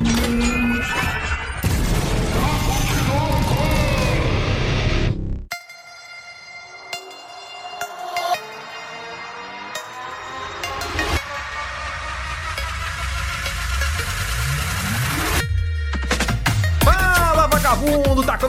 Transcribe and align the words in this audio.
Thank 0.00 0.44
you. 0.44 0.57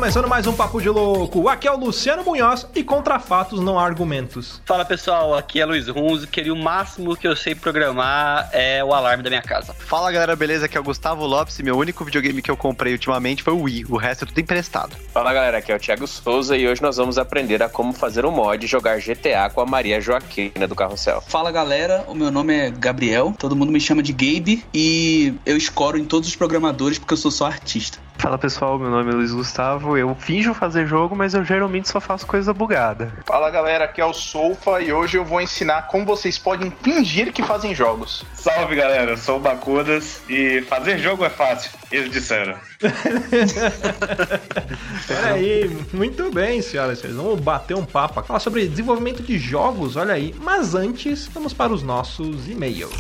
Começando 0.09 0.27
mais 0.27 0.47
um 0.47 0.53
Papo 0.53 0.81
de 0.81 0.89
Louco. 0.89 1.47
Aqui 1.47 1.67
é 1.67 1.71
o 1.71 1.77
Luciano 1.77 2.23
Munhoz 2.23 2.65
e 2.73 2.83
contra 2.83 3.19
fatos 3.19 3.59
não 3.59 3.77
há 3.77 3.85
argumentos. 3.85 4.59
Fala 4.65 4.83
pessoal, 4.83 5.35
aqui 5.35 5.61
é 5.61 5.65
Luiz 5.67 5.87
Runzo. 5.87 6.25
Queria 6.25 6.51
o 6.51 6.57
máximo 6.57 7.15
que 7.15 7.27
eu 7.27 7.35
sei 7.35 7.53
programar 7.53 8.49
é 8.51 8.83
o 8.83 8.91
alarme 8.91 9.21
da 9.21 9.29
minha 9.29 9.43
casa. 9.43 9.71
Fala 9.71 10.11
galera, 10.11 10.35
beleza? 10.35 10.65
Aqui 10.65 10.75
é 10.75 10.79
o 10.79 10.83
Gustavo 10.83 11.27
Lopes 11.27 11.59
e 11.59 11.63
meu 11.63 11.77
único 11.77 12.03
videogame 12.03 12.41
que 12.41 12.49
eu 12.49 12.57
comprei 12.57 12.91
ultimamente 12.93 13.43
foi 13.43 13.53
o 13.53 13.61
Wii. 13.61 13.85
O 13.87 13.97
resto 13.97 14.23
é 14.23 14.27
tudo 14.27 14.39
emprestado. 14.39 14.95
Fala 15.13 15.31
galera, 15.31 15.59
aqui 15.59 15.71
é 15.71 15.75
o 15.75 15.79
Thiago 15.79 16.07
Souza 16.07 16.57
e 16.57 16.67
hoje 16.67 16.81
nós 16.81 16.97
vamos 16.97 17.19
aprender 17.19 17.61
a 17.61 17.69
como 17.69 17.93
fazer 17.93 18.25
um 18.25 18.31
mod 18.31 18.65
e 18.65 18.67
jogar 18.67 18.97
GTA 18.97 19.51
com 19.53 19.61
a 19.61 19.65
Maria 19.67 20.01
Joaquina 20.01 20.67
do 20.67 20.73
Carrossel. 20.73 21.21
Fala 21.21 21.51
galera, 21.51 22.05
o 22.07 22.15
meu 22.15 22.31
nome 22.31 22.55
é 22.55 22.71
Gabriel, 22.71 23.35
todo 23.37 23.55
mundo 23.55 23.71
me 23.71 23.79
chama 23.79 24.01
de 24.01 24.11
Gabe 24.11 24.65
e 24.73 25.35
eu 25.45 25.55
escoro 25.55 25.99
em 25.99 26.05
todos 26.05 26.27
os 26.27 26.35
programadores 26.35 26.97
porque 26.97 27.13
eu 27.13 27.17
sou 27.17 27.29
só 27.29 27.45
artista. 27.45 28.08
Fala 28.19 28.37
pessoal, 28.37 28.77
meu 28.77 28.89
nome 28.89 29.11
é 29.11 29.15
Luiz 29.15 29.31
Gustavo. 29.31 29.97
Eu 29.97 30.13
finjo 30.13 30.53
fazer 30.53 30.85
jogo, 30.85 31.15
mas 31.15 31.33
eu 31.33 31.45
geralmente 31.45 31.87
só 31.87 32.01
faço 32.01 32.27
coisa 32.27 32.53
bugada. 32.53 33.13
Fala 33.25 33.49
galera, 33.49 33.85
aqui 33.85 34.01
é 34.01 34.05
o 34.05 34.13
Solfa 34.13 34.81
e 34.81 34.91
hoje 34.91 35.17
eu 35.17 35.23
vou 35.23 35.39
ensinar 35.39 35.83
como 35.83 36.05
vocês 36.05 36.37
podem 36.37 36.69
fingir 36.83 37.31
que 37.31 37.41
fazem 37.41 37.73
jogos. 37.73 38.25
Salve 38.33 38.75
galera, 38.75 39.15
sou 39.15 39.37
o 39.37 39.39
Bacudas 39.39 40.21
e 40.29 40.61
fazer 40.63 40.97
jogo 40.97 41.23
é 41.23 41.29
fácil, 41.29 41.71
eles 41.89 42.11
disseram. 42.11 42.55
Peraí, 45.07 45.69
muito 45.93 46.29
bem, 46.29 46.61
senhoras 46.61 46.97
e 46.97 47.01
senhores. 47.01 47.23
Vamos 47.23 47.39
bater 47.39 47.77
um 47.77 47.85
papo, 47.85 48.21
falar 48.21 48.41
sobre 48.41 48.67
desenvolvimento 48.67 49.23
de 49.23 49.39
jogos, 49.39 49.95
olha 49.95 50.13
aí. 50.13 50.35
Mas 50.41 50.75
antes, 50.75 51.25
vamos 51.27 51.53
para 51.53 51.71
os 51.71 51.83
nossos 51.83 52.49
e-mails. 52.49 52.91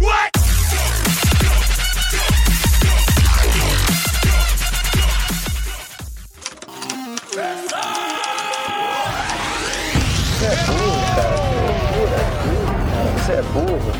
What? 0.00 0.53
Você 7.34 7.42
é 13.32 13.42
burro. 13.42 13.92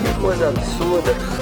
Que 0.00 0.20
coisa 0.20 0.48
absurda. 0.50 1.41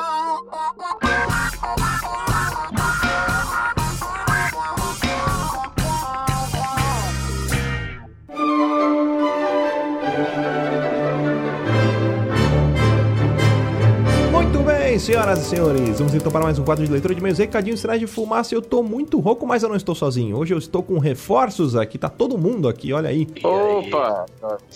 senhoras 15.31 15.39
e 15.39 15.49
senhores? 15.49 15.99
Vamos 15.99 16.13
então 16.13 16.31
para 16.31 16.43
mais 16.43 16.59
um 16.59 16.63
quadro 16.63 16.85
de 16.85 16.91
leitura 16.91 17.15
de 17.15 17.21
meus 17.21 17.37
recadinhos, 17.37 17.79
sinais 17.79 17.99
de 17.99 18.07
fumaça. 18.07 18.53
Eu 18.53 18.61
tô 18.61 18.83
muito 18.83 19.19
rouco, 19.19 19.47
mas 19.47 19.63
eu 19.63 19.69
não 19.69 19.75
estou 19.75 19.95
sozinho. 19.95 20.35
Hoje 20.35 20.53
eu 20.53 20.57
estou 20.57 20.83
com 20.83 20.97
reforços 20.97 21.75
aqui, 21.75 21.97
tá 21.97 22.09
todo 22.09 22.37
mundo 22.37 22.67
aqui, 22.67 22.91
olha 22.91 23.09
aí. 23.09 23.27
Opa! 23.43 24.25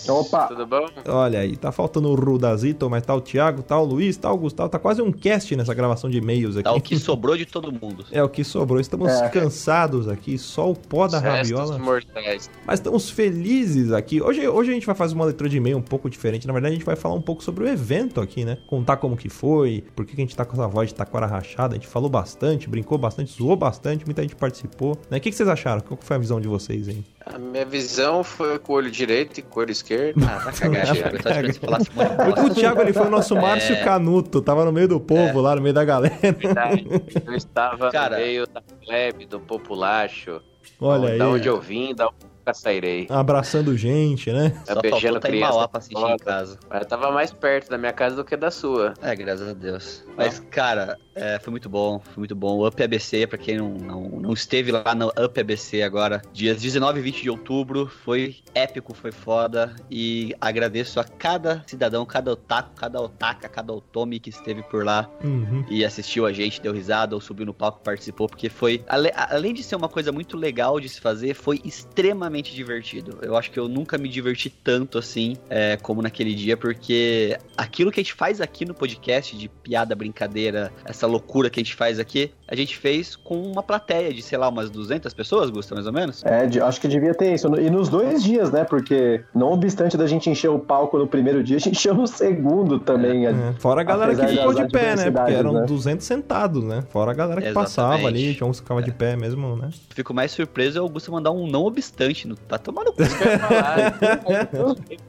Opa! 0.08 0.48
Tudo 0.48 0.66
bom? 0.66 0.86
Olha 1.08 1.40
aí, 1.40 1.58
tá 1.58 1.72
faltando 1.72 2.10
o 2.10 2.16
Rudazito, 2.16 2.90
mas 2.90 3.04
tá 3.04 3.14
o 3.14 3.20
Thiago, 3.20 3.64
tá 3.64 3.78
o 3.78 3.84
Luiz, 3.84 4.16
tá 4.16 4.32
o 4.32 4.38
Gustavo, 4.38 4.70
tá 4.70 4.80
quase 4.80 5.02
um 5.02 5.12
cast 5.12 5.54
nessa 5.56 5.74
gravação 5.74 6.10
de 6.10 6.20
e-mails 6.20 6.56
aqui. 6.56 6.64
Tá 6.64 6.74
o 6.74 6.80
que 6.80 6.98
sobrou 6.98 7.36
de 7.36 7.46
todo 7.46 7.72
mundo. 7.72 8.06
É 8.16 8.24
o 8.24 8.30
que 8.30 8.46
sobrou. 8.46 8.80
Estamos 8.80 9.12
é. 9.12 9.28
cansados 9.28 10.08
aqui, 10.08 10.38
só 10.38 10.72
o 10.72 10.76
pó 10.76 11.06
da 11.08 11.20
rabiola. 11.20 11.78
Mortais. 11.78 12.50
Mas 12.66 12.80
estamos 12.80 13.10
felizes 13.10 13.92
aqui. 13.92 14.22
Hoje, 14.22 14.48
hoje 14.48 14.72
a 14.72 14.74
gente 14.74 14.86
vai 14.86 14.96
fazer 14.96 15.16
uma 15.16 15.26
leitura 15.26 15.50
de 15.50 15.58
e-mail 15.58 15.78
um 15.78 15.82
pouco 15.82 16.10
diferente. 16.10 16.48
Na 16.48 16.54
verdade, 16.54 16.76
a 16.76 16.78
gente 16.78 16.86
vai 16.86 16.96
falar 16.96 17.16
um 17.16 17.22
pouco 17.22 17.44
sobre 17.44 17.66
o 17.66 17.68
evento 17.68 18.22
aqui, 18.22 18.46
né? 18.46 18.58
Contar 18.68 18.98
como 18.98 19.18
que 19.18 19.28
foi, 19.28 19.84
por 19.96 20.06
por 20.06 20.16
que 20.16 20.22
a 20.22 20.24
gente 20.24 20.36
tá 20.36 20.45
com 20.46 20.54
essa 20.54 20.68
voz 20.68 20.90
de 20.90 20.96
taquara 20.96 21.26
rachada. 21.26 21.76
A 21.76 21.78
gente 21.78 21.88
falou 21.88 22.10
bastante, 22.10 22.70
brincou 22.70 22.98
bastante, 22.98 23.34
zoou 23.34 23.56
bastante, 23.56 24.06
muita 24.06 24.22
gente 24.22 24.36
participou. 24.36 24.98
Né? 25.10 25.18
O 25.18 25.22
que, 25.22 25.30
que 25.30 25.36
vocês 25.36 25.50
acharam? 25.50 25.82
Qual 25.82 25.98
foi 26.02 26.16
a 26.16 26.20
visão 26.20 26.40
de 26.40 26.48
vocês 26.48 26.88
aí? 26.88 27.04
A 27.26 27.40
minha 27.40 27.66
visão 27.66 28.24
foi 28.24 28.60
com 28.60 28.74
o 28.74 28.76
olho 28.76 28.92
direito 28.92 29.40
e 29.40 29.42
com 29.42 29.60
o 29.60 29.64
olho 29.64 29.72
esquerdo. 29.72 30.24
Ah, 30.24 30.40
tá 30.40 30.52
cagado, 30.52 30.94
Thiago. 31.24 32.46
o 32.46 32.54
Thiago 32.54 32.82
ele 32.82 32.94
foi 32.94 33.08
o 33.08 33.10
nosso 33.10 33.36
Márcio 33.36 33.76
é... 33.76 33.84
Canuto, 33.84 34.42
tava 34.42 34.64
no 34.64 34.72
meio 34.72 34.88
do 34.88 35.00
povo 35.00 35.40
é... 35.40 35.42
lá, 35.42 35.56
no 35.56 35.62
meio 35.62 35.74
da 35.74 35.84
galera. 35.84 36.16
Verdade. 36.22 36.86
Eu 37.26 37.34
estava 37.34 37.90
Cara... 37.92 38.18
no 38.18 38.24
meio 38.24 38.48
da 38.48 38.62
plebe, 38.62 39.26
do 39.26 39.40
populacho. 39.40 40.42
Olha 40.80 41.10
aí. 41.10 41.18
Da 41.18 41.30
onde 41.30 41.48
eu 41.48 41.60
vim, 41.60 41.96
da 41.96 42.08
onde 42.08 42.35
nunca 42.46 42.54
sairei. 42.54 43.08
Abraçando 43.10 43.76
gente, 43.76 44.32
né? 44.32 44.62
Só 44.66 44.80
beijando 44.80 45.20
tá 45.20 45.28
criança. 45.28 45.52
Mauá 45.52 45.68
pra 45.68 45.80
assistir 45.80 45.98
em 45.98 46.18
casa. 46.18 46.60
Eu 46.72 46.86
tava 46.86 47.12
mais 47.12 47.32
perto 47.34 47.70
da 47.70 47.78
minha 47.78 47.92
casa 47.92 48.16
do 48.16 48.24
que 48.24 48.38
da 48.38 48.52
sua. 48.52 48.94
É, 49.02 49.16
graças 49.16 49.50
a 49.50 49.54
Deus. 49.54 50.04
Mas, 50.16 50.40
cara, 50.52 50.98
é, 51.16 51.40
foi 51.40 51.52
muito 51.52 51.70
bom, 51.70 52.00
foi 52.00 52.18
muito 52.18 52.36
bom. 52.36 52.58
O 52.58 52.68
Up 52.68 52.82
ABC, 52.82 53.26
pra 53.28 53.38
quem 53.38 53.58
não, 53.58 53.70
não, 53.70 54.02
não 54.20 54.34
esteve 54.34 54.72
lá 54.72 54.94
no 54.94 55.08
Up 55.08 55.40
ABC 55.40 55.82
agora, 55.82 56.22
dias 56.34 56.62
19 56.62 57.00
e 57.00 57.04
20 57.04 57.22
de 57.24 57.30
outubro, 57.30 57.88
foi 57.88 58.38
épico, 58.54 58.94
foi 58.94 59.12
foda. 59.12 59.76
E 59.90 60.36
agradeço 60.40 61.00
a 61.00 61.04
cada 61.04 61.64
cidadão, 61.68 62.06
cada 62.06 62.32
otaku, 62.32 62.76
cada 62.76 63.02
otaka, 63.02 63.50
cada 63.50 63.74
otome 63.74 64.20
que 64.20 64.30
esteve 64.30 64.62
por 64.64 64.84
lá 64.86 65.10
uhum. 65.24 65.66
e 65.70 65.84
assistiu 65.86 66.26
a 66.26 66.34
gente, 66.34 66.62
deu 66.62 66.74
risada 66.74 67.16
ou 67.16 67.22
subiu 67.22 67.46
no 67.46 67.54
palco 67.54 67.82
participou, 67.84 68.28
porque 68.28 68.50
foi, 68.50 68.84
ale, 68.88 69.12
além 69.14 69.54
de 69.54 69.64
ser 69.64 69.76
uma 69.76 69.90
coisa 69.90 70.12
muito 70.12 70.38
legal 70.38 70.80
de 70.80 70.90
se 70.90 71.00
fazer, 71.00 71.34
foi 71.34 71.62
extremamente 71.64 72.36
extremamente 72.36 72.54
divertido. 72.54 73.20
Eu 73.22 73.36
acho 73.38 73.52
que 73.52 73.60
eu 73.60 73.68
nunca 73.68 73.98
me 73.98 74.10
diverti 74.10 74.50
tanto 74.50 74.98
assim 74.98 75.38
é, 75.50 75.78
como 75.78 76.02
naquele 76.02 76.34
dia, 76.34 76.58
porque 76.58 77.38
aquilo 77.56 77.92
que 77.92 78.00
a 78.00 78.04
gente 78.04 78.14
faz 78.14 78.42
aqui 78.42 78.66
no 78.66 78.74
podcast, 78.74 79.36
de 79.38 79.48
piada, 79.50 79.96
brincadeira, 79.96 80.72
essa 80.84 81.05
loucura 81.06 81.50
que 81.50 81.60
a 81.60 81.64
gente 81.64 81.76
faz 81.76 82.00
aqui, 82.00 82.32
a 82.48 82.56
gente 82.56 82.78
fez 82.78 83.16
com 83.16 83.42
uma 83.42 83.64
plateia 83.64 84.14
de, 84.14 84.22
sei 84.22 84.38
lá, 84.38 84.50
umas 84.50 84.70
200 84.70 85.14
pessoas, 85.14 85.50
Gusta, 85.50 85.74
mais 85.76 85.88
ou 85.88 85.94
menos? 85.94 86.24
É, 86.24 86.48
acho 86.62 86.82
que 86.82 86.88
devia 86.88 87.14
ter 87.14 87.34
isso. 87.34 87.48
E 87.60 87.70
nos 87.70 87.90
dois 87.90 88.24
dias, 88.24 88.52
né? 88.52 88.64
Porque 88.64 89.24
não 89.34 89.52
obstante 89.52 89.98
da 89.98 90.08
gente 90.08 90.30
encher 90.30 90.50
o 90.50 90.60
palco 90.60 90.98
no 90.98 91.08
primeiro 91.08 91.44
dia, 91.44 91.58
a 91.58 91.60
gente 91.60 91.78
encheu 91.78 91.94
no 91.94 92.08
segundo 92.08 92.80
também. 92.80 93.28
É. 93.28 93.34
Fora 93.60 93.82
a 93.82 93.84
galera 93.84 94.16
que 94.16 94.28
ficou 94.28 94.54
de 94.54 94.68
pé, 94.70 94.96
né? 94.96 95.12
Porque 95.12 95.34
eram 95.34 95.54
né? 95.54 95.66
200 95.66 96.06
sentados, 96.06 96.64
né? 96.64 96.84
Fora 96.90 97.12
a 97.12 97.14
galera 97.14 97.42
que 97.42 97.48
Exatamente. 97.48 97.76
passava 97.76 98.08
ali, 98.08 98.36
tinha 98.36 98.48
uns 98.48 98.60
que 98.60 98.64
ficavam 98.64 98.84
é. 98.84 98.86
de 98.86 98.92
pé 98.92 99.16
mesmo, 99.16 99.56
né? 99.56 99.70
Fico 99.90 100.14
mais 100.14 100.32
surpreso 100.32 100.78
é 100.78 100.82
o 100.82 100.86
Augusto 100.86 101.12
mandar 101.12 101.32
um 101.32 101.48
não 101.48 101.64
obstante 101.66 102.28
no. 102.28 102.36
Tá 102.36 102.58
tomando 102.58 102.92
cu. 102.94 103.02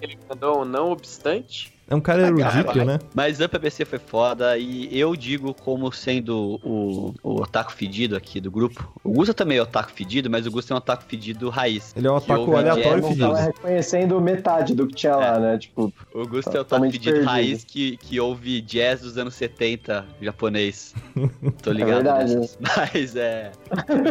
Ele 0.00 0.18
mandou 0.28 0.62
um 0.62 0.64
não 0.64 0.90
obstante. 0.90 1.75
É 1.88 1.94
um 1.94 2.00
cara 2.00 2.22
erudito, 2.26 2.84
né? 2.84 2.98
Mas 3.14 3.38
Up 3.40 3.54
ABC 3.54 3.84
foi 3.84 3.98
foda 4.00 4.58
e 4.58 4.88
eu 4.98 5.14
digo 5.14 5.54
como 5.54 5.92
sendo 5.92 6.60
o, 6.64 7.14
o 7.22 7.40
otaku 7.42 7.72
fedido 7.72 8.16
aqui 8.16 8.40
do 8.40 8.50
grupo. 8.50 8.92
O 9.04 9.12
Gusta 9.12 9.32
também 9.32 9.58
é 9.58 9.62
otaku 9.62 9.92
fedido, 9.92 10.28
mas 10.28 10.46
o 10.46 10.50
Gusta 10.50 10.72
é 10.72 10.74
um 10.74 10.78
otaku 10.78 11.04
fedido 11.04 11.48
raiz. 11.48 11.94
Ele 11.96 12.08
é 12.08 12.10
um 12.10 12.18
Que 12.18 12.24
otaku 12.32 12.40
ouve 12.50 12.54
aleatório 12.68 13.00
jazz. 13.02 13.08
fedido. 13.08 13.26
Tava 13.28 13.40
reconhecendo 13.40 14.20
metade 14.20 14.74
do 14.74 14.86
que 14.88 14.94
tinha 14.96 15.14
lá, 15.14 15.38
né? 15.38 15.58
Tipo, 15.58 15.92
O 16.12 16.26
Gusta 16.26 16.56
é 16.56 16.58
o 16.58 16.62
otaku 16.62 16.86
fedido 16.86 17.04
perdido. 17.04 17.24
raiz 17.24 17.62
que, 17.64 17.96
que 17.98 18.18
ouve 18.18 18.60
jazz 18.62 19.02
dos 19.02 19.16
anos 19.16 19.34
70 19.34 20.04
japonês. 20.20 20.92
Tô 21.62 21.70
É 21.70 21.74
ligado 21.74 21.94
verdade. 22.02 22.34
nessas. 22.34 22.58
Mas 22.76 23.14
é. 23.14 23.52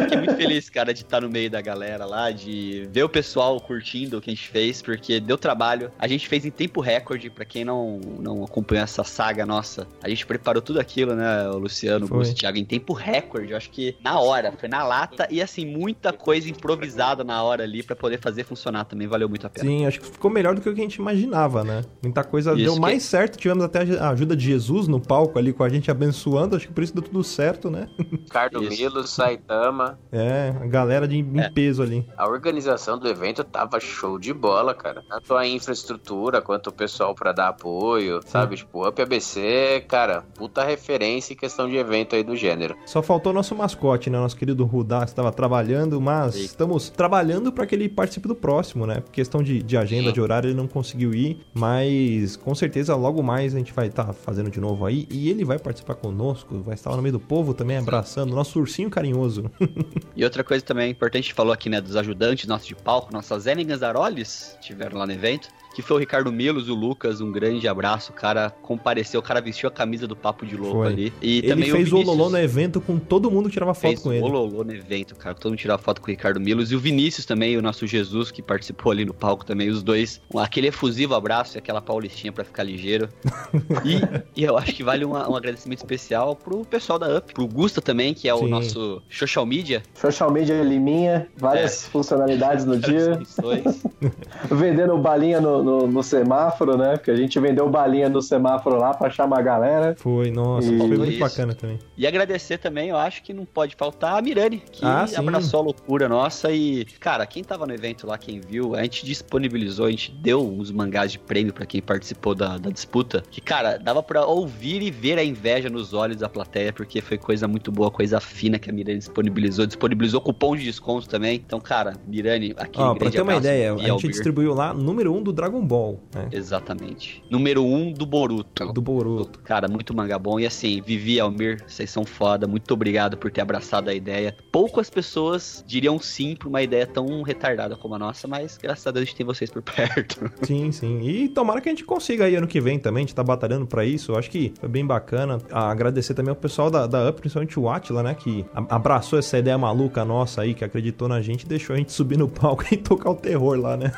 Fiquei 0.02 0.16
muito 0.18 0.34
feliz, 0.36 0.70
cara, 0.70 0.94
de 0.94 1.02
estar 1.02 1.20
no 1.20 1.28
meio 1.28 1.50
da 1.50 1.60
galera 1.60 2.06
lá, 2.06 2.30
de 2.30 2.88
ver 2.90 3.02
o 3.02 3.08
pessoal 3.08 3.60
curtindo 3.60 4.16
o 4.16 4.20
que 4.22 4.30
a 4.30 4.34
gente 4.34 4.48
fez, 4.48 4.80
porque 4.80 5.20
deu 5.20 5.36
trabalho. 5.36 5.90
A 5.98 6.08
gente 6.08 6.26
fez 6.26 6.46
em 6.46 6.50
tempo 6.50 6.80
recorde, 6.80 7.28
pra 7.28 7.44
quem 7.44 7.65
não, 7.66 7.98
não 8.20 8.44
acompanhou 8.44 8.84
essa 8.84 9.04
saga 9.04 9.44
nossa. 9.44 9.86
A 10.02 10.08
gente 10.08 10.24
preparou 10.26 10.62
tudo 10.62 10.80
aquilo, 10.80 11.14
né, 11.14 11.48
o 11.50 11.58
Luciano, 11.58 12.06
o 12.06 12.08
Foi. 12.08 12.18
Gusto, 12.18 12.32
o 12.32 12.34
Thiago, 12.36 12.56
em 12.58 12.64
tempo 12.64 12.92
recorde. 12.92 13.50
Eu 13.50 13.56
acho 13.56 13.70
que 13.70 13.96
na 14.02 14.18
hora, 14.20 14.52
foi 14.58 14.68
na 14.68 14.82
lata 14.84 15.26
e 15.30 15.42
assim, 15.42 15.66
muita 15.66 16.12
coisa 16.12 16.48
improvisada 16.48 17.24
na 17.24 17.42
hora 17.42 17.64
ali 17.64 17.82
pra 17.82 17.94
poder 17.96 18.18
fazer 18.20 18.44
funcionar 18.44 18.84
também. 18.84 19.06
Valeu 19.08 19.28
muito 19.28 19.46
a 19.46 19.50
pena. 19.50 19.68
Sim, 19.68 19.84
acho 19.86 20.00
que 20.00 20.06
ficou 20.06 20.30
melhor 20.30 20.54
do 20.54 20.60
que 20.60 20.68
o 20.68 20.74
que 20.74 20.80
a 20.80 20.84
gente 20.84 20.96
imaginava, 20.96 21.64
né? 21.64 21.82
Muita 22.02 22.22
coisa 22.24 22.52
Isso 22.52 22.62
deu 22.62 22.74
que- 22.74 22.80
mais 22.80 23.02
certo. 23.02 23.36
Tivemos 23.36 23.64
até 23.64 23.80
a 23.98 24.10
ajuda 24.10 24.36
de 24.36 24.44
Jesus 24.44 24.86
no 24.88 25.00
palco 25.00 25.38
ali 25.38 25.52
com 25.52 25.64
a 25.64 25.68
gente 25.68 25.90
abençoando. 25.90 26.54
Acho 26.56 26.68
que 26.68 26.72
por 26.72 26.84
isso 26.84 26.94
deu 26.94 27.02
tudo 27.02 27.22
certo, 27.24 27.70
né? 27.70 27.88
Ricardo. 27.98 28.60
Milo, 28.62 29.06
Saitama. 29.06 29.98
É, 30.12 30.54
a 30.60 30.66
galera 30.66 31.06
de, 31.08 31.16
em 31.18 31.40
É. 31.40 31.50
peso 31.50 31.82
ali. 31.82 32.06
A 32.16 32.28
organização 32.28 32.98
do 32.98 33.08
evento 33.08 33.42
tava 33.44 33.80
show 33.80 34.18
de 34.18 34.32
bola, 34.32 34.74
cara. 34.74 35.02
Tanto 35.08 35.34
a 35.34 35.46
infraestrutura 35.46 36.40
quanto 36.40 36.68
o 36.68 36.72
pessoal 36.72 37.14
pra 37.14 37.32
dar 37.32 37.48
apoio, 37.56 38.20
sabe? 38.26 38.56
Tipo, 38.56 38.86
Up 38.86 39.00
ABC, 39.00 39.84
cara, 39.88 40.22
puta 40.34 40.62
referência 40.64 41.32
em 41.32 41.36
questão 41.36 41.68
de 41.68 41.76
evento 41.76 42.14
aí 42.14 42.22
do 42.22 42.36
gênero. 42.36 42.76
Só 42.84 43.02
faltou 43.02 43.32
nosso 43.32 43.54
mascote, 43.54 44.10
né? 44.10 44.18
Nosso 44.18 44.36
querido 44.36 44.64
Rudá, 44.64 45.00
que 45.00 45.06
estava 45.06 45.32
trabalhando, 45.32 46.00
mas 46.00 46.34
Sim. 46.34 46.44
estamos 46.44 46.90
trabalhando 46.90 47.50
para 47.50 47.66
que 47.66 47.74
ele 47.74 47.88
participe 47.88 48.28
do 48.28 48.34
próximo, 48.34 48.86
né? 48.86 49.02
Questão 49.10 49.42
de, 49.42 49.62
de 49.62 49.76
agenda, 49.76 50.08
Sim. 50.08 50.12
de 50.12 50.20
horário, 50.20 50.48
ele 50.48 50.56
não 50.56 50.68
conseguiu 50.68 51.14
ir, 51.14 51.40
mas 51.54 52.36
com 52.36 52.54
certeza 52.54 52.94
logo 52.94 53.22
mais 53.22 53.54
a 53.54 53.58
gente 53.58 53.72
vai 53.72 53.86
estar 53.86 54.12
fazendo 54.12 54.50
de 54.50 54.60
novo 54.60 54.84
aí 54.84 55.06
e 55.10 55.30
ele 55.30 55.44
vai 55.44 55.58
participar 55.58 55.94
conosco, 55.94 56.62
vai 56.62 56.74
estar 56.74 56.90
lá 56.90 56.96
no 56.96 57.02
meio 57.02 57.14
do 57.14 57.20
povo 57.20 57.54
também 57.54 57.78
abraçando, 57.78 58.34
nosso 58.34 58.60
ursinho 58.60 58.90
carinhoso. 58.90 59.50
E 60.14 60.24
outra 60.24 60.42
coisa 60.42 60.64
também 60.64 60.90
importante, 60.90 61.24
a 61.24 61.26
gente 61.26 61.34
falou 61.34 61.52
aqui, 61.52 61.68
né, 61.68 61.78
dos 61.78 61.94
ajudantes 61.94 62.46
nossos 62.46 62.66
de 62.66 62.74
palco, 62.74 63.12
nossas 63.12 63.42
Zenen 63.42 63.66
Ganzaroles 63.66 64.56
tiveram 64.62 64.98
lá 64.98 65.06
no 65.06 65.12
evento, 65.12 65.48
que 65.76 65.82
foi 65.82 65.98
o 65.98 66.00
Ricardo 66.00 66.32
Milos, 66.32 66.70
o 66.70 66.74
Lucas, 66.74 67.20
um 67.20 67.30
grande 67.30 67.68
abraço, 67.68 68.10
o 68.10 68.14
cara 68.14 68.48
compareceu, 68.62 69.20
o 69.20 69.22
cara 69.22 69.42
vestiu 69.42 69.68
a 69.68 69.70
camisa 69.70 70.06
do 70.06 70.16
Papo 70.16 70.46
de 70.46 70.56
Louco 70.56 70.78
Foi. 70.78 70.86
ali. 70.86 71.12
E 71.20 71.36
ele 71.40 71.48
também 71.48 71.64
fez 71.70 71.74
o 71.74 71.96
Vinícius 71.96 72.08
Ololô 72.16 72.30
no 72.30 72.38
evento 72.38 72.80
com 72.80 72.98
todo 72.98 73.30
mundo 73.30 73.50
que 73.50 73.52
tirava 73.52 73.74
foto 73.74 73.82
fez 73.82 74.00
com 74.00 74.08
o 74.08 74.12
ele. 74.14 74.22
Ololô 74.24 74.64
no 74.64 74.72
evento, 74.74 75.14
cara, 75.14 75.34
todo 75.34 75.50
mundo 75.50 75.58
tirava 75.58 75.82
foto 75.82 76.00
com 76.00 76.06
o 76.06 76.10
Ricardo 76.10 76.40
Milos, 76.40 76.72
e 76.72 76.74
o 76.74 76.80
Vinícius 76.80 77.26
também, 77.26 77.58
o 77.58 77.60
nosso 77.62 77.86
Jesus, 77.86 78.30
que 78.30 78.40
participou 78.40 78.90
ali 78.90 79.04
no 79.04 79.12
palco 79.12 79.44
também, 79.44 79.68
os 79.68 79.82
dois, 79.82 80.18
aquele 80.38 80.68
efusivo 80.68 81.14
abraço 81.14 81.56
e 81.56 81.58
aquela 81.58 81.82
paulistinha 81.82 82.32
pra 82.32 82.42
ficar 82.42 82.62
ligeiro. 82.62 83.10
e, 83.84 84.40
e 84.40 84.44
eu 84.44 84.56
acho 84.56 84.72
que 84.74 84.82
vale 84.82 85.04
uma- 85.04 85.28
um 85.30 85.36
agradecimento 85.36 85.80
especial 85.80 86.34
pro 86.34 86.64
pessoal 86.64 86.98
da 86.98 87.18
UP, 87.18 87.34
pro 87.34 87.46
Gusta 87.46 87.82
também, 87.82 88.14
que 88.14 88.30
é 88.30 88.34
o 88.34 88.38
Sim. 88.38 88.48
nosso 88.48 89.02
social 89.10 89.44
media, 89.44 89.82
social 89.92 90.30
media 90.30 90.62
liminha, 90.62 91.28
várias 91.36 91.86
funcionalidades 91.86 92.64
no 92.64 92.78
dia. 92.78 93.20
Vendendo 94.50 94.96
balinha 94.96 95.38
no, 95.38 95.65
no, 95.66 95.86
no 95.88 96.02
semáforo, 96.02 96.76
né? 96.78 96.96
Porque 96.96 97.10
a 97.10 97.16
gente 97.16 97.38
vendeu 97.40 97.68
balinha 97.68 98.08
no 98.08 98.22
semáforo 98.22 98.76
lá 98.78 98.94
pra 98.94 99.10
chamar 99.10 99.40
a 99.40 99.42
galera. 99.42 99.96
Foi, 99.98 100.30
nossa, 100.30 100.72
E- 100.72 100.78
foi 100.78 100.96
muito 100.96 101.10
Isso. 101.10 101.18
bacana 101.20 101.54
também. 101.54 101.78
E 101.96 102.06
agradecer 102.06 102.58
também, 102.58 102.88
eu 102.90 102.96
acho 102.96 103.22
que 103.22 103.32
não 103.32 103.44
pode 103.44 103.74
faltar 103.76 104.16
a 104.16 104.22
Mirani, 104.22 104.62
que 104.70 104.84
Ah, 104.84 105.06
abraçou 105.16 105.60
a 105.60 105.62
loucura 105.64 106.08
nossa 106.08 106.52
e, 106.52 106.84
cara, 107.00 107.26
quem 107.26 107.42
tava 107.42 107.66
no 107.66 107.74
evento 107.74 108.06
lá, 108.06 108.16
quem 108.16 108.40
viu, 108.40 108.74
a 108.76 108.82
gente 108.82 109.04
disponibilizou, 109.04 109.86
a 109.86 109.90
gente 109.90 110.12
deu 110.12 110.46
uns 110.46 110.70
mangás 110.70 111.10
de 111.10 111.18
prêmio 111.18 111.52
pra 111.52 111.66
quem 111.66 111.82
participou 111.82 112.34
da, 112.34 112.56
da 112.58 112.70
disputa, 112.70 113.22
que, 113.30 113.40
cara, 113.40 113.76
dava 113.78 114.02
pra 114.02 114.24
ouvir 114.24 114.82
e 114.82 114.90
ver 114.90 115.18
a 115.18 115.24
inveja 115.24 115.68
nos 115.68 115.92
olhos 115.92 116.18
da 116.18 116.28
plateia, 116.28 116.72
porque 116.72 117.00
foi 117.00 117.18
coisa 117.18 117.48
muito 117.48 117.72
boa, 117.72 117.90
coisa 117.90 118.20
fina 118.20 118.58
que 118.58 118.70
a 118.70 118.72
Mirani 118.72 118.98
disponibilizou, 118.98 119.66
disponibilizou 119.66 120.20
cupom 120.20 120.54
de 120.56 120.64
desconto 120.64 121.08
também, 121.08 121.42
então, 121.44 121.58
cara, 121.60 121.94
Mirani, 122.06 122.54
aqui 122.56 122.80
Ó, 122.80 122.94
pra 122.94 123.10
ter 123.10 123.20
uma 123.22 123.34
ideia, 123.36 123.74
a 123.74 123.78
gente 123.78 124.08
distribuiu 124.08 124.54
lá 124.54 124.72
número 124.74 125.12
1 125.12 125.16
um 125.16 125.22
do 125.22 125.32
Dragon 125.32 125.55
Ball, 125.62 126.00
né? 126.14 126.28
Exatamente. 126.32 127.22
Número 127.30 127.62
1 127.62 127.74
um 127.74 127.92
do 127.92 128.06
Boruto. 128.06 128.72
Do 128.72 128.80
Boruto. 128.80 129.38
Cara, 129.40 129.68
muito 129.68 129.94
manga 129.94 130.18
bom. 130.18 130.38
E 130.40 130.46
assim, 130.46 130.80
Vivi 130.80 131.20
Almir, 131.20 131.62
vocês 131.66 131.90
são 131.90 132.04
foda. 132.04 132.46
Muito 132.46 132.72
obrigado 132.72 133.16
por 133.16 133.30
ter 133.30 133.40
abraçado 133.40 133.90
a 133.90 133.94
ideia. 133.94 134.36
Poucas 134.50 134.90
pessoas 134.90 135.64
diriam 135.66 135.98
sim 135.98 136.34
pra 136.36 136.48
uma 136.48 136.62
ideia 136.62 136.86
tão 136.86 137.22
retardada 137.22 137.76
como 137.76 137.94
a 137.94 137.98
nossa, 137.98 138.26
mas 138.26 138.56
graças 138.56 138.86
a 138.86 138.90
Deus 138.90 139.02
a 139.02 139.06
gente 139.06 139.16
tem 139.16 139.26
vocês 139.26 139.50
por 139.50 139.62
perto. 139.62 140.30
Sim, 140.42 140.72
sim. 140.72 141.00
E 141.00 141.28
tomara 141.28 141.60
que 141.60 141.68
a 141.68 141.72
gente 141.72 141.84
consiga 141.84 142.24
aí 142.24 142.36
ano 142.36 142.46
que 142.46 142.60
vem 142.60 142.78
também. 142.78 143.02
A 143.02 143.06
gente 143.06 143.14
tá 143.14 143.22
batalhando 143.22 143.66
pra 143.66 143.84
isso. 143.84 144.12
Eu 144.12 144.18
acho 144.18 144.30
que 144.30 144.52
foi 144.58 144.68
bem 144.68 144.86
bacana. 144.86 145.38
Agradecer 145.50 146.14
também 146.14 146.30
ao 146.30 146.36
pessoal 146.36 146.70
da, 146.70 146.86
da 146.86 147.08
Up, 147.08 147.20
principalmente 147.20 147.58
o 147.58 147.68
Atila, 147.68 148.02
né? 148.02 148.14
Que 148.14 148.44
abraçou 148.54 149.18
essa 149.18 149.38
ideia 149.38 149.56
maluca 149.58 150.04
nossa 150.04 150.42
aí, 150.42 150.54
que 150.54 150.64
acreditou 150.64 151.08
na 151.08 151.20
gente 151.20 151.42
e 151.42 151.46
deixou 151.46 151.74
a 151.74 151.78
gente 151.78 151.92
subir 151.96 152.16
no 152.16 152.28
palco 152.28 152.64
e 152.70 152.76
tocar 152.76 153.10
o 153.10 153.14
terror 153.14 153.58
lá, 153.58 153.76
né? 153.76 153.92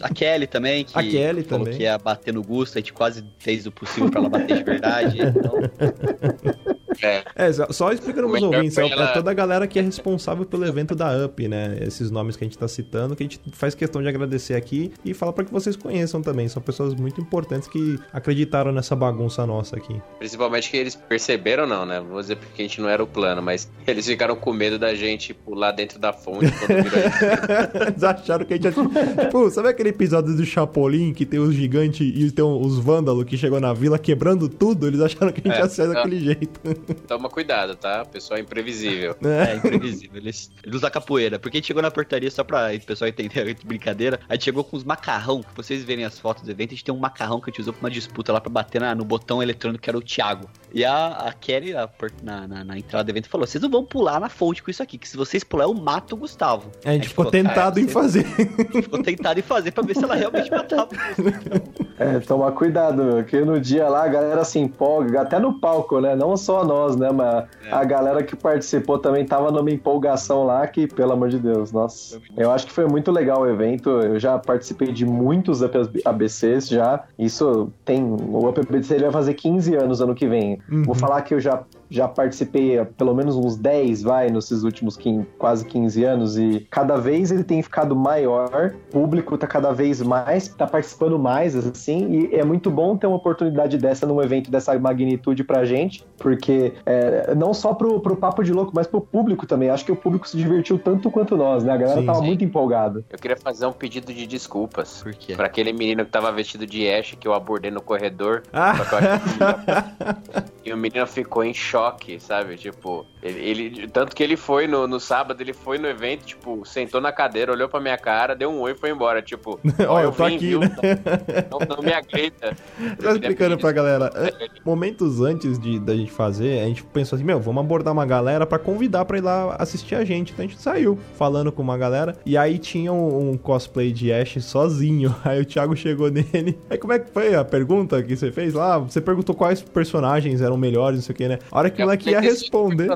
A 0.00 0.12
Kelly 0.12 0.46
também, 0.46 0.84
que 0.92 0.98
A 0.98 1.02
Kelly 1.02 1.42
falou 1.42 1.64
também. 1.64 1.78
que 1.78 1.84
ia 1.84 1.98
bater 1.98 2.32
no 2.34 2.42
Gusto, 2.42 2.78
a 2.78 2.80
gente 2.80 2.92
quase 2.92 3.24
fez 3.38 3.66
o 3.66 3.72
possível 3.72 4.10
pra 4.10 4.20
ela 4.20 4.28
bater 4.28 4.56
de 4.58 4.64
verdade. 4.64 5.18
Então, 5.20 5.54
É, 7.02 7.24
É, 7.34 7.52
só- 7.52 7.66
só 7.72 7.92
explicando 7.92 8.28
pros 8.28 8.40
Melhor 8.40 8.54
ouvintes, 8.56 8.76
é, 8.78 8.82
foi 8.82 8.90
ela- 8.90 9.10
é 9.10 9.12
toda 9.12 9.30
a 9.30 9.34
galera 9.34 9.66
que 9.66 9.78
é 9.78 9.82
responsável 9.82 10.44
pelo 10.44 10.64
evento 10.64 10.94
da 10.94 11.24
UP, 11.26 11.46
né? 11.48 11.78
Esses 11.80 12.10
nomes 12.10 12.36
que 12.36 12.44
a 12.44 12.46
gente 12.46 12.58
tá 12.58 12.66
citando, 12.68 13.14
que 13.16 13.22
a 13.22 13.26
gente 13.26 13.40
faz 13.52 13.74
questão 13.74 14.02
de 14.02 14.08
agradecer 14.08 14.54
aqui 14.54 14.92
e 15.04 15.12
falar 15.14 15.32
pra 15.32 15.44
que 15.44 15.52
vocês 15.52 15.76
conheçam 15.76 16.22
também. 16.22 16.48
São 16.48 16.62
pessoas 16.62 16.94
muito 16.94 17.20
importantes 17.20 17.68
que 17.68 17.98
acreditaram 18.12 18.72
nessa 18.72 18.94
bagunça 18.96 19.46
nossa 19.46 19.76
aqui. 19.76 20.00
principalmente 20.18 20.70
que 20.70 20.76
eles 20.76 20.94
perceberam, 20.94 21.66
não, 21.66 21.84
né? 21.86 22.00
Vou 22.00 22.20
dizer 22.20 22.36
porque 22.36 22.62
a 22.62 22.64
gente 22.64 22.80
não 22.80 22.88
era 22.88 23.02
o 23.02 23.06
plano, 23.06 23.42
mas 23.42 23.70
eles 23.86 24.06
ficaram 24.06 24.36
com 24.36 24.52
medo 24.52 24.78
da 24.78 24.94
gente 24.94 25.32
pular 25.34 25.72
dentro 25.72 25.98
da 25.98 26.12
fonte 26.12 26.50
quando 26.52 26.82
virou 26.82 26.98
Eles 27.88 28.02
acharam 28.04 28.44
que 28.44 28.54
a 28.54 28.56
gente. 28.56 28.74
tipo, 28.74 29.50
sabe 29.50 29.68
aquele 29.68 29.90
episódio 29.90 30.34
do 30.36 30.44
Chapolin 30.44 31.12
que 31.12 31.24
tem 31.26 31.38
os 31.40 31.54
gigantes 31.54 32.00
e 32.00 32.30
tem 32.30 32.44
os 32.44 32.78
vândalos 32.78 33.24
que 33.24 33.36
chegou 33.36 33.60
na 33.60 33.72
vila 33.72 33.98
quebrando 33.98 34.48
tudo? 34.48 34.86
Eles 34.86 35.00
acharam 35.00 35.32
que 35.32 35.40
a 35.40 35.50
gente 35.52 35.58
É, 35.60 35.62
ia 35.62 35.68
sair 35.68 35.90
é. 35.90 35.94
daquele 35.94 36.20
jeito. 36.20 36.60
Toma 37.08 37.28
cuidado, 37.28 37.74
tá? 37.76 38.02
O 38.02 38.08
pessoal 38.08 38.38
é 38.38 38.40
imprevisível. 38.40 39.16
é 39.24 39.56
imprevisível. 39.56 40.16
Eles, 40.20 40.50
eles 40.62 40.76
usam 40.76 40.90
capoeira. 40.90 41.38
Porque 41.38 41.56
a 41.56 41.58
gente 41.58 41.66
chegou 41.66 41.82
na 41.82 41.90
portaria, 41.90 42.30
só 42.30 42.44
pra 42.44 42.70
o 42.74 42.80
pessoal 42.80 43.08
entender 43.08 43.40
a 43.40 43.66
brincadeira, 43.66 44.20
a 44.28 44.34
gente 44.34 44.44
chegou 44.44 44.64
com 44.64 44.76
os 44.76 44.84
macarrão. 44.84 45.40
Que 45.42 45.54
vocês 45.56 45.82
verem 45.84 46.04
as 46.04 46.18
fotos 46.18 46.42
do 46.44 46.50
evento, 46.50 46.70
a 46.70 46.74
gente 46.74 46.84
tem 46.84 46.94
um 46.94 46.98
macarrão 46.98 47.40
que 47.40 47.50
a 47.50 47.52
gente 47.52 47.60
usou 47.60 47.72
pra 47.72 47.80
uma 47.84 47.90
disputa 47.90 48.32
lá 48.32 48.40
pra 48.40 48.50
bater 48.50 48.80
na- 48.80 48.94
no 48.94 49.04
botão 49.04 49.42
eletrônico 49.42 49.82
que 49.82 49.90
era 49.90 49.98
o 49.98 50.02
Thiago. 50.02 50.48
E 50.72 50.84
a, 50.84 51.06
a 51.08 51.32
Kelly, 51.32 51.74
a 51.74 51.88
na, 52.22 52.46
na- 52.46 52.64
na 52.64 52.78
entrada 52.78 53.04
do 53.04 53.10
evento, 53.10 53.28
falou: 53.28 53.46
vocês 53.46 53.62
não 53.62 53.70
vão 53.70 53.84
pular 53.84 54.20
na 54.20 54.28
fonte 54.28 54.62
com 54.62 54.70
isso 54.70 54.82
aqui, 54.82 54.98
que 54.98 55.08
se 55.08 55.16
vocês 55.16 55.42
pular, 55.44 55.64
eu 55.64 55.74
mato 55.74 56.14
o 56.14 56.18
Gustavo. 56.18 56.70
A 56.84 56.92
gente 56.92 57.08
ficou 57.08 57.24
falou, 57.24 57.32
tentado 57.32 57.74
"Cara, 57.76 57.80
em 57.80 57.88
fazer. 57.88 58.24
Ficou 58.82 59.02
tentado 59.02 59.40
em 59.40 59.42
fazer 59.42 59.70
pra 59.72 59.82
ver 59.82 59.94
se 59.96 60.04
ela 60.04 60.14
realmente 60.14 60.50
matava 60.50 60.84
o 60.84 60.88
Gustavo. 60.88 61.86
É, 61.98 62.18
tomar 62.20 62.52
cuidado, 62.52 63.02
meu, 63.02 63.24
que 63.24 63.40
no 63.40 63.58
dia 63.60 63.88
lá 63.88 64.04
a 64.04 64.08
galera 64.08 64.44
se 64.44 64.58
empolga, 64.58 65.22
até 65.22 65.38
no 65.38 65.58
palco, 65.58 65.98
né? 66.00 66.14
Não 66.14 66.36
só 66.36 66.62
nós, 66.64 66.75
né? 66.96 67.10
Mas 67.10 67.44
É. 67.66 67.72
a 67.72 67.84
galera 67.84 68.22
que 68.22 68.36
participou 68.36 68.98
também 68.98 69.24
tava 69.24 69.50
numa 69.50 69.70
empolgação 69.70 70.44
lá 70.44 70.66
que, 70.66 70.86
pelo 70.86 71.12
amor 71.12 71.28
de 71.28 71.38
Deus, 71.38 71.72
nossa. 71.72 72.20
Eu 72.36 72.50
acho 72.50 72.66
que 72.66 72.72
foi 72.72 72.86
muito 72.86 73.10
legal 73.10 73.42
o 73.42 73.46
evento. 73.48 73.90
Eu 73.90 74.18
já 74.18 74.38
participei 74.38 74.92
de 74.92 75.04
muitos 75.06 75.62
ABCs 75.62 76.68
já. 76.68 77.04
Isso 77.18 77.70
tem. 77.84 78.02
O 78.04 78.46
ele 78.94 79.04
vai 79.04 79.12
fazer 79.12 79.34
15 79.34 79.74
anos 79.74 80.00
ano 80.00 80.14
que 80.14 80.26
vem. 80.26 80.58
Uhum. 80.70 80.82
Vou 80.84 80.94
falar 80.94 81.22
que 81.22 81.34
eu 81.34 81.40
já, 81.40 81.62
já 81.90 82.08
participei 82.08 82.78
há 82.78 82.84
pelo 82.84 83.14
menos 83.14 83.36
uns 83.36 83.56
10, 83.56 84.02
vai, 84.02 84.30
nesses 84.30 84.62
últimos 84.62 84.96
15, 84.96 85.26
quase 85.38 85.64
15 85.64 86.04
anos. 86.04 86.38
E 86.38 86.66
cada 86.70 86.96
vez 86.96 87.30
ele 87.30 87.44
tem 87.44 87.62
ficado 87.62 87.94
maior. 87.94 88.74
O 88.88 88.92
público 88.92 89.36
tá 89.38 89.46
cada 89.46 89.72
vez 89.72 90.00
mais, 90.02 90.48
tá 90.48 90.66
participando 90.66 91.18
mais, 91.18 91.56
assim. 91.56 92.28
E 92.30 92.34
é 92.34 92.44
muito 92.44 92.70
bom 92.70 92.96
ter 92.96 93.06
uma 93.06 93.16
oportunidade 93.16 93.78
dessa 93.78 94.06
num 94.06 94.20
evento 94.22 94.50
dessa 94.50 94.78
magnitude 94.78 95.44
pra 95.44 95.64
gente. 95.64 96.04
Porque 96.18 96.72
é, 96.84 97.34
não 97.34 97.52
só 97.54 97.74
pro, 97.74 98.00
pro 98.00 98.16
Papo 98.16 98.42
de 98.42 98.52
Louco, 98.52 98.72
mas 98.74 98.86
pro 98.86 99.00
público 99.00 99.46
também. 99.46 99.70
Acho 99.70 99.84
que 99.84 99.92
o 99.92 99.96
público 99.96 100.28
se 100.28 100.36
divertiu 100.36 100.78
tanto 100.78 101.10
quanto 101.10 101.36
nós, 101.36 101.64
né? 101.64 101.72
A 101.72 101.76
galera 101.76 102.00
Sim, 102.00 102.06
tava 102.06 102.20
sim. 102.20 102.26
muito 102.26 102.44
empolgada. 102.44 103.04
Eu 103.10 103.18
queria 103.18 103.36
fazer 103.36 103.66
um 103.66 103.72
pedido 103.72 104.12
de 104.12 104.26
desculpas. 104.26 105.02
Por 105.02 105.14
quê? 105.14 105.34
Pra 105.34 105.46
aquele 105.46 105.72
menino 105.72 106.04
que 106.04 106.10
tava 106.10 106.32
vestido 106.32 106.66
de 106.66 106.88
Ash 106.90 107.16
que 107.18 107.28
eu 107.28 107.34
abordei 107.34 107.70
no 107.70 107.80
corredor. 107.80 108.42
Ah. 108.52 108.76
Só 108.76 108.84
que 108.84 108.94
eu 108.94 108.98
acho 108.98 109.24
que 109.24 110.56
E 110.66 110.72
o 110.72 110.76
menino 110.76 111.06
ficou 111.06 111.44
em 111.44 111.54
choque, 111.54 111.75
sabe? 112.20 112.56
Tipo, 112.56 113.04
ele, 113.22 113.40
ele- 113.40 113.88
tanto 113.88 114.14
que 114.14 114.22
ele 114.22 114.36
foi 114.36 114.66
no, 114.66 114.86
no 114.86 114.98
sábado, 115.00 115.40
ele 115.40 115.52
foi 115.52 115.78
no 115.78 115.86
evento, 115.86 116.24
tipo, 116.24 116.64
sentou 116.64 117.00
na 117.00 117.12
cadeira, 117.12 117.52
olhou 117.52 117.68
pra 117.68 117.80
minha 117.80 117.96
cara, 117.98 118.34
deu 118.34 118.50
um 118.50 118.60
oi 118.60 118.72
e 118.72 118.74
foi 118.74 118.90
embora. 118.90 119.20
Tipo, 119.22 119.58
Ó, 119.88 120.00
eu 120.00 120.12
tô 120.12 120.26
vim, 120.26 120.36
aqui, 120.36 120.46
viu? 120.48 120.60
né? 120.60 120.68
Não, 121.50 121.76
não 121.76 121.82
me 121.82 121.92
agrida. 121.92 122.56
Só 123.00 123.10
explicando 123.12 123.56
pra 123.58 123.72
galera. 123.72 124.06
an- 124.14 124.30
Momentos 124.64 125.20
antes 125.20 125.58
de, 125.58 125.78
da 125.78 125.94
gente 125.94 126.10
fazer, 126.10 126.60
a 126.60 126.64
gente 126.66 126.82
pensou 126.84 127.16
assim, 127.16 127.24
meu, 127.24 127.38
vamos 127.40 127.62
abordar 127.64 127.92
uma 127.92 128.04
galera 128.06 128.44
pra 128.46 128.58
convidar 128.58 129.04
pra 129.04 129.18
ir 129.18 129.20
lá 129.22 129.56
assistir 129.58 129.94
a 129.94 130.04
gente. 130.04 130.32
Então 130.32 130.44
a 130.44 130.48
gente 130.48 130.60
saiu 130.60 130.98
falando 131.16 131.52
com 131.52 131.62
uma 131.62 131.78
galera. 131.78 132.16
E 132.26 132.36
aí 132.36 132.58
tinha 132.58 132.92
um, 132.92 133.30
um 133.32 133.36
cosplay 133.38 133.92
de 133.92 134.12
Ash 134.12 134.42
sozinho. 134.42 135.14
Aí 135.24 135.40
o 135.40 135.44
Thiago 135.44 135.76
chegou 135.76 136.10
nele. 136.10 136.58
Aí 136.68 136.78
como 136.78 136.92
é 136.92 136.98
que 136.98 137.10
foi 137.10 137.34
a 137.34 137.44
pergunta 137.44 138.02
que 138.02 138.16
você 138.16 138.30
fez 138.32 138.54
lá? 138.54 138.78
Você 138.78 139.00
perguntou 139.00 139.34
quais 139.34 139.62
personagens 139.62 140.40
eram 140.40 140.56
melhores, 140.56 140.98
não 140.98 141.02
sei 141.04 141.12
o 141.12 141.16
que, 141.16 141.28
né? 141.28 141.38
A 141.50 141.56
hora 141.66 141.70
que 141.70 141.82
o 141.82 141.84
moleque 141.84 142.10
ia 142.10 142.20
responder. 142.20 142.88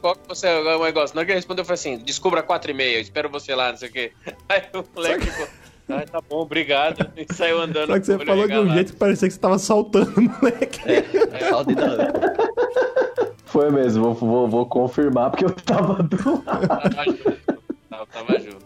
Qual 0.00 0.16
que 0.16 0.28
você 0.28 0.46
é 0.48 0.58
o 0.76 0.82
negócio? 0.84 1.14
Na 1.14 1.20
hora 1.20 1.26
que 1.26 1.32
ele 1.32 1.38
respondeu, 1.38 1.64
foi 1.64 1.74
assim: 1.74 1.98
descubra 1.98 2.42
4 2.42 2.70
e 2.70 2.74
meia, 2.74 2.98
espero 3.00 3.28
você 3.28 3.54
lá, 3.54 3.70
não 3.70 3.76
sei 3.78 3.88
o 3.88 3.92
quê. 3.92 4.12
Aí 4.48 4.62
o 4.74 4.84
moleque 4.94 5.26
ficou. 5.26 5.46
Ah, 5.88 6.02
tá 6.10 6.20
bom, 6.20 6.38
obrigado. 6.40 7.08
E 7.16 7.32
saiu 7.32 7.60
andando. 7.60 7.86
Só 7.92 7.98
que 8.00 8.06
você 8.06 8.18
falou 8.24 8.48
de 8.48 8.58
um 8.58 8.72
jeito 8.74 8.92
que 8.92 8.98
parecia 8.98 9.28
que 9.28 9.34
você 9.34 9.40
tava 9.40 9.58
saltando, 9.58 10.12
moleque. 10.42 10.80
É, 10.84 11.02
da- 11.02 12.12
Foi 13.44 13.70
mesmo, 13.70 14.12
vou, 14.12 14.14
vou, 14.14 14.48
vou 14.48 14.66
confirmar, 14.66 15.30
porque 15.30 15.44
eu 15.44 15.50
tava 15.52 16.02
do 16.02 16.16
lado. 16.44 16.68
Tava 16.68 17.04
junto. 17.04 17.36
Tava, 17.88 18.06
tava 18.06 18.40
junto. 18.40 18.65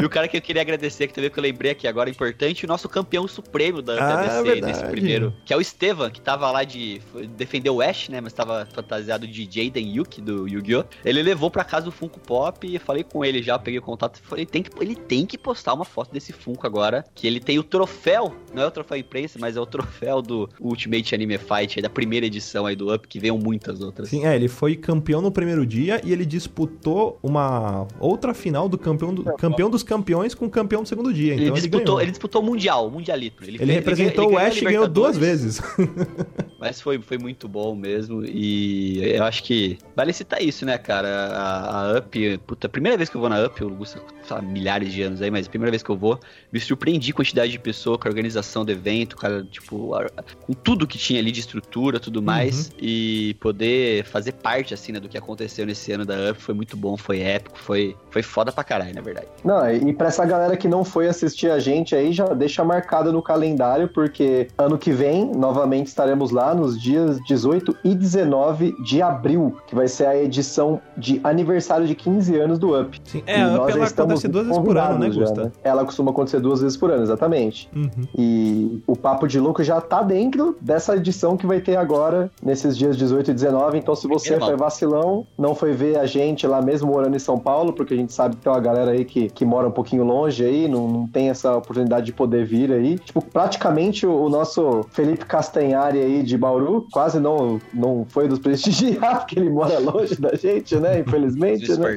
E 0.00 0.04
o 0.04 0.08
cara 0.10 0.28
que 0.28 0.36
eu 0.36 0.40
queria 0.42 0.62
agradecer, 0.62 1.06
que 1.06 1.14
também 1.14 1.30
que 1.30 1.38
eu 1.38 1.42
lembrei 1.42 1.72
aqui 1.72 1.86
agora, 1.86 2.08
importante, 2.10 2.64
o 2.64 2.68
nosso 2.68 2.88
campeão 2.88 3.26
supremo 3.28 3.82
da 3.82 3.94
Ah, 3.94 4.42
verdade. 4.42 4.72
nesse 4.72 4.84
primeiro, 4.90 5.34
que 5.44 5.52
é 5.52 5.56
o 5.56 5.60
Estevan, 5.60 6.10
que 6.10 6.20
tava 6.20 6.50
lá 6.50 6.64
de. 6.64 7.00
defendeu 7.36 7.76
o 7.76 7.82
Ash, 7.82 8.08
né? 8.08 8.20
Mas 8.20 8.32
tava 8.32 8.66
fantasiado 8.72 9.26
de 9.26 9.44
Jaden 9.44 9.96
Yuki 9.96 10.20
do 10.20 10.48
Yu-Gi-Oh! 10.48 10.84
Ele 11.04 11.22
levou 11.22 11.50
pra 11.50 11.64
casa 11.64 11.88
o 11.88 11.92
Funko 11.92 12.20
Pop 12.20 12.66
e 12.66 12.74
eu 12.74 12.80
falei 12.80 13.04
com 13.04 13.24
ele 13.24 13.42
já, 13.42 13.58
peguei 13.58 13.78
o 13.78 13.82
contato 13.82 14.20
e 14.22 14.26
falei, 14.26 14.46
tem 14.46 14.62
que, 14.62 14.70
ele 14.82 14.94
tem 14.94 15.26
que 15.26 15.36
postar 15.38 15.74
uma 15.74 15.84
foto 15.84 16.12
desse 16.12 16.32
Funko 16.32 16.66
agora, 16.66 17.04
que 17.14 17.26
ele 17.26 17.40
tem 17.40 17.58
o 17.58 17.62
troféu, 17.62 18.34
não 18.54 18.62
é 18.62 18.66
o 18.66 18.70
troféu 18.70 18.96
imprensa, 18.96 19.38
mas 19.40 19.56
é 19.56 19.60
o 19.60 19.66
troféu 19.66 20.22
do 20.22 20.48
Ultimate 20.60 21.14
Anime 21.14 21.38
Fight, 21.38 21.78
aí 21.78 21.82
da 21.82 21.90
primeira 21.90 22.26
edição 22.26 22.66
aí 22.66 22.76
do 22.76 22.94
Up, 22.94 23.06
que 23.08 23.18
veio 23.18 23.36
muitas 23.38 23.80
outras. 23.80 24.08
Sim, 24.08 24.26
é, 24.26 24.34
ele 24.36 24.48
foi 24.48 24.76
campeão 24.76 25.20
no 25.20 25.30
primeiro 25.32 25.64
dia 25.66 26.00
e 26.04 26.12
ele 26.12 26.24
disputou 26.24 27.18
uma 27.22 27.86
outra 27.98 28.34
final 28.34 28.68
do 28.68 28.78
campeão, 28.78 29.12
do, 29.14 29.24
campeão 29.36 29.70
dos 29.70 29.82
campeões 29.82 30.34
com 30.34 30.46
o 30.46 30.50
campeão 30.50 30.82
do 30.82 30.88
segundo 30.88 31.12
dia. 31.12 31.32
Ele, 31.34 31.44
Então 31.44 31.54
ele, 31.54 31.60
disputou, 31.60 31.84
ganhou. 31.86 32.00
ele 32.02 32.10
disputou 32.10 32.42
o 32.42 32.44
Mundial, 32.44 32.86
o 32.86 32.90
Mundialito. 32.90 33.42
Ele, 33.44 33.58
fez- 33.58 33.70
representou 33.70 34.24
ele 34.26 34.34
o 34.34 34.38
Ash 34.38 34.56
e 34.56 34.64
ganhou 34.64 34.86
duas 34.88 35.16
vezes. 35.16 35.60
Mas 36.62 36.80
foi, 36.80 36.96
foi 37.02 37.18
muito 37.18 37.48
bom 37.48 37.74
mesmo. 37.74 38.24
E 38.24 39.00
eu 39.16 39.24
acho 39.24 39.42
que 39.42 39.76
vale 39.96 40.12
citar 40.12 40.40
isso, 40.40 40.64
né, 40.64 40.78
cara? 40.78 41.08
A, 41.08 41.90
a 41.94 41.98
Up, 41.98 42.38
puta, 42.46 42.68
primeira 42.68 42.96
vez 42.96 43.08
que 43.10 43.16
eu 43.16 43.20
vou 43.20 43.28
na 43.28 43.44
Up, 43.44 43.60
eu 43.60 43.68
gosto, 43.68 44.00
sei 44.22 44.36
lá, 44.36 44.40
milhares 44.40 44.92
de 44.92 45.02
anos 45.02 45.20
aí, 45.20 45.28
mas 45.28 45.48
a 45.48 45.50
primeira 45.50 45.72
vez 45.72 45.82
que 45.82 45.90
eu 45.90 45.96
vou, 45.96 46.20
me 46.52 46.60
surpreendi 46.60 47.12
com 47.12 47.20
a 47.20 47.24
quantidade 47.24 47.50
de 47.50 47.58
pessoa, 47.58 47.98
com 47.98 48.06
a 48.06 48.10
organização 48.10 48.64
do 48.64 48.70
evento, 48.70 49.16
cara, 49.16 49.42
tipo, 49.50 49.92
a- 49.92 50.06
com 50.46 50.52
tudo 50.52 50.86
que 50.86 50.96
tinha 50.98 51.18
ali 51.18 51.32
de 51.32 51.40
estrutura, 51.40 51.98
tudo 51.98 52.22
mais. 52.22 52.70
E 52.80 53.34
poder 53.40 54.04
fazer 54.04 54.30
parte, 54.30 54.72
assim, 54.72 54.92
né, 54.92 55.00
do 55.00 55.08
que 55.08 55.18
aconteceu 55.18 55.66
nesse 55.66 55.90
ano 55.90 56.06
da 56.06 56.30
Up 56.30 56.40
foi 56.40 56.54
muito 56.54 56.76
bom, 56.76 56.96
foi 56.96 57.22
épico, 57.22 57.58
foi, 57.58 57.96
foi 58.10 58.22
foda 58.22 58.52
pra 58.52 58.62
caralho, 58.62 58.94
na 58.94 59.00
verdade. 59.00 59.26
Não, 59.44 59.68
e 59.68 59.92
pra 59.92 60.06
essa 60.06 60.24
galera 60.24 60.56
que 60.56 60.68
não 60.68 60.84
foi 60.84 61.08
assistir 61.08 61.50
a 61.50 61.58
gente 61.58 61.92
aí, 61.96 62.12
já 62.12 62.26
deixa 62.26 62.62
marcado 62.62 63.12
no 63.12 63.20
calendário, 63.20 63.88
porque 63.88 64.46
ano 64.56 64.78
que 64.78 64.92
vem, 64.92 65.24
novamente, 65.26 65.88
estaremos 65.88 66.30
lá 66.30 66.51
nos 66.54 66.80
dias 66.80 67.20
18 67.26 67.76
e 67.84 67.94
19 67.94 68.74
de 68.82 69.02
abril, 69.02 69.56
que 69.66 69.74
vai 69.74 69.88
ser 69.88 70.06
a 70.06 70.16
edição 70.16 70.80
de 70.96 71.20
aniversário 71.24 71.86
de 71.86 71.94
15 71.94 72.36
anos 72.38 72.58
do 72.58 72.78
Up. 72.78 73.00
Sim, 73.04 73.22
é, 73.26 73.38
E 73.38 73.42
a 73.42 73.50
nós 73.50 73.70
Up 73.70 73.72
ela 73.72 73.84
estamos 73.84 74.12
acontece 74.12 74.28
duas 74.28 74.46
vezes 74.46 74.62
por 74.62 74.76
ano, 74.76 74.98
né, 74.98 75.10
Gusta? 75.10 75.52
Ela 75.62 75.84
costuma 75.84 76.10
acontecer 76.10 76.40
duas 76.40 76.60
vezes 76.60 76.76
por 76.76 76.90
ano, 76.90 77.02
exatamente. 77.02 77.68
Uhum. 77.74 77.90
E 78.16 78.82
o 78.86 78.96
Papo 78.96 79.26
de 79.26 79.38
Louco 79.38 79.62
já 79.62 79.80
tá 79.80 80.02
dentro 80.02 80.56
dessa 80.60 80.96
edição 80.96 81.36
que 81.36 81.46
vai 81.46 81.60
ter 81.60 81.76
agora, 81.76 82.30
nesses 82.42 82.76
dias 82.76 82.96
18 82.96 83.30
e 83.30 83.34
19. 83.34 83.78
Então, 83.78 83.94
se 83.94 84.06
você 84.06 84.38
foi 84.38 84.56
vacilão, 84.56 85.26
não 85.38 85.54
foi 85.54 85.72
ver 85.72 85.98
a 85.98 86.06
gente 86.06 86.46
lá 86.46 86.60
mesmo 86.60 86.88
morando 86.88 87.16
em 87.16 87.18
São 87.18 87.38
Paulo, 87.38 87.72
porque 87.72 87.94
a 87.94 87.96
gente 87.96 88.12
sabe 88.12 88.36
que 88.36 88.42
tem 88.42 88.52
uma 88.52 88.60
galera 88.60 88.92
aí 88.92 89.04
que, 89.04 89.28
que 89.28 89.44
mora 89.44 89.68
um 89.68 89.72
pouquinho 89.72 90.04
longe 90.04 90.44
aí, 90.44 90.68
não, 90.68 90.88
não 90.88 91.06
tem 91.06 91.30
essa 91.30 91.56
oportunidade 91.56 92.06
de 92.06 92.12
poder 92.12 92.44
vir 92.44 92.72
aí. 92.72 92.98
Tipo, 92.98 93.22
praticamente 93.22 94.06
o, 94.06 94.24
o 94.24 94.28
nosso 94.28 94.84
Felipe 94.90 95.24
Castanhari 95.24 95.98
aí 95.98 96.22
de 96.22 96.36
Bauru 96.42 96.86
quase 96.92 97.18
não, 97.20 97.60
não 97.72 98.04
foi 98.08 98.26
dos 98.28 98.38
prestigiar, 98.38 99.20
porque 99.24 99.38
ele 99.38 99.48
mora 99.48 99.78
longe 99.78 100.16
da 100.20 100.34
gente, 100.34 100.76
né? 100.76 100.98
Infelizmente, 100.98 101.70
né? 101.78 101.96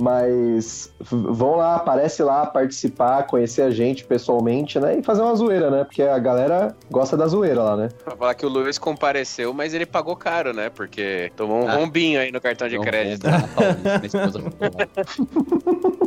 Mas 0.00 0.92
vão 1.00 1.56
lá, 1.56 1.74
aparece 1.74 2.22
lá, 2.22 2.46
participar, 2.46 3.24
conhecer 3.26 3.62
a 3.62 3.70
gente 3.70 4.04
pessoalmente, 4.04 4.78
né? 4.78 4.98
E 4.98 5.02
fazer 5.02 5.22
uma 5.22 5.34
zoeira, 5.34 5.70
né? 5.70 5.82
Porque 5.82 6.02
a 6.02 6.18
galera 6.20 6.76
gosta 6.88 7.16
da 7.16 7.26
zoeira 7.26 7.62
lá, 7.62 7.76
né? 7.76 7.88
Pra 8.04 8.14
falar 8.14 8.34
que 8.34 8.46
o 8.46 8.48
Luiz 8.48 8.78
compareceu, 8.78 9.52
mas 9.52 9.74
ele 9.74 9.84
pagou 9.86 10.14
caro, 10.14 10.52
né? 10.52 10.70
Porque 10.70 11.32
tomou 11.34 11.64
um 11.64 11.68
Ah. 11.68 11.74
rombinho 11.74 12.20
aí 12.20 12.30
no 12.30 12.40
cartão 12.40 12.68
de 12.68 12.78
crédito. 12.78 13.26
minha 13.26 14.06
esposa 14.06 14.38
falar. 14.58 15.97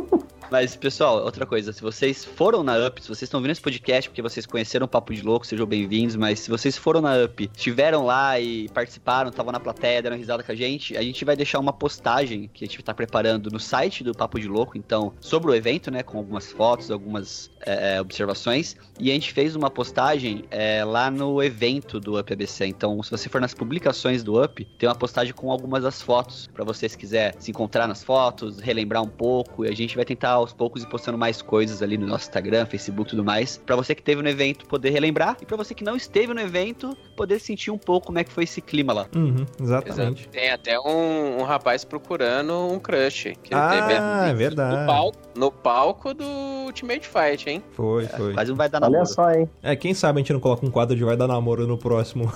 Mas, 0.52 0.76
pessoal, 0.76 1.24
outra 1.24 1.46
coisa, 1.46 1.72
se 1.72 1.80
vocês 1.80 2.26
foram 2.26 2.62
na 2.62 2.76
UP, 2.86 3.00
se 3.00 3.08
vocês 3.08 3.22
estão 3.22 3.40
vendo 3.40 3.52
esse 3.52 3.60
podcast 3.62 4.10
porque 4.10 4.20
vocês 4.20 4.44
conheceram 4.44 4.84
o 4.84 4.88
Papo 4.88 5.14
de 5.14 5.22
Louco, 5.22 5.46
sejam 5.46 5.64
bem-vindos, 5.64 6.14
mas 6.14 6.40
se 6.40 6.50
vocês 6.50 6.76
foram 6.76 7.00
na 7.00 7.24
UP, 7.24 7.50
estiveram 7.56 8.04
lá 8.04 8.38
e 8.38 8.68
participaram, 8.68 9.30
estavam 9.30 9.50
na 9.50 9.58
plateia, 9.58 10.02
deram 10.02 10.14
risada 10.14 10.42
com 10.42 10.52
a 10.52 10.54
gente, 10.54 10.94
a 10.94 11.00
gente 11.00 11.24
vai 11.24 11.34
deixar 11.36 11.58
uma 11.58 11.72
postagem 11.72 12.50
que 12.52 12.66
a 12.66 12.68
gente 12.68 12.82
tá 12.82 12.92
preparando 12.92 13.48
no 13.50 13.58
site 13.58 14.04
do 14.04 14.12
Papo 14.12 14.38
de 14.38 14.46
Louco, 14.46 14.76
então, 14.76 15.14
sobre 15.22 15.50
o 15.50 15.54
evento, 15.54 15.90
né, 15.90 16.02
com 16.02 16.18
algumas 16.18 16.52
fotos, 16.52 16.90
algumas 16.90 17.50
é, 17.64 17.94
é, 17.94 18.00
observações, 18.02 18.76
e 19.00 19.10
a 19.10 19.14
gente 19.14 19.32
fez 19.32 19.56
uma 19.56 19.70
postagem 19.70 20.44
é, 20.50 20.84
lá 20.84 21.10
no 21.10 21.42
evento 21.42 21.98
do 21.98 22.20
Up 22.20 22.30
ABC, 22.30 22.66
então, 22.66 23.02
se 23.02 23.10
você 23.10 23.26
for 23.26 23.40
nas 23.40 23.54
publicações 23.54 24.22
do 24.22 24.44
Up, 24.44 24.62
tem 24.78 24.86
uma 24.86 24.94
postagem 24.94 25.32
com 25.32 25.50
algumas 25.50 25.82
das 25.82 26.02
fotos, 26.02 26.46
pra 26.52 26.62
você 26.62 26.90
se 26.90 26.98
quiser 26.98 27.34
se 27.38 27.50
encontrar 27.50 27.88
nas 27.88 28.04
fotos, 28.04 28.60
relembrar 28.60 29.02
um 29.02 29.08
pouco, 29.08 29.64
e 29.64 29.68
a 29.70 29.74
gente 29.74 29.96
vai 29.96 30.04
tentar 30.04 30.41
aos 30.42 30.52
poucos 30.52 30.82
ir 30.82 30.86
postando 30.86 31.16
mais 31.18 31.40
coisas 31.42 31.82
ali 31.82 31.96
no 31.96 32.06
nosso 32.06 32.24
Instagram, 32.24 32.66
Facebook 32.66 33.08
e 33.08 33.10
tudo 33.10 33.24
mais, 33.24 33.56
Pra 33.64 33.76
você 33.76 33.94
que 33.94 34.00
esteve 34.00 34.22
no 34.22 34.28
evento 34.28 34.66
poder 34.66 34.90
relembrar, 34.90 35.36
e 35.40 35.46
pra 35.46 35.56
você 35.56 35.74
que 35.74 35.84
não 35.84 35.96
esteve 35.96 36.34
no 36.34 36.40
evento, 36.40 36.96
poder 37.16 37.38
sentir 37.38 37.70
um 37.70 37.78
pouco 37.78 38.06
como 38.08 38.18
é 38.18 38.24
que 38.24 38.30
foi 38.32 38.44
esse 38.44 38.60
clima 38.60 38.92
lá. 38.92 39.06
Uhum, 39.14 39.46
exatamente. 39.60 40.28
Tem 40.28 40.50
até 40.50 40.78
um, 40.78 41.40
um 41.40 41.42
rapaz 41.42 41.84
procurando 41.84 42.52
um 42.72 42.78
crush. 42.78 43.32
Que 43.42 43.54
Ah, 43.54 43.70
teve 43.70 44.30
é 44.30 44.34
verdade. 44.34 44.80
No 44.80 44.86
palco, 44.86 45.18
no 45.36 45.50
palco 45.52 46.14
do 46.14 46.24
Ultimate 46.66 47.06
Fight, 47.08 47.48
hein? 47.48 47.62
Foi, 47.72 48.06
foi. 48.06 48.34
Quase 48.34 48.50
não 48.50 48.56
vai 48.56 48.68
dar 48.68 48.78
Olha 48.82 48.90
namoro. 48.90 49.06
só, 49.06 49.30
hein? 49.30 49.48
É, 49.62 49.76
quem 49.76 49.94
sabe 49.94 50.18
a 50.18 50.20
gente 50.22 50.32
não 50.32 50.40
coloca 50.40 50.64
um 50.66 50.70
quadro 50.70 50.96
de 50.96 51.04
vai 51.04 51.16
dar 51.16 51.26
namoro 51.26 51.66
no 51.66 51.78
próximo. 51.78 52.32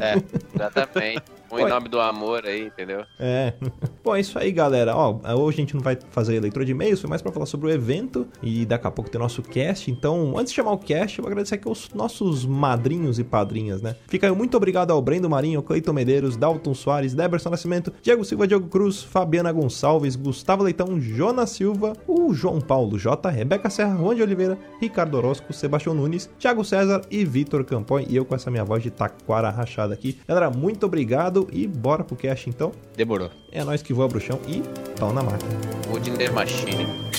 É, 0.00 0.14
exatamente. 0.54 1.22
Em 1.58 1.64
Oi. 1.64 1.70
nome 1.70 1.88
do 1.88 2.00
amor 2.00 2.44
aí, 2.44 2.66
entendeu? 2.66 3.04
É. 3.18 3.54
Bom, 4.02 4.14
é 4.14 4.20
isso 4.20 4.38
aí, 4.38 4.50
galera. 4.50 4.96
Ó, 4.96 5.20
hoje 5.36 5.58
a 5.58 5.60
gente 5.60 5.74
não 5.74 5.82
vai 5.82 5.96
fazer 6.10 6.40
leitura 6.40 6.64
de 6.64 6.72
e-mails, 6.72 7.00
foi 7.00 7.08
mais 7.08 7.22
pra 7.22 7.32
falar 7.32 7.46
sobre 7.46 7.68
o 7.68 7.70
evento 7.70 8.26
e 8.42 8.66
daqui 8.66 8.86
a 8.86 8.90
pouco 8.90 9.10
tem 9.10 9.20
o 9.20 9.22
nosso 9.22 9.42
cast. 9.42 9.90
Então, 9.90 10.34
antes 10.36 10.52
de 10.52 10.56
chamar 10.56 10.72
o 10.72 10.78
cast, 10.78 11.18
eu 11.18 11.22
vou 11.22 11.30
agradecer 11.30 11.56
aqui 11.56 11.68
aos 11.68 11.90
nossos 11.94 12.44
madrinhos 12.44 13.18
e 13.18 13.24
padrinhas, 13.24 13.80
né? 13.80 13.96
Fica 14.08 14.26
aí 14.26 14.34
muito 14.34 14.56
obrigado 14.56 14.90
ao 14.90 15.00
Brendo 15.00 15.28
Marinho, 15.30 15.62
Cleiton 15.62 15.92
Medeiros, 15.92 16.36
Dalton 16.36 16.74
Soares, 16.74 17.14
Deberson 17.14 17.50
Nascimento, 17.50 17.92
Diego 18.02 18.24
Silva, 18.24 18.46
Diogo 18.46 18.68
Cruz, 18.68 19.02
Fabiana 19.02 19.52
Gonçalves, 19.52 20.16
Gustavo 20.16 20.62
Leitão, 20.64 21.00
Jonas 21.00 21.50
Silva, 21.50 21.94
o 22.06 22.32
João 22.34 22.60
Paulo 22.60 22.98
J, 22.98 23.30
Rebeca 23.30 23.70
Serra, 23.70 23.96
Juan 23.96 24.14
de 24.14 24.22
Oliveira, 24.22 24.58
Ricardo 24.80 25.16
Orozco, 25.16 25.52
Sebastião 25.52 25.94
Nunes, 25.94 26.28
Thiago 26.38 26.64
César 26.64 27.02
e 27.10 27.24
Vitor 27.24 27.64
Campoy. 27.64 28.06
E 28.08 28.16
eu 28.16 28.24
com 28.24 28.34
essa 28.34 28.50
minha 28.50 28.64
voz 28.64 28.82
de 28.82 28.90
taquara 28.90 29.50
rachada 29.50 29.94
aqui. 29.94 30.18
Galera, 30.26 30.50
muito 30.50 30.86
obrigado 30.86 31.43
e 31.52 31.66
bora 31.66 32.04
pro 32.04 32.16
cast 32.16 32.48
então. 32.48 32.72
Demorou. 32.96 33.30
É 33.50 33.62
nós 33.64 33.82
que 33.82 33.92
voa 33.92 34.08
pro 34.08 34.20
chão 34.20 34.38
e 34.46 34.62
pau 34.98 35.12
na 35.12 35.22
máquina. 35.22 35.50
Wood 35.90 36.10
in 36.10 36.16
the 36.16 36.30
Machine. 36.30 37.13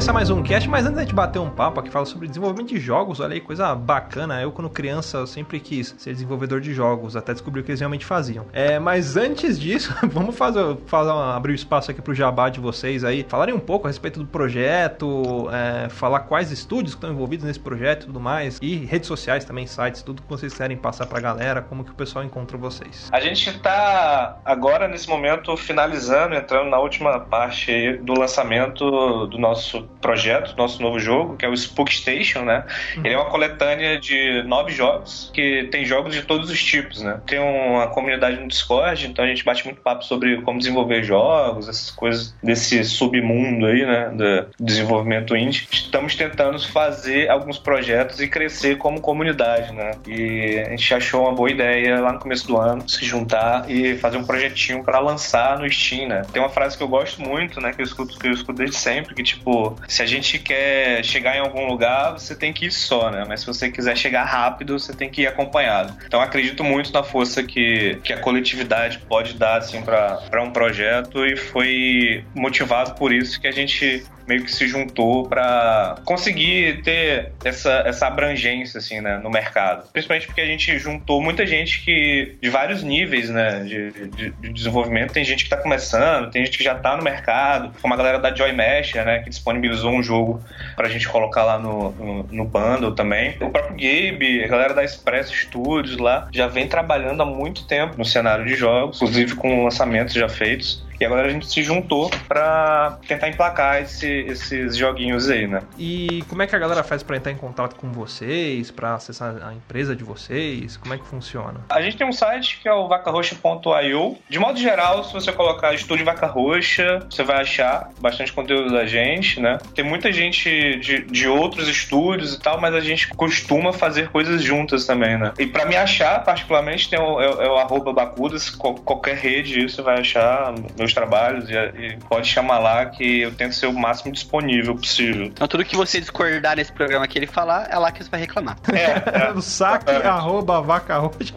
Começar 0.00 0.14
mais 0.14 0.30
um 0.30 0.42
cast, 0.42 0.66
mas 0.66 0.86
antes 0.86 0.96
da 0.96 1.02
gente 1.02 1.14
bater 1.14 1.38
um 1.38 1.50
papo 1.50 1.78
aqui, 1.78 1.90
fala 1.90 2.06
sobre 2.06 2.26
desenvolvimento 2.26 2.70
de 2.70 2.80
jogos, 2.80 3.20
olha 3.20 3.34
aí, 3.34 3.40
coisa 3.40 3.74
bacana. 3.74 4.40
Eu, 4.40 4.50
quando 4.50 4.70
criança, 4.70 5.18
eu 5.18 5.26
sempre 5.26 5.60
quis 5.60 5.94
ser 5.98 6.14
desenvolvedor 6.14 6.58
de 6.58 6.72
jogos, 6.72 7.16
até 7.16 7.34
descobrir 7.34 7.60
o 7.60 7.64
que 7.64 7.70
eles 7.70 7.80
realmente 7.80 8.06
faziam. 8.06 8.46
É, 8.50 8.78
mas 8.78 9.18
antes 9.18 9.60
disso, 9.60 9.94
vamos 10.08 10.38
fazer, 10.38 10.74
fazer 10.86 11.10
abrir 11.10 11.52
o 11.52 11.54
espaço 11.54 11.90
aqui 11.90 12.00
pro 12.00 12.14
jabá 12.14 12.48
de 12.48 12.58
vocês 12.58 13.04
aí, 13.04 13.26
falarem 13.28 13.54
um 13.54 13.60
pouco 13.60 13.86
a 13.86 13.90
respeito 13.90 14.18
do 14.20 14.24
projeto, 14.24 15.50
é, 15.52 15.90
falar 15.90 16.20
quais 16.20 16.50
estúdios 16.50 16.94
que 16.94 16.96
estão 16.96 17.12
envolvidos 17.12 17.44
nesse 17.44 17.60
projeto 17.60 18.04
e 18.04 18.06
tudo 18.06 18.20
mais, 18.20 18.58
e 18.62 18.76
redes 18.76 19.06
sociais 19.06 19.44
também, 19.44 19.66
sites, 19.66 20.00
tudo 20.00 20.22
que 20.22 20.28
vocês 20.30 20.54
querem 20.54 20.78
passar 20.78 21.04
pra 21.04 21.20
galera, 21.20 21.60
como 21.60 21.84
que 21.84 21.90
o 21.90 21.94
pessoal 21.94 22.24
encontra 22.24 22.56
vocês. 22.56 23.10
A 23.12 23.20
gente 23.20 23.58
tá 23.58 24.40
agora, 24.46 24.88
nesse 24.88 25.10
momento, 25.10 25.54
finalizando, 25.58 26.34
entrando 26.34 26.70
na 26.70 26.78
última 26.78 27.20
parte 27.20 27.98
do 27.98 28.18
lançamento 28.18 29.26
do 29.26 29.36
nosso 29.36 29.90
projeto, 30.00 30.54
nosso 30.56 30.80
novo 30.82 30.98
jogo, 30.98 31.36
que 31.36 31.44
é 31.44 31.48
o 31.48 31.54
Spook 31.54 31.92
Station, 31.92 32.42
né? 32.42 32.64
Ele 32.96 33.14
é 33.14 33.16
uma 33.16 33.30
coletânea 33.30 33.98
de 33.98 34.42
nove 34.44 34.72
jogos, 34.72 35.30
que 35.32 35.68
tem 35.70 35.84
jogos 35.84 36.14
de 36.14 36.22
todos 36.22 36.50
os 36.50 36.62
tipos, 36.62 37.02
né? 37.02 37.20
Tem 37.26 37.38
uma 37.38 37.86
comunidade 37.88 38.40
no 38.40 38.48
Discord, 38.48 39.06
então 39.06 39.24
a 39.24 39.28
gente 39.28 39.44
bate 39.44 39.64
muito 39.64 39.80
papo 39.80 40.04
sobre 40.04 40.40
como 40.42 40.58
desenvolver 40.58 41.02
jogos, 41.02 41.68
essas 41.68 41.90
coisas 41.90 42.34
desse 42.42 42.82
submundo 42.84 43.66
aí, 43.66 43.84
né? 43.84 44.10
Do 44.10 44.64
desenvolvimento 44.64 45.36
indie. 45.36 45.68
Estamos 45.70 46.14
tentando 46.14 46.58
fazer 46.68 47.28
alguns 47.30 47.58
projetos 47.58 48.20
e 48.20 48.28
crescer 48.28 48.76
como 48.78 49.00
comunidade, 49.00 49.72
né? 49.72 49.92
E 50.06 50.58
a 50.66 50.70
gente 50.70 50.94
achou 50.94 51.22
uma 51.22 51.32
boa 51.32 51.50
ideia 51.50 52.00
lá 52.00 52.12
no 52.12 52.18
começo 52.18 52.46
do 52.46 52.56
ano 52.56 52.88
se 52.88 53.04
juntar 53.04 53.70
e 53.70 53.96
fazer 53.96 54.16
um 54.16 54.24
projetinho 54.24 54.82
para 54.82 54.98
lançar 54.98 55.58
no 55.58 55.70
Steam, 55.70 56.08
né? 56.08 56.22
Tem 56.32 56.40
uma 56.40 56.48
frase 56.48 56.76
que 56.76 56.82
eu 56.82 56.88
gosto 56.88 57.20
muito, 57.20 57.60
né? 57.60 57.72
Que 57.72 57.80
eu 57.80 57.84
escuto, 57.84 58.18
que 58.18 58.26
eu 58.26 58.32
escuto 58.32 58.58
desde 58.58 58.76
sempre, 58.76 59.14
que 59.14 59.22
tipo, 59.22 59.76
se 59.90 60.02
a 60.02 60.06
gente 60.06 60.38
quer 60.38 61.04
chegar 61.04 61.36
em 61.36 61.40
algum 61.40 61.66
lugar, 61.66 62.12
você 62.12 62.34
tem 62.34 62.52
que 62.52 62.66
ir 62.66 62.70
só, 62.70 63.10
né? 63.10 63.24
Mas 63.26 63.40
se 63.40 63.46
você 63.46 63.68
quiser 63.68 63.96
chegar 63.96 64.24
rápido, 64.24 64.78
você 64.78 64.94
tem 64.94 65.10
que 65.10 65.22
ir 65.22 65.26
acompanhado. 65.26 65.96
Então 66.06 66.20
acredito 66.20 66.62
muito 66.62 66.92
na 66.92 67.02
força 67.02 67.42
que, 67.42 67.98
que 68.04 68.12
a 68.12 68.18
coletividade 68.18 69.00
pode 69.00 69.34
dar, 69.34 69.58
assim, 69.58 69.82
para 69.82 70.42
um 70.42 70.52
projeto 70.52 71.26
e 71.26 71.36
foi 71.36 72.24
motivado 72.34 72.94
por 72.94 73.12
isso 73.12 73.40
que 73.40 73.48
a 73.48 73.52
gente 73.52 74.04
meio 74.30 74.44
que 74.44 74.52
se 74.52 74.68
juntou 74.68 75.28
para 75.28 75.96
conseguir 76.04 76.82
ter 76.82 77.32
essa, 77.44 77.82
essa 77.84 78.06
abrangência 78.06 78.78
assim, 78.78 79.00
né, 79.00 79.18
no 79.18 79.28
mercado. 79.28 79.90
Principalmente 79.92 80.26
porque 80.26 80.40
a 80.40 80.46
gente 80.46 80.78
juntou 80.78 81.20
muita 81.20 81.44
gente 81.44 81.84
que 81.84 82.36
de 82.40 82.48
vários 82.48 82.84
níveis 82.84 83.28
né, 83.28 83.64
de, 83.64 83.90
de, 83.90 84.30
de 84.30 84.52
desenvolvimento. 84.52 85.12
Tem 85.12 85.24
gente 85.24 85.44
que 85.44 85.52
está 85.52 85.56
começando, 85.56 86.30
tem 86.30 86.44
gente 86.44 86.56
que 86.56 86.62
já 86.62 86.76
está 86.76 86.96
no 86.96 87.02
mercado, 87.02 87.72
como 87.82 87.92
a 87.92 87.96
galera 87.96 88.20
da 88.20 88.32
Joy 88.32 88.52
Mesher, 88.52 89.04
né, 89.04 89.18
que 89.18 89.30
disponibilizou 89.30 89.90
um 89.90 90.02
jogo 90.02 90.40
para 90.76 90.86
a 90.86 90.90
gente 90.90 91.08
colocar 91.08 91.42
lá 91.42 91.58
no, 91.58 91.90
no, 91.90 92.22
no 92.30 92.44
bundle 92.44 92.94
também. 92.94 93.36
O 93.40 93.50
próprio 93.50 93.72
Gabe, 93.72 94.44
a 94.44 94.48
galera 94.48 94.74
da 94.74 94.84
Express 94.84 95.28
Studios 95.30 95.98
lá, 95.98 96.28
já 96.32 96.46
vem 96.46 96.68
trabalhando 96.68 97.20
há 97.22 97.26
muito 97.26 97.66
tempo 97.66 97.98
no 97.98 98.04
cenário 98.04 98.46
de 98.46 98.54
jogos, 98.54 98.96
inclusive 98.98 99.34
com 99.34 99.64
lançamentos 99.64 100.14
já 100.14 100.28
feitos. 100.28 100.88
E 101.00 101.04
agora 101.04 101.26
a 101.28 101.30
gente 101.30 101.46
se 101.46 101.62
juntou 101.62 102.10
para 102.28 102.98
tentar 103.08 103.28
emplacar 103.28 103.80
esse, 103.80 104.06
esses 104.06 104.76
joguinhos 104.76 105.30
aí, 105.30 105.46
né? 105.46 105.62
E 105.78 106.22
como 106.28 106.42
é 106.42 106.46
que 106.46 106.54
a 106.54 106.58
galera 106.58 106.82
faz 106.84 107.02
pra 107.02 107.16
entrar 107.16 107.32
em 107.32 107.36
contato 107.36 107.74
com 107.76 107.90
vocês, 107.90 108.70
pra 108.70 108.94
acessar 108.94 109.34
a 109.42 109.54
empresa 109.54 109.96
de 109.96 110.04
vocês? 110.04 110.76
Como 110.76 110.92
é 110.92 110.98
que 110.98 111.06
funciona? 111.06 111.60
A 111.70 111.80
gente 111.80 111.96
tem 111.96 112.06
um 112.06 112.12
site 112.12 112.58
que 112.60 112.68
é 112.68 112.72
o 112.72 112.86
vacaroxa.io. 112.86 114.18
De 114.28 114.38
modo 114.38 114.58
geral, 114.58 115.04
se 115.04 115.12
você 115.12 115.32
colocar 115.32 115.72
Estúdio 115.74 116.04
Vaca 116.04 116.26
Roxa, 116.26 117.06
você 117.10 117.22
vai 117.22 117.40
achar 117.40 117.88
bastante 118.00 118.32
conteúdo 118.32 118.70
da 118.70 118.84
gente, 118.86 119.40
né? 119.40 119.58
Tem 119.74 119.84
muita 119.84 120.12
gente 120.12 120.76
de, 120.80 121.02
de 121.04 121.28
outros 121.28 121.68
estúdios 121.68 122.34
e 122.34 122.40
tal, 122.40 122.60
mas 122.60 122.74
a 122.74 122.80
gente 122.80 123.08
costuma 123.14 123.72
fazer 123.72 124.10
coisas 124.10 124.42
juntas 124.42 124.84
também, 124.86 125.16
né? 125.18 125.32
E 125.38 125.46
pra 125.46 125.64
me 125.64 125.76
achar, 125.76 126.22
particularmente, 126.24 126.88
tem 126.90 126.98
o, 127.00 127.20
é, 127.20 127.24
é 127.46 127.48
o 127.48 127.56
arroba 127.56 127.92
Bacudas, 127.92 128.50
qual- 128.50 128.74
qualquer 128.74 129.16
rede 129.16 129.62
você 129.68 129.80
vai 129.82 130.00
achar 130.00 130.52
meus 130.90 130.94
trabalhos 130.94 131.48
e, 131.48 131.54
e 131.54 131.96
pode 132.08 132.28
chamar 132.28 132.58
lá 132.58 132.86
que 132.86 133.22
eu 133.22 133.32
tento 133.34 133.54
ser 133.54 133.66
o 133.66 133.72
máximo 133.72 134.12
disponível 134.12 134.74
possível. 134.74 135.26
Então 135.26 135.46
tudo 135.46 135.64
que 135.64 135.76
você 135.76 136.00
discordar 136.00 136.56
nesse 136.56 136.72
programa 136.72 137.06
que 137.06 137.18
ele 137.18 137.26
falar, 137.26 137.68
é 137.70 137.78
lá 137.78 137.90
que 137.92 138.02
você 138.02 138.10
vai 138.10 138.20
reclamar. 138.20 138.56
o 139.34 139.40
saque 139.40 139.90
arroba 139.90 140.60
vaca 140.60 140.98
roxa. 140.98 141.34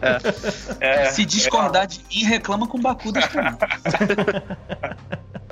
É, 0.80 1.06
Se 1.06 1.24
discordar 1.24 1.86
de 1.86 2.00
mim, 2.10 2.24
reclama 2.24 2.66
com 2.66 2.80
Bacudas 2.80 3.26
também. 3.28 3.52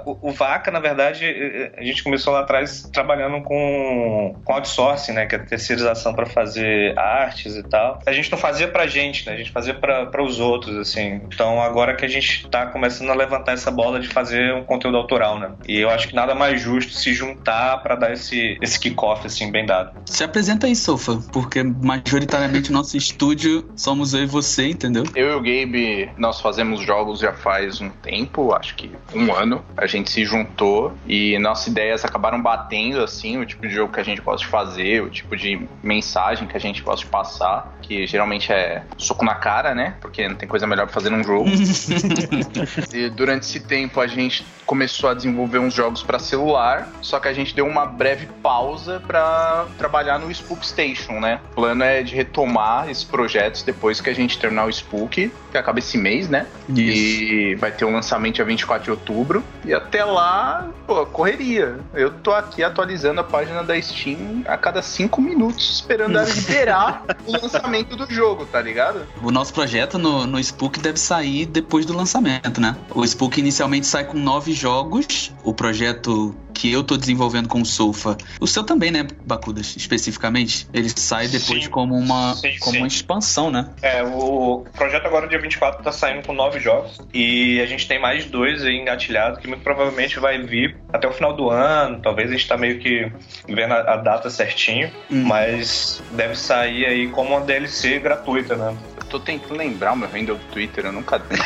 O, 0.05 0.29
o 0.29 0.33
Vaca, 0.33 0.71
na 0.71 0.81
verdade, 0.81 1.25
eh, 1.25 1.73
a 1.77 1.83
gente 1.83 2.03
começou 2.03 2.33
lá 2.33 2.41
atrás 2.41 2.89
trabalhando 2.93 3.43
com, 3.43 4.37
com 4.45 4.53
outsourcing, 4.53 5.13
né? 5.13 5.27
Que 5.27 5.37
é 5.37 5.39
a 5.39 5.45
terceirização 5.45 6.15
para 6.15 6.27
fazer 6.27 6.99
artes 6.99 7.57
e 7.57 7.63
tal. 7.63 8.01
A 8.07 8.13
gente 8.13 8.31
não 8.31 8.39
fazia 8.39 8.69
pra 8.69 8.87
gente, 8.87 9.27
né? 9.27 9.35
A 9.35 9.37
gente 9.37 9.51
fazia 9.51 9.75
para 9.75 10.23
os 10.23 10.41
outros, 10.41 10.77
assim. 10.77 11.21
Então 11.27 11.61
agora 11.61 11.95
que 11.95 12.05
a 12.05 12.09
gente 12.09 12.49
tá 12.49 12.67
começando 12.67 13.11
a 13.11 13.15
levantar 13.15 13.53
essa 13.53 13.71
bola 13.71 14.01
de 14.01 14.09
fazer 14.09 14.55
um 14.55 14.65
conteúdo 14.65 14.97
autoral, 14.97 15.39
né? 15.39 15.53
E 15.67 15.79
eu 15.79 15.91
acho 15.91 16.09
que 16.09 16.15
nada 16.15 16.35
mais 16.35 16.61
justo 16.61 16.93
se 16.93 17.13
juntar 17.13 17.83
para 17.83 17.95
dar 17.95 18.13
esse, 18.13 18.59
esse 18.61 18.79
kickoff, 18.79 19.27
assim, 19.27 19.51
bem 19.51 19.67
dado. 19.67 19.93
Se 20.07 20.25
apresenta 20.25 20.67
aí, 20.67 20.77
Sofa, 20.77 21.19
porque 21.33 21.63
majoritariamente 21.63 22.71
o 22.71 22.73
nosso 22.73 22.97
estúdio 22.97 23.71
somos 23.77 24.15
eu 24.15 24.23
e 24.23 24.27
você, 24.27 24.69
entendeu? 24.69 25.05
Eu 25.15 25.31
e 25.31 25.35
o 25.35 25.39
Gabe, 25.39 26.11
nós 26.17 26.41
fazemos 26.41 26.81
jogos 26.81 27.21
já 27.21 27.33
faz 27.33 27.81
um 27.81 27.89
tempo, 27.89 28.53
acho 28.53 28.75
que 28.75 28.91
um 29.15 29.33
ano. 29.35 29.65
A 29.77 29.87
gente 29.93 30.11
se 30.11 30.25
juntou 30.25 30.95
e 31.07 31.39
nossas 31.39 31.69
ideias 31.69 32.05
acabaram 32.05 32.41
batendo, 32.41 33.03
assim, 33.03 33.39
o 33.39 33.47
tipo 33.47 33.67
de 33.67 33.73
jogo 33.73 33.93
que 33.93 34.01
a 34.01 34.05
gente 34.05 34.21
gosta 34.21 34.45
de 34.45 34.51
fazer, 34.51 35.03
o 35.03 35.11
tipo 35.11 35.37
de 35.37 35.67
mensagem 35.83 36.47
que 36.49 36.57
a 36.57 36.61
gente 36.61 36.83
gosta 36.83 37.05
de 37.05 37.11
passar, 37.11 37.79
que 37.83 38.07
geralmente 38.07 38.53
é 38.53 38.83
soco 38.97 39.25
na 39.25 39.35
cara, 39.35 39.75
né? 39.75 39.95
Porque 40.01 40.29
não 40.29 40.37
tem 40.37 40.49
coisa 40.49 40.67
melhor 40.67 40.87
pra 40.87 40.95
fazer 40.95 41.11
num 41.11 41.23
jogo. 41.23 41.49
e 42.93 43.11
durante 43.11 43.45
esse 43.45 43.61
tempo 43.61 44.01
a 44.01 44.07
gente 44.07 44.45
começou 44.67 45.11
a 45.11 45.15
desenvolver 45.15 45.59
uns 45.59 45.75
jogos 45.75 46.03
pra 46.03 46.19
celular, 46.19 46.89
só 47.03 47.21
que 47.21 47.29
a 47.29 47.33
gente 47.33 47.55
deu 47.55 47.67
uma 47.67 47.85
breve 47.85 48.27
pausa 48.43 49.03
pra 49.07 49.67
trabalhar 49.77 50.19
no 50.19 50.31
Spook 50.31 50.67
Station, 50.67 51.21
né? 51.21 51.41
O 51.53 51.55
plano 51.57 51.85
é 51.85 52.03
de 52.03 52.15
retomar 52.15 52.89
esses 52.89 53.05
projetos 53.05 53.63
depois 53.63 54.01
que 54.01 54.09
a 54.09 54.15
gente 54.15 54.39
terminar 54.39 54.65
o 54.65 54.71
Spook, 54.71 55.31
que 55.51 55.59
acaba 55.59 55.79
esse 55.79 55.99
mês, 55.99 56.29
né? 56.29 56.47
E 56.75 57.55
vai 57.57 57.71
ter 57.71 57.85
o 57.85 57.91
lançamento 57.91 58.37
dia 58.37 58.45
24 58.45 58.85
de 58.85 58.91
outubro. 58.91 59.45
E 59.65 59.75
até 59.83 60.05
lá, 60.05 60.71
pô, 60.87 61.05
correria. 61.07 61.79
Eu 61.93 62.11
tô 62.11 62.33
aqui 62.33 62.63
atualizando 62.63 63.21
a 63.21 63.25
página 63.25 63.63
da 63.63 63.81
Steam 63.81 64.43
a 64.47 64.57
cada 64.57 64.81
cinco 64.83 65.21
minutos, 65.21 65.71
esperando 65.71 66.19
ela 66.19 66.29
liberar 66.29 67.05
o 67.27 67.33
lançamento 67.33 67.97
do 67.97 68.11
jogo, 68.13 68.47
tá 68.47 68.61
ligado? 68.61 69.07
O 69.23 69.31
nosso 69.31 69.53
projeto 69.53 69.99
no, 69.99 70.27
no 70.27 70.39
Spook 70.39 70.81
deve 70.81 70.99
sair 70.99 71.47
depois 71.47 71.85
do 71.85 71.97
lançamento, 71.97 72.61
né? 72.61 72.77
O 72.95 73.05
Spook 73.05 73.39
inicialmente 73.39 73.87
sai 73.87 74.05
com 74.05 74.19
nove 74.19 74.53
jogos. 74.53 75.33
O 75.45 75.53
projeto 75.53 76.35
que 76.55 76.71
eu 76.73 76.83
tô 76.83 76.97
desenvolvendo 76.97 77.49
com 77.49 77.61
o 77.61 77.67
Sofa. 77.67 78.17
O 78.41 78.47
seu 78.47 78.63
também, 78.63 78.91
né, 78.91 79.07
Bacudas, 79.25 79.77
especificamente? 79.77 80.67
Ele 80.73 80.89
sai 80.89 81.29
depois 81.29 81.65
Sim. 81.65 81.71
como 81.71 81.95
uma, 81.95 82.35
Sim, 82.35 82.57
como 82.61 82.73
sim. 82.73 82.79
uma 82.79 82.87
expansão, 82.87 83.51
né? 83.51 83.71
É, 83.83 84.03
o 84.03 84.65
projeto 84.75 85.07
agora, 85.07 85.27
dia 85.27 85.41
24, 85.41 85.83
tá 85.83 85.93
saindo 85.93 86.27
com 86.27 86.33
nove 86.33 86.61
jogos. 86.61 87.01
E 87.13 87.61
a 87.61 87.67
gente 87.67 87.87
tem 87.87 88.01
mais 88.01 88.25
dois 88.25 88.63
aí 88.63 88.77
engatilhados, 88.77 89.39
que 89.39 89.49
muito 89.49 89.63
provavelmente 89.63 90.19
vai 90.19 90.41
vir 90.43 90.77
até 90.93 91.09
o 91.09 91.13
final 91.13 91.35
do 91.35 91.51
ano. 91.51 92.01
Talvez 92.01 92.31
a 92.31 92.33
gente 92.33 92.49
tá 92.49 92.57
meio 92.57 92.79
que 92.79 93.11
vendo 93.49 93.73
a, 93.73 93.95
a 93.95 93.97
data 93.97 94.31
certinho. 94.31 94.91
Hum. 95.11 95.25
Mas 95.25 96.03
deve 96.13 96.35
sair 96.35 96.87
aí 96.87 97.09
como 97.09 97.31
uma 97.31 97.41
DLC 97.41 97.99
gratuita, 97.99 98.57
né? 98.57 98.77
Tô 99.13 99.21
tentando 99.21 99.59
lembrar 99.59 99.93
o 99.93 99.97
meu 99.97 100.09
handle 100.09 100.37
do 100.39 100.45
Twitter, 100.53 100.87
eu 100.87 100.93
nunca 100.93 101.19
dei. 101.19 101.39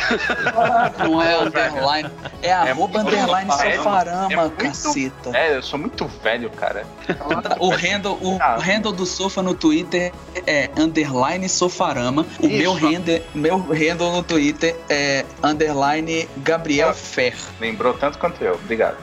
Não 1.02 1.20
é 1.20 1.36
underline, 1.42 2.10
é 2.40 2.52
arroba 2.52 3.02
muito 3.02 3.12
underline 3.16 3.50
velho, 3.58 3.76
sofarama, 3.78 4.32
é 4.32 4.36
muito- 4.36 4.56
caceta. 4.56 5.30
É, 5.36 5.56
eu 5.56 5.62
sou 5.64 5.76
muito 5.76 6.06
velho, 6.22 6.48
cara. 6.50 6.84
O 7.58 7.70
handle, 7.70 8.18
o 8.22 8.38
Ah. 8.40 8.56
handle 8.56 8.92
do 8.92 9.04
Sofa 9.04 9.42
no 9.42 9.52
Twitter 9.52 10.12
é 10.46 10.70
underline 10.76 11.48
sofarama. 11.48 12.24
O 12.40 12.46
Isso. 12.46 12.56
meu 12.56 12.72
handle, 12.74 13.22
meu 13.34 13.58
handle 13.58 14.12
no 14.12 14.22
Twitter 14.22 14.76
é 14.88 15.24
underline 15.42 16.28
Gabriel 16.38 16.94
Fer. 16.94 17.34
Lembrou 17.60 17.94
tanto 17.94 18.16
quanto 18.18 18.42
eu, 18.44 18.54
obrigado. 18.54 18.96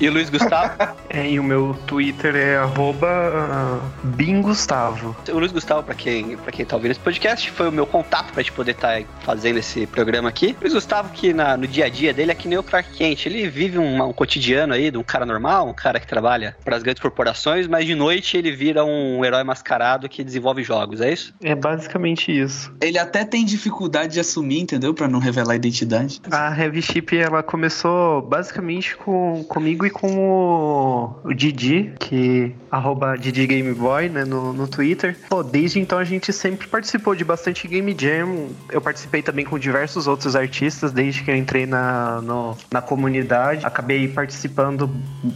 E 0.00 0.08
o 0.08 0.12
Luiz 0.12 0.28
Gustavo? 0.28 0.74
É, 1.08 1.24
e 1.30 1.38
o 1.38 1.44
meu 1.44 1.78
Twitter 1.86 2.34
é 2.34 2.56
arroba 2.56 3.06
ah, 3.08 3.78
Bingustavo. 4.02 5.14
o 5.32 5.38
Luiz 5.38 5.52
Gustavo, 5.52 5.84
pra 5.84 5.94
quem, 5.94 6.36
pra 6.36 6.50
quem 6.50 6.64
tá 6.66 6.74
ouvindo 6.74 6.90
esse 6.90 7.00
podcast, 7.00 7.48
foi 7.52 7.68
o 7.68 7.72
meu 7.76 7.86
contato 7.86 8.32
pra 8.32 8.42
gente 8.42 8.52
poder 8.52 8.72
estar 8.72 9.02
fazendo 9.20 9.58
esse 9.58 9.86
programa 9.86 10.28
aqui. 10.28 10.56
Luiz 10.60 10.72
Gustavo, 10.74 11.10
que 11.12 11.32
na- 11.32 11.56
no 11.56 11.66
dia 11.66 11.86
a 11.86 11.88
dia 11.88 12.12
dele 12.12 12.32
é 12.32 12.34
que 12.34 12.48
nem 12.48 12.58
o 12.58 12.62
Clark 12.62 12.90
Kent. 12.96 13.26
Ele 13.26 13.48
vive 13.48 13.78
um, 13.78 14.02
um 14.02 14.12
cotidiano 14.12 14.72
aí 14.74 14.90
de 14.90 14.98
um 14.98 15.02
cara 15.02 15.24
normal, 15.26 15.68
um 15.68 15.74
cara 15.74 16.00
que 16.00 16.06
trabalha 16.06 16.56
para 16.64 16.76
as 16.76 16.82
grandes 16.82 17.00
corporações, 17.02 17.66
mas 17.66 17.84
de 17.86 17.94
noite 17.94 18.36
ele 18.36 18.50
vira 18.52 18.84
um 18.84 19.24
herói 19.24 19.44
mascarado 19.44 20.08
que 20.08 20.24
desenvolve 20.24 20.62
jogos, 20.62 21.00
é 21.00 21.12
isso? 21.12 21.34
É 21.42 21.54
basicamente 21.54 22.30
isso. 22.36 22.72
Ele 22.80 22.98
até 22.98 23.24
tem 23.24 23.44
dificuldade 23.44 24.14
de 24.14 24.20
assumir, 24.20 24.60
entendeu? 24.60 24.94
Pra 24.94 25.06
não 25.08 25.18
revelar 25.18 25.52
a 25.52 25.56
identidade. 25.56 26.20
A 26.30 26.58
Heavy 26.58 26.80
Chip 26.82 27.16
ela 27.16 27.42
começou 27.42 28.22
basicamente 28.22 28.96
com, 28.96 29.44
comigo 29.44 29.84
e 29.86 29.90
com 29.90 30.16
o, 30.18 31.14
o 31.24 31.34
Didi, 31.34 31.92
que 31.98 32.54
arroba 32.70 33.16
Didi 33.16 33.46
Game 33.46 33.72
Boy, 33.74 34.08
né, 34.08 34.24
no, 34.24 34.52
no 34.52 34.66
Twitter. 34.68 35.16
Pô, 35.28 35.42
desde 35.42 35.80
então 35.80 35.98
a 35.98 36.04
gente 36.04 36.32
sempre 36.32 36.66
participou 36.66 37.14
de 37.14 37.24
bastante 37.24 37.65
Game 37.66 37.94
Jam. 37.98 38.48
Eu 38.70 38.80
participei 38.80 39.22
também 39.22 39.44
com 39.44 39.58
diversos 39.58 40.06
outros 40.06 40.34
artistas 40.36 40.92
desde 40.92 41.22
que 41.22 41.30
eu 41.30 41.36
entrei 41.36 41.66
na, 41.66 42.20
no- 42.20 42.56
na 42.72 42.80
comunidade. 42.82 43.64
Acabei 43.64 44.08
participando 44.08 44.88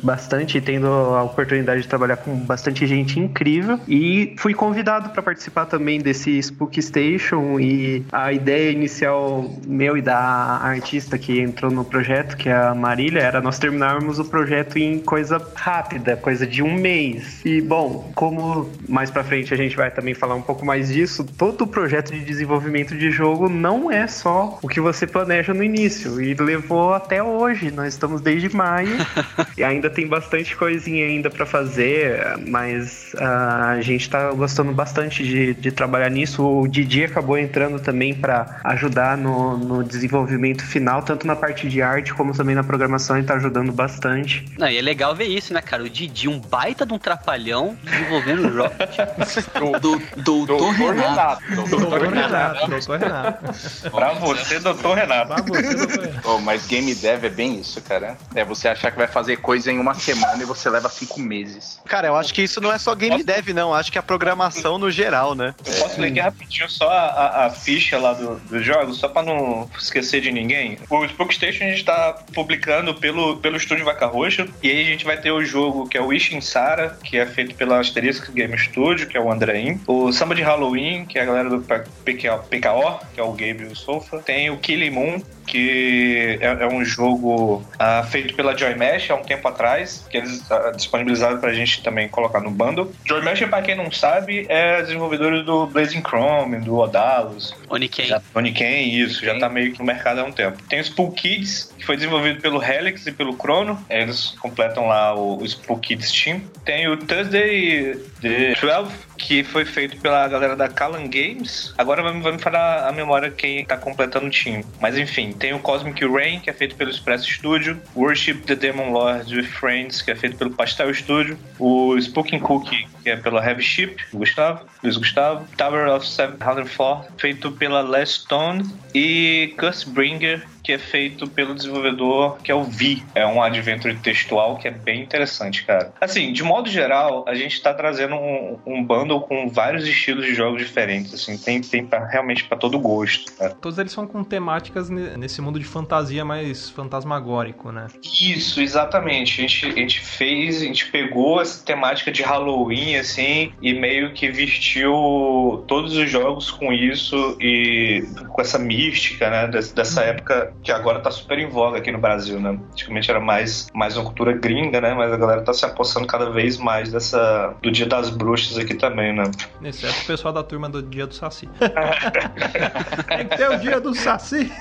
bastante 0.03 0.59
e 0.59 0.61
tendo 0.61 0.87
a 0.89 1.23
oportunidade 1.23 1.83
de 1.83 1.89
trabalhar 1.89 2.17
com 2.17 2.35
bastante 2.37 2.87
gente 2.87 3.19
incrível. 3.19 3.79
E 3.89 4.35
fui 4.39 4.55
convidado 4.55 5.11
para 5.11 5.23
participar 5.23 5.67
também 5.67 6.01
desse 6.01 6.39
Spook 6.43 6.81
Station 6.83 7.59
e 7.61 8.05
a 8.13 8.33
ideia 8.33 8.71
inicial 8.71 9.51
meu 9.67 9.97
e 9.97 10.03
da 10.03 10.17
artista 10.19 11.19
que 11.19 11.41
entrou 11.41 11.71
no 11.71 11.85
projeto, 11.85 12.37
que 12.37 12.49
é 12.49 12.55
a 12.57 12.75
Marília, 12.75 13.21
era 13.21 13.41
nós 13.41 13.59
terminarmos 13.59 14.19
o 14.19 14.25
projeto 14.25 14.79
em 14.79 14.99
coisa 14.99 15.41
rápida, 15.55 16.17
coisa 16.17 16.47
de 16.47 16.63
um 16.63 16.75
mês. 16.75 17.45
E 17.45 17.61
bom, 17.61 18.11
como 18.15 18.69
mais 18.89 19.11
pra 19.11 19.25
frente 19.25 19.53
a 19.53 19.57
gente 19.57 19.77
vai 19.77 19.91
também 19.91 20.15
falar 20.15 20.35
um 20.35 20.43
pouco 20.43 20.65
mais 20.65 20.89
disso, 20.93 21.25
todo 21.25 21.63
o 21.63 21.67
projeto 21.67 22.10
de 22.11 22.21
desenvolvimento 22.21 22.97
de 22.97 23.11
jogo 23.11 23.49
não 23.49 23.91
é 23.91 24.07
só 24.07 24.59
o 24.63 24.69
que 24.69 24.81
você 24.81 25.07
planeja 25.07 25.55
no 25.55 25.63
início 25.63 26.21
e 26.21 26.35
levou 26.35 26.95
até 26.95 27.23
hoje. 27.23 27.71
Nós 27.71 27.95
estamos 27.95 28.21
desde 28.21 28.55
maio 28.55 28.97
e 29.57 29.63
ainda 29.63 29.89
tem 29.89 30.07
bastante 30.07 30.57
coisinha 30.57 31.07
ainda 31.07 31.31
pra 31.31 31.47
fazer, 31.47 32.39
mas 32.47 33.15
ah, 33.19 33.71
a 33.71 33.81
gente 33.81 34.09
tá 34.09 34.33
gostando 34.33 34.73
bastante 34.73 35.23
de, 35.23 35.55
de 35.55 35.71
trabalhar 35.71 36.11
nisso. 36.11 36.43
O 36.45 36.67
Didi 36.67 37.05
acabou 37.05 37.39
entrando 37.39 37.79
também 37.81 38.15
pra 38.15 38.61
ajudar 38.65 39.17
no, 39.17 39.57
no 39.57 39.85
desenvolvimento 39.85 40.65
final, 40.65 41.03
tanto 41.03 41.27
na 41.27 41.37
parte 41.37 41.69
de 41.69 41.81
arte 41.81 42.13
como 42.15 42.33
também 42.33 42.55
na 42.55 42.65
programação, 42.65 43.19
e 43.19 43.23
tá 43.23 43.35
ajudando 43.35 43.73
bastante. 43.73 44.45
Não, 44.59 44.69
e 44.69 44.79
é 44.79 44.83
legal 44.83 45.15
ver 45.15 45.27
isso, 45.27 45.53
né, 45.53 45.61
cara? 45.61 45.83
O 45.83 45.89
Didi, 45.89 46.29
um 46.29 46.39
baita 46.39 46.85
de 46.85 46.93
um 46.93 46.99
trapalhão 46.99 47.77
desenvolvendo 47.83 48.53
jogos. 48.53 48.71
Do, 49.81 50.47
doutor 50.47 50.73
Renato. 50.73 51.43
Doutor 51.55 52.00
Renato, 52.09 52.67
doutor 52.71 52.99
Renato. 52.99 53.45
Pra 53.91 54.13
você, 54.15 54.59
doutor 54.61 54.97
Renato. 54.97 55.29
Pra 55.35 55.43
você, 55.43 55.75
doutor 55.75 56.05
Renato. 56.07 56.29
Oh, 56.29 56.39
mas 56.39 56.67
game 56.67 56.95
dev 56.95 57.25
é 57.25 57.29
bem 57.29 57.61
isso, 57.61 57.81
cara. 57.83 58.17
É 58.35 58.45
você 58.45 58.69
achar 58.69 58.91
que 58.91 58.97
vai 58.97 59.07
fazer 59.07 59.37
coisa 59.39 59.71
em 59.71 59.79
uma 59.79 59.95
semana 59.95 60.43
e 60.43 60.47
você 60.47 60.69
leva 60.71 60.89
cinco 60.89 61.21
meses. 61.21 61.81
Cara, 61.87 62.09
eu 62.09 62.17
acho 62.17 62.33
que 62.33 62.43
isso 62.43 62.61
não 62.61 62.73
é 62.73 62.79
só 62.79 62.95
game 62.95 63.23
dev, 63.23 63.49
não. 63.51 63.75
Acho 63.75 63.91
que 63.93 63.99
é 63.99 64.01
a 64.01 64.03
programação 64.03 64.79
no 64.79 64.91
geral, 64.91 65.35
né? 65.35 65.55
Eu 65.67 65.73
posso 65.83 66.01
ler 66.01 66.09
aqui 66.09 66.21
rapidinho 66.21 66.69
só 66.71 66.89
a, 66.89 67.05
a- 67.07 67.47
a 67.47 67.51
ficha 67.51 67.99
lá 67.99 68.13
do- 68.13 68.37
dos 68.41 68.65
jogos, 68.65 68.99
só 68.99 69.09
pra 69.09 69.23
não 69.23 69.69
esquecer 69.79 70.21
de 70.21 70.31
ninguém. 70.31 70.79
O 70.89 71.05
Spook 71.07 71.35
Station 71.35 71.65
a 71.65 71.69
gente 71.69 71.85
tá 71.85 72.17
publicando 72.35 72.95
pelo, 72.95 73.37
pelo 73.39 73.57
estúdio 73.57 73.85
Vaca 73.85 74.07
Roxa, 74.07 74.47
e 74.63 74.71
aí 74.71 74.83
a 74.83 74.85
gente 74.85 75.05
vai 75.05 75.17
ter 75.17 75.31
o 75.31 75.45
jogo 75.45 75.89
que 75.89 75.97
é 75.97 76.01
o 76.01 76.07
Wishing 76.09 76.41
Sara, 76.41 76.99
que 77.03 77.19
é 77.19 77.27
feito 77.27 77.55
pela 77.55 77.79
Asterisk 77.81 78.31
Game 78.33 78.57
Studio, 78.59 79.07
que 79.07 79.17
é 79.17 79.21
o 79.21 79.31
Andraim. 79.31 79.81
O 79.87 80.13
Samba 80.13 80.35
de 80.35 80.43
Halloween, 80.43 81.05
que 81.07 81.19
é 81.19 81.23
a 81.23 81.25
galera 81.25 81.49
do 81.49 81.61
PKO, 82.05 83.01
que 83.15 83.21
é 83.21 83.23
o 83.23 83.33
Gabe 83.33 83.65
o 83.65 83.77
Sofa. 83.77 84.19
Tem 84.19 84.51
o 84.51 84.59
Killing 84.59 84.91
Moon, 84.91 85.23
que 85.47 86.39
é, 86.41 86.47
é 86.47 86.67
um 86.67 86.85
jogo 86.85 87.63
ah, 87.79 88.03
feito 88.05 88.35
pela 88.35 88.57
Joy 88.57 88.75
Mesh 88.77 89.11
há 89.11 89.17
um 89.17 89.23
tempo 89.23 89.47
atrás, 89.49 90.07
que 90.09 90.17
eles 90.17 90.51
ah, 90.51 90.71
disponibilizaram 90.75 91.39
pra 91.39 91.53
gente 91.53 91.83
também 91.83 92.09
colocar 92.09 92.41
no 92.41 92.51
bundle. 92.51 92.93
Joy 93.05 93.23
Mesh, 93.23 93.41
pra 93.47 93.63
quem 93.63 93.75
não 93.75 93.91
sabe, 93.91 94.47
é 94.49 94.81
desenvolvedor 94.83 95.43
do 95.43 95.67
Blazing 95.67 96.03
Chrome, 96.03 96.59
do 96.59 96.77
Odalus, 96.77 97.55
Oniken. 97.69 98.07
já, 98.07 98.23
Oniken, 98.35 98.95
isso, 98.95 99.25
já 99.25 99.39
tá 99.39 99.49
meio 99.49 99.73
que 99.73 99.79
no 99.79 99.85
mercado 99.85 100.21
há 100.21 100.25
um 100.25 100.33
tempo. 100.33 100.63
Tem 100.69 100.81
o 100.81 100.85
Spook 100.85 101.21
Kids, 101.21 101.75
que 101.77 101.85
foi 101.85 101.97
desenvolvido 101.97 102.41
pelo 102.41 102.63
Helix 102.63 103.07
e 103.07 103.13
pelo 103.13 103.37
Chrono, 103.37 103.79
eles 103.91 104.35
completam 104.41 104.87
lá 104.87 105.15
o, 105.15 105.39
o 105.39 105.47
Spook 105.47 105.89
Kids 105.89 106.13
Team. 106.13 106.43
Tem 106.65 106.89
o 106.89 106.97
Thursday 106.97 107.97
The 108.21 108.55
12, 108.61 108.93
que 109.21 109.45
foi 109.45 109.65
feito 109.65 109.97
pela 109.99 110.27
galera 110.27 110.57
da 110.57 110.69
Callan 110.69 111.07
Games. 111.07 111.73
Agora 111.77 112.03
vai, 112.03 112.19
vai 112.21 112.33
me 112.33 112.39
falar 112.39 112.89
a 112.89 112.93
memória 112.93 113.31
quem 113.31 113.65
tá 113.65 113.77
completando 113.77 114.27
o 114.27 114.31
time. 114.31 114.65
Mas 114.81 114.97
enfim, 114.97 115.33
tem 115.33 115.53
o 115.53 115.59
Cosmic 115.59 116.05
Rain, 116.07 116.41
que 116.41 116.51
é 116.51 116.53
feito 116.53 116.75
pelo 116.75 116.91
Express 116.91 117.23
Studio. 117.23 117.81
Worship 117.95 118.43
the 118.47 118.57
Demon 118.57 118.91
Lord 118.91 119.35
with 119.35 119.45
Friends, 119.45 120.03
que 120.03 120.11
é 120.11 120.17
feito 120.17 120.37
pelo 120.37 120.51
Pastel 120.51 120.93
Studio. 120.95 121.39
O 121.59 121.97
Spooking 122.01 122.41
Cookie, 122.41 122.89
que 123.03 123.11
é 123.11 123.17
pela 123.17 123.45
Heavy 123.47 123.63
Ship, 123.63 123.97
Gustavo, 124.13 124.65
Luiz 124.83 124.97
Gustavo. 124.97 125.47
Tower 125.57 125.89
of 125.89 126.07
Seven 126.07 126.39
Four, 126.67 127.05
feito 127.19 127.53
pela 127.53 127.83
Last 127.83 128.23
Stone. 128.25 128.65
E 128.95 129.55
Cursebringer, 129.59 130.47
que 130.63 130.73
é 130.73 130.79
feito 130.79 131.27
pelo 131.29 131.55
desenvolvedor 131.55 132.39
que 132.43 132.51
é 132.51 132.55
o 132.55 132.65
Vi. 132.65 133.03
É 133.15 133.27
um 133.27 133.43
adventure 133.43 133.97
textual 133.97 134.57
que 134.57 134.69
é 134.69 134.71
bem 134.71 135.03
interessante, 135.03 135.65
cara. 135.65 135.93
Assim, 136.01 136.33
de 136.33 136.43
modo 136.43 136.69
geral, 136.69 137.25
a 137.27 137.35
gente 137.35 137.61
tá 137.63 137.73
trazendo 137.75 138.15
um, 138.15 138.59
um 138.67 138.85
bundle 138.85 139.21
com 139.23 139.49
vários 139.49 139.87
estilos 139.87 140.25
de 140.25 140.35
jogos 140.35 140.61
diferentes, 140.63 141.13
assim, 141.15 141.37
tem, 141.39 141.61
tem 141.61 141.85
pra, 141.85 142.07
realmente 142.07 142.45
pra 142.45 142.57
todo 142.57 142.79
gosto, 142.79 143.33
cara. 143.37 143.55
Todos 143.55 143.79
eles 143.79 143.93
são 143.93 144.07
com 144.07 144.23
temáticas 144.25 144.89
ne- 144.91 145.17
nesse 145.17 145.41
mundo 145.41 145.59
de 145.59 145.65
fantasia 145.65 146.25
mais 146.25 146.71
fantasmagórico, 146.71 147.73
né? 147.73 147.87
Isso, 148.03 148.61
exatamente. 148.61 149.41
A 149.41 149.49
gente, 149.49 149.67
a 149.67 149.71
gente 149.71 150.01
fez, 150.01 150.63
a 150.63 150.65
gente 150.65 150.87
pegou 150.91 151.41
essa 151.41 151.65
temática 151.65 152.11
de 152.13 152.23
Halloween, 152.23 152.97
assim, 152.97 153.53
e 153.61 153.73
meio 153.73 154.13
que 154.13 154.29
vestiu 154.31 155.65
todos 155.67 155.97
os 155.97 156.11
jogos 156.11 156.51
com 156.51 156.73
isso 156.73 157.37
e 157.41 158.05
com 158.29 158.41
essa 158.41 158.59
mística, 158.59 159.31
né, 159.31 159.47
des- 159.49 159.73
dessa 159.73 160.03
época 160.03 160.50
que 160.63 160.71
agora 160.73 161.01
tá 161.01 161.11
super 161.11 161.39
em 161.39 161.49
voga 161.49 161.79
aqui 161.79 161.91
no 161.91 161.99
Brasil, 161.99 162.41
né? 162.41 162.59
Antigamente 162.73 163.11
era 163.11 163.21
mais, 163.21 163.67
mais 163.75 163.97
uma 163.97 164.05
cultura 164.05 164.33
gringa, 164.33 164.81
né? 164.81 164.95
Mas 164.95 165.13
a 165.13 165.17
galera 165.17 165.43
tá 165.43 165.53
se 165.53 165.65
apossando 165.65 166.07
cada 166.07 166.31
vez 166.31 166.57
mais 166.59 166.91
dessa 166.93 167.55
do 167.63 167.71
Dia 167.71 167.87
das 167.87 168.11
Bruxas 168.11 168.59
aqui 168.59 168.75
também, 168.75 169.13
né? 169.15 169.25
Exceto 169.63 170.03
o 170.03 170.07
pessoal 170.07 170.33
da 170.35 170.43
turma 170.43 170.69
do 170.69 170.83
Dia 170.83 171.07
do 171.07 171.15
Saci. 171.15 171.49
Tem 173.09 173.27
que 173.29 173.37
ter 173.37 173.51
o 173.51 173.59
Dia 173.59 173.81
do 173.81 173.95
Saci. 173.95 174.53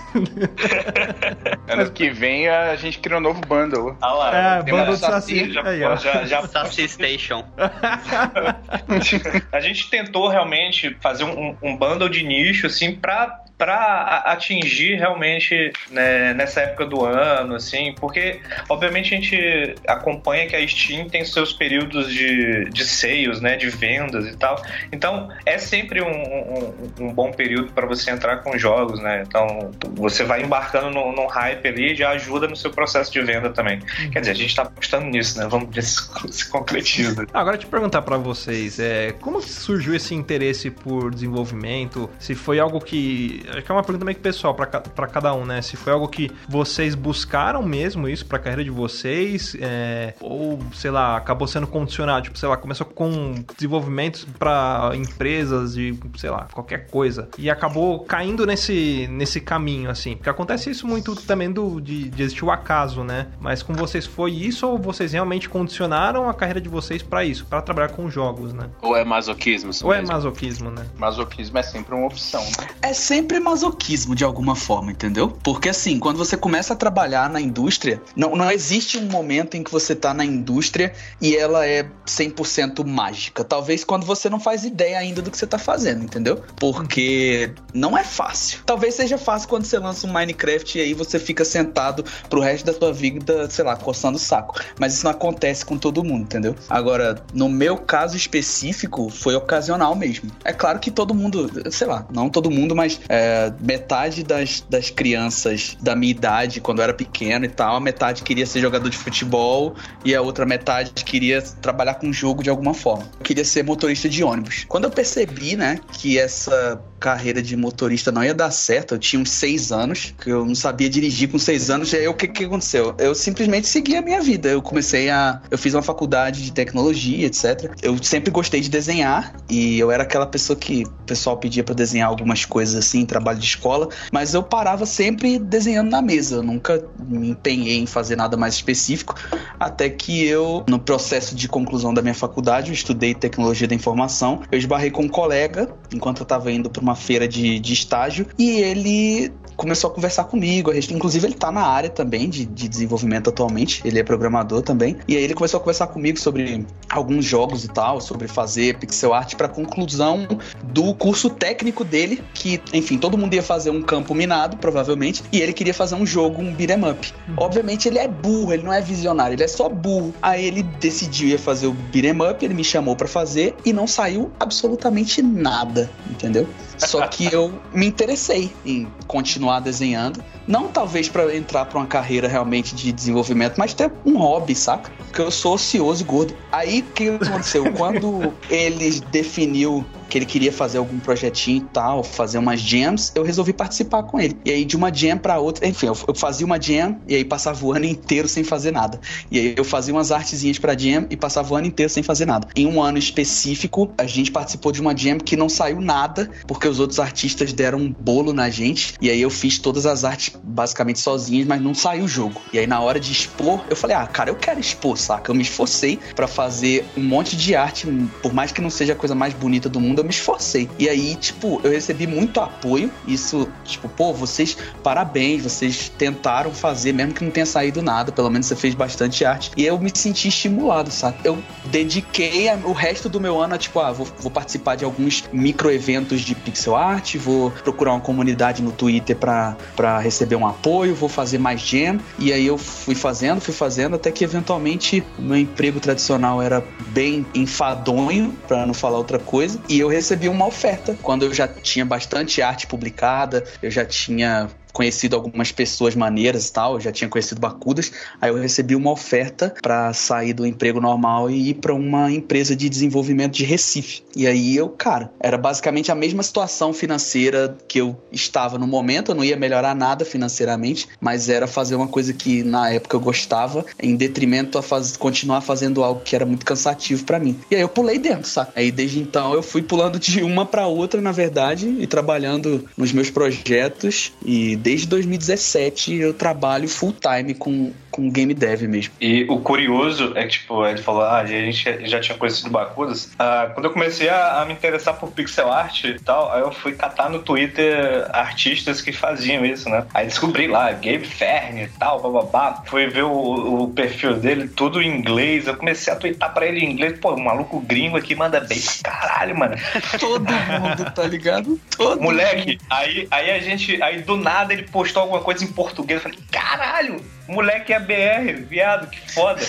Ano 1.67 1.91
que 1.91 2.09
vem 2.09 2.47
a 2.47 2.75
gente 2.75 2.99
cria 2.99 3.17
um 3.17 3.21
novo 3.21 3.41
bundle. 3.41 3.95
Ah 4.01 4.13
lá, 4.13 4.35
É, 4.35 4.63
banda 4.63 4.83
do 4.83 4.87
mais 4.87 4.99
Saci. 4.99 5.51
já, 5.51 5.63
Aí, 5.63 5.79
já, 5.79 6.25
já 6.25 6.47
Saci 6.47 6.87
Station. 6.87 7.43
a 9.51 9.59
gente 9.59 9.89
tentou 9.89 10.27
realmente 10.27 10.95
fazer 11.01 11.23
um, 11.23 11.55
um 11.61 11.75
bundle 11.77 12.09
de 12.09 12.23
nicho, 12.23 12.67
assim, 12.67 12.95
pra, 12.95 13.39
pra 13.59 13.75
a- 13.75 14.31
atingir 14.31 14.95
realmente 14.95 15.71
né, 15.91 16.33
nessa 16.33 16.61
época 16.61 16.85
do 16.85 17.05
ano, 17.05 17.55
assim, 17.55 17.93
porque, 17.99 18.39
obviamente, 18.69 19.13
a 19.13 19.17
gente 19.17 19.75
acompanha 19.85 20.47
que 20.47 20.55
a 20.55 20.65
Steam 20.67 21.09
tem 21.09 21.25
seus 21.25 21.51
períodos 21.51 22.09
de, 22.11 22.69
de 22.69 22.85
sales, 22.85 23.41
né, 23.41 23.57
de 23.57 23.69
vendas 23.69 24.25
e 24.25 24.35
tal. 24.37 24.63
Então, 24.93 25.29
é 25.45 25.57
sempre 25.57 26.01
um, 26.01 26.07
um, 26.09 26.91
um 27.01 27.13
bom 27.13 27.31
período 27.31 27.73
para 27.73 27.85
você 27.85 28.09
entrar 28.11 28.37
com 28.37 28.57
jogos, 28.57 28.99
né? 29.01 29.23
Então, 29.27 29.71
você 29.93 30.23
vai 30.23 30.41
embarcando 30.41 30.89
num, 30.89 31.11
num 31.11 31.27
hype 31.27 31.67
ali 31.67 31.91
e 31.91 31.95
já 31.95 32.11
ajuda 32.11 32.47
no 32.47 32.55
seu 32.55 32.71
processo 32.71 33.11
de 33.11 33.21
venda 33.21 33.49
também. 33.49 33.79
Quer 34.11 34.21
dizer, 34.21 34.31
a 34.31 34.35
gente 34.35 34.55
tá 34.55 34.61
apostando 34.61 35.05
nisso, 35.07 35.37
né? 35.37 35.47
Vamos 35.49 35.75
ver 35.75 35.83
se 35.83 35.99
se 36.31 36.49
concretiza. 36.49 37.25
Agora 37.33 37.57
te 37.57 37.65
perguntar 37.65 38.01
pra 38.03 38.15
vocês, 38.17 38.79
é, 38.79 39.11
como 39.19 39.41
surgiu 39.41 39.93
esse 39.93 40.15
interesse 40.15 40.71
por 40.71 41.13
desenvolvimento? 41.13 42.09
Se 42.19 42.33
foi 42.35 42.59
algo 42.59 42.79
que, 42.79 43.43
acho 43.53 43.61
que 43.63 43.71
é 43.71 43.75
uma 43.75 43.83
pergunta 43.83 44.05
meio 44.05 44.15
que 44.15 44.21
pessoal 44.21 44.53
pra 44.53 45.07
cada 45.07 45.33
um, 45.33 45.45
né? 45.45 45.61
Se 45.61 45.75
foi 45.77 45.93
algo 45.93 46.07
que 46.07 46.31
vocês 46.47 46.95
buscaram 46.95 47.61
mesmo 47.63 48.07
isso 48.07 48.25
pra 48.25 48.39
carreira 48.39 48.63
de 48.63 48.69
vocês, 48.69 49.55
é, 49.59 50.13
ou 50.21 50.59
sei 50.73 50.91
lá, 50.91 51.17
acabou 51.17 51.47
sendo 51.47 51.67
condicionado, 51.67 52.23
tipo, 52.23 52.37
sei 52.37 52.49
lá, 52.49 52.57
começou 52.57 52.85
com 52.85 53.35
desenvolvimentos 53.55 54.25
pra 54.37 54.91
empresas 54.95 55.73
de, 55.73 55.97
sei 56.17 56.29
lá, 56.29 56.47
qualquer 56.51 56.87
coisa 56.87 57.29
e 57.37 57.49
acabou 57.49 57.99
caindo 58.01 58.45
nesse 58.45 59.07
nesse 59.11 59.39
caminho 59.41 59.89
assim, 59.89 60.15
porque 60.15 60.29
acontece 60.29 60.69
isso 60.69 60.87
muito 60.87 61.15
também 61.15 61.51
do 61.51 61.79
de, 61.79 62.09
de 62.09 62.21
existir 62.23 62.45
o 62.45 62.51
acaso, 62.51 63.03
né? 63.03 63.27
Mas 63.39 63.61
com 63.63 63.73
vocês 63.73 64.05
foi 64.05 64.31
isso 64.31 64.67
ou 64.67 64.77
vocês 64.77 65.13
realmente 65.13 65.49
condicionaram 65.49 66.29
a 66.29 66.33
carreira 66.33 66.61
de 66.61 66.69
vocês 66.69 67.01
pra 67.01 67.23
isso, 67.25 67.45
pra 67.45 67.61
trabalhar 67.61 67.89
com 67.89 68.09
jogos, 68.09 68.53
né? 68.53 68.69
Ou 68.81 68.95
é 68.95 69.03
masoquismo? 69.03 69.69
isso 69.71 69.85
Ou 69.85 69.93
é 69.93 69.99
mesmo? 69.99 70.13
masoquismo, 70.13 70.71
né? 70.71 70.85
Masoquismo 70.97 71.57
é 71.57 71.63
sempre 71.63 71.93
uma 71.95 72.07
opção. 72.07 72.41
né? 72.43 72.67
É 72.81 72.93
sempre 72.93 73.38
sobre 73.39 73.41
masoquismo 73.41 74.15
de 74.15 74.23
alguma 74.23 74.55
forma, 74.55 74.91
entendeu? 74.91 75.29
Porque 75.43 75.69
assim, 75.69 75.97
quando 75.97 76.17
você 76.17 76.37
começa 76.37 76.73
a 76.73 76.75
trabalhar 76.75 77.29
na 77.29 77.41
indústria, 77.41 78.01
não, 78.15 78.35
não 78.35 78.51
existe 78.51 78.97
um 78.97 79.05
momento 79.05 79.55
em 79.55 79.63
que 79.63 79.71
você 79.71 79.95
tá 79.95 80.13
na 80.13 80.23
indústria 80.23 80.93
e 81.21 81.35
ela 81.35 81.65
é 81.65 81.89
100% 82.05 82.85
mágica. 82.85 83.43
Talvez 83.43 83.83
quando 83.83 84.05
você 84.05 84.29
não 84.29 84.39
faz 84.39 84.63
ideia 84.63 84.99
ainda 84.99 85.21
do 85.21 85.31
que 85.31 85.37
você 85.37 85.47
tá 85.47 85.57
fazendo, 85.57 86.03
entendeu? 86.03 86.43
Porque 86.57 87.51
não 87.73 87.97
é 87.97 88.03
fácil. 88.03 88.59
Talvez 88.65 88.95
seja 88.95 89.17
fácil 89.17 89.47
quando 89.47 89.65
você 89.65 89.79
lança 89.79 90.05
um 90.05 90.11
Minecraft 90.11 90.77
e 90.77 90.81
aí 90.81 90.93
você 90.93 91.17
fica 91.17 91.45
sentado 91.45 92.03
pro 92.29 92.41
resto 92.41 92.65
da 92.65 92.73
sua 92.73 92.93
vida, 92.93 93.49
sei 93.49 93.63
lá, 93.63 93.75
coçando 93.75 94.17
o 94.17 94.19
saco. 94.19 94.59
Mas 94.77 94.93
isso 94.93 95.05
não 95.05 95.11
acontece 95.11 95.65
com 95.65 95.77
todo 95.77 96.03
mundo, 96.03 96.23
entendeu? 96.23 96.55
Agora, 96.69 97.23
no 97.33 97.47
meu 97.47 97.77
caso 97.77 98.15
específico, 98.15 99.09
foi 99.09 99.35
ocasional 99.35 99.95
mesmo. 99.95 100.29
É 100.43 100.51
claro 100.51 100.79
que 100.79 100.91
todo 100.91 101.13
mundo, 101.13 101.49
sei 101.71 101.87
lá, 101.87 102.05
não 102.11 102.29
todo 102.29 102.51
mundo, 102.51 102.75
mas 102.75 102.99
é, 103.07 103.28
metade 103.61 104.23
das, 104.23 104.63
das 104.69 104.89
crianças 104.89 105.77
da 105.81 105.95
minha 105.95 106.11
idade, 106.11 106.61
quando 106.61 106.79
eu 106.79 106.83
era 106.83 106.93
pequeno 106.93 107.45
e 107.45 107.49
tal, 107.49 107.75
a 107.75 107.79
metade 107.79 108.23
queria 108.23 108.45
ser 108.45 108.61
jogador 108.61 108.89
de 108.89 108.97
futebol 108.97 109.75
e 110.03 110.15
a 110.15 110.21
outra 110.21 110.45
metade 110.45 110.91
queria 111.03 111.41
trabalhar 111.41 111.95
com 111.95 112.11
jogo 112.11 112.43
de 112.43 112.49
alguma 112.49 112.73
forma. 112.73 113.09
Eu 113.19 113.23
queria 113.23 113.45
ser 113.45 113.63
motorista 113.63 114.09
de 114.09 114.23
ônibus. 114.23 114.65
Quando 114.67 114.85
eu 114.85 114.91
percebi, 114.91 115.55
né, 115.55 115.79
que 115.93 116.17
essa 116.17 116.81
carreira 116.99 117.41
de 117.41 117.55
motorista 117.55 118.11
não 118.11 118.23
ia 118.23 118.33
dar 118.33 118.51
certo, 118.51 118.95
eu 118.95 118.99
tinha 118.99 119.21
uns 119.21 119.31
seis 119.31 119.71
anos, 119.71 120.13
que 120.19 120.29
eu 120.29 120.45
não 120.45 120.53
sabia 120.53 120.89
dirigir 120.89 121.29
com 121.29 121.39
seis 121.39 121.69
anos, 121.69 121.93
e 121.93 121.97
aí 121.97 122.07
o 122.07 122.13
que, 122.13 122.27
que 122.27 122.43
aconteceu? 122.43 122.93
Eu 122.97 123.15
simplesmente 123.15 123.67
segui 123.67 123.95
a 123.95 124.01
minha 124.01 124.21
vida. 124.21 124.49
Eu 124.49 124.61
comecei 124.61 125.09
a. 125.09 125.41
Eu 125.49 125.57
fiz 125.57 125.73
uma 125.73 125.81
faculdade 125.81 126.43
de 126.43 126.51
tecnologia, 126.51 127.25
etc. 127.25 127.71
Eu 127.81 128.01
sempre 128.03 128.29
gostei 128.29 128.59
de 128.59 128.69
desenhar, 128.69 129.33
e 129.49 129.79
eu 129.79 129.89
era 129.89 130.03
aquela 130.03 130.27
pessoa 130.27 130.57
que 130.57 130.83
o 130.83 131.03
pessoal 131.05 131.37
pedia 131.37 131.63
para 131.63 131.73
desenhar 131.73 132.09
algumas 132.09 132.43
coisas 132.45 132.75
assim, 132.75 133.05
trabalho 133.09 133.39
de 133.39 133.45
escola, 133.45 133.89
mas 134.11 134.33
eu 134.33 134.43
parava 134.43 134.85
sempre 134.85 135.37
desenhando 135.37 135.89
na 135.89 136.01
mesa. 136.01 136.37
Eu 136.37 136.43
nunca 136.43 136.83
me 136.99 137.29
empenhei 137.29 137.79
em 137.79 137.85
fazer 137.85 138.15
nada 138.15 138.37
mais 138.37 138.53
específico, 138.53 139.15
até 139.59 139.89
que 139.89 140.25
eu, 140.25 140.63
no 140.69 140.79
processo 140.79 141.35
de 141.35 141.47
conclusão 141.47 141.93
da 141.93 142.01
minha 142.01 142.13
faculdade, 142.13 142.69
eu 142.69 142.73
estudei 142.73 143.13
tecnologia 143.13 143.67
da 143.67 143.75
informação, 143.75 144.41
eu 144.51 144.57
esbarrei 144.57 144.91
com 144.91 145.03
um 145.03 145.09
colega 145.09 145.69
enquanto 145.93 146.19
eu 146.19 146.23
estava 146.23 146.51
indo 146.51 146.69
para 146.69 146.81
uma 146.81 146.95
feira 146.95 147.27
de, 147.27 147.59
de 147.59 147.73
estágio 147.73 148.27
e 148.37 148.51
ele 148.61 149.31
começou 149.59 149.89
a 149.89 149.93
conversar 149.93 150.23
comigo. 150.23 150.71
Inclusive, 150.73 151.27
ele 151.27 151.35
tá 151.35 151.51
na 151.51 151.63
área 151.63 151.89
também 151.89 152.29
de, 152.29 152.45
de 152.45 152.69
desenvolvimento 152.69 153.29
atualmente. 153.29 153.81
Ele 153.83 153.99
é 153.99 154.03
programador 154.03 154.61
também. 154.61 154.95
E 155.05 155.17
aí 155.17 155.23
ele 155.23 155.33
começou 155.33 155.57
a 155.57 155.59
conversar 155.59 155.87
comigo 155.87 156.17
sobre 156.17 156.65
alguns 156.89 157.25
jogos 157.25 157.65
e 157.65 157.67
tal, 157.67 157.99
sobre 157.99 158.29
fazer 158.29 158.77
pixel 158.77 159.13
art 159.13 159.35
para 159.35 159.49
conclusão 159.49 160.25
do 160.63 160.93
curso 160.93 161.29
técnico 161.29 161.83
dele, 161.83 162.23
que, 162.33 162.61
enfim, 162.73 162.97
todo 162.99 163.17
mundo 163.17 163.33
ia 163.33 163.43
fazer 163.43 163.69
um 163.69 163.81
campo 163.81 164.13
minado, 164.13 164.57
provavelmente, 164.57 165.23
e 165.31 165.41
ele 165.41 165.53
queria 165.53 165.73
fazer 165.73 165.95
um 165.95 166.05
jogo, 166.05 166.41
um 166.41 166.53
beat'em 166.53 166.89
up. 166.89 167.13
Obviamente 167.37 167.87
ele 167.87 167.97
é 167.97 168.07
burro, 168.07 168.53
ele 168.53 168.63
não 168.63 168.73
é 168.73 168.81
visionário, 168.81 169.35
ele 169.35 169.43
é 169.43 169.47
só 169.47 169.69
burro. 169.69 170.13
Aí 170.21 170.45
ele 170.45 170.63
decidiu 170.63 171.29
ia 171.29 171.39
fazer 171.39 171.67
o 171.67 171.73
beat'em 171.73 172.21
up, 172.29 172.43
ele 172.43 172.53
me 172.53 172.63
chamou 172.63 172.95
para 172.95 173.07
fazer 173.07 173.55
e 173.65 173.73
não 173.73 173.87
saiu 173.87 174.31
absolutamente 174.39 175.21
nada, 175.21 175.89
entendeu? 176.09 176.47
Só 176.79 177.05
que 177.07 177.31
eu 177.31 177.53
me 177.73 177.85
interessei 177.85 178.51
em 178.65 178.87
continuar 179.07 179.59
desenhando. 179.59 180.23
Não 180.47 180.67
talvez 180.67 181.09
para 181.09 181.35
entrar 181.35 181.65
para 181.65 181.79
uma 181.79 181.87
carreira 181.87 182.27
realmente 182.27 182.75
de 182.75 182.91
desenvolvimento, 182.91 183.55
mas 183.57 183.73
ter 183.73 183.91
um 184.05 184.17
hobby, 184.17 184.55
saca? 184.55 184.91
Porque 184.97 185.21
eu 185.21 185.31
sou 185.31 185.53
ocioso 185.53 186.01
e 186.01 186.05
gordo. 186.05 186.35
Aí 186.51 186.79
o 186.79 186.83
que 186.93 187.09
aconteceu? 187.09 187.71
Quando 187.73 188.33
ele 188.49 188.99
definiu 189.11 189.85
que 190.09 190.17
ele 190.17 190.25
queria 190.25 190.51
fazer 190.51 190.79
algum 190.79 190.99
projetinho 190.99 191.57
e 191.57 191.65
tal, 191.71 192.03
fazer 192.03 192.39
umas 192.39 192.59
jams, 192.59 193.11
eu 193.13 193.23
resolvi 193.23 193.53
participar 193.53 194.03
com 194.03 194.19
ele. 194.19 194.35
E 194.43 194.51
aí 194.51 194.65
de 194.65 194.75
uma 194.75 194.91
jam 194.93 195.17
para 195.17 195.39
outra, 195.39 195.67
enfim, 195.67 195.85
eu, 195.85 195.97
eu, 196.07 196.15
fazia 196.15 196.45
uma 196.45 196.59
jam 196.59 196.97
e 197.07 197.15
aí 197.15 197.23
passava 197.23 197.63
o 197.63 197.71
ano 197.71 197.85
inteiro 197.85 198.27
sem 198.27 198.43
fazer 198.43 198.71
nada. 198.71 198.99
E 199.29 199.37
aí 199.37 199.53
eu 199.55 199.63
fazia 199.63 199.93
umas 199.93 200.11
artezinhas 200.11 200.57
para 200.57 200.77
jam 200.77 201.05
e 201.09 201.15
passava 201.15 201.53
o 201.53 201.55
ano 201.55 201.67
inteiro 201.67 201.91
sem 201.91 202.01
fazer 202.01 202.25
nada. 202.25 202.47
Em 202.55 202.65
um 202.65 202.81
ano 202.81 202.97
específico, 202.97 203.91
a 203.97 204.07
gente 204.07 204.31
participou 204.31 204.71
de 204.71 204.81
uma 204.81 204.97
jam 204.97 205.19
que 205.19 205.37
não 205.37 205.47
saiu 205.47 205.79
nada, 205.79 206.29
porque 206.47 206.67
os 206.69 206.79
outros 206.79 206.99
artistas 206.99 207.53
deram 207.53 207.79
um 207.79 207.91
bolo 207.91 208.33
na 208.33 208.49
gente, 208.49 208.93
e 209.01 209.09
aí 209.09 209.21
eu 209.21 209.29
fiz 209.29 209.57
todas 209.59 209.85
as 209.85 210.03
artes 210.03 210.33
basicamente 210.43 210.99
sozinhas, 210.99 211.47
mas 211.47 211.61
não 211.61 211.73
saiu 211.73 212.05
o 212.05 212.07
jogo. 212.07 212.41
E 212.53 212.59
aí 212.59 212.67
na 212.67 212.79
hora 212.79 212.99
de 212.99 213.11
expor, 213.11 213.63
eu 213.69 213.75
falei: 213.75 213.95
"Ah, 213.95 214.07
cara, 214.07 214.29
eu 214.29 214.35
quero 214.35 214.59
expor, 214.59 214.97
saca? 214.97 215.31
Eu 215.31 215.35
me 215.35 215.41
esforcei 215.41 215.99
para 216.15 216.27
fazer 216.27 216.85
um 216.95 217.03
monte 217.03 217.35
de 217.35 217.55
arte, 217.55 217.87
por 218.21 218.33
mais 218.33 218.51
que 218.51 218.61
não 218.61 218.69
seja 218.69 218.93
a 218.93 218.95
coisa 218.95 219.15
mais 219.15 219.33
bonita 219.33 219.69
do 219.69 219.79
mundo, 219.79 219.99
eu 219.99 220.03
me 220.03 220.09
esforcei. 220.09 220.69
E 220.77 220.87
aí, 220.87 221.15
tipo, 221.15 221.59
eu 221.63 221.71
recebi 221.71 222.05
muito 222.05 222.39
apoio. 222.39 222.91
Isso, 223.07 223.47
tipo, 223.63 223.89
pô, 223.89 224.13
vocês, 224.13 224.57
parabéns, 224.83 225.43
vocês 225.43 225.89
tentaram 225.97 226.51
fazer, 226.53 226.93
mesmo 226.93 227.13
que 227.13 227.23
não 227.23 227.31
tenha 227.31 227.45
saído 227.45 227.81
nada, 227.81 228.11
pelo 228.11 228.29
menos 228.29 228.47
você 228.47 228.55
fez 228.55 228.75
bastante 228.75 229.25
arte. 229.25 229.51
E 229.55 229.65
eu 229.65 229.79
me 229.79 229.91
senti 229.93 230.27
estimulado, 230.27 230.91
sabe? 230.91 231.17
Eu 231.23 231.41
dediquei 231.65 232.47
o 232.63 232.71
resto 232.71 233.09
do 233.09 233.19
meu 233.19 233.39
ano 233.39 233.55
a, 233.55 233.57
tipo, 233.57 233.79
ah, 233.79 233.91
vou, 233.91 234.07
vou 234.19 234.31
participar 234.31 234.75
de 234.75 234.85
alguns 234.85 235.23
micro 235.31 235.71
eventos 235.71 236.21
de 236.21 236.35
pixel 236.35 236.58
art, 236.67 237.15
vou 237.17 237.51
procurar 237.51 237.91
uma 237.91 238.01
comunidade 238.01 238.61
no 238.61 238.71
Twitter 238.71 239.15
para 239.15 239.99
receber 239.99 240.35
um 240.35 240.47
apoio, 240.47 240.95
vou 240.95 241.09
fazer 241.09 241.37
mais 241.37 241.61
jam. 241.61 241.99
E 242.17 242.33
aí 242.33 242.45
eu 242.45 242.57
fui 242.57 242.95
fazendo, 242.95 243.41
fui 243.41 243.53
fazendo, 243.53 243.95
até 243.95 244.11
que 244.11 244.23
eventualmente 244.23 245.03
o 245.17 245.21
meu 245.21 245.37
emprego 245.37 245.79
tradicional 245.79 246.41
era 246.41 246.63
bem 246.87 247.25
enfadonho, 247.33 248.35
para 248.47 248.65
não 248.65 248.73
falar 248.73 248.97
outra 248.97 249.19
coisa. 249.19 249.59
E 249.69 249.79
eu 249.79 249.87
recebi 249.87 250.27
uma 250.27 250.45
oferta 250.45 250.97
quando 251.01 251.23
eu 251.23 251.33
já 251.33 251.47
tinha 251.47 251.85
bastante 251.85 252.41
arte 252.41 252.67
publicada, 252.67 253.43
eu 253.61 253.71
já 253.71 253.85
tinha 253.85 254.49
conhecido 254.73 255.15
algumas 255.15 255.51
pessoas 255.51 255.95
maneiras 255.95 256.47
e 256.47 256.53
tal, 256.53 256.79
já 256.79 256.91
tinha 256.91 257.09
conhecido 257.09 257.41
Bacudas, 257.41 257.91
aí 258.21 258.29
eu 258.29 258.37
recebi 258.37 258.75
uma 258.75 258.91
oferta 258.91 259.53
para 259.61 259.93
sair 259.93 260.33
do 260.33 260.45
emprego 260.45 260.79
normal 260.79 261.29
e 261.29 261.49
ir 261.49 261.55
para 261.55 261.73
uma 261.73 262.11
empresa 262.11 262.55
de 262.55 262.69
desenvolvimento 262.69 263.33
de 263.33 263.43
Recife. 263.43 264.03
E 264.15 264.27
aí 264.27 264.55
eu, 264.55 264.69
cara, 264.69 265.11
era 265.19 265.37
basicamente 265.37 265.91
a 265.91 265.95
mesma 265.95 266.23
situação 266.23 266.73
financeira 266.73 267.57
que 267.67 267.79
eu 267.79 267.99
estava 268.11 268.57
no 268.57 268.67
momento, 268.67 269.11
eu 269.11 269.15
não 269.15 269.23
ia 269.23 269.37
melhorar 269.37 269.75
nada 269.75 270.05
financeiramente, 270.05 270.87
mas 270.99 271.29
era 271.29 271.47
fazer 271.47 271.75
uma 271.75 271.87
coisa 271.87 272.13
que 272.13 272.43
na 272.43 272.69
época 272.69 272.95
eu 272.95 272.99
gostava, 272.99 273.65
em 273.81 273.95
detrimento 273.95 274.57
a 274.57 274.61
faz... 274.61 274.95
continuar 274.97 275.41
fazendo 275.41 275.83
algo 275.83 276.01
que 276.01 276.15
era 276.15 276.25
muito 276.25 276.45
cansativo 276.45 277.03
para 277.05 277.19
mim. 277.19 277.39
E 277.49 277.55
aí 277.55 277.61
eu 277.61 277.69
pulei 277.69 277.97
dentro, 277.97 278.27
sabe? 278.27 278.51
Aí 278.55 278.71
desde 278.71 278.99
então 278.99 279.33
eu 279.33 279.41
fui 279.41 279.61
pulando 279.61 279.99
de 279.99 280.21
uma 280.21 280.45
para 280.45 280.67
outra, 280.67 281.01
na 281.01 281.11
verdade, 281.11 281.67
e 281.79 281.87
trabalhando 281.87 282.67
nos 282.77 282.91
meus 282.91 283.09
projetos 283.09 284.11
e 284.23 284.55
desde 284.59 284.87
2017 284.87 285.95
eu 285.95 286.13
trabalho 286.13 286.67
full 286.67 286.93
time 286.93 287.33
com, 287.33 287.71
com 287.89 288.09
game 288.09 288.33
dev 288.33 288.63
mesmo. 288.63 288.93
E 288.99 289.25
o 289.29 289.39
curioso 289.39 290.13
é 290.15 290.23
que, 290.23 290.39
tipo, 290.39 290.65
ele 290.65 290.81
falou, 290.81 291.03
ah, 291.03 291.17
a 291.17 291.25
gente 291.25 291.87
já 291.87 291.99
tinha 291.99 292.17
conhecido 292.17 292.49
Bacudas. 292.49 293.09
Ah, 293.17 293.49
quando 293.53 293.65
eu 293.65 293.71
comecei 293.71 294.09
a, 294.09 294.41
a, 294.41 294.45
me 294.45 294.53
interessar 294.53 294.95
por 294.95 295.11
pixel 295.11 295.51
art 295.51 295.83
e 295.85 295.99
tal, 295.99 296.31
aí 296.31 296.41
eu 296.41 296.51
fui 296.51 296.73
catar 296.73 297.09
no 297.09 297.19
Twitter 297.19 298.07
artistas 298.11 298.81
que 298.81 298.91
faziam 298.91 299.45
isso, 299.45 299.69
né? 299.69 299.85
Aí 299.93 300.05
descobri 300.05 300.47
lá, 300.47 300.71
Gabe 300.71 301.05
Fern 301.05 301.63
e 301.63 301.67
tal, 301.79 302.01
bababá. 302.01 302.63
Fui 302.65 302.87
ver 302.87 303.03
o, 303.03 303.63
o 303.63 303.69
perfil 303.69 304.15
dele, 304.15 304.47
tudo 304.47 304.81
em 304.81 304.97
inglês. 304.97 305.47
Eu 305.47 305.55
comecei 305.55 305.91
a 305.91 305.95
twittar 305.95 306.33
pra 306.33 306.45
ele 306.45 306.59
em 306.59 306.71
inglês. 306.71 306.99
Pô, 306.99 307.13
um 307.13 307.23
maluco 307.23 307.59
gringo 307.61 307.97
aqui 307.97 308.15
manda 308.15 308.39
bem 308.39 308.59
pra 308.81 308.91
caralho, 308.91 309.37
mano. 309.37 309.55
Todo 309.99 310.21
mundo, 310.21 310.91
tá 310.93 311.03
ligado? 311.03 311.59
Todo 311.75 312.01
Moleque, 312.01 312.59
aí, 312.69 313.07
aí 313.11 313.31
a 313.31 313.39
gente, 313.39 313.81
aí 313.81 314.01
do 314.01 314.17
nada 314.17 314.48
ele 314.53 314.63
postou 314.63 315.03
alguma 315.03 315.21
coisa 315.21 315.43
em 315.43 315.47
português. 315.47 316.03
Eu 316.03 316.11
falei, 316.11 316.19
caralho, 316.31 317.03
moleque 317.27 317.73
é 317.73 317.79
BR, 317.79 318.43
viado, 318.47 318.89
que 318.89 319.11
foda. 319.11 319.41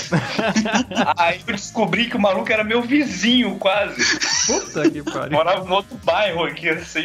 Aí 1.16 1.40
eu 1.46 1.54
descobri 1.54 2.08
que 2.08 2.16
o 2.16 2.20
maluco 2.20 2.52
era 2.52 2.64
meu 2.64 2.82
vizinho, 2.82 3.56
quase. 3.56 4.02
Puta 4.46 4.90
que 4.90 5.02
pariu. 5.02 5.32
Morava 5.32 5.64
no 5.64 5.74
outro 5.74 5.96
bairro 5.98 6.44
aqui, 6.44 6.68
assim. 6.68 7.04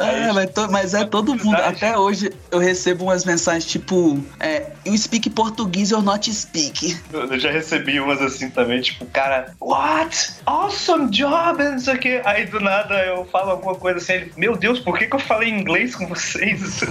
É, 0.00 0.32
mas, 0.32 0.50
to, 0.50 0.70
mas 0.70 0.94
é 0.94 1.04
todo 1.04 1.34
mundo. 1.34 1.56
Até 1.56 1.96
hoje 1.96 2.32
eu 2.50 2.58
recebo 2.58 3.04
umas 3.04 3.24
mensagens 3.24 3.66
tipo: 3.66 4.18
é, 4.38 4.70
You 4.86 4.96
speak 4.96 5.28
português 5.30 5.92
or 5.92 6.02
not 6.02 6.32
speak? 6.32 6.98
Eu, 7.12 7.38
já 7.38 7.50
recebi 7.50 8.00
umas 8.00 8.20
assim 8.22 8.48
também, 8.50 8.80
tipo, 8.80 9.04
cara, 9.06 9.54
what? 9.60 10.34
Awesome 10.46 11.10
job, 11.10 11.62
não 11.62 11.78
sei 11.78 11.94
o 11.94 11.98
quê. 11.98 12.22
Aí 12.24 12.46
do 12.46 12.60
nada 12.60 12.94
eu 13.04 13.24
falo 13.26 13.50
alguma 13.50 13.74
coisa 13.74 13.98
assim, 13.98 14.12
ele, 14.14 14.32
meu 14.36 14.56
Deus, 14.56 14.80
por 14.80 14.98
que, 14.98 15.06
que 15.06 15.14
eu 15.14 15.20
falei 15.20 15.48
inglês 15.50 15.94
com 15.94 16.06
vocês? 16.06 16.80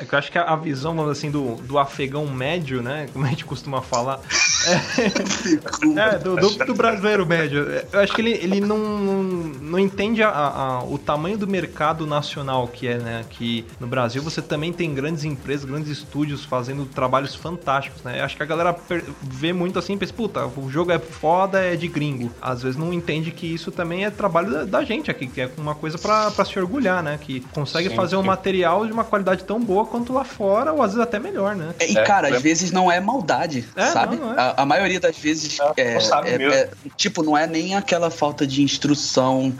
É 0.00 0.04
que 0.04 0.14
eu 0.14 0.18
acho 0.18 0.30
que 0.30 0.38
a 0.38 0.56
visão, 0.56 0.94
vamos 0.94 1.10
assim, 1.12 1.30
do, 1.30 1.56
do 1.56 1.78
afegão 1.78 2.26
médio, 2.26 2.82
né? 2.82 3.06
Como 3.12 3.24
a 3.24 3.28
gente 3.28 3.44
costuma 3.44 3.82
falar. 3.82 4.20
É, 4.66 6.14
é 6.14 6.18
do, 6.18 6.36
do, 6.36 6.64
do, 6.64 6.74
brasileiro 6.74 7.26
médio. 7.26 7.66
Eu 7.92 8.00
acho 8.00 8.14
que 8.14 8.20
ele, 8.20 8.32
ele 8.32 8.60
não, 8.60 8.78
não 8.78 9.78
entende 9.78 10.22
a, 10.22 10.30
a, 10.30 10.84
o 10.84 10.96
tamanho 10.98 11.36
do 11.36 11.46
mercado 11.46 12.06
na 12.06 12.19
nacional 12.20 12.68
que 12.68 12.86
é, 12.86 12.98
né? 12.98 13.24
Que 13.30 13.64
no 13.80 13.86
Brasil 13.86 14.22
você 14.22 14.40
também 14.42 14.72
tem 14.72 14.94
grandes 14.94 15.24
empresas, 15.24 15.64
grandes 15.64 15.90
estúdios 15.90 16.44
fazendo 16.44 16.84
trabalhos 16.84 17.34
fantásticos, 17.34 18.02
né? 18.02 18.20
Acho 18.20 18.36
que 18.36 18.42
a 18.42 18.46
galera 18.46 18.76
vê 19.22 19.52
muito 19.52 19.78
assim 19.78 19.94
e 19.94 19.96
pensa, 19.96 20.12
puta, 20.12 20.46
o 20.46 20.70
jogo 20.70 20.92
é 20.92 20.98
foda, 20.98 21.60
é 21.60 21.74
de 21.74 21.88
gringo. 21.88 22.30
Às 22.40 22.62
vezes 22.62 22.78
não 22.78 22.92
entende 22.92 23.30
que 23.30 23.46
isso 23.46 23.70
também 23.72 24.04
é 24.04 24.10
trabalho 24.10 24.52
da, 24.52 24.64
da 24.64 24.84
gente 24.84 25.10
aqui, 25.10 25.26
que 25.26 25.40
é 25.40 25.50
uma 25.56 25.74
coisa 25.74 25.98
para 25.98 26.44
se 26.44 26.58
orgulhar, 26.58 27.02
né? 27.02 27.18
Que 27.20 27.40
consegue 27.52 27.88
sim, 27.88 27.96
fazer 27.96 28.16
um 28.16 28.22
material 28.22 28.86
de 28.86 28.92
uma 28.92 29.04
qualidade 29.04 29.44
tão 29.44 29.60
boa 29.60 29.86
quanto 29.86 30.12
lá 30.12 30.24
fora, 30.24 30.72
ou 30.72 30.82
às 30.82 30.92
vezes 30.92 31.02
até 31.02 31.18
melhor, 31.18 31.56
né? 31.56 31.74
E, 31.80 31.94
cara, 31.94 32.28
é, 32.28 32.36
às 32.36 32.42
vezes 32.42 32.70
não 32.70 32.92
é 32.92 33.00
maldade, 33.00 33.66
é, 33.74 33.86
sabe? 33.86 34.16
Não, 34.16 34.26
não 34.26 34.34
é. 34.34 34.40
a, 34.40 34.54
a, 34.58 34.66
maioria 34.66 35.00
das 35.00 35.16
vezes 35.16 35.58
é, 35.76 35.82
é, 35.82 36.44
é, 36.44 36.70
tipo, 36.96 37.22
não 37.22 37.36
é 37.36 37.46
nem 37.46 37.74
aquela 37.74 38.10
falta 38.10 38.46
de 38.46 38.62
instrução, 38.62 39.54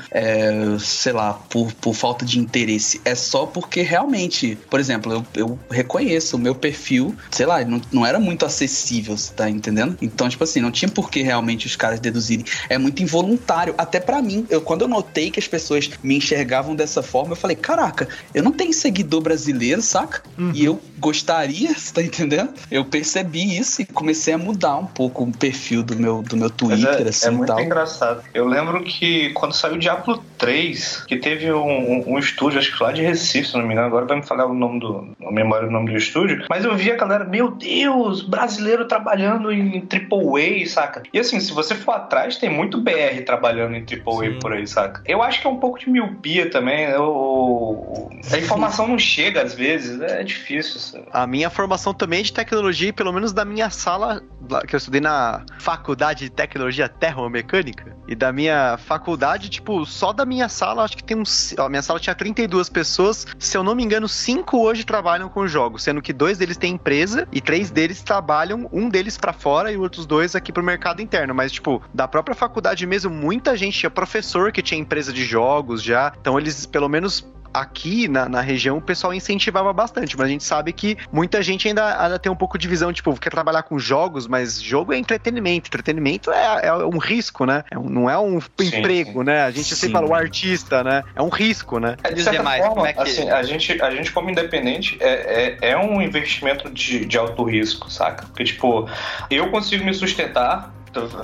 sei 0.78 1.12
lá, 1.12 1.34
por, 1.48 1.72
por 1.74 1.94
falta 1.94 2.24
de 2.24 2.38
interesse. 2.50 3.00
É 3.04 3.14
só 3.14 3.46
porque 3.46 3.80
realmente, 3.82 4.58
por 4.68 4.80
exemplo, 4.80 5.12
eu, 5.12 5.26
eu 5.34 5.58
reconheço 5.70 6.36
o 6.36 6.38
meu 6.38 6.54
perfil, 6.54 7.14
sei 7.30 7.46
lá, 7.46 7.64
não, 7.64 7.80
não 7.92 8.04
era 8.04 8.18
muito 8.18 8.44
acessível, 8.44 9.16
você 9.16 9.32
tá 9.32 9.48
entendendo? 9.48 9.96
Então, 10.02 10.28
tipo 10.28 10.42
assim, 10.44 10.60
não 10.60 10.70
tinha 10.70 10.90
por 10.90 11.10
que 11.10 11.22
realmente 11.22 11.66
os 11.66 11.76
caras 11.76 12.00
deduzirem. 12.00 12.44
É 12.68 12.76
muito 12.76 13.02
involuntário. 13.02 13.74
Até 13.78 14.00
para 14.00 14.20
mim, 14.20 14.46
eu, 14.50 14.60
quando 14.60 14.82
eu 14.82 14.88
notei 14.88 15.30
que 15.30 15.38
as 15.38 15.46
pessoas 15.48 15.90
me 16.02 16.16
enxergavam 16.16 16.74
dessa 16.74 17.02
forma, 17.02 17.32
eu 17.32 17.36
falei, 17.36 17.56
caraca, 17.56 18.08
eu 18.34 18.42
não 18.42 18.52
tenho 18.52 18.72
seguidor 18.72 19.20
brasileiro, 19.20 19.80
saca? 19.80 20.22
Uhum. 20.36 20.52
E 20.54 20.64
eu 20.64 20.80
gostaria, 21.00 21.72
você 21.74 21.94
tá 21.94 22.02
entendendo? 22.02 22.52
Eu 22.70 22.84
percebi 22.84 23.58
isso 23.58 23.82
e 23.82 23.86
comecei 23.86 24.34
a 24.34 24.38
mudar 24.38 24.76
um 24.76 24.86
pouco 24.86 25.24
o 25.24 25.32
perfil 25.32 25.82
do 25.82 25.96
meu, 25.96 26.22
do 26.22 26.36
meu 26.36 26.50
Twitter, 26.50 27.06
é, 27.06 27.08
assim, 27.08 27.28
é 27.28 27.30
muito 27.30 27.48
tal. 27.48 27.60
engraçado. 27.60 28.22
Eu 28.34 28.46
lembro 28.46 28.84
que 28.84 29.30
quando 29.30 29.52
saiu 29.52 29.74
o 29.74 29.78
Diablo 29.78 30.22
3, 30.38 31.04
que 31.06 31.16
teve 31.16 31.50
um, 31.52 31.66
um, 31.66 32.14
um, 32.14 32.18
estúdio, 32.18 32.58
acho 32.58 32.76
que 32.76 32.82
lá 32.82 32.92
de 32.92 33.02
Recife, 33.02 33.48
se 33.48 33.56
não 33.56 33.66
me 33.66 33.72
engano, 33.72 33.88
agora 33.88 34.04
vai 34.04 34.18
me 34.18 34.22
falar 34.22 34.46
o 34.46 34.54
nome 34.54 34.80
do. 34.80 35.16
a 35.26 35.32
memória 35.32 35.66
do 35.66 35.72
nome 35.72 35.90
do 35.90 35.96
estúdio, 35.96 36.44
mas 36.48 36.64
eu 36.64 36.76
vi 36.76 36.92
a 36.92 36.96
galera, 36.96 37.24
meu 37.24 37.50
Deus, 37.50 38.22
brasileiro 38.22 38.86
trabalhando 38.86 39.50
em 39.50 39.78
AAA, 39.78 40.66
saca? 40.66 41.02
E 41.12 41.18
assim, 41.18 41.40
se 41.40 41.52
você 41.52 41.74
for 41.74 41.92
atrás, 41.92 42.36
tem 42.36 42.50
muito 42.50 42.80
BR 42.80 43.22
trabalhando 43.24 43.74
em 43.74 43.84
AAA 43.84 44.32
Sim. 44.32 44.38
por 44.38 44.52
aí, 44.52 44.66
saca? 44.66 45.02
Eu 45.06 45.22
acho 45.22 45.40
que 45.40 45.46
é 45.46 45.50
um 45.50 45.58
pouco 45.58 45.78
de 45.78 45.88
miopia 45.88 46.50
também. 46.50 46.84
Eu, 46.84 48.10
a 48.30 48.38
informação 48.38 48.86
não 48.86 48.98
chega 48.98 49.42
às 49.42 49.54
vezes, 49.54 50.00
é 50.00 50.22
difícil. 50.22 50.89
Sabe? 50.90 51.07
A 51.12 51.26
minha 51.26 51.48
formação 51.48 51.94
também 51.94 52.20
é 52.20 52.22
de 52.22 52.33
tecnologia, 52.33 52.92
pelo 52.92 53.12
menos 53.12 53.33
da 53.33 53.44
minha 53.44 53.70
sala, 53.70 54.22
que 54.66 54.74
eu 54.74 54.79
estudei 54.79 55.00
na 55.00 55.44
faculdade 55.59 56.24
de 56.24 56.31
tecnologia 56.31 56.88
termomecânica, 56.88 57.96
e 58.09 58.14
da 58.14 58.33
minha 58.33 58.76
faculdade, 58.76 59.48
tipo, 59.48 59.87
só 59.87 60.12
da 60.12 60.26
minha 60.26 60.48
sala, 60.48 60.83
acho 60.83 60.96
que 60.96 61.05
tem 61.05 61.16
uns. 61.16 61.57
A 61.57 61.68
minha 61.68 61.83
sala 61.83 62.00
tinha 62.00 62.14
32 62.14 62.68
pessoas, 62.68 63.26
se 63.38 63.57
eu 63.57 63.62
não 63.62 63.74
me 63.74 63.85
engano, 63.85 64.09
cinco 64.09 64.59
hoje 64.59 64.85
trabalham 64.85 65.29
com 65.29 65.46
jogos, 65.46 65.85
sendo 65.85 66.03
que 66.03 66.12
dois 66.12 66.38
deles 66.38 66.57
têm 66.57 66.74
empresa 66.74 67.29
e 67.31 67.40
três 67.40 67.70
deles 67.70 68.03
trabalham, 68.03 68.68
um 68.72 68.88
deles 68.88 69.16
para 69.16 69.33
fora 69.33 69.70
e 69.70 69.76
outros 69.76 70.07
dois 70.07 70.35
aqui 70.35 70.53
pro 70.53 70.62
mercado 70.62 71.00
interno. 71.00 71.35
Mas, 71.35 71.53
tipo, 71.53 71.83
da 71.94 72.09
própria 72.09 72.35
faculdade 72.35 72.85
mesmo, 72.87 73.11
muita 73.11 73.57
gente 73.57 73.79
tinha 73.79 73.90
professor 73.90 74.50
que 74.50 74.62
tinha 74.62 74.81
empresa 74.81 75.12
de 75.12 75.24
jogos 75.24 75.83
já, 75.83 76.12
então 76.20 76.38
eles 76.38 76.66
pelo 76.66 76.88
menos 76.88 77.24
aqui 77.52 78.08
na, 78.08 78.28
na 78.28 78.40
região 78.40 78.78
o 78.78 78.80
pessoal 78.80 79.12
incentivava 79.12 79.72
bastante, 79.72 80.16
mas 80.16 80.26
a 80.26 80.30
gente 80.30 80.44
sabe 80.44 80.72
que 80.72 80.96
muita 81.12 81.42
gente 81.42 81.68
ainda, 81.68 82.02
ainda 82.02 82.18
tem 82.18 82.30
um 82.30 82.36
pouco 82.36 82.56
de 82.58 82.68
visão, 82.68 82.92
tipo, 82.92 83.14
quer 83.18 83.30
trabalhar 83.30 83.62
com 83.62 83.78
jogos, 83.78 84.26
mas 84.26 84.60
jogo 84.60 84.92
é 84.92 84.98
entretenimento. 84.98 85.68
Entretenimento 85.68 86.30
é, 86.30 86.66
é 86.66 86.74
um 86.74 86.98
risco, 86.98 87.44
né? 87.44 87.64
É 87.70 87.78
um, 87.78 87.88
não 87.88 88.08
é 88.10 88.18
um 88.18 88.40
sim, 88.40 88.78
emprego, 88.78 89.20
sim. 89.20 89.26
né? 89.26 89.42
A 89.42 89.50
gente 89.50 89.68
sim. 89.68 89.74
sempre 89.76 89.92
fala 89.92 90.08
o 90.08 90.14
artista, 90.14 90.84
né? 90.84 91.02
É 91.14 91.22
um 91.22 91.28
risco, 91.28 91.78
né? 91.78 91.96
É, 92.02 92.12
de 92.12 92.22
certa 92.22 92.42
mais, 92.42 92.64
forma, 92.64 92.88
é 92.88 92.92
que... 92.92 93.00
assim, 93.00 93.30
a 93.30 93.42
gente, 93.42 93.80
a 93.82 93.90
gente 93.90 94.12
como 94.12 94.30
independente 94.30 94.96
é, 95.00 95.58
é, 95.60 95.70
é 95.70 95.76
um 95.76 96.00
investimento 96.00 96.70
de, 96.70 97.04
de 97.04 97.18
alto 97.18 97.42
risco, 97.44 97.90
saca? 97.90 98.26
Porque, 98.26 98.44
tipo, 98.44 98.88
eu 99.30 99.50
consigo 99.50 99.84
me 99.84 99.94
sustentar 99.94 100.72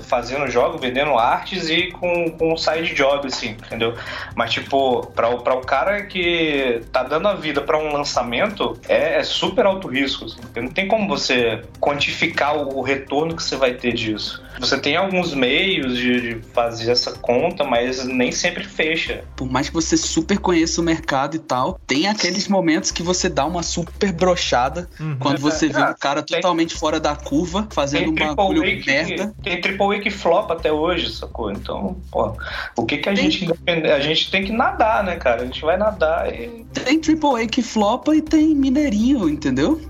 fazendo 0.02 0.48
jogo, 0.48 0.78
vendendo 0.78 1.18
artes 1.18 1.68
e 1.68 1.90
com, 1.90 2.30
com 2.30 2.56
side 2.56 2.94
job, 2.94 3.26
assim, 3.26 3.50
entendeu? 3.50 3.94
Mas, 4.34 4.52
tipo, 4.52 5.06
pra, 5.08 5.36
pra 5.38 5.54
o 5.54 5.60
cara 5.60 6.02
que 6.04 6.82
tá 6.92 7.02
dando 7.02 7.28
a 7.28 7.34
vida 7.34 7.60
para 7.60 7.78
um 7.78 7.92
lançamento, 7.92 8.78
é, 8.88 9.18
é, 9.18 9.22
super 9.22 9.66
alto 9.66 9.88
risco. 9.88 10.26
Assim, 10.26 10.40
não 10.56 10.68
tem 10.68 10.86
como 10.86 11.08
você 11.08 11.64
quantificar 11.80 12.56
o 12.56 12.80
retorno 12.82 13.34
que 13.34 13.42
você 13.42 13.56
vai 13.56 13.74
ter 13.74 13.92
disso. 13.92 14.42
Você 14.58 14.78
tem 14.78 14.96
alguns 14.96 15.34
meios 15.34 15.96
de, 15.96 16.40
fazer 16.52 16.90
essa 16.90 17.12
conta, 17.12 17.64
mas 17.64 18.04
nem 18.04 18.32
sempre 18.32 18.64
fecha. 18.64 19.24
Por 19.36 19.50
mais 19.50 19.68
que 19.68 19.74
você 19.74 19.96
super 19.96 20.38
conheça 20.38 20.80
o 20.80 20.84
mercado 20.84 21.36
e 21.36 21.38
tal, 21.38 21.78
tem 21.86 22.06
aqueles 22.06 22.48
momentos 22.48 22.90
que 22.90 23.02
você 23.02 23.28
dá 23.28 23.44
uma 23.44 23.62
super 23.62 24.12
brochada 24.12 24.88
uhum. 24.98 25.16
quando 25.18 25.38
você 25.38 25.68
vê 25.68 25.80
o 25.80 25.94
cara 25.94 26.22
tem, 26.22 26.36
totalmente 26.36 26.74
fora 26.74 26.98
da 26.98 27.14
curva, 27.14 27.68
fazendo 27.70 28.10
um 28.10 28.14
bagulho 28.14 28.62
que, 28.62 28.86
merda. 28.86 29.34
Tem 29.42 29.60
triple 29.60 29.96
A 29.96 30.00
que 30.00 30.10
flopa 30.10 30.54
até 30.54 30.72
hoje, 30.72 31.12
sacou? 31.12 31.50
Então, 31.50 31.96
pô, 32.10 32.36
o 32.76 32.84
que 32.84 32.98
que 32.98 33.08
a 33.08 33.14
tem, 33.14 33.30
gente 33.30 33.52
a 33.66 34.00
gente 34.00 34.30
tem 34.30 34.44
que 34.44 34.52
nadar, 34.52 35.04
né, 35.04 35.16
cara? 35.16 35.42
A 35.42 35.44
gente 35.44 35.62
vai 35.62 35.76
nadar 35.76 36.32
e 36.32 36.66
tem 36.84 37.00
triple 37.00 37.42
A 37.42 37.46
que 37.46 37.62
flopa 37.62 38.14
e 38.14 38.22
tem 38.22 38.54
mineirinho, 38.54 39.28
entendeu? 39.28 39.80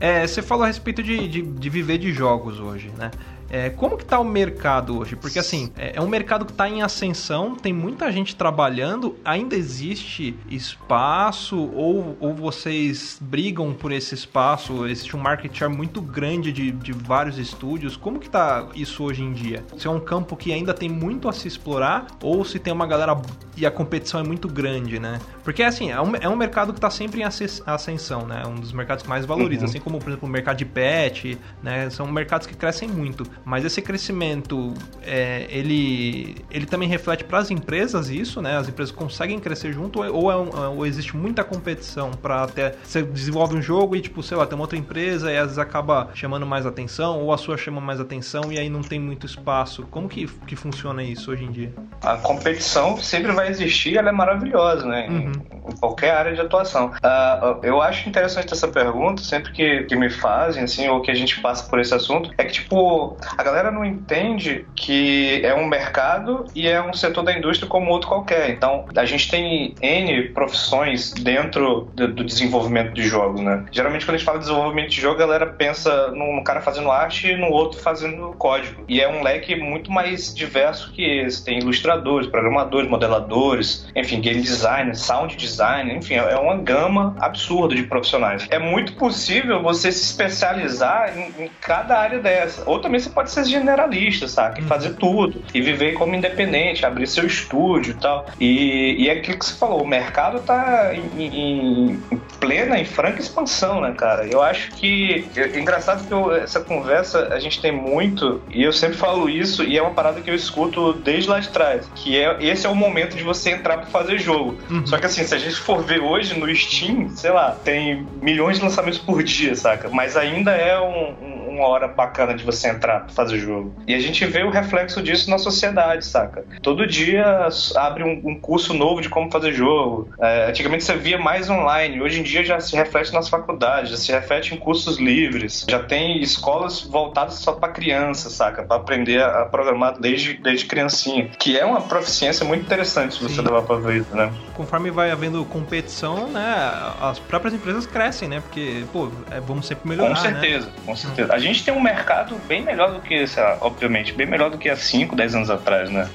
É, 0.00 0.26
você 0.26 0.42
falou 0.42 0.64
a 0.64 0.66
respeito 0.66 1.02
de, 1.02 1.28
de, 1.28 1.42
de 1.42 1.70
viver 1.70 1.98
de 1.98 2.12
jogos 2.12 2.60
hoje, 2.60 2.90
né? 2.98 3.10
É, 3.50 3.70
como 3.70 3.96
que 3.96 4.04
tá 4.04 4.18
o 4.18 4.24
mercado 4.24 4.98
hoje? 4.98 5.14
Porque 5.14 5.38
assim, 5.38 5.70
é, 5.76 5.96
é 5.96 6.00
um 6.00 6.08
mercado 6.08 6.44
que 6.44 6.50
está 6.50 6.68
em 6.68 6.82
ascensão, 6.82 7.54
tem 7.54 7.72
muita 7.72 8.10
gente 8.10 8.34
trabalhando, 8.34 9.16
ainda 9.24 9.54
existe 9.54 10.36
espaço 10.50 11.56
ou, 11.72 12.16
ou 12.18 12.34
vocês 12.34 13.18
brigam 13.20 13.72
por 13.72 13.92
esse 13.92 14.14
espaço? 14.14 14.86
Existe 14.86 15.16
um 15.16 15.20
market 15.20 15.56
share 15.56 15.72
muito 15.72 16.00
grande 16.00 16.50
de, 16.50 16.72
de 16.72 16.92
vários 16.92 17.38
estúdios. 17.38 17.96
Como 17.96 18.18
que 18.18 18.28
tá 18.28 18.66
isso 18.74 19.04
hoje 19.04 19.22
em 19.22 19.32
dia? 19.32 19.64
Se 19.78 19.86
é 19.86 19.90
um 19.90 20.00
campo 20.00 20.36
que 20.36 20.52
ainda 20.52 20.74
tem 20.74 20.88
muito 20.88 21.28
a 21.28 21.32
se 21.32 21.46
explorar 21.46 22.06
ou 22.22 22.44
se 22.44 22.58
tem 22.58 22.72
uma 22.72 22.86
galera 22.86 23.20
e 23.56 23.64
a 23.64 23.70
competição 23.70 24.18
é 24.18 24.24
muito 24.24 24.48
grande, 24.48 24.98
né? 24.98 25.20
Porque 25.44 25.62
assim, 25.62 25.90
é 25.90 26.00
um, 26.00 26.16
é 26.16 26.28
um 26.28 26.36
mercado 26.36 26.72
que 26.72 26.78
está 26.78 26.88
sempre 26.88 27.20
em 27.20 27.24
ascensão, 27.24 28.26
né? 28.26 28.42
É 28.44 28.48
um 28.48 28.54
dos 28.54 28.72
mercados 28.72 29.02
que 29.02 29.08
mais 29.08 29.26
valoriza, 29.26 29.64
uhum. 29.64 29.68
assim 29.68 29.80
como, 29.80 29.98
por 29.98 30.08
exemplo, 30.08 30.26
o 30.26 30.32
mercado 30.32 30.56
de 30.56 30.64
pet, 30.64 31.38
né? 31.62 31.90
São 31.90 32.06
mercados 32.10 32.46
que 32.46 32.56
crescem 32.56 32.88
muito. 32.88 33.26
Mas 33.44 33.64
esse 33.64 33.82
crescimento, 33.82 34.72
é, 35.02 35.46
ele, 35.50 36.36
ele 36.50 36.64
também 36.64 36.88
reflete 36.88 37.24
para 37.24 37.38
as 37.38 37.50
empresas 37.50 38.08
isso, 38.08 38.40
né? 38.40 38.56
As 38.56 38.68
empresas 38.68 38.94
conseguem 38.94 39.38
crescer 39.38 39.72
junto 39.72 40.02
ou, 40.02 40.32
é 40.32 40.36
um, 40.36 40.76
ou 40.78 40.86
existe 40.86 41.14
muita 41.14 41.44
competição 41.44 42.10
para 42.12 42.42
até 42.42 42.74
você 42.82 43.02
desenvolve 43.02 43.54
um 43.54 43.62
jogo 43.62 43.94
e 43.94 44.00
tipo, 44.00 44.22
sei 44.22 44.36
lá, 44.36 44.46
tem 44.46 44.54
uma 44.54 44.62
outra 44.62 44.78
empresa 44.78 45.30
e 45.30 45.36
às 45.36 45.44
vezes 45.44 45.58
acaba 45.58 46.10
chamando 46.14 46.46
mais 46.46 46.64
atenção 46.64 47.20
ou 47.20 47.32
a 47.32 47.36
sua 47.36 47.56
chama 47.56 47.80
mais 47.80 48.00
atenção 48.00 48.50
e 48.50 48.58
aí 48.58 48.70
não 48.70 48.80
tem 48.80 48.98
muito 48.98 49.26
espaço. 49.26 49.86
Como 49.90 50.08
que, 50.08 50.26
que 50.46 50.56
funciona 50.56 51.02
isso 51.02 51.30
hoje 51.30 51.44
em 51.44 51.50
dia? 51.50 51.72
A 52.02 52.16
competição 52.16 52.96
sempre 52.96 53.32
vai 53.32 53.48
existir, 53.48 53.98
ela 53.98 54.08
é 54.08 54.12
maravilhosa, 54.12 54.86
né? 54.86 55.06
Uhum. 55.08 55.33
Em, 55.34 55.54
qualquer 55.80 56.12
área 56.12 56.34
de 56.34 56.40
atuação. 56.40 56.86
Uh, 56.86 57.58
eu 57.62 57.80
acho 57.80 58.08
interessante 58.08 58.52
essa 58.52 58.68
pergunta, 58.68 59.22
sempre 59.22 59.52
que, 59.52 59.84
que 59.84 59.96
me 59.96 60.10
fazem, 60.10 60.64
assim, 60.64 60.88
ou 60.88 61.00
que 61.00 61.10
a 61.10 61.14
gente 61.14 61.40
passa 61.40 61.68
por 61.68 61.78
esse 61.78 61.94
assunto, 61.94 62.30
é 62.36 62.44
que, 62.44 62.52
tipo, 62.52 63.16
a 63.36 63.42
galera 63.42 63.70
não 63.70 63.84
entende 63.84 64.66
que 64.76 65.40
é 65.44 65.54
um 65.54 65.66
mercado 65.66 66.44
e 66.54 66.68
é 66.68 66.82
um 66.82 66.92
setor 66.92 67.22
da 67.22 67.36
indústria 67.36 67.68
como 67.68 67.90
outro 67.90 68.08
qualquer. 68.08 68.50
Então, 68.50 68.86
a 68.94 69.04
gente 69.04 69.30
tem 69.30 69.74
N 69.80 70.28
profissões 70.30 71.12
dentro 71.12 71.88
do, 71.94 72.08
do 72.08 72.24
desenvolvimento 72.24 72.92
de 72.92 73.02
jogos, 73.02 73.40
né? 73.40 73.64
Geralmente, 73.70 74.04
quando 74.04 74.16
a 74.16 74.18
gente 74.18 74.26
fala 74.26 74.38
de 74.38 74.44
desenvolvimento 74.44 74.90
de 74.90 75.00
jogo, 75.00 75.16
a 75.16 75.26
galera 75.26 75.46
pensa 75.46 76.10
num 76.10 76.42
cara 76.42 76.60
fazendo 76.60 76.90
arte 76.90 77.28
e 77.28 77.36
no 77.36 77.48
outro 77.48 77.80
fazendo 77.80 78.34
código. 78.38 78.84
E 78.88 79.00
é 79.00 79.08
um 79.08 79.22
leque 79.22 79.56
muito 79.56 79.90
mais 79.90 80.34
diverso 80.34 80.92
que 80.92 81.02
esse. 81.02 81.44
Tem 81.44 81.58
ilustradores, 81.58 82.28
programadores, 82.28 82.88
modeladores, 82.88 83.86
enfim, 83.94 84.20
game 84.20 84.40
design, 84.40 84.94
sound 84.94 85.23
design, 85.26 85.92
enfim, 85.94 86.14
é 86.14 86.36
uma 86.36 86.56
gama 86.56 87.16
absurda 87.20 87.74
de 87.74 87.82
profissionais. 87.84 88.46
É 88.50 88.58
muito 88.58 88.94
possível 88.94 89.62
você 89.62 89.90
se 89.90 90.04
especializar 90.04 91.16
em, 91.16 91.44
em 91.44 91.50
cada 91.60 91.98
área 91.98 92.18
dessa. 92.18 92.62
Ou 92.66 92.78
também 92.78 93.00
você 93.00 93.10
pode 93.10 93.30
ser 93.30 93.44
generalista, 93.44 94.28
sabe? 94.28 94.60
E 94.60 94.64
fazer 94.64 94.94
tudo. 94.94 95.42
E 95.52 95.60
viver 95.60 95.94
como 95.94 96.14
independente, 96.14 96.84
abrir 96.84 97.06
seu 97.06 97.26
estúdio 97.26 97.92
e 97.92 98.00
tal. 98.00 98.26
E, 98.40 98.96
e 98.98 99.08
é 99.08 99.12
aquilo 99.12 99.38
que 99.38 99.44
você 99.44 99.54
falou, 99.54 99.82
o 99.82 99.86
mercado 99.86 100.40
tá 100.40 100.92
em, 100.94 101.24
em, 101.24 102.00
em 102.10 102.20
plena 102.40 102.78
e 102.80 102.84
franca 102.84 103.20
expansão, 103.20 103.80
né, 103.80 103.92
cara? 103.96 104.26
Eu 104.26 104.42
acho 104.42 104.72
que. 104.72 105.26
É 105.36 105.58
engraçado 105.58 106.06
que 106.06 106.12
eu, 106.12 106.34
essa 106.34 106.60
conversa 106.60 107.28
a 107.32 107.38
gente 107.38 107.60
tem 107.60 107.72
muito, 107.72 108.42
e 108.50 108.62
eu 108.62 108.72
sempre 108.72 108.96
falo 108.96 109.28
isso, 109.28 109.62
e 109.62 109.78
é 109.78 109.82
uma 109.82 109.92
parada 109.92 110.20
que 110.20 110.30
eu 110.30 110.34
escuto 110.34 110.92
desde 110.92 111.28
lá 111.28 111.40
de 111.40 111.48
trás. 111.48 111.88
Que 111.94 112.18
é 112.18 112.36
esse 112.40 112.66
é 112.66 112.68
o 112.68 112.74
momento 112.74 113.16
de 113.16 113.22
você 113.22 113.50
entrar 113.50 113.78
pra 113.78 113.86
fazer 113.86 114.18
jogo. 114.18 114.56
Uhum. 114.70 114.86
Só 114.86 114.98
que 114.98 115.06
assim, 115.14 115.26
se 115.26 115.34
a 115.34 115.38
gente 115.38 115.56
for 115.56 115.82
ver 115.82 116.00
hoje 116.00 116.38
no 116.38 116.52
Steam, 116.54 117.10
sei 117.10 117.30
lá, 117.30 117.52
tem 117.52 118.06
milhões 118.20 118.58
de 118.58 118.64
lançamentos 118.64 118.98
por 118.98 119.22
dia, 119.22 119.54
saca? 119.54 119.88
Mas 119.88 120.16
ainda 120.16 120.52
é 120.52 120.78
um, 120.78 121.14
um 121.22 121.43
uma 121.54 121.66
hora 121.66 121.88
bacana 121.88 122.34
de 122.34 122.44
você 122.44 122.68
entrar 122.68 123.00
pra 123.00 123.14
fazer 123.14 123.38
jogo. 123.38 123.74
E 123.86 123.94
a 123.94 123.98
gente 123.98 124.24
vê 124.26 124.42
o 124.42 124.50
reflexo 124.50 125.02
disso 125.02 125.30
na 125.30 125.38
sociedade, 125.38 126.04
saca? 126.04 126.44
Todo 126.62 126.86
dia 126.86 127.48
abre 127.76 128.04
um, 128.04 128.20
um 128.24 128.38
curso 128.38 128.74
novo 128.74 129.00
de 129.00 129.08
como 129.08 129.30
fazer 129.30 129.52
jogo. 129.52 130.10
É, 130.20 130.46
antigamente 130.48 130.84
você 130.84 130.96
via 130.96 131.18
mais 131.18 131.48
online, 131.48 132.00
hoje 132.00 132.20
em 132.20 132.22
dia 132.22 132.44
já 132.44 132.60
se 132.60 132.74
reflete 132.76 133.12
nas 133.12 133.28
faculdades, 133.28 133.90
já 133.90 133.96
se 133.96 134.12
reflete 134.12 134.54
em 134.54 134.58
cursos 134.58 134.98
livres, 134.98 135.64
já 135.68 135.78
tem 135.78 136.20
escolas 136.20 136.82
voltadas 136.82 137.34
só 137.34 137.52
para 137.52 137.72
criança, 137.72 138.30
saca? 138.30 138.62
Para 138.62 138.76
aprender 138.76 139.22
a 139.22 139.44
programar 139.44 139.98
desde, 139.98 140.34
desde 140.34 140.66
criancinha. 140.66 141.30
Que 141.38 141.58
é 141.58 141.64
uma 141.64 141.82
proficiência 141.82 142.44
muito 142.44 142.62
interessante 142.64 143.14
se 143.14 143.22
você 143.22 143.40
levar 143.40 143.62
pra 143.62 143.76
ver 143.76 144.00
isso, 144.00 144.14
né? 144.14 144.32
Conforme 144.54 144.90
vai 144.90 145.10
havendo 145.10 145.44
competição, 145.44 146.28
né, 146.28 146.70
as 147.00 147.18
próprias 147.18 147.54
empresas 147.54 147.86
crescem, 147.86 148.28
né? 148.28 148.40
Porque, 148.40 148.84
pô, 148.92 149.08
é, 149.30 149.40
vamos 149.40 149.66
sempre 149.66 149.88
melhorar, 149.88 150.14
Com 150.14 150.16
certeza, 150.16 150.66
né? 150.66 150.72
com 150.86 150.96
certeza. 150.96 151.32
A 151.32 151.38
gente 151.44 151.64
tem 151.64 151.72
um 151.72 151.80
mercado 151.80 152.36
bem 152.46 152.62
melhor 152.62 152.92
do 152.92 153.00
que, 153.00 153.26
sei 153.26 153.42
lá, 153.42 153.58
obviamente, 153.60 154.12
bem 154.12 154.26
melhor 154.26 154.50
do 154.50 154.58
que 154.58 154.68
há 154.68 154.76
5, 154.76 155.14
10 155.14 155.34
anos 155.34 155.50
atrás, 155.50 155.90
né? 155.90 156.08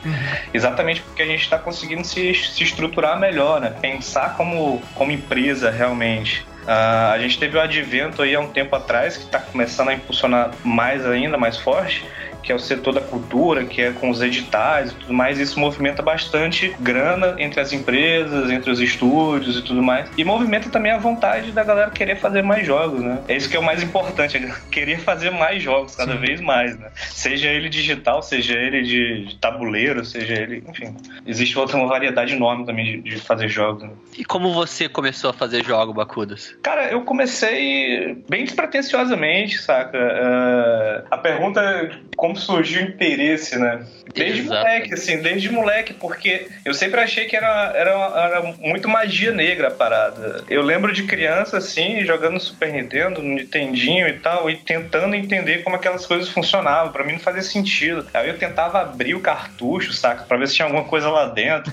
Exatamente 0.53 1.01
porque 1.01 1.21
a 1.21 1.25
gente 1.25 1.41
está 1.41 1.57
conseguindo 1.57 2.03
se, 2.03 2.33
se 2.33 2.63
estruturar 2.63 3.19
melhor, 3.19 3.61
né? 3.61 3.73
Pensar 3.81 4.35
como, 4.35 4.81
como 4.95 5.11
empresa 5.11 5.69
realmente. 5.69 6.45
Ah, 6.67 7.11
a 7.13 7.19
gente 7.19 7.39
teve 7.39 7.57
o 7.57 7.61
advento 7.61 8.21
aí 8.21 8.35
há 8.35 8.39
um 8.39 8.49
tempo 8.51 8.75
atrás, 8.75 9.17
que 9.17 9.23
está 9.23 9.39
começando 9.39 9.89
a 9.89 9.93
impulsionar 9.93 10.51
mais 10.63 11.05
ainda, 11.05 11.37
mais 11.37 11.57
forte, 11.57 12.05
que 12.49 12.53
é 12.53 12.55
o 12.55 12.59
setor 12.59 12.95
da 12.95 13.01
cultura, 13.01 13.63
que 13.63 13.79
é 13.79 13.91
com 13.91 14.09
os 14.09 14.23
editais 14.23 14.91
e 14.91 14.95
tudo 14.95 15.13
mais. 15.13 15.37
Isso 15.37 15.59
movimenta 15.59 16.01
bastante 16.01 16.75
grana 16.79 17.35
entre 17.37 17.59
as 17.59 17.71
empresas, 17.71 18.49
entre 18.49 18.71
os 18.71 18.79
estúdios 18.79 19.55
e 19.55 19.61
tudo 19.61 19.83
mais. 19.83 20.09
E 20.17 20.23
movimenta 20.23 20.67
também 20.67 20.91
a 20.91 20.97
vontade 20.97 21.51
da 21.51 21.63
galera 21.63 21.91
querer 21.91 22.15
fazer 22.15 22.41
mais 22.41 22.65
jogos, 22.65 23.01
né? 23.01 23.19
É 23.27 23.37
isso 23.37 23.47
que 23.47 23.55
é 23.55 23.59
o 23.59 23.63
mais 23.63 23.83
importante, 23.83 24.37
é 24.37 24.51
querer 24.71 24.99
fazer 24.99 25.29
mais 25.29 25.61
jogos 25.61 25.95
cada 25.95 26.13
Sim. 26.13 26.17
vez 26.17 26.41
mais, 26.41 26.75
né? 26.79 26.89
Seja 26.95 27.49
ele 27.49 27.69
digital, 27.69 28.23
seja 28.23 28.55
ele 28.55 28.81
de, 28.81 29.37
tabuleiro, 29.39 30.03
seja 30.03 30.33
ele. 30.33 30.63
Enfim, 30.67 30.95
existe 31.27 31.55
outra 31.59 31.77
uma 31.77 31.85
variedade 31.85 32.33
enorme 32.33 32.65
também 32.65 32.83
de, 33.03 33.11
de 33.11 33.19
fazer 33.19 33.47
jogos. 33.47 33.83
né? 33.83 33.91
E 34.17 34.25
como 34.25 34.51
você 34.51 34.89
começou 34.89 35.29
a 35.29 35.33
fazer 35.33 35.63
jogo, 35.63 35.93
Bacudas? 35.93 36.55
Cara, 36.63 36.89
eu 36.89 37.03
comecei 37.03 38.23
bem 38.27 38.43
despretensiosamente, 38.43 39.59
saca? 39.59 39.95
É, 39.99 41.03
a 41.11 41.17
pergunta 41.19 41.61
é 41.61 41.91
como 42.17 42.38
surgiu 42.39 42.81
o 42.81 42.85
interesse, 42.85 43.57
né? 43.57 43.85
Desde 44.13 44.41
Exato. 44.41 44.65
moleque, 44.65 44.93
assim, 44.93 45.21
desde 45.21 45.51
moleque, 45.51 45.93
porque 45.93 46.47
eu 46.65 46.73
sempre 46.73 46.99
achei 46.99 47.25
que 47.25 47.35
era, 47.35 47.71
era, 47.75 47.91
era 47.91 48.41
muito 48.59 48.89
magia 48.89 49.31
negra 49.31 49.67
a 49.67 49.71
parada. 49.71 50.43
Eu 50.49 50.63
lembro 50.63 50.91
de 50.91 51.03
criança, 51.03 51.57
assim, 51.57 52.03
jogando 52.03 52.39
Super 52.39 52.73
Nintendo, 52.73 53.21
no 53.21 53.35
Nintendinho 53.35 54.07
e 54.07 54.13
tal, 54.13 54.49
e 54.49 54.57
tentando 54.57 55.15
entender 55.15 55.63
como 55.63 55.75
aquelas 55.75 56.05
coisas 56.05 56.27
funcionavam. 56.29 56.91
Pra 56.91 57.03
mim 57.03 57.13
não 57.13 57.19
fazia 57.19 57.41
sentido. 57.41 58.07
Aí 58.13 58.27
eu 58.27 58.37
tentava 58.37 58.81
abrir 58.81 59.13
o 59.13 59.19
cartucho, 59.19 59.93
saca? 59.93 60.23
Pra 60.23 60.37
ver 60.37 60.47
se 60.47 60.55
tinha 60.55 60.65
alguma 60.65 60.85
coisa 60.85 61.09
lá 61.09 61.27
dentro. 61.27 61.71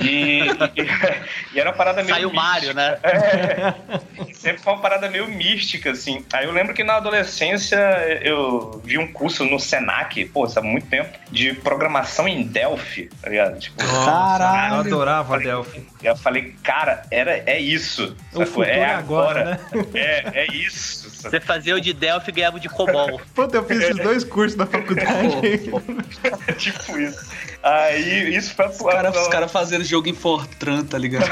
E, 0.00 0.40
e, 0.40 0.86
e 1.54 1.60
era 1.60 1.70
uma 1.70 1.76
parada 1.76 2.02
meio. 2.02 2.14
Saiu 2.14 2.28
o 2.28 2.34
Mario, 2.34 2.74
né? 2.74 2.98
É, 3.02 3.74
sempre 4.34 4.62
foi 4.62 4.72
uma 4.72 4.82
parada 4.82 5.08
meio 5.08 5.26
mística, 5.28 5.90
assim. 5.90 6.24
Aí 6.32 6.46
eu 6.46 6.52
lembro 6.52 6.74
que 6.74 6.84
na 6.84 6.96
adolescência 6.96 7.76
eu 8.22 8.80
vi 8.84 8.98
um 8.98 9.10
curso 9.12 9.44
no 9.44 9.58
Senac, 9.76 10.24
pô, 10.26 10.46
isso 10.46 10.58
há 10.58 10.62
muito 10.62 10.86
tempo, 10.86 11.18
de 11.30 11.52
programação 11.54 12.26
em 12.26 12.42
Delphi, 12.42 13.10
tá 13.20 13.28
ligado? 13.28 13.58
Tipo, 13.58 13.82
Nossa, 13.82 14.70
eu 14.72 14.80
adorava 14.80 15.38
Delphi. 15.38 15.86
eu 16.02 16.16
falei, 16.16 16.54
cara, 16.62 17.02
era, 17.10 17.42
é 17.46 17.60
isso. 17.60 18.16
O 18.32 18.38
sacou? 18.38 18.46
futuro 18.46 18.68
é 18.68 18.78
é 18.78 18.94
agora, 18.94 19.44
né? 19.44 19.60
É, 19.94 20.42
é 20.42 20.46
isso. 20.52 21.10
sacou? 21.10 21.30
Você 21.30 21.40
fazia 21.40 21.74
o 21.74 21.80
de 21.80 21.92
Delphi 21.92 22.30
e 22.30 22.32
ganhava 22.32 22.56
o 22.56 22.60
de 22.60 22.68
COBOL. 22.68 23.20
Puta, 23.34 23.56
eu 23.56 23.64
fiz 23.64 23.80
esses 23.80 23.96
dois 23.96 24.24
cursos 24.24 24.56
na 24.56 24.66
faculdade. 24.66 25.36
tipo 26.56 26.98
isso. 26.98 27.26
Aí 27.66 28.36
isso 28.36 28.54
foi, 28.54 28.66
Os 28.68 28.78
caras 28.78 29.16
os 29.16 29.26
cara 29.26 29.48
fazendo 29.48 29.82
jogo 29.82 30.08
em 30.08 30.14
Fortran, 30.14 30.84
tá 30.84 30.96
ligado? 30.96 31.26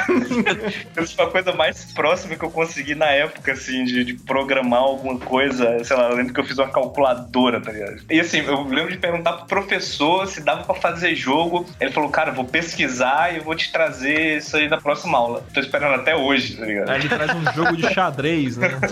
isso 1.00 1.14
foi 1.14 1.24
a 1.26 1.28
coisa 1.28 1.52
mais 1.52 1.84
próxima 1.92 2.34
que 2.34 2.44
eu 2.44 2.50
consegui 2.50 2.96
na 2.96 3.06
época, 3.06 3.52
assim, 3.52 3.84
de, 3.84 4.02
de 4.02 4.14
programar 4.14 4.80
alguma 4.80 5.16
coisa. 5.20 5.84
Sei 5.84 5.96
lá, 5.96 6.10
eu 6.10 6.16
lembro 6.16 6.34
que 6.34 6.40
eu 6.40 6.44
fiz 6.44 6.58
uma 6.58 6.68
calculadora, 6.68 7.60
tá 7.60 7.70
ligado? 7.70 8.02
E 8.10 8.18
assim, 8.18 8.38
eu 8.38 8.64
lembro 8.64 8.90
de 8.90 8.98
perguntar 8.98 9.34
pro 9.34 9.46
professor 9.46 10.26
se 10.26 10.40
dava 10.40 10.64
pra 10.64 10.74
fazer 10.74 11.14
jogo. 11.14 11.66
Ele 11.80 11.92
falou, 11.92 12.10
cara, 12.10 12.32
vou 12.32 12.44
pesquisar 12.44 13.32
e 13.32 13.36
eu 13.36 13.44
vou 13.44 13.54
te 13.54 13.70
trazer 13.70 14.38
isso 14.38 14.56
aí 14.56 14.68
na 14.68 14.80
próxima 14.80 15.16
aula. 15.16 15.44
Tô 15.54 15.60
esperando 15.60 15.94
até 15.94 16.16
hoje, 16.16 16.56
tá 16.56 16.66
ligado? 16.66 16.90
Aí 16.90 16.98
ele 16.98 17.08
traz 17.10 17.30
um 17.30 17.52
jogo 17.52 17.76
de 17.76 17.94
xadrez, 17.94 18.56
né? 18.56 18.70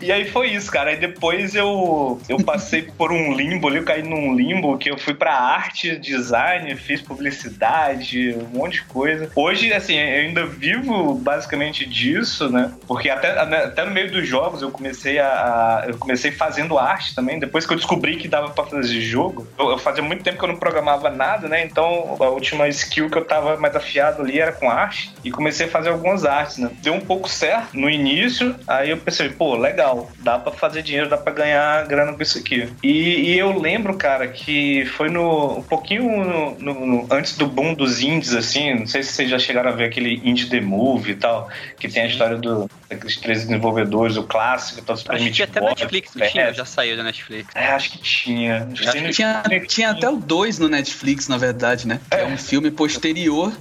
E 0.00 0.12
aí 0.12 0.30
foi 0.30 0.50
isso, 0.50 0.70
cara. 0.70 0.90
Aí 0.90 0.96
depois 0.96 1.54
eu, 1.54 2.20
eu 2.28 2.36
passei 2.44 2.82
por 2.82 3.10
um 3.10 3.34
limbo 3.34 3.68
ali, 3.68 3.78
eu 3.78 3.84
caí 3.84 4.02
num 4.02 4.36
limbo 4.36 4.76
que 4.78 4.90
eu 4.90 4.98
fui 4.98 5.14
pra 5.14 5.34
arte, 5.34 5.96
design, 5.96 6.76
fiz 6.84 7.00
publicidade, 7.00 8.34
um 8.34 8.58
monte 8.58 8.74
de 8.74 8.82
coisa. 8.84 9.30
Hoje, 9.34 9.72
assim, 9.72 9.96
eu 9.96 10.20
ainda 10.20 10.46
vivo 10.46 11.14
basicamente 11.14 11.86
disso, 11.86 12.48
né? 12.50 12.72
Porque 12.86 13.08
até, 13.10 13.30
até 13.38 13.84
no 13.84 13.90
meio 13.90 14.10
dos 14.10 14.26
jogos 14.26 14.62
eu 14.62 14.70
comecei 14.70 15.18
a. 15.18 15.84
Eu 15.86 15.96
comecei 15.98 16.30
fazendo 16.30 16.78
arte 16.78 17.14
também. 17.14 17.38
Depois 17.38 17.66
que 17.66 17.72
eu 17.72 17.76
descobri 17.76 18.16
que 18.16 18.28
dava 18.28 18.50
pra 18.50 18.64
fazer 18.64 19.00
jogo, 19.00 19.46
eu, 19.58 19.70
eu 19.70 19.78
fazia 19.78 20.02
muito 20.02 20.22
tempo 20.22 20.38
que 20.38 20.44
eu 20.44 20.48
não 20.48 20.56
programava 20.56 21.10
nada, 21.10 21.48
né? 21.48 21.64
Então 21.64 22.16
a 22.20 22.28
última 22.28 22.68
skill 22.68 23.10
que 23.10 23.18
eu 23.18 23.24
tava 23.24 23.56
mais 23.56 23.74
afiado 23.74 24.22
ali 24.22 24.38
era 24.40 24.52
com 24.52 24.70
arte. 24.70 25.12
E 25.24 25.30
comecei 25.30 25.66
a 25.66 25.70
fazer 25.70 25.88
algumas 25.90 26.24
artes, 26.24 26.58
né? 26.58 26.70
Deu 26.82 26.94
um 26.94 27.00
pouco 27.00 27.28
certo 27.28 27.76
no 27.78 27.88
início, 27.88 28.54
aí 28.66 28.90
eu 28.90 28.96
pensei, 28.98 29.28
pô, 29.28 29.56
legal, 29.56 30.10
dá 30.20 30.38
pra 30.38 30.52
fazer 30.52 30.82
dinheiro, 30.82 31.08
dá 31.08 31.16
pra 31.16 31.32
ganhar 31.32 31.86
grana 31.86 32.12
com 32.12 32.22
isso 32.22 32.38
aqui. 32.38 32.68
E, 32.82 33.32
e 33.32 33.38
eu 33.38 33.58
lembro, 33.58 33.96
cara, 33.96 34.28
que 34.28 34.84
foi 34.96 35.08
no 35.08 35.58
um 35.58 35.62
pouquinho 35.62 36.24
no- 36.24 36.58
no- 36.58 36.73
no- 36.74 37.06
antes 37.10 37.36
do 37.36 37.46
boom 37.46 37.74
dos 37.74 38.00
indies, 38.02 38.34
assim, 38.34 38.74
não 38.74 38.86
sei 38.86 39.02
se 39.02 39.12
vocês 39.12 39.30
já 39.30 39.38
chegaram 39.38 39.70
a 39.70 39.72
ver 39.72 39.84
aquele 39.86 40.20
Indie 40.24 40.46
The 40.48 40.60
Movie 40.60 41.12
e 41.12 41.16
tal, 41.16 41.48
que 41.78 41.88
tem 41.88 42.02
a 42.04 42.06
história 42.06 42.36
do, 42.36 42.68
daqueles 42.88 43.16
três 43.16 43.42
desenvolvedores, 43.44 44.16
o 44.16 44.22
clássico, 44.24 44.82
tal, 44.82 44.96
Super 44.96 45.16
Acho 45.16 45.30
que 45.30 45.42
até 45.42 45.60
Netflix, 45.60 46.14
não 46.14 46.26
tinha? 46.28 46.44
é, 46.44 46.52
Já 46.52 46.64
saiu 46.64 46.96
da 46.96 47.02
Netflix. 47.02 47.48
é, 47.54 47.66
acho 47.68 47.92
que 47.92 47.98
tinha. 47.98 48.68
Acho 48.72 48.92
que 48.92 49.10
Tinha, 49.10 49.42
tinha 49.68 49.90
até 49.90 50.08
o 50.08 50.16
2 50.16 50.58
no 50.58 50.68
Netflix, 50.68 51.28
na 51.28 51.36
verdade, 51.36 51.86
né? 51.86 52.00
Que 52.10 52.16
é 52.18 52.26
um 52.26 52.36
filme 52.36 52.70
posterior, 52.70 53.52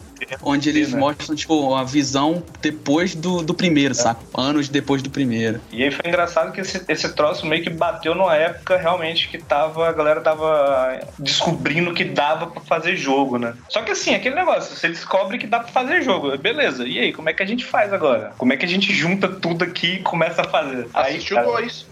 onde 0.41 0.69
eles 0.69 0.93
né? 0.93 0.99
mostram, 0.99 1.35
tipo, 1.35 1.75
a 1.75 1.83
visão 1.83 2.43
depois 2.61 3.15
do, 3.15 3.41
do 3.41 3.53
primeiro, 3.53 3.93
saca? 3.93 4.21
Anos 4.33 4.69
depois 4.69 5.01
do 5.01 5.09
primeiro. 5.09 5.59
E 5.71 5.83
aí 5.83 5.91
foi 5.91 6.07
engraçado 6.07 6.51
que 6.51 6.61
esse, 6.61 6.83
esse 6.87 7.13
troço 7.13 7.45
meio 7.45 7.63
que 7.63 7.69
bateu 7.69 8.15
numa 8.15 8.35
época 8.35 8.77
realmente 8.77 9.27
que 9.27 9.37
tava, 9.37 9.87
a 9.87 9.91
galera 9.91 10.21
tava 10.21 10.99
descobrindo 11.19 11.93
que 11.93 12.03
dava 12.03 12.47
pra 12.47 12.61
fazer 12.61 12.95
jogo, 12.95 13.37
né? 13.37 13.53
Só 13.69 13.81
que 13.81 13.91
assim, 13.91 14.13
aquele 14.13 14.35
negócio, 14.35 14.75
você 14.75 14.87
descobre 14.87 15.37
que 15.37 15.47
dá 15.47 15.59
pra 15.59 15.71
fazer 15.71 16.01
jogo, 16.01 16.37
beleza. 16.37 16.85
E 16.85 16.99
aí, 16.99 17.13
como 17.13 17.29
é 17.29 17.33
que 17.33 17.43
a 17.43 17.45
gente 17.45 17.65
faz 17.65 17.93
agora? 17.93 18.33
Como 18.37 18.53
é 18.53 18.57
que 18.57 18.65
a 18.65 18.69
gente 18.69 18.93
junta 18.93 19.27
tudo 19.27 19.63
aqui 19.63 19.95
e 19.95 19.99
começa 19.99 20.41
a 20.41 20.45
fazer? 20.45 20.87
Aí, 20.93 21.15
Assistiu 21.15 21.37
cara, 21.37 21.47
dois. 21.47 21.85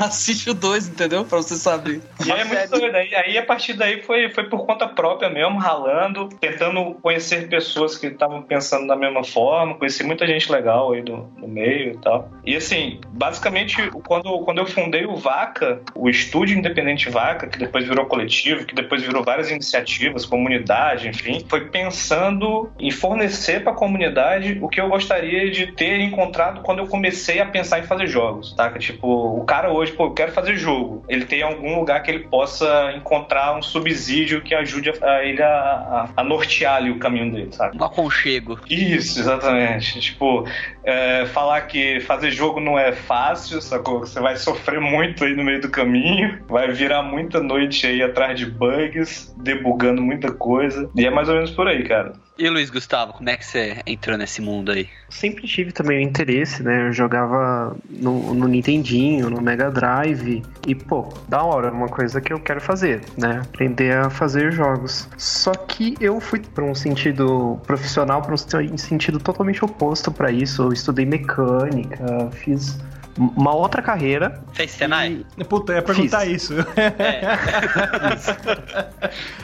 Assiste 0.00 0.50
o 0.50 0.54
2, 0.54 0.88
entendeu? 0.88 1.24
Pra 1.24 1.38
você 1.38 1.56
saber. 1.56 2.00
E 2.24 2.32
aí 2.32 2.40
é 2.40 2.44
muito 2.44 2.70
doido. 2.70 2.94
Aí, 2.94 3.14
aí 3.14 3.38
a 3.38 3.44
partir 3.44 3.74
daí 3.74 4.02
foi, 4.02 4.30
foi 4.30 4.44
por 4.44 4.64
conta 4.66 4.86
própria 4.88 5.28
mesmo, 5.28 5.58
ralando, 5.58 6.28
tentando 6.40 6.94
conhecer 7.02 7.25
pessoas 7.48 7.96
que 7.96 8.06
estavam 8.06 8.42
pensando 8.42 8.86
da 8.86 8.96
mesma 8.96 9.24
forma, 9.24 9.74
conheci 9.74 10.04
muita 10.04 10.26
gente 10.26 10.50
legal 10.50 10.92
aí 10.92 11.02
do, 11.02 11.28
no 11.36 11.48
meio 11.48 11.92
e 11.92 11.98
tal. 11.98 12.30
E 12.44 12.56
assim, 12.56 13.00
basicamente, 13.08 13.90
quando, 14.06 14.38
quando 14.40 14.58
eu 14.58 14.66
fundei 14.66 15.06
o 15.06 15.16
Vaca, 15.16 15.80
o 15.94 16.08
estúdio 16.08 16.58
independente 16.58 17.08
Vaca, 17.08 17.46
que 17.46 17.58
depois 17.58 17.86
virou 17.86 18.06
coletivo, 18.06 18.64
que 18.64 18.74
depois 18.74 19.02
virou 19.02 19.24
várias 19.24 19.50
iniciativas, 19.50 20.26
comunidade, 20.26 21.08
enfim, 21.08 21.44
foi 21.48 21.66
pensando 21.66 22.70
em 22.78 22.90
fornecer 22.90 23.62
para 23.62 23.72
a 23.72 23.76
comunidade 23.76 24.58
o 24.60 24.68
que 24.68 24.80
eu 24.80 24.88
gostaria 24.88 25.50
de 25.50 25.72
ter 25.72 26.00
encontrado 26.00 26.60
quando 26.62 26.78
eu 26.80 26.86
comecei 26.86 27.40
a 27.40 27.46
pensar 27.46 27.80
em 27.80 27.82
fazer 27.84 28.06
jogos, 28.06 28.54
tá? 28.54 28.70
Tipo, 28.78 29.40
o 29.40 29.44
cara 29.44 29.72
hoje, 29.72 29.92
pô, 29.92 30.06
eu 30.06 30.14
quero 30.14 30.32
fazer 30.32 30.56
jogo. 30.56 31.04
Ele 31.08 31.24
tem 31.24 31.42
algum 31.42 31.78
lugar 31.78 32.02
que 32.02 32.10
ele 32.10 32.24
possa 32.24 32.92
encontrar 32.94 33.56
um 33.56 33.62
subsídio 33.62 34.42
que 34.42 34.54
ajude 34.54 34.90
a, 34.90 35.10
a 35.10 35.24
ele 35.24 35.42
a, 35.42 35.48
a, 35.48 36.08
a 36.16 36.24
nortear 36.24 36.76
ali 36.76 36.90
o 36.90 36.98
caminho 36.98 37.15
dele, 37.30 37.48
sabe? 37.52 37.76
Um 37.80 37.84
aconchego. 37.84 38.58
Isso, 38.68 39.18
exatamente. 39.18 40.00
Tipo, 40.00 40.46
é, 40.84 41.26
falar 41.26 41.62
que 41.62 42.00
fazer 42.00 42.30
jogo 42.30 42.60
não 42.60 42.78
é 42.78 42.92
fácil, 42.92 43.60
sacou? 43.60 44.00
Você 44.00 44.20
vai 44.20 44.36
sofrer 44.36 44.80
muito 44.80 45.24
aí 45.24 45.34
no 45.34 45.44
meio 45.44 45.60
do 45.60 45.70
caminho, 45.70 46.38
vai 46.48 46.70
virar 46.72 47.02
muita 47.02 47.40
noite 47.40 47.86
aí 47.86 48.02
atrás 48.02 48.38
de 48.38 48.46
bugs, 48.46 49.34
debugando 49.36 50.02
muita 50.02 50.32
coisa. 50.32 50.90
E 50.94 51.06
é 51.06 51.10
mais 51.10 51.28
ou 51.28 51.34
menos 51.34 51.50
por 51.50 51.66
aí, 51.66 51.82
cara. 51.84 52.12
E 52.38 52.50
Luiz 52.50 52.68
Gustavo, 52.68 53.14
como 53.14 53.30
é 53.30 53.36
que 53.36 53.46
você 53.46 53.80
entrou 53.86 54.18
nesse 54.18 54.42
mundo 54.42 54.70
aí? 54.70 54.86
Sempre 55.08 55.48
tive 55.48 55.72
também 55.72 55.98
o 55.98 56.00
interesse, 56.06 56.62
né? 56.62 56.88
Eu 56.88 56.92
jogava 56.92 57.74
no, 57.88 58.34
no 58.34 58.46
Nintendinho, 58.46 59.30
no 59.30 59.40
Mega 59.40 59.70
Drive. 59.70 60.42
E, 60.66 60.74
pô, 60.74 61.08
da 61.26 61.42
hora, 61.42 61.72
uma 61.72 61.88
coisa 61.88 62.20
que 62.20 62.30
eu 62.30 62.38
quero 62.38 62.60
fazer, 62.60 63.00
né? 63.16 63.40
Aprender 63.42 63.96
a 63.96 64.10
fazer 64.10 64.52
jogos. 64.52 65.08
Só 65.16 65.52
que 65.52 65.94
eu 65.98 66.20
fui 66.20 66.40
para 66.40 66.62
um 66.62 66.74
sentido 66.74 67.58
profissional, 67.66 68.20
para 68.20 68.34
um 68.34 68.76
sentido 68.76 69.18
totalmente 69.18 69.64
oposto 69.64 70.12
para 70.12 70.30
isso. 70.30 70.64
Eu 70.64 70.72
estudei 70.74 71.06
mecânica, 71.06 72.30
fiz 72.32 72.78
uma 73.18 73.54
outra 73.54 73.82
carreira. 73.82 74.42
Fez 74.52 74.70
Senai? 74.70 75.24
Puta, 75.48 75.72
eu 75.72 75.76
ia 75.76 75.82
perguntar 75.82 76.20
Fiz. 76.20 76.42
isso. 76.42 76.54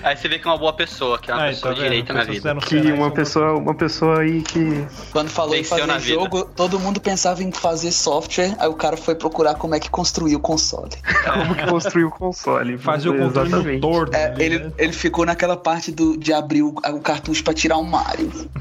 Aí 0.03 0.17
você 0.17 0.29
vê 0.29 0.39
que 0.39 0.47
é 0.47 0.51
uma 0.51 0.59
boa 0.59 0.73
pessoa, 0.73 1.19
que 1.19 1.31
é 1.31 1.35
uma 1.35 1.45
Aí, 1.45 1.55
pessoa 1.55 1.75
tá 1.75 1.81
direita 1.81 2.13
na 2.13 2.25
vida. 2.25 2.55
Que 2.57 2.81
Senai, 2.81 2.93
uma 2.93 3.11
pessoa, 3.11 3.53
uma 3.55 3.75
pessoa 3.75 4.21
aí 4.21 4.43
que. 4.43 4.87
Quando 5.11 5.29
falou 5.29 5.55
em 5.55 5.59
Venceu 5.59 5.79
fazer 5.79 5.87
na 5.87 5.99
vida. 5.99 6.15
jogo, 6.15 6.45
todo 6.45 6.79
mundo 6.79 7.01
pensava 7.01 7.43
em 7.43 7.51
fazer 7.53 7.93
software, 7.93 8.55
aí 8.59 8.69
o 8.69 8.75
cara 8.75 8.97
foi 8.97 9.15
procurar 9.15 9.55
como 9.55 9.75
é 9.75 9.81
que 9.81 9.89
construiu 9.91 10.39
o 10.39 10.41
console. 10.41 10.93
Como 11.33 11.55
que 11.55 11.67
construiu 11.67 12.09
o 12.09 12.11
console. 12.11 12.77
Fazer 12.79 13.09
o 13.09 13.17
controle 13.17 13.49
Exatamente. 13.49 13.81
torno. 13.81 14.15
É, 14.15 14.27
ali, 14.27 14.45
ele, 14.45 14.59
né? 14.59 14.73
ele 14.77 14.93
ficou 14.93 15.25
naquela 15.25 15.57
parte 15.57 15.91
do, 15.91 16.17
de 16.17 16.33
abrir 16.33 16.63
o, 16.63 16.69
o 16.69 17.01
cartucho 17.01 17.43
pra 17.43 17.55
tirar 17.55 17.79
um 17.79 17.85
Mario. 17.85 18.31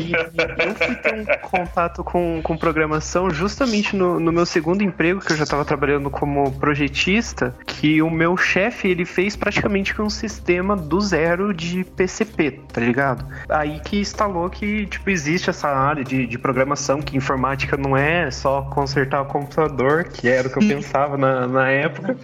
E 0.00 0.12
eu 0.12 0.74
fui 0.74 0.94
ter 0.96 1.14
um 1.14 1.48
contato 1.48 2.04
com, 2.04 2.40
com 2.42 2.56
programação 2.56 3.30
justamente 3.30 3.96
no, 3.96 4.19
no 4.20 4.32
meu 4.32 4.46
segundo 4.46 4.82
emprego, 4.82 5.20
que 5.20 5.32
eu 5.32 5.36
já 5.36 5.44
estava 5.44 5.64
trabalhando 5.64 6.10
como 6.10 6.52
projetista, 6.52 7.54
que 7.66 8.00
o 8.02 8.10
meu 8.10 8.36
chefe 8.36 8.88
ele 8.88 9.04
fez 9.04 9.36
praticamente 9.36 10.00
um 10.00 10.10
sistema 10.10 10.76
do 10.76 11.00
zero 11.00 11.52
de 11.52 11.84
PCP, 11.84 12.60
tá 12.72 12.80
ligado? 12.80 13.26
Aí 13.48 13.80
que 13.80 13.98
instalou 13.98 14.48
que 14.48 14.86
tipo, 14.86 15.10
existe 15.10 15.50
essa 15.50 15.68
área 15.68 16.04
de, 16.04 16.26
de 16.26 16.38
programação, 16.38 17.00
que 17.00 17.16
informática 17.16 17.76
não 17.76 17.96
é 17.96 18.30
só 18.30 18.62
consertar 18.62 19.22
o 19.22 19.26
computador, 19.26 20.04
que 20.04 20.28
era 20.28 20.48
o 20.48 20.50
que 20.50 20.58
eu 20.58 20.68
pensava 20.68 21.16
na, 21.16 21.46
na 21.46 21.68
época. 21.68 22.16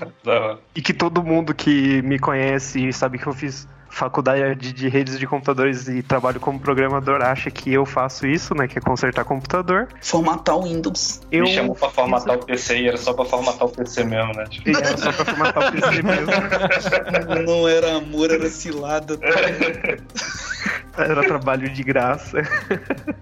E 0.75 0.83
que 0.83 0.93
todo 0.93 1.23
mundo 1.23 1.55
que 1.55 2.03
me 2.03 2.19
conhece 2.19 2.89
e 2.89 2.93
sabe 2.93 3.19
que 3.19 3.27
eu 3.27 3.33
fiz 3.33 3.67
faculdade 3.89 4.55
de, 4.57 4.73
de 4.73 4.89
redes 4.89 5.19
de 5.19 5.27
computadores 5.27 5.89
e 5.89 6.03
trabalho 6.03 6.39
como 6.41 6.59
programador 6.61 7.23
acha 7.23 7.51
que 7.51 7.73
eu 7.73 7.87
faço 7.87 8.27
isso, 8.27 8.55
né? 8.55 8.67
Que 8.69 8.79
é 8.79 8.81
consertar 8.81 9.25
computador. 9.25 9.89
Formatar 10.03 10.57
o 10.57 10.63
Windows. 10.65 11.21
Eu 11.33 11.45
Me 11.45 11.55
chamou 11.55 11.75
pra 11.75 11.89
formatar 11.91 12.37
o 12.37 12.45
PC 12.45 12.79
e 12.79 12.89
era 12.89 12.97
só 12.97 13.13
pra 13.13 13.25
formatar 13.25 13.67
o 13.67 13.71
PC 13.71 14.05
mesmo, 14.05 14.33
né? 14.35 14.45
Tipo, 14.51 14.65
fiz- 14.65 14.79
era 14.79 14.97
só 14.99 15.13
pra 15.13 15.25
formatar 15.25 15.69
o 15.69 15.73
PC 15.73 16.03
mesmo. 16.03 16.27
Não 17.47 17.69
era 17.69 17.97
amor, 17.97 18.31
era 18.31 18.49
cilada. 18.49 19.19
Era 20.99 21.23
trabalho 21.25 21.69
de 21.69 21.83
graça. 21.83 22.39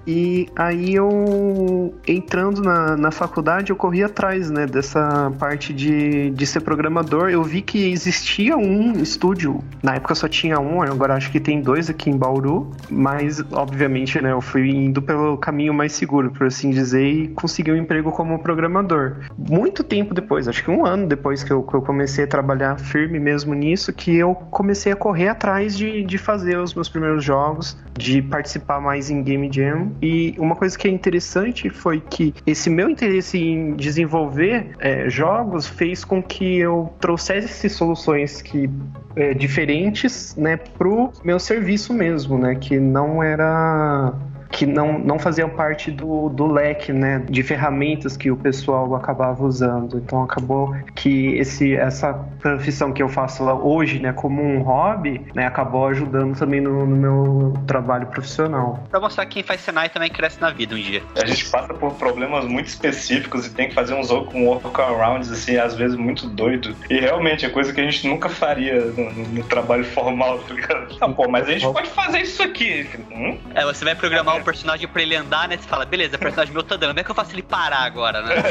E 0.06 0.48
aí 0.54 0.94
eu, 0.94 1.92
entrando 2.06 2.62
na, 2.62 2.96
na 2.96 3.10
faculdade, 3.10 3.70
eu 3.70 3.76
corri 3.76 4.02
atrás, 4.04 4.48
né, 4.48 4.64
dessa 4.64 5.32
parte 5.40 5.72
de, 5.72 6.30
de 6.30 6.46
ser 6.46 6.60
programador. 6.60 7.30
Eu 7.30 7.42
vi 7.42 7.62
que 7.62 7.90
existia 7.90 8.56
um 8.56 8.92
estúdio, 8.92 9.62
na 9.82 9.96
época 9.96 10.14
só 10.14 10.28
tinha 10.28 10.53
um, 10.58 10.82
agora 10.82 11.14
acho 11.14 11.30
que 11.30 11.40
tem 11.40 11.60
dois 11.60 11.88
aqui 11.90 12.10
em 12.10 12.16
Bauru, 12.16 12.70
mas 12.90 13.42
obviamente, 13.52 14.20
né, 14.20 14.32
eu 14.32 14.40
fui 14.40 14.68
indo 14.70 15.00
pelo 15.02 15.36
caminho 15.36 15.72
mais 15.74 15.92
seguro, 15.92 16.30
por 16.30 16.46
assim 16.46 16.70
dizer, 16.70 17.06
e 17.06 17.28
consegui 17.28 17.72
um 17.72 17.76
emprego 17.76 18.10
como 18.12 18.38
programador. 18.38 19.16
Muito 19.36 19.82
tempo 19.82 20.14
depois, 20.14 20.48
acho 20.48 20.62
que 20.62 20.70
um 20.70 20.84
ano 20.84 21.06
depois 21.06 21.42
que 21.42 21.52
eu, 21.52 21.62
que 21.62 21.74
eu 21.74 21.82
comecei 21.82 22.24
a 22.24 22.26
trabalhar 22.26 22.78
firme 22.78 23.18
mesmo 23.18 23.54
nisso, 23.54 23.92
que 23.92 24.14
eu 24.16 24.34
comecei 24.34 24.92
a 24.92 24.96
correr 24.96 25.28
atrás 25.28 25.76
de, 25.76 26.02
de 26.02 26.18
fazer 26.18 26.58
os 26.58 26.74
meus 26.74 26.88
primeiros 26.88 27.24
jogos, 27.24 27.76
de 27.96 28.20
participar 28.22 28.80
mais 28.80 29.10
em 29.10 29.22
Game 29.22 29.48
Jam. 29.52 29.92
E 30.02 30.34
uma 30.38 30.56
coisa 30.56 30.76
que 30.76 30.88
é 30.88 30.90
interessante 30.90 31.70
foi 31.70 32.00
que 32.00 32.34
esse 32.46 32.68
meu 32.68 32.88
interesse 32.88 33.38
em 33.38 33.74
desenvolver 33.74 34.70
é, 34.78 35.08
jogos 35.08 35.66
fez 35.66 36.04
com 36.04 36.22
que 36.22 36.58
eu 36.58 36.92
trouxesse 37.00 37.68
soluções 37.68 38.42
que 38.42 38.68
é, 39.16 39.32
diferentes, 39.32 40.34
né, 40.44 40.58
pro 40.58 41.10
meu 41.24 41.40
serviço 41.40 41.94
mesmo, 41.94 42.38
né, 42.38 42.54
que 42.54 42.78
não 42.78 43.22
era 43.22 44.12
que 44.54 44.64
não, 44.66 44.98
não 44.98 45.18
faziam 45.18 45.48
parte 45.48 45.90
do, 45.90 46.28
do 46.28 46.46
leque 46.46 46.92
né, 46.92 47.22
de 47.28 47.42
ferramentas 47.42 48.16
que 48.16 48.30
o 48.30 48.36
pessoal 48.36 48.94
acabava 48.94 49.44
usando. 49.44 49.98
Então 49.98 50.22
acabou 50.22 50.74
que 50.94 51.34
esse, 51.36 51.74
essa 51.74 52.14
profissão 52.40 52.92
que 52.92 53.02
eu 53.02 53.08
faço 53.08 53.42
hoje 53.44 53.98
né, 53.98 54.12
como 54.12 54.40
um 54.42 54.62
hobby 54.62 55.20
né, 55.34 55.46
acabou 55.46 55.88
ajudando 55.88 56.38
também 56.38 56.60
no, 56.60 56.86
no 56.86 56.96
meu 56.96 57.54
trabalho 57.66 58.06
profissional. 58.06 58.84
Pra 58.90 59.00
mostrar 59.00 59.26
que 59.26 59.34
quem 59.34 59.42
faz 59.42 59.60
Senai 59.62 59.88
também 59.88 60.08
cresce 60.10 60.40
na 60.40 60.50
vida 60.50 60.76
um 60.76 60.78
dia. 60.78 61.02
A 61.20 61.26
gente 61.26 61.50
passa 61.50 61.74
por 61.74 61.92
problemas 61.94 62.44
muito 62.44 62.68
específicos 62.68 63.46
e 63.46 63.50
tem 63.54 63.68
que 63.68 63.74
fazer 63.74 63.94
um 63.94 64.04
jogo 64.04 64.30
com 64.30 64.46
workarounds, 64.46 65.32
assim, 65.32 65.56
às 65.56 65.74
vezes 65.74 65.96
muito 65.96 66.28
doido. 66.28 66.76
E 66.88 67.00
realmente 67.00 67.44
é 67.44 67.48
coisa 67.48 67.72
que 67.72 67.80
a 67.80 67.84
gente 67.84 68.06
nunca 68.06 68.28
faria 68.28 68.80
no, 68.84 69.10
no- 69.12 69.44
trabalho 69.44 69.84
formal, 69.84 70.38
tá 70.38 70.54
ligado? 70.54 70.96
Ah, 71.00 71.08
pô, 71.08 71.28
mas 71.28 71.48
a 71.48 71.52
gente 71.52 71.66
pode 71.72 71.90
fazer 71.90 72.20
isso 72.20 72.42
aqui. 72.42 72.88
Hum? 73.10 73.36
É, 73.54 73.64
você 73.64 73.84
vai 73.84 73.94
programar 73.96 74.36
um 74.36 74.43
personagem 74.44 74.86
pra 74.86 75.02
ele 75.02 75.16
andar, 75.16 75.48
né? 75.48 75.56
Você 75.56 75.68
fala, 75.68 75.84
beleza, 75.84 76.16
o 76.16 76.18
personagem 76.18 76.52
meu 76.52 76.62
tá 76.62 76.74
andando, 76.74 76.90
como 76.90 77.00
é 77.00 77.04
que 77.04 77.10
eu 77.10 77.14
faço 77.14 77.32
ele 77.32 77.42
parar 77.42 77.80
agora, 77.80 78.22
né? 78.22 78.34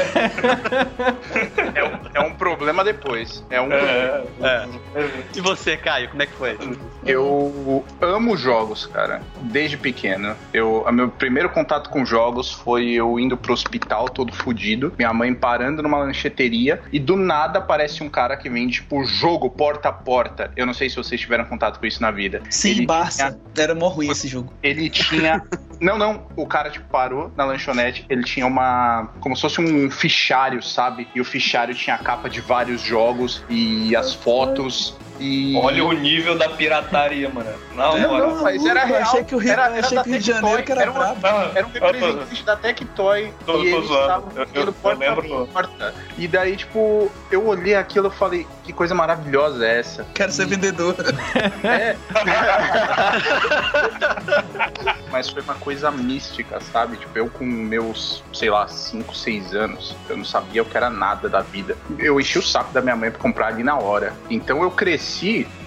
É 1.74 1.84
um, 1.84 1.98
é 2.14 2.20
um 2.20 2.34
problema 2.34 2.84
depois. 2.84 3.44
É 3.50 3.60
um 3.60 3.72
É, 3.72 4.24
É. 4.42 4.68
E 5.34 5.40
você, 5.40 5.76
Caio, 5.76 6.08
como 6.08 6.22
é 6.22 6.26
que 6.26 6.32
foi? 6.32 6.56
Eu 7.04 7.84
amo 8.00 8.36
jogos, 8.36 8.86
cara, 8.86 9.22
desde 9.42 9.76
pequeno. 9.76 10.36
Eu, 10.52 10.84
o 10.86 10.92
meu 10.92 11.08
primeiro 11.08 11.48
contato 11.48 11.90
com 11.90 12.04
jogos 12.04 12.52
foi 12.52 12.90
eu 12.90 13.18
indo 13.18 13.36
pro 13.36 13.52
hospital 13.52 14.08
todo 14.08 14.32
fudido, 14.32 14.92
minha 14.96 15.12
mãe 15.12 15.34
parando 15.34 15.82
numa 15.82 15.98
lancheteria 15.98 16.80
e 16.92 16.98
do 16.98 17.16
nada 17.16 17.58
aparece 17.58 18.02
um 18.02 18.08
cara 18.08 18.36
que 18.36 18.48
vende 18.48 18.74
tipo 18.74 19.04
jogo 19.04 19.50
porta 19.50 19.88
a 19.88 19.92
porta. 19.92 20.50
Eu 20.56 20.66
não 20.66 20.74
sei 20.74 20.88
se 20.88 20.96
vocês 20.96 21.20
tiveram 21.20 21.44
contato 21.44 21.78
com 21.78 21.86
isso 21.86 22.00
na 22.00 22.10
vida. 22.10 22.42
Sim, 22.50 22.70
Ele 22.70 22.86
Barça. 22.86 23.38
Era 23.56 23.74
mó 23.74 23.88
ruim 23.88 24.10
esse 24.10 24.28
jogo. 24.28 24.52
Ele 24.62 24.88
tinha. 24.90 25.42
Não, 25.84 25.98
não. 25.98 26.26
O 26.34 26.46
cara, 26.46 26.70
tipo, 26.70 26.88
parou 26.88 27.30
na 27.36 27.44
lanchonete. 27.44 28.06
Ele 28.08 28.24
tinha 28.24 28.46
uma. 28.46 29.12
Como 29.20 29.36
se 29.36 29.42
fosse 29.42 29.60
um 29.60 29.90
fichário, 29.90 30.62
sabe? 30.62 31.06
E 31.14 31.20
o 31.20 31.24
fichário 31.24 31.74
tinha 31.74 31.94
a 31.94 31.98
capa 31.98 32.30
de 32.30 32.40
vários 32.40 32.80
jogos 32.80 33.44
e 33.50 33.94
as 33.94 34.14
fotos. 34.14 34.96
E. 35.20 35.56
Olha 35.56 35.84
o 35.84 35.92
nível 35.92 36.36
da 36.36 36.48
pirataria, 36.48 37.28
mano. 37.28 37.50
Não, 37.74 37.98
Não, 37.98 38.12
mano. 38.12 38.34
não, 38.34 38.42
mas 38.42 38.64
era 38.64 38.82
Eu 38.82 38.86
real. 38.88 39.02
achei 39.02 39.24
que 39.24 39.34
o 39.34 39.38
Rio- 39.38 39.52
era, 39.52 39.68
eu 39.68 39.74
era 39.76 39.86
achei 39.86 39.96
da 39.98 40.04
que 40.04 40.10
Rio 40.10 40.18
de 40.18 40.26
Janeiro 40.26 40.62
que 40.62 40.72
era 40.72 40.82
era, 40.82 40.90
uma- 40.90 41.14
Não, 41.14 41.40
era 41.54 41.66
um 41.66 41.70
eu 41.74 41.80
tô- 41.80 41.86
representante 41.86 42.44
da 42.44 42.56
Tectoy. 42.56 43.32
Tô- 43.46 43.62
e 43.64 43.70
tô 43.70 43.76
eles 43.78 43.88
zoando. 43.88 44.02
estavam 44.02 44.28
Eu- 44.34 44.46
vendendo 44.46 44.60
eu- 44.60 44.66
eu 44.66 44.72
porta 44.72 44.98
lembro- 44.98 45.46
porta. 45.52 45.94
E 46.18 46.28
daí, 46.28 46.56
tipo, 46.56 47.10
eu 47.30 47.46
olhei 47.46 47.74
aquilo 47.76 48.08
e 48.08 48.18
falei, 48.18 48.46
que 48.64 48.72
coisa 48.72 48.94
maravilhosa 48.94 49.64
é 49.66 49.78
essa? 49.80 50.04
Quero 50.14 50.32
ser 50.32 50.46
vendedor. 50.46 50.94
É. 51.62 51.96
Mas 55.10 55.28
foi 55.30 55.42
uma 55.42 55.54
coisa 55.54 55.90
mística, 55.90 56.60
sabe? 56.72 56.96
Tipo, 56.96 57.18
eu 57.18 57.28
com 57.30 57.44
meus, 57.44 58.22
sei 58.32 58.50
lá, 58.50 58.66
5, 58.66 59.16
6 59.16 59.54
anos, 59.54 59.96
eu 60.08 60.16
não 60.16 60.24
sabia 60.24 60.62
o 60.62 60.64
que 60.64 60.76
era 60.76 60.90
nada 60.90 61.28
da 61.28 61.40
vida. 61.40 61.76
Eu 61.98 62.20
enchi 62.20 62.38
o 62.38 62.42
saco 62.42 62.72
da 62.72 62.80
minha 62.80 62.96
mãe 62.96 63.10
pra 63.10 63.20
comprar 63.20 63.48
ali 63.48 63.62
na 63.62 63.78
hora. 63.78 64.12
Então 64.28 64.62
eu 64.62 64.70
cresci 64.70 65.03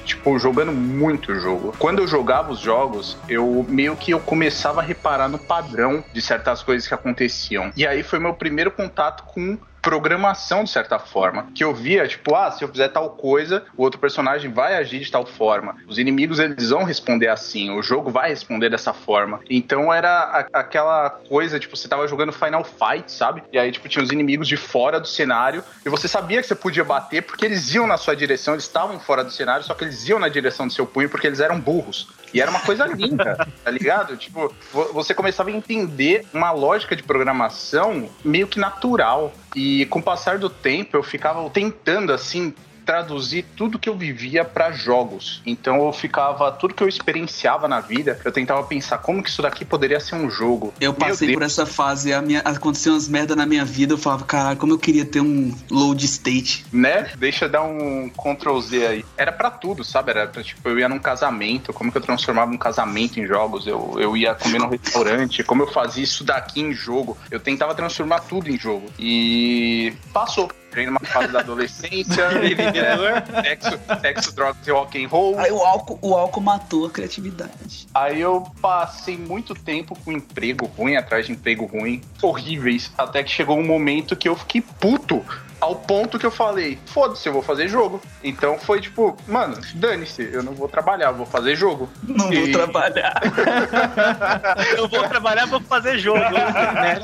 tipo, 0.07 0.39
jogando 0.39 0.71
muito 0.71 1.35
jogo. 1.35 1.75
Quando 1.77 1.99
eu 1.99 2.07
jogava 2.07 2.51
os 2.51 2.59
jogos, 2.59 3.17
eu 3.27 3.65
meio 3.67 3.95
que 3.95 4.11
eu 4.11 4.19
começava 4.19 4.81
a 4.81 4.83
reparar 4.83 5.27
no 5.27 5.37
padrão 5.37 6.03
de 6.13 6.21
certas 6.21 6.63
coisas 6.63 6.87
que 6.87 6.93
aconteciam. 6.93 7.71
E 7.75 7.85
aí 7.85 8.01
foi 8.03 8.19
meu 8.19 8.33
primeiro 8.33 8.71
contato 8.71 9.23
com 9.23 9.57
programação 9.89 10.65
de 10.65 10.69
certa 10.69 10.99
forma, 10.99 11.47
que 11.55 11.63
eu 11.63 11.73
via, 11.73 12.05
tipo, 12.07 12.35
ah, 12.35 12.51
se 12.51 12.61
eu 12.63 12.67
fizer 12.67 12.89
tal 12.89 13.09
coisa, 13.11 13.63
o 13.77 13.83
outro 13.83 13.97
personagem 13.99 14.51
vai 14.51 14.75
agir 14.75 14.99
de 14.99 15.09
tal 15.09 15.25
forma. 15.25 15.77
Os 15.87 15.97
inimigos 15.97 16.39
eles 16.39 16.71
vão 16.71 16.83
responder 16.83 17.29
assim, 17.29 17.71
o 17.71 17.81
jogo 17.81 18.11
vai 18.11 18.29
responder 18.29 18.69
dessa 18.69 18.93
forma. 18.93 19.39
Então 19.49 19.93
era 19.93 20.09
a- 20.09 20.59
aquela 20.59 21.09
coisa, 21.09 21.57
tipo, 21.57 21.75
você 21.77 21.87
tava 21.87 22.05
jogando 22.07 22.33
Final 22.33 22.63
Fight, 22.65 23.09
sabe? 23.11 23.43
E 23.51 23.57
aí 23.57 23.71
tipo 23.71 23.87
tinha 23.87 24.03
os 24.03 24.11
inimigos 24.11 24.47
de 24.47 24.57
fora 24.57 24.99
do 24.99 25.07
cenário 25.07 25.63
e 25.85 25.89
você 25.89 26.07
sabia 26.07 26.41
que 26.41 26.47
você 26.47 26.55
podia 26.55 26.83
bater 26.83 27.21
porque 27.23 27.45
eles 27.45 27.73
iam 27.73 27.87
na 27.87 27.95
sua 27.97 28.15
direção, 28.15 28.53
eles 28.53 28.65
estavam 28.65 28.99
fora 28.99 29.23
do 29.23 29.31
cenário, 29.31 29.63
só 29.63 29.73
que 29.73 29.85
eles 29.85 30.05
iam 30.09 30.19
na 30.19 30.27
direção 30.27 30.67
do 30.67 30.73
seu 30.73 30.85
punho 30.85 31.09
porque 31.09 31.27
eles 31.27 31.39
eram 31.39 31.59
burros. 31.59 32.09
E 32.33 32.41
era 32.41 32.51
uma 32.51 32.59
coisa 32.59 32.85
linda, 32.85 33.47
tá 33.63 33.71
ligado? 33.71 34.17
Tipo, 34.17 34.53
vo- 34.73 34.91
você 34.93 35.13
começava 35.13 35.49
a 35.49 35.53
entender 35.53 36.25
uma 36.33 36.51
lógica 36.51 36.95
de 36.95 37.01
programação 37.03 38.09
meio 38.23 38.47
que 38.47 38.59
natural. 38.59 39.33
E 39.55 39.85
com 39.87 39.99
o 39.99 40.03
passar 40.03 40.37
do 40.37 40.49
tempo, 40.49 40.97
eu 40.97 41.03
ficava 41.03 41.47
tentando, 41.49 42.11
assim, 42.11 42.53
traduzir 42.87 43.45
tudo 43.57 43.77
que 43.77 43.89
eu 43.89 43.97
vivia 43.97 44.45
para 44.45 44.71
jogos. 44.71 45.41
Então 45.45 45.85
eu 45.85 45.91
ficava, 45.91 46.49
tudo 46.53 46.73
que 46.73 46.81
eu 46.81 46.87
experienciava 46.87 47.67
na 47.67 47.81
vida, 47.81 48.17
eu 48.23 48.31
tentava 48.31 48.63
pensar 48.63 48.99
como 48.99 49.21
que 49.21 49.29
isso 49.29 49.41
daqui 49.41 49.65
poderia 49.65 49.99
ser 49.99 50.15
um 50.15 50.29
jogo. 50.29 50.73
Eu 50.79 50.93
passei 50.93 51.33
por 51.33 51.43
essa 51.43 51.65
fase, 51.65 52.13
a 52.13 52.21
minha, 52.21 52.39
aconteceu 52.39 52.93
umas 52.93 53.09
merda 53.09 53.35
na 53.35 53.45
minha 53.45 53.65
vida, 53.65 53.93
eu 53.93 53.97
falava, 53.97 54.23
caralho, 54.23 54.57
como 54.57 54.71
eu 54.71 54.79
queria 54.79 55.03
ter 55.05 55.19
um 55.19 55.53
load 55.69 56.05
state. 56.05 56.65
né? 56.71 57.11
Deixa 57.17 57.45
eu 57.45 57.49
dar 57.49 57.63
um 57.63 58.09
Ctrl 58.09 58.59
Z 58.61 58.87
aí. 58.87 59.05
Era 59.17 59.33
pra 59.33 59.51
tudo, 59.51 59.83
sabe? 59.83 60.11
Era 60.11 60.27
pra, 60.27 60.41
tipo, 60.41 60.67
eu 60.69 60.79
ia 60.79 60.87
num 60.87 60.99
casamento, 60.99 61.73
como 61.73 61.91
que 61.91 61.97
eu 61.97 62.01
transformava 62.01 62.51
um 62.51 62.57
casamento 62.57 63.19
em 63.19 63.27
jogos? 63.27 63.67
Eu, 63.67 63.95
eu 63.99 64.15
ia 64.15 64.33
comer 64.33 64.59
num 64.59 64.69
restaurante, 64.69 65.43
como 65.43 65.63
eu 65.63 65.67
fazia 65.67 66.03
isso 66.03 66.23
daqui 66.23 66.61
em 66.61 66.71
jogo? 66.71 67.17
Eu 67.29 67.39
tentava 67.41 67.75
transformar 67.75 68.21
tudo 68.21 68.49
em 68.49 68.57
jogo. 68.57 68.89
E 68.97 69.93
passou. 70.13 70.49
Entrei 70.77 70.85
numa 70.85 70.99
fase 70.99 71.31
da 71.33 71.39
adolescência, 71.39 72.21
é, 72.31 73.41
sexo, 73.41 73.79
sexo, 73.99 74.35
drogas 74.35 74.67
e 74.67 74.71
rock 74.71 75.03
and 75.03 75.07
roll. 75.07 75.39
Aí 75.39 75.51
o 75.51 75.63
álcool, 75.63 75.97
o 76.01 76.15
álcool 76.15 76.41
matou 76.41 76.85
a 76.85 76.89
criatividade. 76.89 77.87
Aí 77.93 78.21
eu 78.21 78.45
passei 78.61 79.17
muito 79.17 79.55
tempo 79.55 79.97
com 80.05 80.11
emprego 80.11 80.67
ruim, 80.77 80.95
atrás 80.95 81.25
de 81.25 81.31
emprego 81.31 81.65
ruim, 81.65 82.01
horríveis, 82.21 82.91
até 82.97 83.23
que 83.23 83.31
chegou 83.31 83.57
um 83.57 83.65
momento 83.65 84.15
que 84.15 84.29
eu 84.29 84.35
fiquei 84.35 84.61
puto. 84.61 85.25
Ao 85.59 85.75
ponto 85.75 86.19
que 86.19 86.25
eu 86.25 86.29
falei, 86.29 86.77
foda-se, 86.85 87.27
eu 87.27 87.33
vou 87.33 87.41
fazer 87.41 87.67
jogo. 87.67 87.99
Então 88.23 88.59
foi 88.59 88.79
tipo, 88.79 89.17
mano, 89.27 89.57
dane-se, 89.73 90.21
eu 90.31 90.43
não 90.43 90.53
vou 90.53 90.67
trabalhar, 90.67 91.07
eu 91.07 91.15
vou 91.15 91.25
fazer 91.25 91.55
jogo. 91.55 91.89
Não 92.03 92.25
vou 92.25 92.33
E- 92.33 92.51
trabalhar. 92.51 93.19
Eu 94.77 94.87
vou 94.87 95.07
trabalhar, 95.07 95.47
vou 95.47 95.59
fazer 95.61 95.97
jogo. 95.97 96.19
né? 96.29 96.99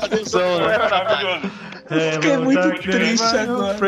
Maravilhoso. 1.90 2.14
Fiquei 2.14 2.36
muito 2.38 2.82
triste 2.82 3.36
agora. 3.36 3.78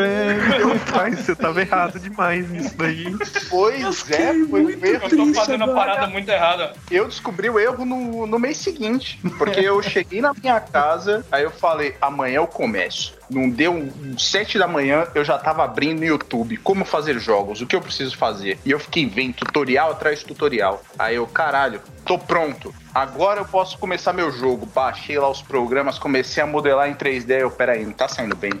Pai, 0.93 1.11
você 1.15 1.35
tava 1.35 1.61
errado 1.61 1.99
demais 1.99 2.49
nisso 2.49 2.75
daí. 2.77 3.15
Pois 3.49 4.11
é, 4.11 4.33
foi 4.45 4.73
erro. 4.73 5.03
Eu 5.03 5.09
tô 5.09 5.33
fazendo 5.33 5.63
a 5.63 5.73
parada 5.73 6.07
muito 6.07 6.29
errada. 6.29 6.73
Eu 6.91 7.07
descobri 7.07 7.49
o 7.49 7.59
erro 7.59 7.85
no, 7.85 8.27
no 8.27 8.39
mês 8.39 8.57
seguinte, 8.57 9.19
porque 9.37 9.61
eu 9.61 9.81
cheguei 9.81 10.21
na 10.21 10.33
minha 10.33 10.59
casa, 10.59 11.25
aí 11.31 11.43
eu 11.43 11.51
falei, 11.51 11.95
amanhã 12.01 12.37
eu 12.37 12.47
começo. 12.47 13.17
Não 13.29 13.49
deu 13.49 13.89
sete 14.17 14.57
da 14.57 14.67
manhã, 14.67 15.05
eu 15.13 15.23
já 15.23 15.37
tava 15.37 15.63
abrindo 15.63 15.99
no 15.99 16.05
YouTube 16.05 16.57
como 16.57 16.85
fazer 16.85 17.19
jogos, 17.19 17.61
o 17.61 17.67
que 17.67 17.75
eu 17.75 17.81
preciso 17.81 18.15
fazer. 18.15 18.57
E 18.65 18.71
eu 18.71 18.79
fiquei 18.79 19.05
vendo 19.05 19.35
tutorial 19.35 19.91
atrás 19.91 20.19
de 20.19 20.25
tutorial. 20.25 20.81
Aí 20.97 21.15
eu, 21.15 21.27
caralho, 21.27 21.81
tô 22.07 22.17
pronto. 22.17 22.73
Agora 22.95 23.41
eu 23.41 23.45
posso 23.45 23.77
começar 23.77 24.13
meu 24.13 24.31
jogo. 24.31 24.65
Baixei 24.65 25.19
lá 25.19 25.29
os 25.29 25.41
programas, 25.41 25.99
comecei 25.99 26.41
a 26.41 26.47
modelar 26.47 26.89
em 26.89 26.95
3D. 26.95 27.41
Eu, 27.41 27.51
peraí, 27.51 27.85
não 27.85 27.91
tá 27.91 28.07
saindo 28.07 28.35
bem. 28.35 28.53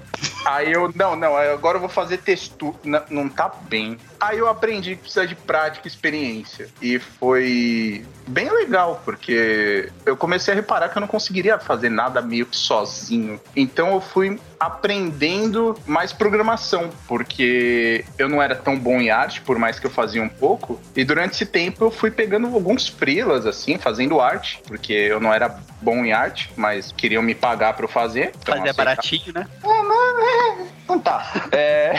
Aí 0.45 0.71
eu, 0.71 0.91
não, 0.93 1.15
não, 1.15 1.35
agora 1.35 1.77
eu 1.77 1.81
vou 1.81 1.89
fazer 1.89 2.17
textura. 2.17 2.75
Não, 2.83 3.01
não 3.09 3.29
tá 3.29 3.51
bem. 3.69 3.97
Aí 4.19 4.37
eu 4.37 4.47
aprendi 4.47 4.95
que 4.95 5.03
precisa 5.03 5.27
de 5.27 5.35
prática 5.35 5.87
e 5.87 5.91
experiência. 5.91 6.67
E 6.81 6.99
foi 6.99 8.05
bem 8.27 8.49
legal, 8.51 9.01
porque 9.05 9.89
eu 10.05 10.17
comecei 10.17 10.53
a 10.53 10.55
reparar 10.55 10.89
que 10.89 10.97
eu 10.97 11.01
não 11.01 11.07
conseguiria 11.07 11.57
fazer 11.59 11.89
nada 11.89 12.21
meio 12.21 12.45
que 12.45 12.57
sozinho. 12.57 13.39
Então 13.55 13.93
eu 13.93 14.01
fui 14.01 14.39
aprendendo 14.59 15.77
mais 15.85 16.11
programação, 16.11 16.89
porque 17.07 18.03
eu 18.17 18.27
não 18.27 18.41
era 18.41 18.55
tão 18.55 18.77
bom 18.77 18.99
em 18.99 19.09
arte, 19.09 19.41
por 19.41 19.59
mais 19.59 19.79
que 19.79 19.85
eu 19.85 19.91
fazia 19.91 20.21
um 20.21 20.29
pouco. 20.29 20.81
E 20.95 21.03
durante 21.03 21.35
esse 21.35 21.45
tempo 21.45 21.85
eu 21.85 21.91
fui 21.91 22.09
pegando 22.09 22.47
alguns 22.47 22.87
freelas, 22.87 23.45
assim, 23.45 23.77
fazendo 23.77 24.19
arte, 24.19 24.61
porque 24.65 24.93
eu 24.93 25.19
não 25.19 25.33
era 25.33 25.59
bom 25.81 26.03
em 26.05 26.11
arte, 26.11 26.51
mas 26.55 26.91
queriam 26.91 27.21
me 27.21 27.35
pagar 27.35 27.73
pra 27.73 27.85
eu 27.85 27.89
fazer. 27.89 28.31
Então 28.41 28.55
Fazer 28.55 28.69
aceitava. 28.69 28.95
baratinho, 28.95 29.33
né? 29.33 29.47
Não 30.87 30.99
tá. 30.99 31.47
É... 31.51 31.95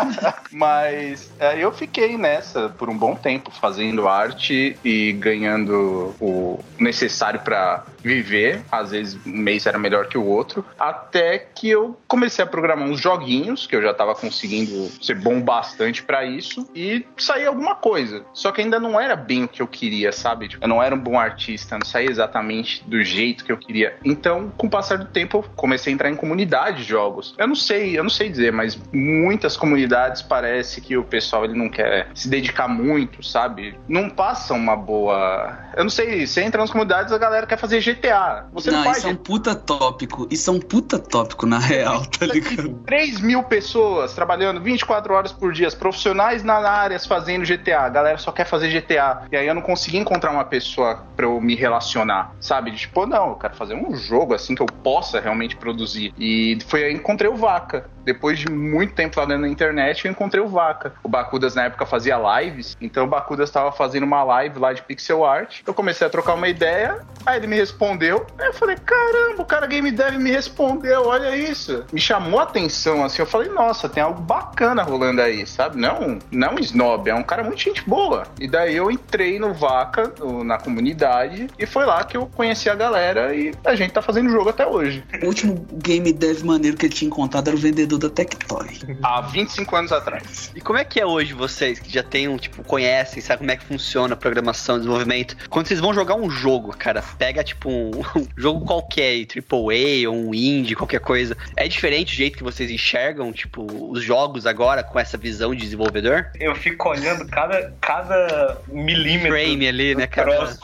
Mas 0.50 1.30
é, 1.38 1.62
eu 1.62 1.70
fiquei 1.72 2.16
nessa 2.16 2.70
por 2.70 2.88
um 2.88 2.96
bom 2.96 3.14
tempo, 3.14 3.50
fazendo 3.50 4.08
arte 4.08 4.76
e 4.84 5.12
ganhando 5.12 6.14
o 6.20 6.58
necessário 6.78 7.40
pra 7.40 7.84
viver. 8.02 8.62
Às 8.72 8.90
vezes 8.90 9.18
um 9.26 9.36
mês 9.36 9.66
era 9.66 9.78
melhor 9.78 10.06
que 10.06 10.16
o 10.16 10.24
outro. 10.24 10.64
Até 10.78 11.38
que 11.38 11.68
eu 11.68 11.98
comecei 12.08 12.42
a 12.42 12.48
programar 12.48 12.88
uns 12.88 13.00
joguinhos, 13.00 13.66
que 13.66 13.76
eu 13.76 13.82
já 13.82 13.92
tava 13.92 14.14
conseguindo 14.14 14.90
ser 15.02 15.16
bom 15.16 15.40
bastante 15.40 16.02
pra 16.02 16.24
isso, 16.24 16.68
e 16.74 17.04
saía 17.18 17.48
alguma 17.48 17.74
coisa. 17.74 18.24
Só 18.32 18.50
que 18.50 18.62
ainda 18.62 18.80
não 18.80 18.98
era 18.98 19.14
bem 19.14 19.44
o 19.44 19.48
que 19.48 19.60
eu 19.60 19.68
queria, 19.68 20.12
sabe? 20.12 20.48
Tipo, 20.48 20.64
eu 20.64 20.68
não 20.68 20.82
era 20.82 20.94
um 20.94 20.98
bom 20.98 21.18
artista, 21.18 21.78
não 21.78 21.86
saía 21.86 22.10
exatamente 22.10 22.82
do 22.84 23.02
jeito 23.04 23.19
que 23.28 23.52
eu 23.52 23.56
queria. 23.56 23.96
Então, 24.04 24.52
com 24.56 24.66
o 24.66 24.70
passar 24.70 24.98
do 24.98 25.06
tempo, 25.06 25.38
eu 25.38 25.42
comecei 25.56 25.92
a 25.92 25.94
entrar 25.94 26.10
em 26.10 26.16
comunidade 26.16 26.78
de 26.78 26.84
jogos. 26.84 27.34
Eu 27.38 27.46
não 27.46 27.54
sei, 27.54 27.98
eu 27.98 28.02
não 28.02 28.10
sei 28.10 28.28
dizer, 28.28 28.52
mas 28.52 28.78
muitas 28.92 29.56
comunidades 29.56 30.22
parece 30.22 30.80
que 30.80 30.96
o 30.96 31.04
pessoal 31.04 31.44
ele 31.44 31.54
não 31.54 31.68
quer 31.68 32.08
se 32.14 32.28
dedicar 32.28 32.68
muito, 32.68 33.22
sabe? 33.22 33.78
Não 33.88 34.08
passa 34.08 34.54
uma 34.54 34.76
boa. 34.76 35.58
Eu 35.76 35.84
não 35.84 35.90
sei, 35.90 36.26
você 36.26 36.42
entra 36.42 36.60
nas 36.60 36.70
comunidades, 36.70 37.12
a 37.12 37.18
galera 37.18 37.46
quer 37.46 37.58
fazer 37.58 37.80
GTA. 37.80 38.46
Você 38.52 38.70
não, 38.70 38.78
não, 38.78 38.84
faz 38.84 38.98
isso 38.98 39.08
é 39.08 39.10
um 39.10 39.16
puta 39.16 39.54
tópico. 39.54 40.26
Isso 40.30 40.50
é 40.50 40.52
um 40.52 40.60
puta 40.60 40.98
tópico, 40.98 41.46
na 41.46 41.58
real, 41.58 42.04
tá 42.06 42.26
ligado? 42.26 42.80
3 42.86 43.20
mil 43.20 43.42
pessoas 43.42 44.12
trabalhando 44.14 44.60
24 44.60 45.14
horas 45.14 45.32
por 45.32 45.52
dia, 45.52 45.70
profissionais 45.70 46.42
na 46.42 46.60
áreas 46.68 47.06
fazendo 47.06 47.44
GTA. 47.44 47.80
A 47.80 47.88
galera 47.88 48.18
só 48.18 48.32
quer 48.32 48.44
fazer 48.44 48.68
GTA. 48.68 49.22
E 49.30 49.36
aí 49.36 49.46
eu 49.46 49.54
não 49.54 49.62
consegui 49.62 49.98
encontrar 49.98 50.30
uma 50.30 50.44
pessoa 50.44 51.04
pra 51.16 51.26
eu 51.26 51.40
me 51.40 51.54
relacionar, 51.54 52.34
sabe? 52.40 52.72
Tipo, 52.72 53.00
não, 53.10 53.30
eu 53.30 53.34
quero 53.34 53.56
fazer 53.56 53.74
um 53.74 53.94
jogo 53.96 54.32
assim 54.32 54.54
que 54.54 54.62
eu 54.62 54.66
possa 54.66 55.20
realmente 55.20 55.56
produzir. 55.56 56.14
E 56.16 56.56
foi 56.66 56.84
aí 56.84 56.94
que 56.94 57.00
encontrei 57.00 57.28
o 57.28 57.34
Vaca. 57.34 57.90
Depois 58.04 58.38
de 58.38 58.50
muito 58.50 58.94
tempo 58.94 59.18
lá 59.18 59.26
dentro 59.26 59.42
na 59.42 59.48
internet, 59.48 60.04
eu 60.04 60.10
encontrei 60.10 60.42
o 60.42 60.48
Vaca. 60.48 60.92
O 61.02 61.08
Bacudas 61.08 61.54
na 61.54 61.64
época 61.64 61.84
fazia 61.86 62.16
lives, 62.40 62.76
então 62.80 63.04
o 63.04 63.06
Bacudas 63.06 63.48
estava 63.48 63.70
fazendo 63.72 64.04
uma 64.04 64.22
live 64.22 64.58
lá 64.58 64.72
de 64.72 64.82
pixel 64.82 65.24
art. 65.24 65.60
Eu 65.66 65.74
comecei 65.74 66.06
a 66.06 66.10
trocar 66.10 66.34
uma 66.34 66.48
ideia, 66.48 66.98
aí 67.26 67.36
ele 67.38 67.46
me 67.46 67.56
respondeu. 67.56 68.26
Aí 68.38 68.46
eu 68.46 68.54
falei, 68.54 68.76
caramba, 68.76 69.42
o 69.42 69.44
cara 69.44 69.66
game 69.66 69.90
dev 69.90 70.16
me 70.16 70.30
respondeu, 70.30 71.06
olha 71.06 71.36
isso. 71.36 71.84
Me 71.92 72.00
chamou 72.00 72.40
a 72.40 72.44
atenção, 72.44 73.04
assim, 73.04 73.20
eu 73.22 73.26
falei, 73.26 73.48
nossa, 73.48 73.88
tem 73.88 74.02
algo 74.02 74.20
bacana 74.20 74.82
rolando 74.82 75.20
aí, 75.20 75.46
sabe? 75.46 75.78
Não, 75.78 76.18
não 76.30 76.54
um 76.54 76.58
snob, 76.58 77.08
é 77.08 77.14
um 77.14 77.22
cara 77.22 77.42
muito 77.44 77.60
gente 77.60 77.82
boa. 77.88 78.24
E 78.40 78.48
daí 78.48 78.76
eu 78.76 78.90
entrei 78.90 79.38
no 79.38 79.52
Vaca, 79.52 80.12
no- 80.18 80.42
na 80.42 80.58
comunidade, 80.58 81.48
e 81.58 81.66
foi 81.66 81.84
lá 81.84 82.02
que 82.04 82.16
eu 82.16 82.26
conheci 82.26 82.68
a 82.68 82.74
galera 82.74 83.34
e 83.34 83.52
a 83.64 83.74
gente 83.74 83.92
tá 83.92 84.02
fazendo 84.02 84.30
jogo 84.30 84.50
até 84.50 84.66
hoje. 84.66 85.04
O 85.22 85.26
último 85.26 85.54
game 85.74 86.12
dev 86.12 86.42
maneiro 86.42 86.76
que 86.76 86.86
ele 86.86 86.94
tinha 86.94 87.06
encontrado 87.08 87.48
era 87.48 87.56
o 87.56 87.60
vendedor 87.60 87.98
da 88.00 88.10
Tectoy. 88.10 88.66
Há 89.02 89.20
25 89.20 89.76
anos 89.76 89.92
atrás. 89.92 90.50
E 90.54 90.60
como 90.60 90.78
é 90.78 90.84
que 90.84 90.98
é 90.98 91.06
hoje 91.06 91.32
vocês 91.32 91.78
que 91.78 91.92
já 91.92 92.02
tem 92.02 92.28
um, 92.28 92.36
tipo, 92.36 92.64
conhecem, 92.64 93.22
sabe 93.22 93.38
como 93.38 93.50
é 93.50 93.56
que 93.56 93.64
funciona 93.64 94.14
a 94.14 94.16
programação, 94.16 94.78
desenvolvimento? 94.78 95.36
Quando 95.48 95.66
vocês 95.66 95.80
vão 95.80 95.94
jogar 95.94 96.14
um 96.14 96.28
jogo, 96.30 96.76
cara, 96.76 97.02
pega 97.18 97.44
tipo 97.44 97.70
um, 97.70 97.90
um 98.16 98.26
jogo 98.36 98.64
qualquer, 98.64 99.26
AAA 99.26 100.08
ou 100.08 100.16
um 100.16 100.34
indie, 100.34 100.74
qualquer 100.74 101.00
coisa. 101.00 101.36
É 101.56 101.68
diferente 101.68 102.14
o 102.14 102.16
jeito 102.16 102.38
que 102.38 102.44
vocês 102.44 102.70
enxergam, 102.70 103.32
tipo, 103.32 103.66
os 103.90 104.02
jogos 104.02 104.46
agora 104.46 104.82
com 104.82 104.98
essa 104.98 105.16
visão 105.16 105.54
de 105.54 105.62
desenvolvedor? 105.62 106.30
Eu 106.38 106.54
fico 106.54 106.88
olhando 106.88 107.26
cada, 107.28 107.72
cada 107.80 108.58
milímetro 108.68 109.30
Frame 109.30 109.68
ali, 109.68 109.94
né, 109.94 110.06
cara? 110.06 110.56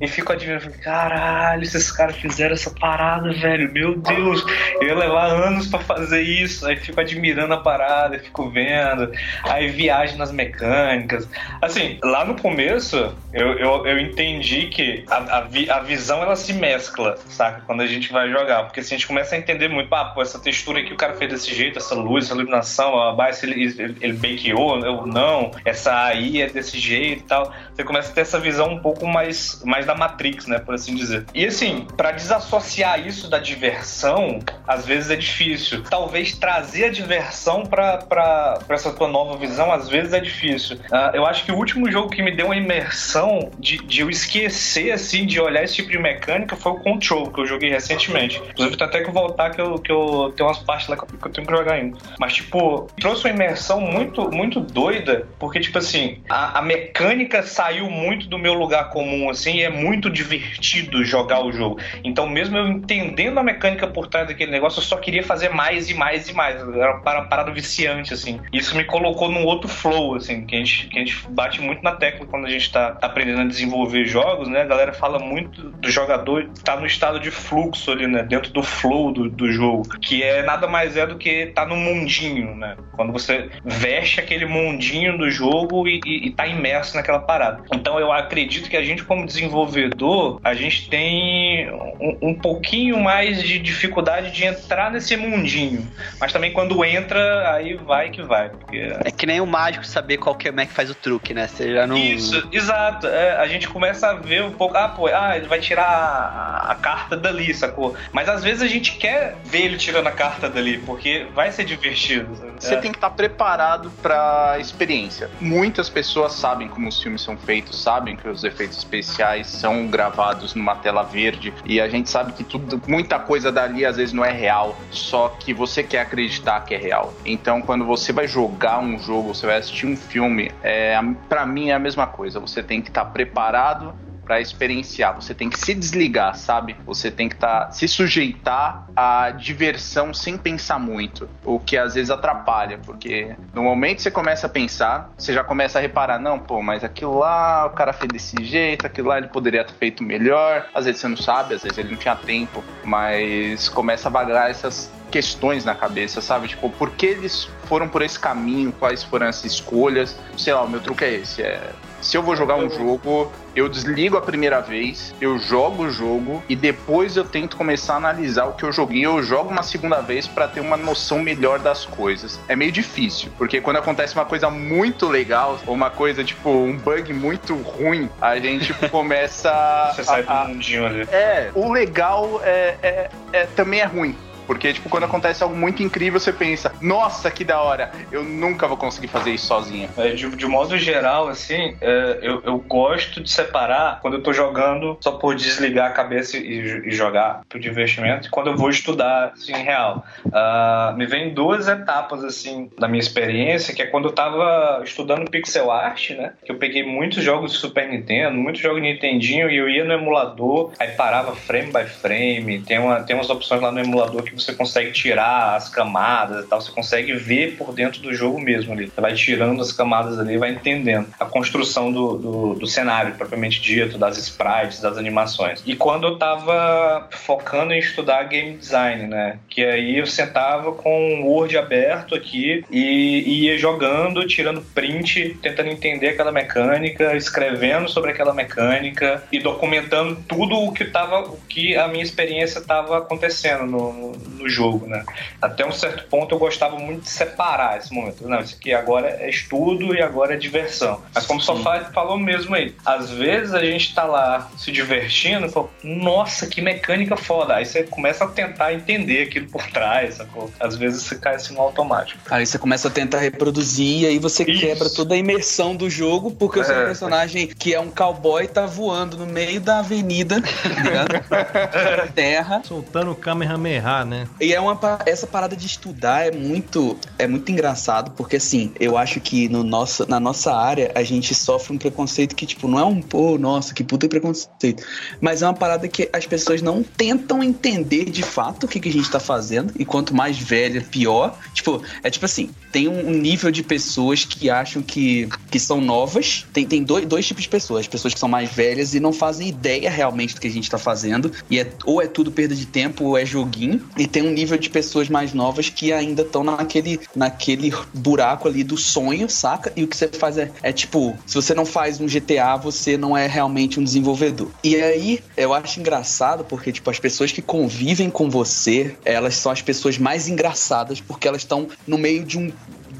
e 0.00 0.08
fico 0.08 0.32
admirando. 0.32 0.72
Caralho, 0.78 1.62
esses 1.62 1.90
caras 1.90 2.16
fizeram 2.16 2.54
essa 2.54 2.70
parada, 2.70 3.32
velho. 3.32 3.72
Meu 3.72 3.96
Deus, 3.96 4.44
eu 4.80 4.88
ia 4.88 4.94
levar 4.94 5.26
anos 5.26 5.66
pra 5.66 5.80
fazer 5.80 6.22
isso. 6.22 6.63
Aí 6.64 6.76
fico 6.76 7.00
admirando 7.00 7.54
a 7.54 7.58
parada, 7.60 8.18
fico 8.18 8.48
vendo. 8.50 9.10
Aí 9.44 9.68
viajo 9.68 10.16
nas 10.16 10.32
mecânicas. 10.32 11.28
Assim, 11.60 11.98
lá 12.02 12.24
no 12.24 12.36
começo, 12.40 13.14
eu, 13.32 13.58
eu, 13.58 13.86
eu 13.86 13.98
entendi 14.00 14.66
que 14.66 15.04
a, 15.10 15.38
a, 15.38 15.40
vi- 15.42 15.70
a 15.70 15.80
visão 15.80 16.22
ela 16.22 16.36
se 16.36 16.52
mescla, 16.52 17.16
saca? 17.28 17.62
Quando 17.66 17.82
a 17.82 17.86
gente 17.86 18.12
vai 18.12 18.30
jogar. 18.30 18.64
Porque 18.64 18.82
se 18.82 18.94
a 18.94 18.96
gente 18.96 19.06
começa 19.06 19.34
a 19.34 19.38
entender 19.38 19.68
muito, 19.68 19.92
ah, 19.94 20.06
pô, 20.06 20.22
essa 20.22 20.38
textura 20.38 20.80
aqui 20.80 20.92
o 20.92 20.96
cara 20.96 21.14
fez 21.14 21.30
desse 21.30 21.54
jeito, 21.54 21.78
essa 21.78 21.94
luz, 21.94 22.24
essa 22.24 22.34
iluminação, 22.34 23.00
a 23.00 23.12
base 23.12 23.44
ele, 23.46 23.64
ele, 23.64 23.96
ele 24.00 24.12
bakeou, 24.14 24.78
eu 24.84 25.06
não, 25.06 25.50
essa 25.64 26.04
aí 26.06 26.40
é 26.42 26.46
desse 26.48 26.78
jeito 26.78 27.22
e 27.22 27.26
tal. 27.26 27.52
Você 27.74 27.84
começa 27.84 28.10
a 28.10 28.14
ter 28.14 28.20
essa 28.22 28.38
visão 28.38 28.68
um 28.72 28.78
pouco 28.80 29.06
mais, 29.06 29.62
mais 29.64 29.84
da 29.86 29.94
Matrix, 29.94 30.46
né, 30.46 30.58
por 30.58 30.74
assim 30.74 30.94
dizer. 30.94 31.24
E 31.34 31.44
assim, 31.46 31.86
pra 31.96 32.12
desassociar 32.12 33.06
isso 33.06 33.28
da 33.28 33.38
diversão, 33.38 34.38
às 34.66 34.86
vezes 34.86 35.10
é 35.10 35.16
difícil. 35.16 35.82
Talvez 35.84 36.36
trazer 36.36 36.53
a 36.58 36.90
diversão 36.90 37.62
pra 37.62 38.58
essa 38.68 38.92
tua 38.92 39.08
nova 39.08 39.36
visão, 39.36 39.72
às 39.72 39.88
vezes 39.88 40.12
é 40.12 40.20
difícil. 40.20 40.78
Ah, 40.90 41.12
eu 41.14 41.26
acho 41.26 41.44
que 41.44 41.52
o 41.52 41.56
último 41.56 41.90
jogo 41.90 42.10
que 42.10 42.22
me 42.22 42.30
deu 42.30 42.46
uma 42.46 42.56
imersão 42.56 43.50
de, 43.58 43.78
de 43.78 44.00
eu 44.00 44.10
esquecer, 44.10 44.92
assim, 44.92 45.26
de 45.26 45.40
olhar 45.40 45.62
esse 45.62 45.76
tipo 45.76 45.90
de 45.90 45.98
mecânica 45.98 46.56
foi 46.56 46.72
o 46.72 46.76
Control, 46.76 47.30
que 47.30 47.40
eu 47.40 47.46
joguei 47.46 47.70
recentemente. 47.70 48.40
Inclusive, 48.50 48.76
tem 48.76 48.86
até 48.86 49.02
que 49.02 49.10
voltar 49.10 49.50
que 49.50 49.60
eu, 49.60 49.78
que 49.78 49.90
eu 49.90 50.32
tenho 50.36 50.48
umas 50.48 50.58
partes 50.58 50.88
lá 50.88 50.96
que 50.96 51.04
eu 51.04 51.32
tenho 51.32 51.46
que 51.46 51.52
jogar 51.52 51.74
ainda. 51.74 51.98
Mas, 52.18 52.34
tipo, 52.34 52.90
trouxe 53.00 53.26
uma 53.26 53.34
imersão 53.34 53.80
muito, 53.80 54.30
muito 54.30 54.60
doida, 54.60 55.26
porque, 55.38 55.60
tipo 55.60 55.78
assim, 55.78 56.22
a, 56.28 56.58
a 56.58 56.62
mecânica 56.62 57.42
saiu 57.42 57.90
muito 57.90 58.28
do 58.28 58.38
meu 58.38 58.54
lugar 58.54 58.90
comum, 58.90 59.30
assim, 59.30 59.56
e 59.56 59.62
é 59.62 59.70
muito 59.70 60.10
divertido 60.10 61.04
jogar 61.04 61.44
o 61.44 61.52
jogo. 61.52 61.78
Então, 62.02 62.28
mesmo 62.28 62.56
eu 62.56 62.68
entendendo 62.68 63.38
a 63.38 63.42
mecânica 63.42 63.86
por 63.86 64.06
trás 64.06 64.28
daquele 64.28 64.50
negócio, 64.50 64.78
eu 64.78 64.84
só 64.84 64.96
queria 64.96 65.22
fazer 65.22 65.48
mais 65.50 65.90
e 65.90 65.94
mais 65.94 66.28
e 66.28 66.32
mais. 66.32 66.43
Era 66.50 66.94
uma 66.94 67.24
parada 67.24 67.50
viciante, 67.50 68.12
assim. 68.12 68.40
Isso 68.52 68.76
me 68.76 68.84
colocou 68.84 69.30
num 69.30 69.44
outro 69.44 69.68
flow, 69.68 70.14
assim, 70.14 70.44
que 70.44 70.54
a 70.54 70.58
gente, 70.58 70.88
que 70.88 70.98
a 70.98 71.04
gente 71.04 71.26
bate 71.28 71.60
muito 71.60 71.82
na 71.82 71.92
tecla 71.92 72.26
quando 72.26 72.46
a 72.46 72.50
gente 72.50 72.70
tá 72.70 72.96
aprendendo 73.00 73.42
a 73.42 73.44
desenvolver 73.44 74.04
jogos, 74.06 74.48
né? 74.48 74.62
A 74.62 74.66
galera 74.66 74.92
fala 74.92 75.18
muito 75.18 75.70
do 75.70 75.90
jogador 75.90 76.48
tá 76.62 76.76
no 76.76 76.86
estado 76.86 77.20
de 77.20 77.30
fluxo 77.30 77.90
ali, 77.90 78.06
né? 78.06 78.22
Dentro 78.22 78.52
do 78.52 78.62
flow 78.62 79.12
do, 79.12 79.28
do 79.28 79.50
jogo. 79.50 79.88
Que 80.00 80.22
é 80.22 80.42
nada 80.42 80.66
mais 80.66 80.96
é 80.96 81.06
do 81.06 81.16
que 81.16 81.46
tá 81.46 81.64
no 81.66 81.76
mundinho, 81.76 82.54
né? 82.54 82.76
Quando 82.92 83.12
você 83.12 83.50
veste 83.64 84.20
aquele 84.20 84.46
mundinho 84.46 85.18
do 85.18 85.30
jogo 85.30 85.86
e, 85.86 86.00
e, 86.04 86.28
e 86.28 86.30
tá 86.30 86.46
imerso 86.46 86.96
naquela 86.96 87.18
parada. 87.18 87.62
Então 87.72 87.98
eu 87.98 88.12
acredito 88.12 88.68
que 88.68 88.76
a 88.76 88.82
gente, 88.82 89.04
como 89.04 89.26
desenvolvedor, 89.26 90.40
a 90.42 90.54
gente 90.54 90.88
tem 90.88 91.70
um, 92.00 92.30
um 92.30 92.34
pouquinho 92.34 93.00
mais 93.00 93.42
de 93.42 93.58
dificuldade 93.58 94.30
de 94.30 94.44
entrar 94.44 94.90
nesse 94.90 95.16
mundinho. 95.16 95.86
Mas 96.20 96.32
também 96.34 96.52
quando 96.52 96.84
entra, 96.84 97.52
aí 97.52 97.74
vai 97.74 98.10
que 98.10 98.20
vai. 98.22 98.48
Porque... 98.48 98.92
É 99.04 99.10
que 99.10 99.24
nem 99.24 99.40
o 99.40 99.46
mágico 99.46 99.86
saber 99.86 100.16
qual 100.18 100.34
que 100.34 100.48
é, 100.48 100.50
como 100.50 100.60
é 100.60 100.66
que 100.66 100.72
faz 100.72 100.90
o 100.90 100.94
truque, 100.94 101.32
né? 101.32 101.46
Você 101.46 101.72
já 101.72 101.86
não. 101.86 101.96
Isso, 101.96 102.46
exato. 102.50 103.06
É, 103.06 103.36
a 103.38 103.46
gente 103.46 103.68
começa 103.68 104.08
a 104.10 104.14
ver 104.14 104.42
um 104.42 104.50
pouco, 104.50 104.76
ah, 104.76 104.88
pô, 104.88 105.06
ah, 105.06 105.36
ele 105.36 105.46
vai 105.46 105.60
tirar 105.60 105.86
a, 105.86 106.72
a 106.72 106.74
carta 106.74 107.16
dali, 107.16 107.54
sacou? 107.54 107.94
Mas 108.12 108.28
às 108.28 108.42
vezes 108.42 108.62
a 108.62 108.66
gente 108.66 108.96
quer 108.96 109.36
ver 109.44 109.62
ele 109.62 109.76
tirando 109.76 110.08
a 110.08 110.12
carta 110.12 110.50
dali, 110.50 110.78
porque 110.78 111.26
vai 111.32 111.52
ser 111.52 111.64
divertido. 111.64 112.34
sabe? 112.34 112.52
Você 112.58 112.74
É. 112.74 112.76
tem 112.78 112.90
que 112.90 112.96
estar 112.98 113.10
preparado 113.10 113.90
pra 114.02 114.56
experiência. 114.58 115.30
Muitas 115.40 115.88
pessoas 115.88 116.32
sabem 116.32 116.66
como 116.66 116.88
os 116.88 117.00
filmes 117.00 117.22
são 117.22 117.36
feitos, 117.36 117.80
sabem 117.80 118.16
que 118.16 118.28
os 118.28 118.42
efeitos 118.42 118.76
especiais 118.78 119.46
são 119.46 119.86
gravados 119.86 120.54
numa 120.54 120.74
tela 120.74 121.04
verde 121.04 121.54
e 121.64 121.80
a 121.80 121.88
gente 121.88 122.10
sabe 122.10 122.32
que 122.32 122.42
tudo, 122.42 122.82
muita 122.88 123.20
coisa 123.20 123.52
dali 123.52 123.86
às 123.86 123.96
vezes 123.96 124.12
não 124.12 124.24
é 124.24 124.32
real, 124.32 124.76
só 124.90 125.28
que 125.38 125.54
você 125.54 125.82
quer 125.84 126.00
acreditar 126.00 126.23
que 126.60 126.74
é 126.74 126.78
real. 126.78 127.12
Então, 127.24 127.60
quando 127.60 127.84
você 127.84 128.12
vai 128.12 128.26
jogar 128.26 128.78
um 128.78 128.98
jogo, 128.98 129.34
você 129.34 129.46
vai 129.46 129.58
assistir 129.58 129.86
um 129.86 129.96
filme, 129.96 130.50
é, 130.62 130.98
para 131.28 131.46
mim 131.46 131.70
é 131.70 131.74
a 131.74 131.78
mesma 131.78 132.06
coisa. 132.06 132.40
Você 132.40 132.62
tem 132.62 132.80
que 132.80 132.88
estar 132.88 133.04
preparado 133.06 133.94
para 134.24 134.40
experienciar. 134.40 135.14
Você 135.14 135.34
tem 135.34 135.50
que 135.50 135.58
se 135.58 135.74
desligar, 135.74 136.36
sabe? 136.36 136.76
Você 136.86 137.10
tem 137.10 137.28
que 137.28 137.36
tá, 137.36 137.70
se 137.70 137.86
sujeitar 137.86 138.86
à 138.96 139.30
diversão 139.30 140.14
sem 140.14 140.36
pensar 140.36 140.78
muito, 140.78 141.28
o 141.44 141.58
que 141.58 141.76
às 141.76 141.94
vezes 141.94 142.10
atrapalha, 142.10 142.78
porque 142.84 143.36
no 143.52 143.62
momento 143.62 143.96
que 143.96 144.02
você 144.02 144.10
começa 144.10 144.46
a 144.46 144.50
pensar, 144.50 145.10
você 145.16 145.32
já 145.32 145.44
começa 145.44 145.78
a 145.78 145.82
reparar, 145.82 146.18
não, 146.18 146.38
pô, 146.38 146.62
mas 146.62 146.82
aquilo 146.82 147.18
lá 147.18 147.66
o 147.66 147.70
cara 147.70 147.92
fez 147.92 148.08
desse 148.12 148.42
jeito, 148.44 148.86
aquilo 148.86 149.08
lá 149.08 149.18
ele 149.18 149.28
poderia 149.28 149.64
ter 149.64 149.74
feito 149.74 150.02
melhor. 150.02 150.66
Às 150.74 150.86
vezes 150.86 151.00
você 151.00 151.08
não 151.08 151.16
sabe, 151.16 151.54
às 151.54 151.62
vezes 151.62 151.76
ele 151.78 151.90
não 151.90 151.98
tinha 151.98 152.16
tempo, 152.16 152.64
mas 152.84 153.68
começa 153.68 154.08
a 154.08 154.10
vagar 154.10 154.50
essas 154.50 154.90
questões 155.10 155.64
na 155.64 155.74
cabeça, 155.74 156.20
sabe? 156.20 156.48
Tipo, 156.48 156.68
por 156.70 156.90
que 156.90 157.06
eles 157.06 157.48
foram 157.66 157.88
por 157.88 158.02
esse 158.02 158.18
caminho? 158.18 158.72
Quais 158.72 159.04
foram 159.04 159.28
as 159.28 159.44
escolhas? 159.44 160.18
Sei 160.36 160.52
lá, 160.52 160.62
o 160.62 160.68
meu 160.68 160.80
truque 160.80 161.04
é 161.04 161.14
esse, 161.14 161.40
é 161.40 161.70
se 162.04 162.16
eu 162.18 162.22
vou 162.22 162.36
jogar 162.36 162.56
um 162.56 162.68
jogo, 162.68 163.32
eu 163.56 163.66
desligo 163.68 164.16
a 164.16 164.20
primeira 164.20 164.60
vez, 164.60 165.14
eu 165.20 165.38
jogo 165.38 165.84
o 165.84 165.90
jogo 165.90 166.42
e 166.48 166.54
depois 166.54 167.16
eu 167.16 167.24
tento 167.24 167.56
começar 167.56 167.94
a 167.94 167.96
analisar 167.96 168.44
o 168.44 168.52
que 168.52 168.62
eu 168.62 168.70
joguei. 168.70 169.06
Eu 169.06 169.22
jogo 169.22 169.48
uma 169.50 169.62
segunda 169.62 170.02
vez 170.02 170.26
para 170.28 170.46
ter 170.46 170.60
uma 170.60 170.76
noção 170.76 171.20
melhor 171.20 171.58
das 171.58 171.86
coisas. 171.86 172.38
É 172.46 172.54
meio 172.54 172.70
difícil, 172.70 173.32
porque 173.38 173.60
quando 173.60 173.78
acontece 173.78 174.14
uma 174.14 174.26
coisa 174.26 174.50
muito 174.50 175.08
legal, 175.08 175.58
ou 175.66 175.72
uma 175.74 175.88
coisa 175.90 176.22
tipo 176.22 176.50
um 176.50 176.76
bug 176.76 177.12
muito 177.14 177.54
ruim, 177.56 178.10
a 178.20 178.38
gente 178.38 178.66
tipo, 178.66 178.88
começa 178.90 179.92
Você 179.94 180.04
sai 180.04 180.24
a, 180.26 180.44
do 180.44 180.48
mundinho 180.50 180.84
ali. 180.86 181.02
é, 181.10 181.50
o 181.54 181.72
legal 181.72 182.40
é, 182.44 182.76
é- 182.82 183.10
é- 183.32 183.46
também 183.56 183.80
é 183.80 183.84
ruim. 183.84 184.14
Porque, 184.46 184.72
tipo, 184.72 184.88
quando 184.88 185.04
acontece 185.04 185.42
algo 185.42 185.56
muito 185.56 185.82
incrível, 185.82 186.20
você 186.20 186.32
pensa, 186.32 186.72
nossa, 186.80 187.30
que 187.30 187.44
da 187.44 187.60
hora, 187.60 187.90
eu 188.10 188.22
nunca 188.22 188.66
vou 188.66 188.76
conseguir 188.76 189.08
fazer 189.08 189.32
isso 189.32 189.46
sozinho. 189.46 189.88
É, 189.96 190.10
De, 190.10 190.28
de 190.28 190.46
modo 190.46 190.76
geral, 190.78 191.28
assim, 191.28 191.76
é, 191.80 192.18
eu, 192.22 192.42
eu 192.44 192.58
gosto 192.58 193.22
de 193.22 193.30
separar 193.30 194.00
quando 194.00 194.14
eu 194.14 194.22
tô 194.22 194.32
jogando 194.32 194.96
só 195.00 195.12
por 195.12 195.34
desligar 195.34 195.90
a 195.90 195.94
cabeça 195.94 196.36
e, 196.36 196.88
e 196.88 196.90
jogar 196.90 197.42
pro 197.48 197.58
divertimento, 197.58 198.28
e 198.28 198.30
quando 198.30 198.48
eu 198.48 198.56
vou 198.56 198.70
estudar, 198.70 199.32
assim, 199.34 199.52
real. 199.52 200.04
Ah, 200.32 200.94
me 200.96 201.06
vem 201.06 201.32
duas 201.32 201.68
etapas, 201.68 202.24
assim, 202.24 202.70
da 202.78 202.88
minha 202.88 203.00
experiência, 203.00 203.74
que 203.74 203.82
é 203.82 203.86
quando 203.86 204.08
eu 204.08 204.12
tava 204.12 204.82
estudando 204.84 205.30
pixel 205.30 205.70
art, 205.70 206.10
né? 206.10 206.32
Que 206.44 206.52
eu 206.52 206.56
peguei 206.56 206.84
muitos 206.84 207.22
jogos 207.22 207.52
de 207.52 207.58
Super 207.58 207.88
Nintendo, 207.88 208.36
muitos 208.36 208.60
jogos 208.60 208.82
de 208.82 208.92
Nintendinho, 208.92 209.50
e 209.50 209.56
eu 209.56 209.68
ia 209.68 209.84
no 209.84 209.92
emulador, 209.92 210.72
aí 210.78 210.88
parava 210.88 211.34
frame 211.34 211.72
by 211.72 211.84
frame, 211.84 212.60
tem, 212.60 212.78
uma, 212.78 213.02
tem 213.02 213.16
umas 213.16 213.30
opções 213.30 213.60
lá 213.60 213.70
no 213.70 213.80
emulador 213.80 214.22
que 214.22 214.33
você 214.34 214.52
consegue 214.52 214.92
tirar 214.92 215.56
as 215.56 215.68
camadas 215.68 216.44
e 216.44 216.48
tal, 216.48 216.60
você 216.60 216.70
consegue 216.70 217.14
ver 217.14 217.56
por 217.56 217.72
dentro 217.72 218.00
do 218.00 218.14
jogo 218.14 218.40
mesmo 218.40 218.72
ali. 218.72 218.86
Você 218.86 219.00
vai 219.00 219.14
tirando 219.14 219.60
as 219.60 219.72
camadas 219.72 220.18
ali 220.18 220.38
vai 220.38 220.50
entendendo 220.50 221.08
a 221.18 221.24
construção 221.24 221.92
do, 221.92 222.18
do, 222.18 222.54
do 222.54 222.66
cenário, 222.66 223.14
propriamente 223.14 223.60
dito, 223.60 223.98
das 223.98 224.18
sprites, 224.18 224.80
das 224.80 224.96
animações. 224.96 225.62
E 225.66 225.76
quando 225.76 226.06
eu 226.06 226.18
tava 226.18 227.08
focando 227.10 227.72
em 227.72 227.78
estudar 227.78 228.24
game 228.24 228.56
design, 228.56 229.06
né? 229.06 229.38
Que 229.48 229.64
aí 229.64 229.98
eu 229.98 230.06
sentava 230.06 230.72
com 230.72 231.22
o 231.22 231.26
Word 231.26 231.56
aberto 231.56 232.14
aqui 232.14 232.64
e, 232.70 232.80
e 232.80 233.44
ia 233.44 233.58
jogando, 233.58 234.26
tirando 234.26 234.60
print, 234.60 235.36
tentando 235.42 235.68
entender 235.68 236.08
aquela 236.08 236.32
mecânica, 236.32 237.16
escrevendo 237.16 237.88
sobre 237.88 238.10
aquela 238.10 238.32
mecânica 238.32 239.22
e 239.30 239.38
documentando 239.38 240.16
tudo 240.28 240.56
o 240.56 240.72
que 240.72 240.84
tava, 240.84 241.20
o 241.20 241.38
que 241.48 241.76
a 241.76 241.88
minha 241.88 242.02
experiência 242.02 242.58
estava 242.58 242.98
acontecendo 242.98 243.66
no, 243.66 244.12
no, 244.24 244.48
jogo, 244.48 244.86
né? 244.86 245.04
Até 245.40 245.66
um 245.66 245.72
certo 245.72 246.04
ponto 246.08 246.34
eu 246.34 246.38
gostava 246.38 246.78
muito 246.78 247.02
de 247.02 247.10
separar 247.10 247.78
esse 247.78 247.92
momento. 247.92 248.26
Não, 248.28 248.40
isso 248.40 248.56
aqui 248.58 248.72
agora 248.72 249.08
é 249.08 249.28
estudo 249.28 249.94
e 249.94 250.02
agora 250.02 250.34
é 250.34 250.36
diversão. 250.36 251.00
Mas 251.14 251.26
como 251.26 251.40
o 251.40 251.42
Sofá 251.42 251.90
falou 251.92 252.18
mesmo 252.18 252.54
aí, 252.54 252.74
às 252.84 253.10
vezes 253.10 253.54
a 253.54 253.64
gente 253.64 253.94
tá 253.94 254.04
lá 254.04 254.50
se 254.56 254.70
divertindo 254.72 255.46
e 255.46 255.50
fala, 255.50 255.68
nossa, 255.82 256.46
que 256.46 256.60
mecânica 256.60 257.16
foda. 257.16 257.54
Aí 257.56 257.66
você 257.66 257.82
começa 257.84 258.24
a 258.24 258.28
tentar 258.28 258.72
entender 258.72 259.22
aquilo 259.22 259.48
por 259.48 259.66
trás, 259.68 260.14
sacou? 260.16 260.50
Às 260.60 260.76
vezes 260.76 261.02
você 261.02 261.16
cai 261.16 261.34
assim 261.36 261.54
no 261.54 261.60
automático. 261.60 262.20
Aí 262.30 262.46
você 262.46 262.58
começa 262.58 262.88
a 262.88 262.90
tentar 262.90 263.18
reproduzir 263.18 264.02
e 264.02 264.06
aí 264.06 264.18
você 264.18 264.44
Isso. 264.44 264.60
quebra 264.60 264.88
toda 264.90 265.14
a 265.14 265.18
imersão 265.18 265.74
do 265.76 265.88
jogo, 265.90 266.30
porque 266.30 266.60
o 266.60 266.64
seu 266.64 266.74
É. 266.74 266.84
personagem, 266.86 267.46
que 267.48 267.74
é 267.74 267.80
um 267.80 267.90
cowboy, 267.90 268.46
tá 268.46 268.66
voando 268.66 269.16
no 269.16 269.26
meio 269.26 269.60
da 269.60 269.78
avenida, 269.80 270.40
tá 271.28 272.06
terra. 272.14 272.62
Soltando 272.64 273.12
o 273.12 273.14
Kamehameha, 273.14 274.04
né? 274.04 274.13
E 274.40 274.52
é 274.52 274.60
uma 274.60 274.78
essa 275.06 275.26
parada 275.26 275.56
de 275.56 275.66
estudar 275.66 276.26
é 276.26 276.30
muito 276.30 276.96
é 277.18 277.26
muito 277.26 277.50
engraçado, 277.50 278.10
porque 278.12 278.36
assim, 278.36 278.72
eu 278.78 278.96
acho 278.96 279.20
que 279.20 279.48
no 279.48 279.62
nosso, 279.62 280.08
na 280.08 280.20
nossa 280.20 280.54
área 280.54 280.92
a 280.94 281.02
gente 281.02 281.34
sofre 281.34 281.74
um 281.74 281.78
preconceito 281.78 282.34
que 282.34 282.46
tipo 282.46 282.68
não 282.68 282.78
é 282.78 282.84
um 282.84 283.00
pô, 283.00 283.38
nossa, 283.38 283.72
que 283.72 283.82
puta 283.82 284.08
preconceito, 284.08 284.84
mas 285.20 285.42
é 285.42 285.46
uma 285.46 285.54
parada 285.54 285.88
que 285.88 286.08
as 286.12 286.26
pessoas 286.26 286.62
não 286.62 286.82
tentam 286.82 287.42
entender 287.42 288.06
de 288.06 288.22
fato 288.22 288.64
o 288.64 288.68
que, 288.68 288.80
que 288.80 288.88
a 288.88 288.92
gente 288.92 289.10
tá 289.10 289.20
fazendo, 289.20 289.72
e 289.78 289.84
quanto 289.84 290.14
mais 290.14 290.38
velha, 290.38 290.80
pior. 290.82 291.38
Tipo, 291.52 291.82
é 292.02 292.10
tipo 292.10 292.24
assim, 292.24 292.50
tem 292.70 292.88
um, 292.88 293.10
nível 293.10 293.50
de 293.50 293.62
pessoas 293.62 294.24
que 294.24 294.50
acham 294.50 294.82
que, 294.82 295.28
que 295.50 295.58
são 295.58 295.80
novas, 295.80 296.46
tem, 296.52 296.66
tem 296.66 296.82
dois, 296.82 297.06
dois 297.06 297.26
tipos 297.26 297.44
de 297.44 297.48
pessoas, 297.48 297.80
as 297.80 297.88
pessoas 297.88 298.12
que 298.12 298.20
são 298.20 298.28
mais 298.28 298.50
velhas 298.50 298.94
e 298.94 299.00
não 299.00 299.12
fazem 299.12 299.48
ideia 299.48 299.90
realmente 299.90 300.34
do 300.34 300.40
que 300.40 300.46
a 300.46 300.50
gente 300.50 300.70
tá 300.70 300.78
fazendo, 300.78 301.30
e 301.50 301.58
é, 301.58 301.70
ou 301.84 302.02
é 302.02 302.06
tudo 302.06 302.30
perda 302.30 302.54
de 302.54 302.66
tempo 302.66 303.04
ou 303.04 303.18
é 303.18 303.24
joguinho, 303.24 303.82
e 303.96 304.03
tem 304.06 304.22
um 304.22 304.30
nível 304.30 304.58
de 304.58 304.70
pessoas 304.70 305.08
mais 305.08 305.32
novas 305.32 305.68
que 305.68 305.92
ainda 305.92 306.22
estão 306.22 306.42
naquele, 306.42 307.00
naquele 307.14 307.72
buraco 307.92 308.48
ali 308.48 308.64
do 308.64 308.76
sonho, 308.76 309.28
saca? 309.28 309.72
E 309.76 309.84
o 309.84 309.88
que 309.88 309.96
você 309.96 310.08
faz 310.08 310.38
é, 310.38 310.50
é 310.62 310.72
tipo, 310.72 311.16
se 311.26 311.34
você 311.34 311.54
não 311.54 311.64
faz 311.64 312.00
um 312.00 312.06
GTA, 312.06 312.56
você 312.56 312.96
não 312.96 313.16
é 313.16 313.26
realmente 313.26 313.78
um 313.78 313.84
desenvolvedor. 313.84 314.50
E 314.62 314.76
aí, 314.76 315.20
eu 315.36 315.52
acho 315.52 315.80
engraçado 315.80 316.44
porque, 316.44 316.72
tipo, 316.72 316.90
as 316.90 316.98
pessoas 316.98 317.32
que 317.32 317.42
convivem 317.42 318.10
com 318.10 318.28
você, 318.28 318.96
elas 319.04 319.36
são 319.36 319.50
as 319.50 319.62
pessoas 319.62 319.98
mais 319.98 320.28
engraçadas 320.28 321.00
porque 321.00 321.28
elas 321.28 321.42
estão 321.42 321.68
no 321.86 321.98
meio 321.98 322.24
de 322.24 322.38
um 322.38 322.52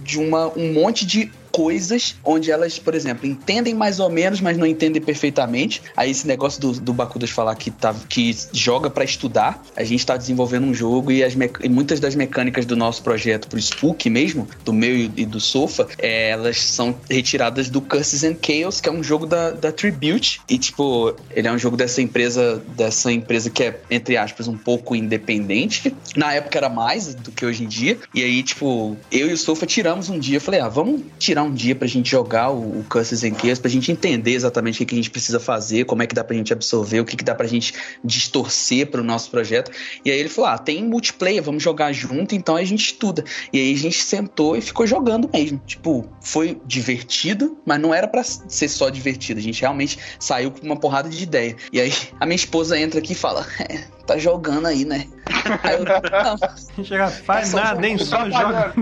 de 0.05 0.21
uma, 0.21 0.53
um 0.57 0.73
monte 0.73 1.07
de 1.07 1.33
coisas 1.55 2.17
onde 2.25 2.51
elas, 2.51 2.81
por 2.81 2.97
exemplo, 2.97 3.29
entendem 3.29 3.75
mais 3.75 4.01
ou 4.01 4.11
menos, 4.11 4.41
mas 4.41 4.59
não 4.59 4.67
entendem 4.67 5.01
perfeitamente. 5.01 5.81
Aí 5.97 6.11
esse 6.11 6.27
negócio 6.27 6.61
do, 6.61 6.73
do 6.73 6.93
Bakudas 6.93 7.31
falar 7.31 7.55
que, 7.55 7.71
tá, 7.71 7.95
que 8.09 8.37
joga 8.53 8.91
pra 8.91 9.05
estudar, 9.05 9.63
a 9.77 9.85
gente 9.85 10.05
tá 10.05 10.17
desenvolvendo 10.17 10.65
um 10.65 10.75
jogo 10.75 11.13
e, 11.13 11.23
as 11.23 11.35
e 11.63 11.69
muitas 11.69 12.01
das 12.01 12.17
mecânicas 12.17 12.67
do 12.67 12.75
nosso 12.75 13.05
projeto 13.05 13.47
pro 13.47 13.57
Spook 13.57 14.11
mesmo, 14.11 14.49
do 14.65 14.73
meu 14.73 14.97
e, 14.97 15.25
do 15.25 15.39
Sofa, 15.39 15.87
é, 15.99 16.31
elas 16.31 16.61
são 16.61 16.93
retiradas 17.09 17.71
do 17.71 17.81
Curses 17.81 18.25
and 18.25 18.37
Chaos, 18.45 18.81
que 18.81 18.89
é 18.89 18.93
um 18.93 19.05
jogo 19.05 19.25
da, 19.25 19.53
da 19.53 19.71
Tribute. 19.71 20.41
E, 20.49 20.59
tipo, 20.59 21.15
ele 21.31 21.47
é 21.47 21.53
um 21.53 21.59
jogo 21.59 21.77
dessa 21.77 22.03
empresa, 22.03 22.61
dessa 22.77 23.13
empresa 23.13 23.49
que 23.49 23.63
é, 23.63 23.81
entre 23.89 24.17
aspas, 24.17 24.49
um 24.49 24.59
pouco 24.59 24.97
independente. 24.97 25.95
Na 26.17 26.35
época 26.35 26.59
era 26.59 26.69
mais 26.69 27.15
do 27.15 27.31
que 27.31 27.47
hoje 27.47 27.63
em 27.63 27.69
dia. 27.69 27.97
E 28.13 28.25
aí, 28.25 28.43
tipo, 28.43 28.97
eu 29.13 29.31
e 29.31 29.33
o 29.33 29.39
Sofa 29.39 29.65
tiramos 29.67 30.11
um 30.11 30.19
dia. 30.19 30.41
Falei, 30.41 30.59
ah, 30.59 30.69
vamos 30.69 31.03
tirar 31.17 31.44
um 31.45 31.53
dia 31.53 31.75
pra 31.75 31.87
gente 31.87 32.11
jogar 32.11 32.51
o, 32.51 32.81
o 32.81 32.85
Curses 32.89 33.23
and 33.25 33.35
Chaos, 33.39 33.59
pra 33.59 33.71
gente 33.71 33.91
entender 33.93 34.33
exatamente 34.33 34.77
o 34.77 34.79
que, 34.79 34.87
que 34.87 34.95
a 34.95 34.97
gente 34.97 35.11
precisa 35.11 35.39
fazer, 35.39 35.85
como 35.85 36.03
é 36.03 36.07
que 36.07 36.15
dá 36.15 36.25
pra 36.25 36.37
gente 36.37 36.53
absorver, 36.53 37.01
o 37.01 37.05
que, 37.05 37.17
que 37.17 37.25
dá 37.25 37.35
pra 37.35 37.47
gente 37.47 37.75
distorcer 38.03 38.91
pro 38.91 39.05
nosso 39.05 39.31
projeto. 39.31 39.71
E 40.05 40.11
aí 40.11 40.19
ele 40.19 40.29
falou, 40.29 40.51
ah, 40.51 40.59
tem 40.59 40.85
multiplayer, 40.85 41.43
vamos 41.43 41.63
jogar 41.63 41.93
junto, 41.93 42.35
então 42.35 42.57
a 42.57 42.65
gente 42.65 42.87
estuda. 42.87 43.25
E 43.53 43.59
aí 43.59 43.75
a 43.75 43.77
gente 43.77 44.03
sentou 44.03 44.57
e 44.57 44.61
ficou 44.61 44.87
jogando 44.87 45.29
mesmo. 45.33 45.61
Tipo, 45.67 46.09
foi 46.21 46.61
divertido, 46.67 47.59
mas 47.65 47.81
não 47.81 47.95
era 47.95 48.09
pra 48.09 48.23
ser 48.23 48.69
só 48.69 48.89
divertido. 48.89 49.41
A 49.41 49.43
gente 49.43 49.61
realmente 49.61 49.99
saiu 50.19 50.51
com 50.51 50.65
uma 50.65 50.77
porrada 50.77 51.09
de 51.09 51.23
ideia. 51.23 51.57
E 51.73 51.81
aí 51.81 51.93
a 52.21 52.27
minha 52.27 52.37
esposa 52.37 52.79
entra 52.79 52.99
aqui 52.99 53.13
e 53.13 53.17
fala, 53.17 53.47
é, 53.61 53.85
tá 54.07 54.19
jogando 54.19 54.67
aí, 54.67 54.85
né? 54.85 55.07
Aí 55.63 55.77
eu, 55.77 55.85
não, 55.85 56.85
Chega, 56.85 57.09
faz 57.09 57.49
É 57.49 57.51
só 57.51 57.57
nada, 57.59 57.81
nem 57.81 57.99
só 57.99 58.29
joga. 58.31 58.73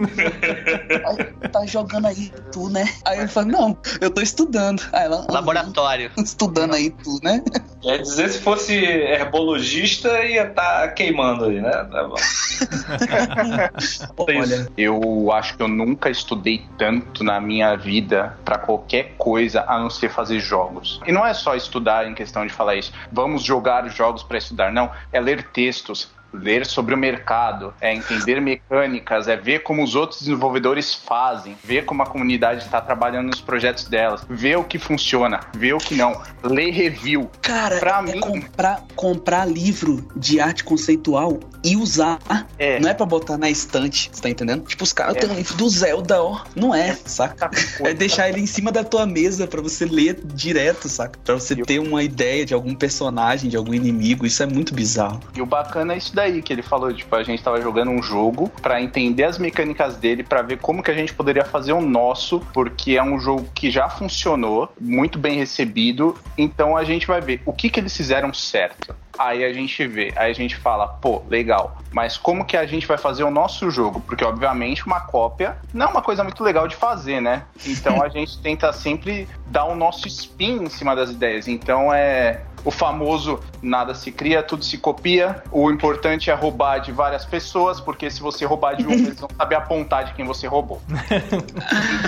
tá 1.52 1.66
jogando 1.66 2.06
aí 2.06 2.32
tu, 2.52 2.68
né? 2.68 2.84
Aí 3.04 3.20
eu 3.20 3.28
falo, 3.28 3.46
não, 3.48 3.76
eu 4.00 4.10
tô 4.10 4.20
estudando. 4.20 4.82
Aí 4.92 5.04
ela, 5.04 5.24
"Ah, 5.28 5.32
Laboratório. 5.32 6.10
estudando 6.18 6.74
aí 6.74 6.90
tu, 6.90 7.18
né? 7.22 7.42
Quer 7.80 7.98
dizer, 8.02 8.28
se 8.28 8.38
fosse 8.40 8.74
herbologista, 8.74 10.08
ia 10.24 10.46
estar 10.48 10.88
queimando 10.94 11.44
aí, 11.46 11.60
né? 11.60 11.70
Tá 11.70 12.04
bom. 12.08 12.14
Olha, 14.18 14.68
Eu 14.76 15.32
acho 15.32 15.56
que 15.56 15.62
eu 15.62 15.68
nunca 15.68 16.10
estudei 16.10 16.64
tanto 16.78 17.24
na 17.24 17.40
minha 17.40 17.76
vida 17.76 18.36
pra 18.44 18.58
qualquer 18.58 19.14
coisa 19.18 19.64
a 19.66 19.78
não 19.78 19.90
ser 19.90 20.10
fazer 20.10 20.38
jogos. 20.40 21.00
E 21.06 21.12
não 21.12 21.26
é 21.26 21.34
só 21.34 21.54
estudar 21.54 22.06
em 22.08 22.14
questão 22.14 22.46
de 22.46 22.52
falar 22.52 22.76
isso. 22.76 22.92
Vamos 23.10 23.42
jogar 23.42 23.88
jogos 23.88 24.22
pra 24.22 24.38
estudar. 24.38 24.72
Não, 24.72 24.90
é 25.12 25.20
ler 25.20 25.44
textos. 25.52 26.10
Ler 26.34 26.64
sobre 26.64 26.94
o 26.94 26.96
mercado, 26.96 27.74
é 27.78 27.94
entender 27.94 28.40
mecânicas, 28.40 29.28
é 29.28 29.36
ver 29.36 29.58
como 29.62 29.84
os 29.84 29.94
outros 29.94 30.20
desenvolvedores 30.20 30.94
fazem, 30.94 31.54
ver 31.62 31.84
como 31.84 32.02
a 32.02 32.06
comunidade 32.06 32.64
está 32.64 32.80
trabalhando 32.80 33.26
nos 33.26 33.42
projetos 33.42 33.84
delas, 33.86 34.24
ver 34.30 34.56
o 34.56 34.64
que 34.64 34.78
funciona, 34.78 35.40
ver 35.54 35.74
o 35.74 35.78
que 35.78 35.94
não, 35.94 36.18
ler 36.42 36.70
review. 36.70 37.30
cara, 37.42 37.78
Pra 37.78 37.98
é 37.98 38.14
mim- 38.14 38.20
comprar, 38.20 38.82
comprar 38.96 39.44
livro 39.44 40.08
de 40.16 40.40
arte 40.40 40.64
conceitual 40.64 41.38
e 41.64 41.76
usar. 41.76 42.18
É. 42.58 42.78
Não 42.80 42.88
é 42.88 42.94
pra 42.94 43.06
botar 43.06 43.36
na 43.36 43.48
estante, 43.50 44.10
você 44.12 44.22
tá 44.22 44.28
entendendo? 44.28 44.64
Tipo, 44.66 44.84
os 44.84 44.92
caras 44.92 45.16
É. 45.16 45.20
têm 45.20 45.30
um 45.30 45.34
livro 45.34 45.56
do 45.56 45.68
Zelda, 45.68 46.22
ó. 46.22 46.40
Não 46.54 46.74
é, 46.74 46.96
saca? 47.04 47.50
É 47.80 47.94
deixar 47.94 48.28
ele 48.28 48.40
em 48.40 48.46
cima 48.46 48.72
da 48.72 48.84
tua 48.84 49.06
mesa 49.06 49.46
pra 49.46 49.60
você 49.60 49.84
ler 49.84 50.20
direto, 50.24 50.88
saca? 50.88 51.18
Pra 51.24 51.34
você 51.34 51.56
ter 51.56 51.78
uma 51.78 52.02
ideia 52.02 52.44
de 52.44 52.54
algum 52.54 52.74
personagem, 52.74 53.50
de 53.50 53.56
algum 53.56 53.74
inimigo. 53.74 54.26
Isso 54.26 54.42
é 54.42 54.46
muito 54.46 54.74
bizarro. 54.74 55.20
E 55.34 55.42
o 55.42 55.46
bacana 55.46 55.94
é 55.94 55.98
isso 55.98 56.14
daí 56.14 56.42
que 56.42 56.52
ele 56.52 56.62
falou, 56.62 56.92
tipo, 56.92 57.14
a 57.14 57.22
gente 57.22 57.42
tava 57.42 57.60
jogando 57.60 57.90
um 57.90 58.02
jogo 58.02 58.50
pra 58.60 58.80
entender 58.80 59.24
as 59.24 59.38
mecânicas 59.38 59.96
dele, 59.96 60.22
pra 60.22 60.42
ver 60.42 60.58
como 60.58 60.82
que 60.82 60.90
a 60.90 60.94
gente 60.94 61.14
poderia 61.14 61.44
fazer 61.44 61.72
o 61.72 61.80
nosso, 61.80 62.40
porque 62.52 62.92
é 62.92 63.02
um 63.02 63.18
jogo 63.18 63.48
que 63.54 63.70
já 63.70 63.88
funcionou, 63.88 64.72
muito 64.80 65.18
bem 65.18 65.38
recebido, 65.38 66.16
então 66.36 66.76
a 66.76 66.84
gente 66.84 67.06
vai 67.06 67.20
ver 67.20 67.40
o 67.44 67.52
que 67.52 67.70
que 67.70 67.80
eles 67.80 67.96
fizeram 67.96 68.32
certo. 68.32 68.94
Aí 69.18 69.44
a 69.44 69.52
gente 69.52 69.86
vê, 69.86 70.12
aí 70.16 70.30
a 70.30 70.34
gente 70.34 70.56
fala, 70.56 70.86
pô, 70.86 71.22
legal, 71.28 71.76
mas 71.92 72.16
como 72.16 72.44
que 72.44 72.56
a 72.56 72.66
gente 72.66 72.86
vai 72.86 72.96
fazer 72.96 73.24
o 73.24 73.30
nosso 73.30 73.70
jogo? 73.70 74.00
Porque, 74.00 74.24
obviamente, 74.24 74.86
uma 74.86 75.00
cópia 75.00 75.56
não 75.72 75.86
é 75.86 75.88
uma 75.90 76.02
coisa 76.02 76.24
muito 76.24 76.42
legal 76.42 76.66
de 76.66 76.74
fazer, 76.74 77.20
né? 77.20 77.44
Então 77.66 78.02
a 78.02 78.08
gente 78.10 78.40
tenta 78.40 78.72
sempre 78.72 79.28
dar 79.46 79.64
o 79.64 79.74
nosso 79.74 80.08
spin 80.08 80.64
em 80.64 80.70
cima 80.70 80.96
das 80.96 81.10
ideias. 81.10 81.46
Então 81.46 81.92
é 81.92 82.42
o 82.64 82.70
famoso 82.70 83.40
nada 83.62 83.94
se 83.94 84.10
cria, 84.12 84.42
tudo 84.42 84.64
se 84.64 84.78
copia. 84.78 85.42
O 85.50 85.70
importante 85.70 86.30
é 86.30 86.34
roubar 86.34 86.78
de 86.78 86.92
várias 86.92 87.24
pessoas, 87.24 87.80
porque 87.80 88.10
se 88.10 88.20
você 88.20 88.44
roubar 88.44 88.74
de 88.76 88.86
um, 88.86 88.92
eles 88.92 89.18
vão 89.18 89.28
saber 89.36 89.54
apontar 89.56 90.04
de 90.04 90.14
quem 90.14 90.24
você 90.24 90.46
roubou. 90.46 90.80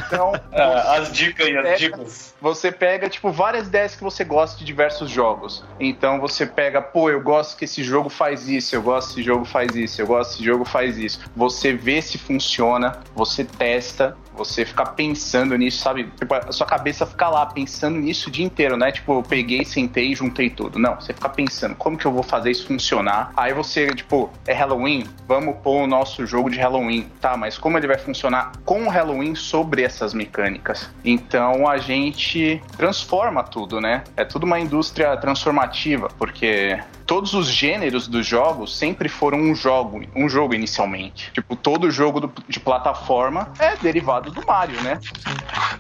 Então, 0.07 0.33
Ah, 0.53 0.97
as 0.97 1.13
dicas 1.13 1.47
e 1.49 1.57
as 1.57 1.67
É. 1.67 1.75
dicas. 1.75 2.35
você 2.41 2.71
pega, 2.71 3.09
tipo, 3.09 3.31
várias 3.31 3.67
ideias 3.69 3.95
que 3.97 4.03
você 4.03 4.25
gosta 4.25 4.59
de 4.59 4.65
diversos 4.65 5.11
jogos. 5.11 5.65
Então 5.81 6.21
você 6.21 6.47
pega, 6.47 6.81
pô, 6.81 7.11
eu 7.11 7.21
gosto 7.21 7.57
que 7.57 7.65
esse 7.65 7.83
jogo 7.83 8.09
faz 8.09 8.49
isso, 8.49 8.75
eu 8.75 8.83
gosto 8.83 9.15
que 9.15 9.21
esse 9.21 9.23
jogo 9.27 9.45
faz 9.45 9.75
isso, 9.75 10.01
eu 10.01 10.07
gosto 10.07 10.31
que 10.31 10.35
esse 10.37 10.45
jogo 10.45 10.65
faz 10.65 10.99
isso. 10.99 11.21
Você 11.35 11.73
vê 11.73 12.01
se 12.03 12.19
funciona, 12.19 12.99
você 13.15 13.45
testa, 13.45 14.17
você 14.37 14.65
fica 14.65 14.85
pensando 14.85 15.57
nisso, 15.57 15.79
sabe? 15.79 16.11
Tipo, 16.19 16.35
a 16.35 16.53
sua 16.53 16.67
cabeça 16.67 17.07
fica 17.07 17.29
lá 17.29 17.47
pensando 17.47 17.99
nisso 17.99 18.29
o 18.29 18.33
dia 18.33 18.45
inteiro, 18.45 18.77
né? 18.77 18.93
Tipo, 18.93 19.19
eu 19.19 19.23
peguei, 19.23 19.65
sentei 19.65 20.13
e 20.13 20.15
juntei 20.15 20.51
tudo. 20.51 20.79
Não, 20.79 20.97
você 20.97 21.13
fica 21.13 21.29
pensando, 21.29 21.75
como 21.75 21.97
que 21.97 22.07
eu 22.07 22.13
vou 22.13 22.23
fazer 22.23 22.51
isso 22.51 22.67
funcionar? 22.67 23.33
Aí 23.37 23.53
você, 23.53 23.87
tipo, 23.95 24.31
é 24.47 24.53
Halloween? 24.53 25.05
Vamos 25.27 25.57
pôr 25.63 25.83
o 25.83 25.87
nosso 25.87 26.27
jogo 26.27 26.51
de 26.51 26.59
Halloween. 26.59 27.07
Tá, 27.21 27.37
mas 27.37 27.57
como 27.57 27.79
ele 27.79 27.87
vai 27.87 27.99
funcionar 27.99 28.53
com 28.65 28.85
o 28.85 28.89
Halloween 28.89 29.35
sobre 29.35 29.83
essas 29.83 30.13
mecânicas? 30.13 30.91
Então 31.05 31.69
a 31.69 31.79
gente 31.79 32.63
transforma 32.77 33.43
tudo, 33.43 33.81
né? 33.81 34.05
É 34.17 34.25
tudo 34.25 34.45
uma 34.45 34.59
indústria 34.59 35.17
transformativa, 35.17 36.09
porque 36.19 36.79
todos 37.07 37.35
os 37.35 37.49
gêneros 37.49 38.09
dos 38.09 38.27
jogos 38.27 38.77
sempre 38.77 39.09
foram 39.09 39.39
um 39.39 39.55
jogo, 39.55 40.03
um 40.15 40.29
jogo 40.29 40.55
inicialmente. 40.55 41.31
Tipo, 41.33 41.55
todo 41.57 41.91
jogo 41.91 42.21
do- 42.21 42.33
de 42.49 42.59
plataforma 42.61 43.53
é 43.59 43.77
derivado 43.77 44.31
do 44.31 44.45
Mario, 44.47 44.81
né? 44.83 44.99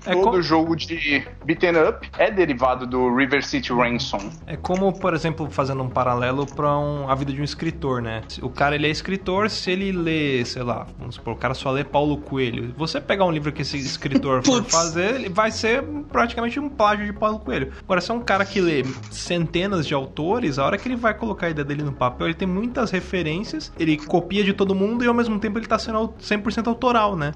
É 0.06 0.12
todo 0.12 0.22
como- 0.24 0.42
jogo 0.42 0.76
de 0.76 1.26
beaten 1.44 1.76
up 1.88 2.08
é 2.18 2.30
derivado 2.30 2.86
do 2.86 3.14
River 3.14 3.44
City 3.44 3.72
Ransom. 3.72 4.30
É 4.46 4.56
como, 4.56 4.92
por 4.98 5.14
exemplo, 5.14 5.50
fazendo 5.50 5.82
um 5.82 5.88
paralelo 5.88 6.46
para 6.46 6.76
um, 6.78 7.08
a 7.08 7.14
vida 7.14 7.32
de 7.32 7.40
um 7.40 7.44
escritor, 7.44 8.02
né? 8.02 8.22
O 8.42 8.50
cara 8.50 8.74
ele 8.74 8.86
é 8.86 8.90
escritor, 8.90 9.48
se 9.48 9.70
ele 9.70 9.92
lê, 9.92 10.44
sei 10.44 10.62
lá, 10.62 10.86
vamos 10.98 11.14
supor, 11.14 11.34
o 11.34 11.36
cara 11.36 11.54
só 11.54 11.70
lê 11.70 11.84
Paulo 11.84 12.18
Coelho. 12.18 12.74
Você 12.76 13.00
pegar 13.00 13.24
um 13.24 13.30
livro 13.30 13.50
que 13.52 13.62
esse 13.62 13.76
escritor 13.78 14.42
for 14.44 14.62
fazer, 14.64 15.14
ele 15.14 15.28
vai 15.28 15.50
ser 15.50 15.82
praticamente 16.10 16.58
um 16.60 16.68
plágio 16.68 17.06
de 17.06 17.12
Paulo 17.12 17.38
Coelho. 17.38 17.72
Agora, 17.82 18.00
se 18.00 18.10
é 18.10 18.14
um 18.14 18.20
cara 18.20 18.44
que 18.44 18.60
lê 18.60 18.84
centenas 19.10 19.86
de 19.86 19.94
autores, 19.94 20.58
a 20.58 20.66
hora 20.66 20.76
que 20.76 20.88
ele 20.88 20.96
vai 20.96 21.13
colocar 21.14 21.46
a 21.46 21.50
ideia 21.50 21.64
dele 21.64 21.82
no 21.82 21.92
papel, 21.92 22.26
ele 22.26 22.34
tem 22.34 22.46
muitas 22.48 22.90
referências, 22.90 23.72
ele 23.78 23.96
copia 23.96 24.42
de 24.44 24.52
todo 24.52 24.74
mundo 24.74 25.04
e 25.04 25.06
ao 25.08 25.14
mesmo 25.14 25.38
tempo 25.38 25.58
ele 25.58 25.66
tá 25.66 25.78
sendo 25.78 25.98
au- 25.98 26.14
100% 26.20 26.66
autoral, 26.68 27.16
né? 27.16 27.32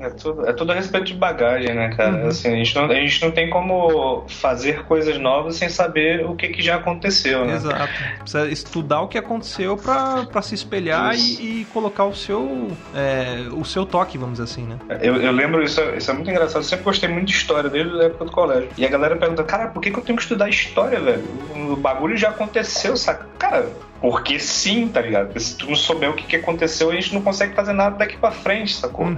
É, 0.00 0.06
é 0.06 0.10
tudo, 0.10 0.46
é 0.46 0.52
tudo 0.52 0.72
a 0.72 0.74
respeito 0.74 1.06
de 1.06 1.14
bagagem, 1.14 1.74
né, 1.74 1.88
cara? 1.96 2.16
Uhum. 2.22 2.28
Assim, 2.28 2.48
a, 2.52 2.56
gente 2.56 2.74
não, 2.74 2.84
a 2.84 2.94
gente 2.94 3.22
não 3.24 3.30
tem 3.30 3.50
como 3.50 4.24
fazer 4.28 4.84
coisas 4.84 5.18
novas 5.18 5.56
sem 5.56 5.68
saber 5.68 6.24
o 6.26 6.34
que, 6.34 6.48
que 6.48 6.62
já 6.62 6.76
aconteceu, 6.76 7.44
né? 7.44 7.54
Exato. 7.54 7.88
Precisa 8.20 8.48
estudar 8.48 9.00
o 9.02 9.08
que 9.08 9.18
aconteceu 9.18 9.76
pra 9.76 10.24
pra 10.24 10.42
se 10.42 10.54
espelhar 10.54 11.14
e, 11.16 11.60
e 11.60 11.64
colocar 11.66 12.04
o 12.04 12.14
seu, 12.14 12.76
é, 12.94 13.46
o 13.52 13.64
seu 13.64 13.86
toque, 13.86 14.18
vamos 14.18 14.38
dizer 14.38 14.44
assim, 14.44 14.66
né? 14.66 14.78
Eu, 15.00 15.16
eu 15.16 15.32
lembro, 15.32 15.62
isso, 15.62 15.80
é- 15.80 15.96
isso 15.96 16.10
é 16.10 16.14
muito 16.14 16.30
engraçado. 16.30 16.58
Eu 16.62 16.62
sempre 16.62 16.84
gostei 16.84 17.08
muito 17.08 17.26
de 17.26 17.32
história, 17.32 17.68
desde 17.70 17.98
a 18.00 18.04
época 18.04 18.24
do 18.26 18.32
colégio. 18.32 18.68
E 18.76 18.84
a 18.84 18.88
galera 18.88 19.16
pergunta, 19.16 19.42
cara, 19.44 19.68
por 19.68 19.80
que, 19.80 19.90
que 19.90 19.98
eu 19.98 20.02
tenho 20.02 20.16
que 20.16 20.22
estudar 20.22 20.48
história, 20.48 21.00
velho? 21.00 21.24
O 21.72 21.76
bagulho 21.76 22.16
já 22.16 22.28
aconteceu, 22.30 22.96
saca? 22.96 23.17
Cara, 23.38 23.66
porque 24.00 24.38
sim, 24.38 24.88
tá 24.88 25.00
ligado? 25.00 25.26
Porque 25.26 25.40
se 25.40 25.56
tu 25.56 25.66
não 25.66 25.76
souber 25.76 26.10
o 26.10 26.14
que, 26.14 26.24
que 26.24 26.36
aconteceu, 26.36 26.90
a 26.90 26.94
gente 26.94 27.12
não 27.14 27.22
consegue 27.22 27.54
fazer 27.54 27.72
nada 27.72 27.96
daqui 27.96 28.16
pra 28.16 28.30
frente, 28.30 28.74
sacou? 28.74 29.06
Uhum. 29.06 29.16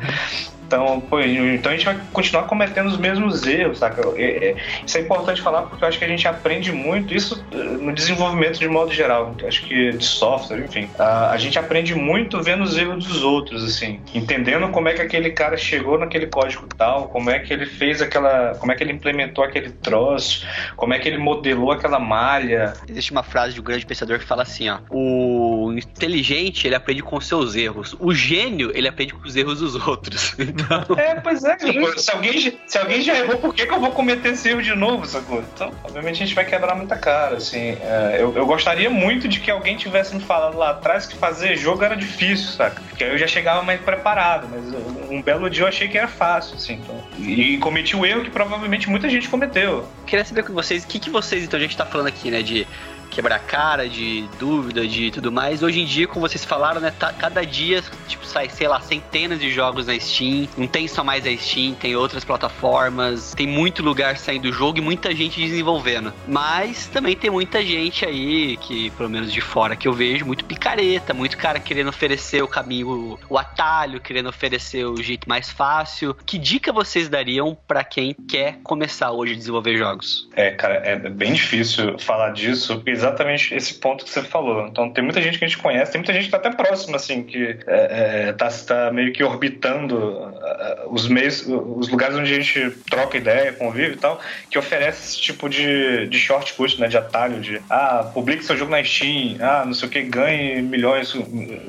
Então, 0.71 1.01
pô, 1.01 1.19
então 1.21 1.73
a 1.73 1.75
gente 1.75 1.85
vai 1.85 2.01
continuar 2.13 2.45
cometendo 2.45 2.87
os 2.87 2.97
mesmos 2.97 3.45
erros, 3.45 3.79
saca? 3.79 4.03
É- 4.15 4.51
é- 4.51 4.57
isso 4.87 4.97
é 4.97 5.01
importante 5.01 5.43
falar 5.43 5.63
porque 5.63 5.83
eu 5.83 5.89
acho 5.89 5.99
que 5.99 6.05
a 6.05 6.09
gente 6.09 6.29
aprende 6.29 6.71
muito 6.71 7.13
isso 7.13 7.45
eh, 7.53 7.57
no 7.57 7.93
desenvolvimento 7.93 8.57
de 8.57 8.69
modo 8.69 8.93
geral. 8.93 9.35
Acho 9.45 9.63
que 9.67 9.91
de 9.91 10.05
software, 10.05 10.61
enfim. 10.61 10.89
A, 10.97 11.33
a 11.33 11.37
gente 11.39 11.59
aprende 11.59 11.93
muito 11.97 12.41
vendo 12.41 12.63
os 12.63 12.79
erros 12.79 13.05
dos 13.05 13.25
outros, 13.25 13.65
assim. 13.65 14.01
Entendendo 14.15 14.69
como 14.69 14.89
é 14.89 14.95
que 14.95 15.03
aquele 15.03 15.31
cara 15.31 15.57
chegou 15.57 15.99
naquele 15.99 16.29
código 16.29 16.69
tal, 16.79 17.09
como 17.09 17.31
é 17.31 17.41
que 17.41 17.53
ele 17.53 17.67
fez 17.67 18.01
aquela. 18.01 18.55
como 18.55 18.71
é 18.71 18.77
que 18.77 18.85
ele 18.85 18.93
implementou 18.93 19.43
aquele 19.43 19.71
troço, 19.71 20.47
como 20.77 20.95
é 20.95 21.01
que 21.01 21.09
ele 21.09 21.19
modelou 21.19 21.73
aquela 21.73 21.99
malha. 21.99 22.75
Existe 22.89 23.11
uma 23.11 23.25
frase 23.25 23.55
de 23.55 23.61
um 23.61 23.65
grande 23.65 23.85
pensador 23.85 24.21
que 24.21 24.25
fala 24.25 24.43
assim, 24.43 24.69
ó. 24.71 24.79
O 24.91 25.73
inteligente, 25.73 26.67
ele 26.67 26.75
aprende 26.75 27.03
com 27.03 27.21
seus 27.21 27.55
erros. 27.55 27.95
O 27.99 28.13
gênio, 28.15 28.71
ele 28.75 28.89
aprende 28.89 29.13
com 29.15 29.27
os 29.27 29.37
erros 29.37 29.61
dos 29.61 29.75
outros. 29.87 30.35
Então, 30.41 30.99
É, 30.99 31.15
pois 31.21 31.45
é. 31.45 31.57
tipo, 31.57 31.99
se, 31.99 32.11
alguém, 32.11 32.39
já- 32.39 32.51
se 32.67 32.79
alguém 32.79 33.01
já 33.01 33.17
errou, 33.17 33.39
por 33.39 33.55
que, 33.55 33.67
que 33.67 33.73
eu 33.73 33.81
vou 33.81 33.91
cometer 33.93 34.31
esse 34.31 34.49
erro 34.49 34.63
de 34.63 34.75
novo, 34.75 35.07
sacou? 35.07 35.43
Então, 35.55 35.73
obviamente 35.85 36.23
a 36.23 36.27
gente 36.27 36.35
vai 36.35 36.45
quebrar 36.45 36.75
muita 36.75 36.97
cara, 36.97 37.37
assim. 37.37 37.77
É, 37.81 38.17
eu, 38.19 38.35
eu 38.37 38.47
gostaria 38.47 38.91
muito 38.91 39.29
de 39.29 39.41
que 39.41 39.51
alguém 39.51 39.77
tivesse 39.77 40.15
me 40.15 40.21
falado 40.21 40.57
lá 40.57 40.71
atrás 40.71 41.07
que 41.07 41.17
fazer 41.17 41.57
jogo 41.57 41.85
era 41.85 41.97
difícil, 41.97 42.51
saca? 42.51 42.81
Porque 42.89 43.05
aí 43.05 43.11
eu 43.11 43.19
já 43.19 43.27
chegava 43.27 43.63
mais 43.63 43.81
preparado, 43.81 44.49
mas 44.51 44.65
um, 44.73 45.17
um 45.17 45.23
belo 45.23 45.49
dia 45.49 45.63
eu 45.63 45.69
achei 45.69 45.89
que 45.89 45.97
era 45.97 46.09
fácil, 46.09 46.57
assim. 46.57 46.75
Então, 46.75 47.03
e, 47.19 47.57
cometi 47.59 47.97
o 47.97 48.05
erro 48.05 48.23
que 48.25 48.31
provavelmente 48.31 48.89
muita 48.91 49.09
gente 49.09 49.29
cometeu. 49.29 49.87
queria 50.07 50.25
saber 50.25 50.43
com 50.45 50.53
vocês, 50.53 50.85
o 50.85 50.87
que, 50.89 50.99
que 50.99 51.11
vocês, 51.11 51.45
então, 51.45 51.59
a 51.59 51.63
gente 51.63 51.77
tá 51.77 51.87
falando 51.87 52.09
aqui, 52.09 52.31
né, 52.31 52.43
de 52.43 52.67
quebrar 53.11 53.39
cara, 53.41 53.89
de 53.89 54.29
dúvida, 54.39 54.87
de 54.87 55.11
tudo 55.11 55.33
mais. 55.33 55.63
Hoje 55.63 55.81
em 55.81 55.85
dia, 55.85 56.07
como 56.07 56.27
vocês 56.27 56.45
falaram, 56.45 56.81
né, 56.81 56.91
tá- 56.91 57.13
cada 57.13 57.45
dia, 57.45 57.83
tipo, 58.07 58.25
sai, 58.25 58.49
sei 58.49 58.69
lá, 58.69 58.81
centenas 58.81 59.39
de 59.41 59.51
jogos 59.51 59.87
na 59.87 59.99
Steam. 59.99 60.49
Não 60.57 60.67
tem 60.67 60.87
só 60.87 61.03
mais 61.03 61.27
a 61.27 61.37
Steam, 61.37 61.75
tem 61.75 61.97
outras 61.97 62.25
plataformas, 62.25 63.35
tem 63.35 63.47
muito 63.47 63.83
lugar 63.83 64.17
saindo 64.17 64.51
do 64.51 64.53
jogo 64.53 64.79
e 64.79 64.81
muita 64.81 65.15
gente 65.15 65.41
desenvolvendo. 65.41 66.13
Mas 66.27 66.87
também 66.87 67.17
tem 67.17 67.31
muita 67.31 67.63
gente 67.65 68.05
aí, 68.07 68.57
que 68.59 68.91
pelo 68.91 69.11
menos 69.11 69.33
de 69.33 69.41
fora 69.41 69.75
que 69.77 69.89
eu 69.89 69.93
vejo, 69.93 70.25
muito 70.25 70.45
picareta, 70.45 71.13
muito 71.13 71.37
cara 71.37 71.59
querendo 71.59 71.89
oferecer 71.89 72.43
o 72.43 72.49
caminho, 72.49 73.19
o 73.29 73.39
atalho, 73.39 74.01
querendo 74.01 74.29
oferecer 74.29 74.85
o 74.87 75.03
jeito 75.03 75.29
mais 75.29 75.51
fácil. 75.51 76.15
Que 76.25 76.39
dica 76.39 76.73
vocês 76.73 77.09
dariam 77.09 77.57
pra 77.67 77.83
quem 77.83 78.15
quer 78.15 78.59
começar 78.63 79.11
hoje 79.11 79.35
a 79.35 79.37
desenvolver 79.37 79.77
jogos? 79.77 80.29
É, 80.35 80.51
cara, 80.53 80.75
é 80.77 80.97
bem 80.97 81.33
difícil 81.33 81.99
falar 81.99 82.31
disso, 82.31 82.77
porque 82.77 83.00
exatamente 83.01 83.55
esse 83.55 83.75
ponto 83.75 84.05
que 84.05 84.11
você 84.11 84.23
falou. 84.23 84.67
Então 84.67 84.91
tem 84.91 85.03
muita 85.03 85.21
gente 85.21 85.39
que 85.39 85.45
a 85.45 85.49
gente 85.49 85.59
conhece, 85.59 85.93
tem 85.93 86.01
muita 86.01 86.13
gente 86.13 86.27
que 86.27 86.31
tá 86.31 86.37
até 86.37 86.51
próxima, 86.51 86.97
assim, 86.97 87.23
que 87.23 87.59
é, 87.67 88.29
é, 88.29 88.33
tá, 88.33 88.49
tá 88.67 88.91
meio 88.93 89.13
que 89.13 89.23
orbitando 89.25 89.97
uh, 89.97 90.91
os 90.91 91.09
meios, 91.09 91.45
os 91.47 91.89
lugares 91.89 92.17
onde 92.17 92.33
a 92.33 92.37
gente 92.41 92.71
troca 92.89 93.17
ideia, 93.17 93.53
convive 93.53 93.95
e 93.95 93.97
tal, 93.97 94.21
que 94.51 94.59
oferece 94.59 95.11
esse 95.11 95.21
tipo 95.21 95.49
de, 95.49 96.07
de 96.07 96.19
shortcut, 96.19 96.81
né? 96.81 96.89
De 96.89 96.97
atalho, 96.97 97.41
de 97.41 97.61
ah, 97.69 98.11
publique 98.13 98.45
seu 98.45 98.57
jogo 98.57 98.71
na 98.71 98.83
Steam, 98.83 99.37
ah, 99.41 99.65
não 99.65 99.75
sei 99.75 99.89
o 99.89 99.91
que, 99.91 100.03
ganhe 100.03 100.63
milhões 100.63 101.15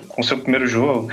com 0.07 0.23
seu 0.23 0.38
primeiro 0.38 0.67
jogo. 0.67 1.11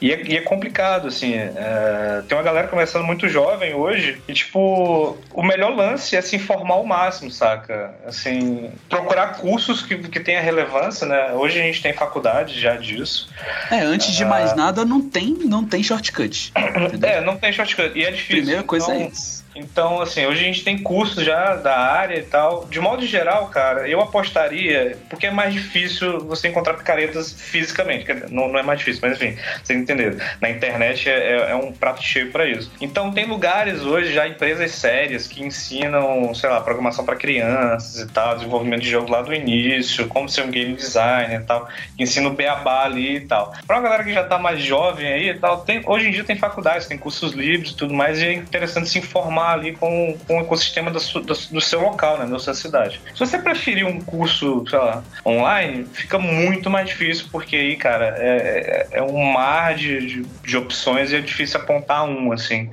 E 0.00 0.12
é, 0.12 0.22
e 0.22 0.36
é 0.36 0.40
complicado, 0.40 1.08
assim. 1.08 1.34
É, 1.34 2.22
tem 2.28 2.36
uma 2.36 2.44
galera 2.44 2.68
começando 2.68 3.04
muito 3.04 3.28
jovem 3.28 3.74
hoje 3.74 4.20
e, 4.28 4.32
tipo, 4.32 5.16
o 5.32 5.42
melhor 5.42 5.74
lance 5.74 6.16
é 6.16 6.20
se 6.20 6.36
informar 6.36 6.74
ao 6.74 6.84
máximo, 6.84 7.30
saca? 7.30 7.94
Assim, 8.06 8.70
procurar 8.88 9.38
cursos 9.38 9.57
que, 9.86 9.96
que 10.08 10.20
tenha 10.20 10.40
relevância, 10.40 11.06
né? 11.06 11.32
Hoje 11.32 11.60
a 11.60 11.62
gente 11.62 11.82
tem 11.82 11.92
faculdade 11.92 12.58
já 12.60 12.76
disso. 12.76 13.28
É, 13.70 13.80
antes 13.80 14.14
de 14.14 14.24
mais 14.24 14.54
nada, 14.54 14.84
não 14.84 15.00
tem, 15.00 15.34
não 15.44 15.64
tem 15.64 15.82
shortcut. 15.82 16.52
entendeu? 16.86 17.10
É, 17.10 17.20
não 17.20 17.36
tem 17.36 17.52
shortcut. 17.52 17.92
E 17.94 18.04
é 18.04 18.10
difícil. 18.10 18.36
Primeira 18.36 18.62
coisa 18.62 18.86
Então, 18.86 19.06
é 19.06 19.08
isso. 19.08 19.44
Então, 19.58 20.00
assim, 20.00 20.24
hoje 20.26 20.40
a 20.40 20.44
gente 20.44 20.64
tem 20.64 20.78
cursos 20.78 21.24
já 21.24 21.56
da 21.56 21.76
área 21.76 22.16
e 22.16 22.22
tal. 22.22 22.66
De 22.66 22.80
modo 22.80 23.04
geral, 23.04 23.46
cara, 23.48 23.88
eu 23.88 24.00
apostaria, 24.00 24.96
porque 25.10 25.26
é 25.26 25.30
mais 25.30 25.52
difícil 25.52 26.20
você 26.20 26.48
encontrar 26.48 26.74
picaretas 26.74 27.32
fisicamente. 27.32 28.12
Não, 28.30 28.48
não 28.48 28.58
é 28.58 28.62
mais 28.62 28.78
difícil, 28.78 29.00
mas 29.02 29.20
enfim, 29.20 29.36
vocês 29.62 29.78
entenderam. 29.78 30.16
Na 30.40 30.48
internet 30.48 31.08
é, 31.10 31.50
é 31.50 31.54
um 31.54 31.72
prato 31.72 32.02
cheio 32.02 32.30
para 32.30 32.46
isso. 32.46 32.70
Então, 32.80 33.12
tem 33.12 33.26
lugares 33.26 33.82
hoje, 33.82 34.12
já 34.12 34.28
empresas 34.28 34.70
sérias, 34.72 35.26
que 35.26 35.42
ensinam, 35.42 36.32
sei 36.34 36.48
lá, 36.48 36.60
programação 36.60 37.04
para 37.04 37.16
crianças 37.16 38.00
e 38.00 38.06
tal, 38.06 38.36
desenvolvimento 38.36 38.82
de 38.82 38.90
jogo 38.90 39.10
lá 39.10 39.22
do 39.22 39.34
início, 39.34 40.06
como 40.08 40.28
ser 40.28 40.42
um 40.42 40.50
game 40.50 40.74
designer 40.74 41.40
e 41.40 41.44
tal, 41.44 41.68
ensina 41.98 42.28
o 42.28 42.32
beabá 42.32 42.84
ali 42.84 43.16
e 43.16 43.20
tal. 43.20 43.52
Pra 43.66 43.76
uma 43.76 43.82
galera 43.82 44.04
que 44.04 44.12
já 44.12 44.24
tá 44.24 44.38
mais 44.38 44.62
jovem 44.62 45.12
aí 45.12 45.30
e 45.30 45.34
tal, 45.34 45.62
tem, 45.62 45.82
hoje 45.84 46.08
em 46.08 46.10
dia 46.10 46.24
tem 46.24 46.36
faculdades, 46.36 46.86
tem 46.86 46.98
cursos 46.98 47.32
livres 47.32 47.72
e 47.72 47.76
tudo 47.76 47.94
mais, 47.94 48.20
e 48.20 48.26
é 48.26 48.32
interessante 48.32 48.88
se 48.88 48.98
informar 48.98 49.47
ali 49.52 49.74
com, 49.76 50.16
com 50.26 50.38
o 50.38 50.40
ecossistema 50.40 50.90
da 50.90 50.98
su- 51.00 51.20
do, 51.20 51.60
seu 51.60 51.80
local, 51.80 52.18
né, 52.18 52.26
da 52.26 52.38
sua 52.38 52.54
cidade. 52.54 53.00
Se 53.14 53.18
você 53.20 53.38
preferir 53.38 53.86
um 53.86 54.00
curso, 54.00 54.64
sei 54.68 54.78
lá, 54.78 55.02
online, 55.24 55.86
fica 55.92 56.18
muito 56.18 56.68
mais 56.70 56.88
difícil, 56.88 57.26
porque 57.30 57.56
aí, 57.56 57.76
cara, 57.76 58.14
é, 58.18 58.86
é- 58.92 58.98
é 58.98 59.02
um 59.02 59.22
mar 59.32 59.74
de, 59.74 60.06
de, 60.06 60.22
de 60.22 60.56
opções 60.56 61.10
e 61.12 61.16
é 61.16 61.20
difícil 61.20 61.60
apontar 61.60 62.04
um, 62.04 62.32
assim. 62.32 62.70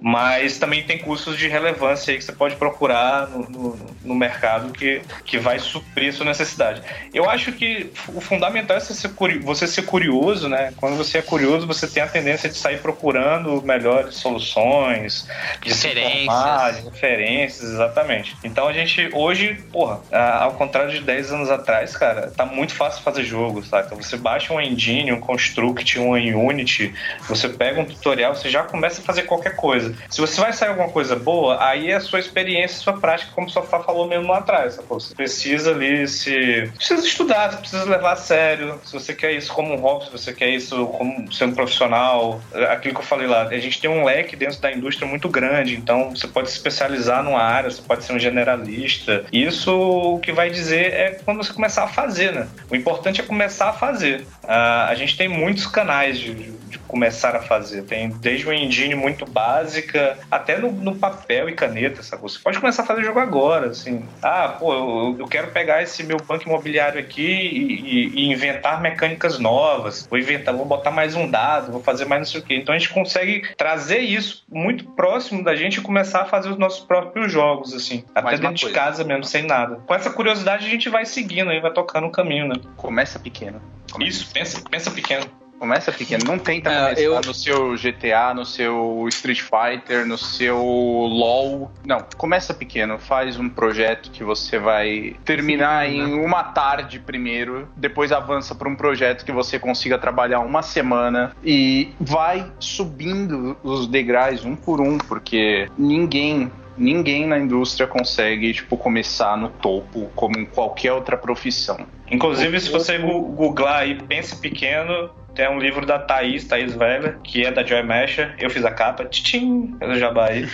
Mas 0.00 0.58
também 0.58 0.82
tem 0.82 0.98
cursos 0.98 1.36
de 1.36 1.46
relevância 1.48 2.12
aí 2.12 2.18
que 2.18 2.24
você 2.24 2.32
pode 2.32 2.56
procurar 2.56 3.28
no, 3.28 3.42
no, 3.50 3.86
no 4.04 4.14
mercado 4.14 4.72
que, 4.72 5.02
que 5.24 5.38
vai 5.38 5.58
suprir 5.58 6.12
sua 6.14 6.24
necessidade. 6.26 6.82
Eu 7.12 7.28
acho 7.28 7.52
que 7.52 7.90
o 8.08 8.20
fundamental 8.20 8.76
é 8.76 8.80
você 8.80 8.94
ser, 8.94 9.10
você 9.42 9.66
ser 9.66 9.82
curioso, 9.82 10.48
né? 10.48 10.72
Quando 10.76 10.96
você 10.96 11.18
é 11.18 11.22
curioso, 11.22 11.66
você 11.66 11.86
tem 11.86 12.02
a 12.02 12.06
tendência 12.06 12.48
de 12.48 12.56
sair 12.56 12.78
procurando 12.80 13.60
melhores 13.62 14.14
soluções, 14.16 15.28
de 15.62 15.74
Referências. 16.00 16.84
referências, 16.84 17.70
exatamente. 17.70 18.36
Então 18.44 18.66
a 18.66 18.72
gente, 18.72 19.10
hoje, 19.12 19.54
porra, 19.72 20.00
ao 20.12 20.52
contrário 20.52 20.90
de 20.90 21.00
10 21.00 21.32
anos 21.32 21.50
atrás, 21.50 21.96
cara, 21.96 22.30
tá 22.30 22.44
muito 22.44 22.74
fácil 22.74 23.02
fazer 23.02 23.24
jogo, 23.24 23.62
sabe? 23.64 23.86
Então 23.86 24.00
você 24.00 24.16
baixa 24.16 24.52
um 24.52 24.60
engine, 24.60 25.12
um 25.12 25.20
construct, 25.20 25.98
um 25.98 26.10
Unity, 26.10 26.94
você 27.28 27.48
pega 27.48 27.80
um 27.80 27.84
tutorial, 27.84 28.34
você 28.34 28.48
já 28.48 28.62
começa 28.62 29.00
a 29.00 29.04
fazer 29.04 29.22
qualquer 29.22 29.56
coisa. 29.56 29.94
Se 30.08 30.20
você 30.20 30.40
vai 30.40 30.52
sair 30.52 30.70
alguma 30.70 30.88
coisa 30.88 31.16
boa, 31.16 31.62
aí 31.64 31.90
é 31.90 31.96
a 31.96 32.00
sua 32.00 32.18
experiência, 32.18 32.78
a 32.78 32.82
sua 32.82 33.00
prática, 33.00 33.32
como 33.34 33.46
o 33.46 33.50
Sofá 33.50 33.80
falou 33.80 34.06
mesmo 34.06 34.28
lá 34.28 34.38
atrás, 34.38 34.74
sacou? 34.74 35.00
Você 35.00 35.14
precisa 35.14 35.70
ali 35.70 36.06
se. 36.08 36.70
Precisa 36.76 37.06
estudar, 37.06 37.50
você 37.50 37.56
precisa 37.58 37.84
levar 37.84 38.12
a 38.12 38.16
sério. 38.16 38.80
Se 38.84 38.92
você 38.92 39.14
quer 39.14 39.32
isso 39.32 39.52
como 39.52 39.74
um 39.74 39.80
hobby, 39.80 40.06
se 40.06 40.12
você 40.12 40.32
quer 40.32 40.50
isso 40.50 40.86
como 40.86 41.32
sendo 41.32 41.54
profissional, 41.54 42.40
aquilo 42.70 42.94
que 42.94 43.00
eu 43.00 43.04
falei 43.04 43.26
lá, 43.26 43.42
a 43.42 43.58
gente 43.58 43.80
tem 43.80 43.90
um 43.90 44.04
leque 44.04 44.36
dentro 44.36 44.60
da 44.60 44.72
indústria 44.72 45.06
muito 45.06 45.28
grande, 45.28 45.76
então 45.76 45.89
você 45.92 46.26
pode 46.28 46.48
se 46.50 46.56
especializar 46.56 47.22
numa 47.22 47.40
área, 47.42 47.70
você 47.70 47.82
pode 47.82 48.04
ser 48.04 48.12
um 48.12 48.18
generalista. 48.18 49.24
Isso 49.32 49.72
o 49.74 50.18
que 50.20 50.32
vai 50.32 50.50
dizer 50.50 50.92
é 50.92 51.20
quando 51.24 51.38
você 51.38 51.52
começar 51.52 51.84
a 51.84 51.88
fazer, 51.88 52.32
né? 52.32 52.48
O 52.70 52.76
importante 52.76 53.20
é 53.20 53.24
começar 53.24 53.70
a 53.70 53.72
fazer. 53.72 54.26
Ah, 54.46 54.86
a 54.88 54.94
gente 54.94 55.16
tem 55.16 55.28
muitos 55.28 55.66
canais 55.66 56.18
de, 56.18 56.34
de- 56.34 56.60
de 56.70 56.78
começar 56.78 57.34
a 57.34 57.40
fazer. 57.40 57.82
Tem 57.82 58.08
desde 58.08 58.46
uma 58.46 58.54
engine 58.54 58.94
muito 58.94 59.24
básica 59.24 60.16
até 60.30 60.56
no, 60.56 60.70
no 60.70 60.94
papel 60.94 61.48
e 61.48 61.52
caneta, 61.52 62.00
sabe? 62.02 62.22
Você 62.22 62.38
pode 62.38 62.60
começar 62.60 62.82
a 62.82 62.86
fazer 62.86 63.02
jogo 63.02 63.18
agora, 63.18 63.66
assim. 63.70 64.04
Ah, 64.22 64.48
pô, 64.58 64.72
eu, 64.72 65.16
eu 65.18 65.26
quero 65.26 65.48
pegar 65.48 65.82
esse 65.82 66.04
meu 66.04 66.16
banco 66.18 66.44
imobiliário 66.48 67.00
aqui 67.00 67.22
e, 67.26 67.72
e- 67.74 68.12
e 68.20 68.30
inventar 68.32 68.80
mecânicas 68.80 69.38
novas. 69.38 70.06
Vou 70.08 70.18
inventar, 70.18 70.54
vou 70.54 70.64
botar 70.64 70.90
mais 70.92 71.14
um 71.16 71.28
dado, 71.28 71.72
vou 71.72 71.82
fazer 71.82 72.04
mais 72.04 72.20
não 72.20 72.26
sei 72.26 72.40
o 72.40 72.44
quê. 72.44 72.54
Então 72.54 72.72
a 72.74 72.78
gente 72.78 72.90
consegue 72.92 73.42
trazer 73.56 73.98
isso 73.98 74.44
muito 74.48 74.84
próximo 74.84 75.42
da 75.42 75.56
gente 75.56 75.79
e 75.80 75.82
começar 75.82 76.22
a 76.22 76.24
fazer 76.24 76.50
os 76.50 76.58
nossos 76.58 76.80
próprios 76.80 77.32
jogos, 77.32 77.74
assim. 77.74 78.04
Até 78.14 78.22
Mais 78.22 78.40
dentro 78.40 78.68
de 78.68 78.72
casa 78.72 79.02
mesmo, 79.02 79.24
sem 79.24 79.44
nada. 79.44 79.76
Com 79.86 79.94
essa 79.94 80.10
curiosidade 80.10 80.66
a 80.66 80.70
gente 80.70 80.88
vai 80.88 81.04
seguindo 81.04 81.50
aí, 81.50 81.60
vai 81.60 81.72
tocando 81.72 82.06
o 82.06 82.10
caminho, 82.10 82.48
né? 82.48 82.54
Começa 82.76 83.18
pequeno. 83.18 83.60
Isso, 83.98 84.30
pensa, 84.32 84.62
pensa 84.70 84.90
pequeno. 84.90 85.26
Começa 85.60 85.92
pequeno. 85.92 86.24
Não 86.24 86.38
tenta 86.38 86.70
É, 86.70 86.80
começar 86.84 87.02
eu- 87.02 87.22
no 87.22 87.34
seu 87.34 87.76
GTA, 87.76 88.32
no 88.32 88.46
seu 88.46 89.04
Street 89.08 89.42
Fighter, 89.42 90.06
no 90.06 90.16
seu 90.16 90.56
LoL. 90.58 91.70
Não, 91.84 92.02
começa 92.16 92.54
pequeno. 92.54 92.98
Faz 92.98 93.38
um 93.38 93.46
projeto 93.46 94.10
que 94.10 94.24
você 94.24 94.58
vai 94.58 95.14
terminar 95.22 95.86
em 95.86 96.14
uma 96.14 96.42
tarde 96.44 96.98
primeiro. 96.98 97.68
Depois 97.76 98.10
avança 98.10 98.54
para 98.54 98.70
um 98.70 98.74
projeto 98.74 99.22
que 99.22 99.32
você 99.32 99.58
consiga 99.58 99.98
trabalhar 99.98 100.40
uma 100.40 100.62
semana. 100.62 101.32
E 101.44 101.90
vai 102.00 102.50
subindo 102.58 103.54
os 103.62 103.86
degraus 103.86 104.46
um 104.46 104.56
por 104.56 104.80
um, 104.80 104.96
porque 104.96 105.68
ninguém 105.76 106.50
ninguém 106.76 107.26
na 107.26 107.38
indústria 107.38 107.86
consegue, 107.86 108.54
tipo, 108.54 108.74
começar 108.74 109.36
no 109.36 109.50
topo 109.50 110.10
como 110.14 110.38
em 110.38 110.46
qualquer 110.46 110.94
outra 110.94 111.14
profissão. 111.14 111.76
Inclusive, 112.10 112.58
se 112.58 112.70
você 112.70 112.96
googlar 112.96 113.80
aí 113.80 113.96
Pense 114.02 114.34
Pequeno, 114.36 115.10
tem 115.40 115.48
um 115.48 115.58
livro 115.58 115.86
da 115.86 115.98
Thaís, 115.98 116.44
Thaís 116.44 116.76
Weber, 116.76 117.18
que 117.24 117.44
é 117.46 117.50
da 117.50 117.64
Joy 117.64 117.82
Masher. 117.82 118.34
Eu 118.38 118.50
fiz 118.50 118.62
a 118.64 118.70
capa, 118.70 119.06
tchim, 119.06 119.68
do 119.80 119.98
Jabá 119.98 120.26
aí. 120.26 120.46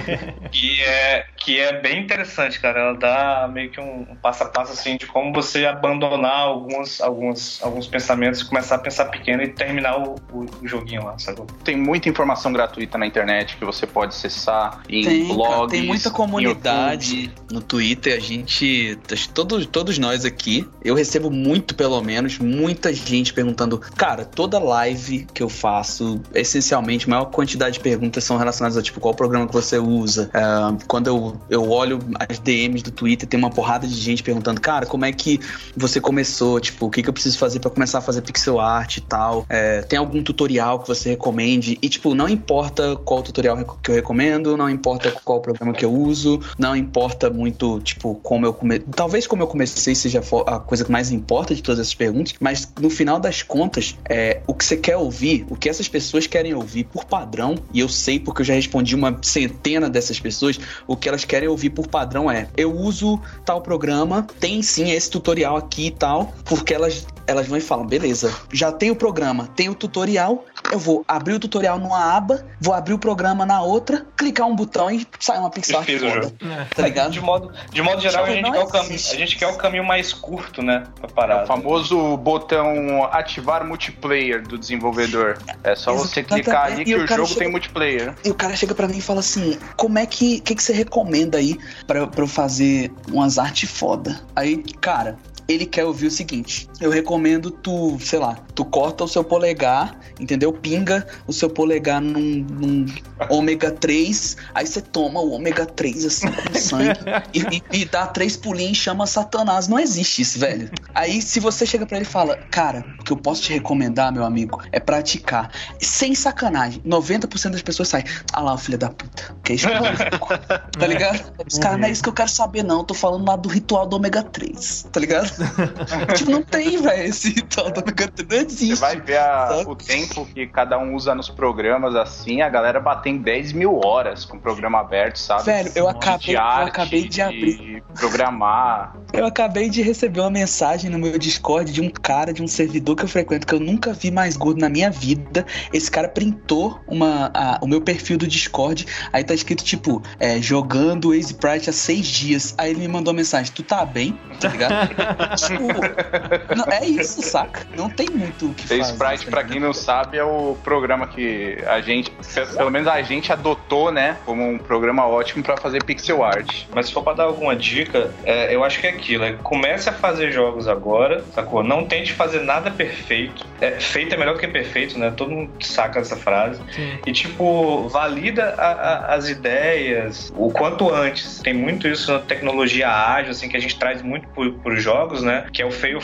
que, 0.52 0.82
é, 0.82 1.24
que 1.36 1.58
é 1.58 1.80
bem 1.80 2.02
interessante, 2.02 2.60
cara. 2.60 2.80
Ela 2.80 2.94
dá 2.94 3.48
meio 3.50 3.70
que 3.70 3.80
um, 3.80 4.04
passo 4.22 4.42
a 4.42 4.46
passo, 4.48 4.72
assim, 4.72 4.96
de 4.98 5.06
como 5.06 5.32
você 5.32 5.64
abandonar 5.64 6.40
alguns, 6.40 7.00
alguns, 7.00 7.62
alguns 7.62 7.86
pensamentos, 7.86 8.42
começar 8.42 8.74
a 8.74 8.78
pensar 8.78 9.06
pequeno 9.06 9.42
e 9.42 9.48
terminar 9.48 9.98
o, 9.98 10.14
o- 10.30 10.44
o 10.62 10.68
joguinho 10.68 11.04
lá, 11.04 11.18
sabe? 11.18 11.40
Tem 11.64 11.76
muita 11.76 12.08
informação 12.10 12.52
gratuita 12.52 12.98
na 12.98 13.06
internet 13.06 13.56
que 13.56 13.64
você 13.64 13.86
pode 13.86 14.14
acessar 14.14 14.82
em 14.88 15.02
Tem, 15.04 15.22
cara, 15.22 15.34
blogs. 15.34 15.70
tem 15.70 15.86
muita 15.86 16.10
comunidade 16.10 17.22
YouTube. 17.22 17.34
no 17.50 17.60
Twitter. 17.62 18.14
A 18.16 18.20
gente, 18.20 18.98
todos, 19.32 19.64
todos 19.66 19.98
nós 19.98 20.24
aqui, 20.24 20.68
eu 20.84 20.94
recebo 20.94 21.30
muito, 21.30 21.74
pelo 21.74 22.00
menos, 22.02 22.38
muita 22.38 22.92
gente 22.92 23.32
perguntando. 23.32 23.78
Cara, 23.96 24.24
toda 24.34 24.58
live 24.58 25.26
que 25.32 25.42
eu 25.42 25.48
faço, 25.48 26.20
essencialmente, 26.34 27.06
a 27.06 27.10
maior 27.10 27.26
quantidade 27.26 27.74
de 27.74 27.80
perguntas 27.80 28.24
são 28.24 28.36
relacionadas 28.36 28.76
a 28.76 28.82
tipo 28.82 29.00
qual 29.00 29.14
programa 29.14 29.46
que 29.46 29.52
você 29.52 29.78
usa. 29.78 30.30
Ah, 30.34 30.74
quando 30.86 31.06
eu, 31.06 31.36
eu 31.48 31.70
olho 31.70 31.98
as 32.28 32.38
DMs 32.38 32.82
do 32.82 32.90
Twitter, 32.90 33.28
tem 33.28 33.38
uma 33.38 33.50
porrada 33.50 33.86
de 33.86 33.94
gente 33.94 34.22
perguntando, 34.22 34.60
cara, 34.60 34.86
como 34.86 35.04
é 35.04 35.12
que 35.12 35.40
você 35.76 36.00
começou? 36.00 36.60
Tipo, 36.60 36.86
o 36.86 36.90
que, 36.90 37.02
que 37.02 37.08
eu 37.08 37.12
preciso 37.12 37.38
fazer 37.38 37.60
pra 37.60 37.70
começar 37.70 37.98
a 37.98 38.00
fazer 38.00 38.22
pixel 38.22 38.60
art 38.60 38.96
e 38.96 39.00
tal? 39.00 39.46
É, 39.48 39.82
tem 39.82 39.98
algum 39.98 40.22
tutorial 40.22 40.80
que 40.80 40.88
você 40.88 41.10
recomende? 41.10 41.78
E, 41.80 41.88
tipo, 41.88 42.14
não 42.14 42.28
importa 42.28 42.96
qual 42.96 43.22
tutorial 43.22 43.78
que 43.82 43.90
eu 43.90 43.94
recomendo, 43.94 44.56
não 44.56 44.68
importa 44.68 45.10
qual 45.24 45.40
programa 45.40 45.72
que 45.72 45.84
eu 45.84 45.92
uso, 45.92 46.40
não 46.58 46.74
importa 46.74 47.30
muito, 47.30 47.80
tipo, 47.80 48.14
como 48.16 48.46
eu 48.46 48.52
comecei. 48.52 48.84
Talvez 48.94 49.26
como 49.26 49.42
eu 49.42 49.46
comecei 49.46 49.94
seja 49.94 50.20
a 50.46 50.58
coisa 50.58 50.84
que 50.84 50.90
mais 50.90 51.10
importa 51.10 51.54
de 51.54 51.62
todas 51.62 51.80
essas 51.80 51.94
perguntas, 51.94 52.34
mas 52.40 52.70
no 52.80 52.90
final 52.90 53.20
das 53.20 53.42
contas, 53.42 53.96
é, 54.14 54.42
o 54.46 54.54
que 54.54 54.64
você 54.64 54.76
quer 54.76 54.96
ouvir, 54.96 55.44
o 55.50 55.56
que 55.56 55.68
essas 55.68 55.88
pessoas 55.88 56.24
querem 56.24 56.54
ouvir 56.54 56.84
por 56.84 57.04
padrão, 57.04 57.56
e 57.72 57.80
eu 57.80 57.88
sei 57.88 58.20
porque 58.20 58.42
eu 58.42 58.46
já 58.46 58.54
respondi 58.54 58.94
uma 58.94 59.18
centena 59.22 59.90
dessas 59.90 60.20
pessoas, 60.20 60.56
o 60.86 60.96
que 60.96 61.08
elas 61.08 61.24
querem 61.24 61.48
ouvir 61.48 61.70
por 61.70 61.88
padrão 61.88 62.30
é: 62.30 62.46
eu 62.56 62.72
uso 62.72 63.20
tal 63.44 63.60
programa, 63.60 64.24
tem 64.38 64.62
sim 64.62 64.92
esse 64.92 65.10
tutorial 65.10 65.56
aqui 65.56 65.88
e 65.88 65.90
tal, 65.90 66.32
porque 66.44 66.72
elas 66.72 67.04
elas 67.26 67.46
vão 67.46 67.56
e 67.58 67.60
falam, 67.60 67.86
beleza, 67.86 68.34
já 68.52 68.70
tem 68.72 68.90
o 68.90 68.96
programa, 68.96 69.48
tem 69.56 69.68
o 69.68 69.74
tutorial, 69.74 70.44
eu 70.72 70.78
vou 70.78 71.04
abrir 71.06 71.34
o 71.34 71.38
tutorial 71.40 71.78
numa 71.78 72.14
aba, 72.16 72.44
vou 72.60 72.74
abrir 72.74 72.94
o 72.94 72.98
programa 72.98 73.44
na 73.46 73.62
outra, 73.62 74.04
clicar 74.16 74.46
um 74.46 74.54
botão 74.56 74.90
e 74.90 75.06
sai 75.20 75.38
uma 75.38 75.50
pixel 75.50 75.78
art 75.78 75.90
foda. 75.90 76.22
jogo. 76.22 76.32
Tá 76.74 76.82
ligado? 76.82 77.10
De 77.12 77.20
modo, 77.20 77.52
de 77.70 77.82
modo 77.82 78.00
geral, 78.00 78.24
a 78.24 78.30
gente, 78.30 78.50
quer 78.50 78.58
o 78.60 78.66
caminho, 78.66 78.94
a 78.94 79.16
gente 79.16 79.36
quer 79.36 79.46
o 79.48 79.56
caminho 79.56 79.84
mais 79.84 80.12
curto, 80.12 80.62
né? 80.62 80.84
Pra 81.00 81.08
É 81.08 81.12
parar. 81.12 81.44
o 81.44 81.46
famoso 81.46 82.16
botão 82.16 83.04
ativar 83.12 83.64
multiplayer 83.66 84.42
do 84.46 84.58
desenvolvedor. 84.58 85.38
É 85.62 85.74
só 85.74 85.94
você 85.94 86.22
clicar 86.22 86.66
ali 86.66 86.82
E 86.82 86.84
que 86.84 86.94
o 86.94 87.06
jogo 87.06 87.26
chega- 87.26 87.38
tem 87.40 87.50
multiplayer. 87.50 88.14
E 88.24 88.30
o 88.30 88.34
cara 88.34 88.54
chega 88.56 88.74
pra 88.74 88.86
mim 88.88 88.98
e 88.98 89.02
fala 89.02 89.20
assim: 89.20 89.58
como 89.76 89.98
é 89.98 90.06
que. 90.06 90.38
O 90.38 90.42
que, 90.42 90.54
que 90.54 90.62
você 90.62 90.72
recomenda 90.72 91.38
aí 91.38 91.58
pra, 91.86 92.06
pra 92.06 92.22
eu 92.22 92.28
fazer 92.28 92.92
umas 93.10 93.38
artes 93.38 93.70
foda? 93.70 94.20
Aí, 94.36 94.58
cara. 94.80 95.16
ele 95.46 95.66
quer 95.66 95.84
ouvir 95.84 96.06
o 96.06 96.10
seguinte: 96.10 96.68
eu 96.84 96.90
recomendo 96.90 97.50
tu, 97.50 97.98
sei 97.98 98.18
lá, 98.18 98.36
tu 98.54 98.62
corta 98.62 99.04
o 99.04 99.08
seu 99.08 99.24
polegar, 99.24 99.98
entendeu? 100.20 100.52
Pinga 100.52 101.06
o 101.26 101.32
seu 101.32 101.48
polegar 101.48 101.98
num, 101.98 102.44
num 102.50 102.86
ômega 103.30 103.70
3, 103.70 104.36
aí 104.54 104.66
você 104.66 104.82
toma 104.82 105.18
o 105.18 105.30
ômega 105.30 105.64
3 105.64 106.04
assim 106.04 106.30
com 106.30 106.52
sangue 106.54 107.00
e, 107.32 107.40
e, 107.40 107.80
e 107.80 107.84
dá 107.86 108.06
três 108.06 108.36
pulinhos 108.36 108.76
e 108.76 108.80
chama 108.82 109.06
Satanás. 109.06 109.66
Não 109.66 109.78
existe 109.78 110.20
isso, 110.20 110.38
velho. 110.38 110.70
Aí 110.94 111.22
se 111.22 111.40
você 111.40 111.64
chega 111.64 111.86
pra 111.86 111.96
ele 111.96 112.04
e 112.04 112.08
fala, 112.08 112.36
cara, 112.50 112.84
o 113.00 113.04
que 113.04 113.12
eu 113.12 113.16
posso 113.16 113.40
te 113.40 113.54
recomendar, 113.54 114.12
meu 114.12 114.24
amigo, 114.24 114.60
é 114.70 114.78
praticar. 114.78 115.50
Sem 115.80 116.14
sacanagem, 116.14 116.82
90% 116.82 117.52
das 117.52 117.62
pessoas 117.62 117.88
saem, 117.88 118.04
ah 118.30 118.42
lá, 118.42 118.52
o 118.52 118.58
filho 118.58 118.76
da 118.76 118.90
puta, 118.90 119.34
que 119.42 119.52
é 119.52 119.54
isso? 119.54 119.68
tá 120.78 120.86
ligado? 120.86 121.32
Os 121.50 121.58
caras, 121.58 121.80
não 121.80 121.88
é 121.88 121.90
isso 121.90 122.02
que 122.02 122.10
eu 122.10 122.14
quero 122.14 122.28
saber, 122.28 122.62
não. 122.62 122.80
Eu 122.80 122.84
tô 122.84 122.92
falando 122.92 123.26
lá 123.26 123.36
do 123.36 123.48
ritual 123.48 123.86
do 123.86 123.96
ômega 123.96 124.22
3, 124.22 124.88
tá 124.92 125.00
ligado? 125.00 125.30
tipo, 126.14 126.30
não 126.30 126.42
tem, 126.42 126.73
velho, 126.78 127.08
esse 127.08 127.34
ômega 127.58 128.08
3. 128.08 128.28
Não 128.28 128.36
existe. 128.38 128.76
Você 128.76 128.80
vai 128.80 129.00
ver 129.00 129.18
a- 129.18 129.62
o 129.66 129.74
tempo 129.76 130.26
que 130.26 130.46
cada 130.46 130.78
um 130.78 130.94
usa 130.94 131.14
nos 131.14 131.28
programas 131.28 131.94
assim, 131.94 132.40
a 132.42 132.48
galera 132.48 132.80
batendo 132.80 133.22
10 133.22 133.52
mil 133.52 133.80
horas 133.84 134.24
com 134.24 134.36
o 134.36 134.40
programa 134.40 134.80
aberto, 134.80 135.16
sabe? 135.18 135.44
Velho, 135.44 135.72
eu 135.74 135.84
De 135.84 135.90
acabei, 135.90 136.36
eu 136.36 136.40
arte, 136.40 136.68
acabei 136.68 137.08
de 137.08 137.22
abrir. 137.22 137.82
programar. 137.98 138.96
Eu 139.12 139.26
acabei 139.26 139.68
de 139.68 139.82
receber 139.82 140.20
uma 140.20 140.30
mensagem 140.30 140.90
no 140.90 140.98
meu 140.98 141.18
Discord 141.18 141.70
de 141.72 141.80
um 141.80 141.88
cara 141.90 142.32
de 142.32 142.42
um 142.42 142.48
servidor 142.48 142.96
que 142.96 143.04
eu 143.04 143.08
frequento 143.08 143.46
que 143.46 143.54
eu 143.54 143.60
nunca 143.60 143.92
vi 143.92 144.10
mais 144.10 144.36
gordo 144.36 144.60
na 144.60 144.68
minha 144.68 144.90
vida. 144.90 145.44
Esse 145.72 145.90
cara 145.90 146.08
printou 146.08 146.80
uma, 146.88 147.30
a- 147.34 147.58
o 147.62 147.66
meu 147.66 147.80
perfil 147.80 148.16
do 148.18 148.26
Discord. 148.26 148.86
Aí 149.12 149.22
tá 149.24 149.34
escrito 149.34 149.62
tipo, 149.64 150.02
é, 150.18 150.40
jogando 150.40 151.14
Ace 151.14 151.34
Pride 151.34 151.70
há 151.70 151.72
seis 151.72 152.06
dias. 152.06 152.54
Aí 152.58 152.70
ele 152.70 152.80
me 152.80 152.88
mandou 152.88 153.12
uma 153.12 153.18
mensagem: 153.18 153.52
Tu 153.52 153.62
tá 153.62 153.84
bem? 153.84 154.18
Tá 154.40 154.48
ligado? 154.48 154.74
tipo, 155.36 156.53
não, 156.54 156.64
é 156.72 156.84
isso, 156.86 157.22
saca? 157.22 157.66
Não 157.76 157.88
tem 157.88 158.08
muito 158.10 158.46
o 158.46 158.54
que 158.54 158.66
fazer. 158.68 158.80
Sprite, 158.92 159.26
pra 159.26 159.44
quem 159.44 159.60
não 159.60 159.72
sabe, 159.72 160.16
é 160.18 160.24
o 160.24 160.56
programa 160.62 161.06
que 161.06 161.58
a 161.66 161.80
gente, 161.80 162.10
pelo 162.56 162.70
menos 162.70 162.88
a 162.88 163.00
gente 163.02 163.32
adotou, 163.32 163.90
né, 163.92 164.16
como 164.24 164.46
um 164.48 164.58
programa 164.58 165.06
ótimo 165.06 165.42
pra 165.42 165.56
fazer 165.56 165.82
pixel 165.84 166.22
art. 166.24 166.64
Mas 166.74 166.86
se 166.86 166.92
for 166.92 167.02
pra 167.02 167.12
dar 167.14 167.24
alguma 167.24 167.54
dica, 167.56 168.12
é, 168.24 168.54
eu 168.54 168.62
acho 168.64 168.80
que 168.80 168.86
é 168.86 168.90
aquilo. 168.90 169.24
É, 169.24 169.32
comece 169.42 169.88
a 169.88 169.92
fazer 169.92 170.30
jogos 170.32 170.68
agora, 170.68 171.24
sacou? 171.34 171.62
Não 171.62 171.84
tente 171.84 172.12
fazer 172.12 172.40
nada 172.40 172.70
perfeito. 172.70 173.44
É, 173.60 173.72
feito 173.80 174.14
é 174.14 174.18
melhor 174.18 174.36
que 174.38 174.46
perfeito, 174.48 174.98
né? 174.98 175.12
Todo 175.16 175.30
mundo 175.30 175.52
saca 175.64 176.00
essa 176.00 176.16
frase. 176.16 176.60
E, 177.06 177.12
tipo, 177.12 177.88
valida 177.88 178.54
a- 178.58 178.72
a- 178.72 179.14
as 179.14 179.28
ideias 179.28 180.32
o 180.36 180.50
quanto 180.50 180.90
antes. 180.92 181.40
Tem 181.40 181.54
muito 181.54 181.88
isso 181.88 182.12
na 182.12 182.18
tecnologia 182.18 182.88
ágil, 182.90 183.30
assim, 183.30 183.48
que 183.48 183.56
a 183.56 183.60
gente 183.60 183.76
traz 183.78 184.02
muito 184.02 184.28
pro, 184.28 184.52
pros 184.54 184.82
jogos, 184.82 185.22
né? 185.22 185.46
Que 185.52 185.62
é 185.62 185.66
o 185.66 185.70
fail 185.70 186.00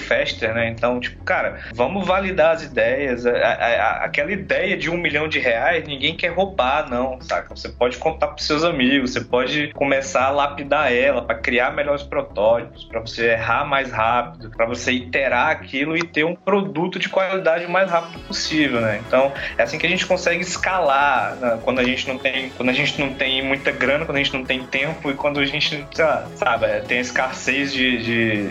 né? 0.49 0.69
Então, 0.69 1.01
tipo, 1.01 1.23
cara, 1.25 1.59
vamos 1.75 2.07
validar 2.07 2.55
as 2.55 2.63
ideias. 2.63 3.27
A- 3.27 3.31
a- 3.33 4.05
aquela 4.05 4.33
ideia 4.33 4.77
de 4.77 4.91
um 4.91 4.97
milhão 4.97 5.29
de 5.29 5.39
reais, 5.39 5.87
ninguém 5.87 6.17
quer 6.17 6.29
roubar, 6.29 6.89
não, 6.89 7.21
saca? 7.21 7.55
Você 7.55 7.69
pode 7.69 7.97
contar 7.99 8.29
pros 8.29 8.47
seus 8.47 8.65
amigos, 8.65 9.13
você 9.13 9.21
pode 9.21 9.73
começar 9.75 10.25
a 10.25 10.31
lapidar 10.31 10.93
ela 10.93 11.23
pra 11.23 11.35
criar 11.35 11.73
melhores 11.73 12.03
protótipos, 12.03 12.85
pra 12.85 13.01
você 13.01 13.31
errar 13.31 13.65
mais 13.65 13.91
rápido, 13.91 14.51
pra 14.51 14.67
você 14.67 14.93
iterar 14.93 15.49
aquilo 15.51 15.97
e 15.97 16.03
ter 16.03 16.25
um 16.25 16.35
produto 16.35 16.99
de 16.99 17.09
qualidade 17.09 17.67
o 17.67 17.71
mais 17.71 17.91
rápido 17.91 18.21
possível, 18.27 18.81
né? 18.81 19.01
Então, 19.07 19.33
é 19.59 19.63
assim 19.63 19.79
que 19.79 19.87
a 19.87 19.89
gente 19.91 20.07
consegue 20.07 20.41
escalar 20.43 21.37
né? 21.37 21.59
quando 21.63 21.79
a 21.81 21.85
gente 21.85 22.07
não 22.09 22.19
tem, 22.19 22.51
quando 22.51 22.69
a 22.69 22.73
gente 22.73 22.99
não 23.01 23.15
tem 23.15 23.43
muita 23.43 23.71
grana, 23.71 24.05
quando 24.05 24.17
a 24.17 24.23
gente 24.23 24.33
não 24.33 24.45
tem 24.45 24.65
tempo 24.67 25.11
e 25.11 25.15
quando 25.15 25.41
a 25.41 25.45
gente, 25.47 25.85
lá, 25.99 26.27
sabe, 26.35 26.67
tem 26.87 27.01
escassez 27.01 27.73
de, 27.73 27.99
de, 28.03 28.51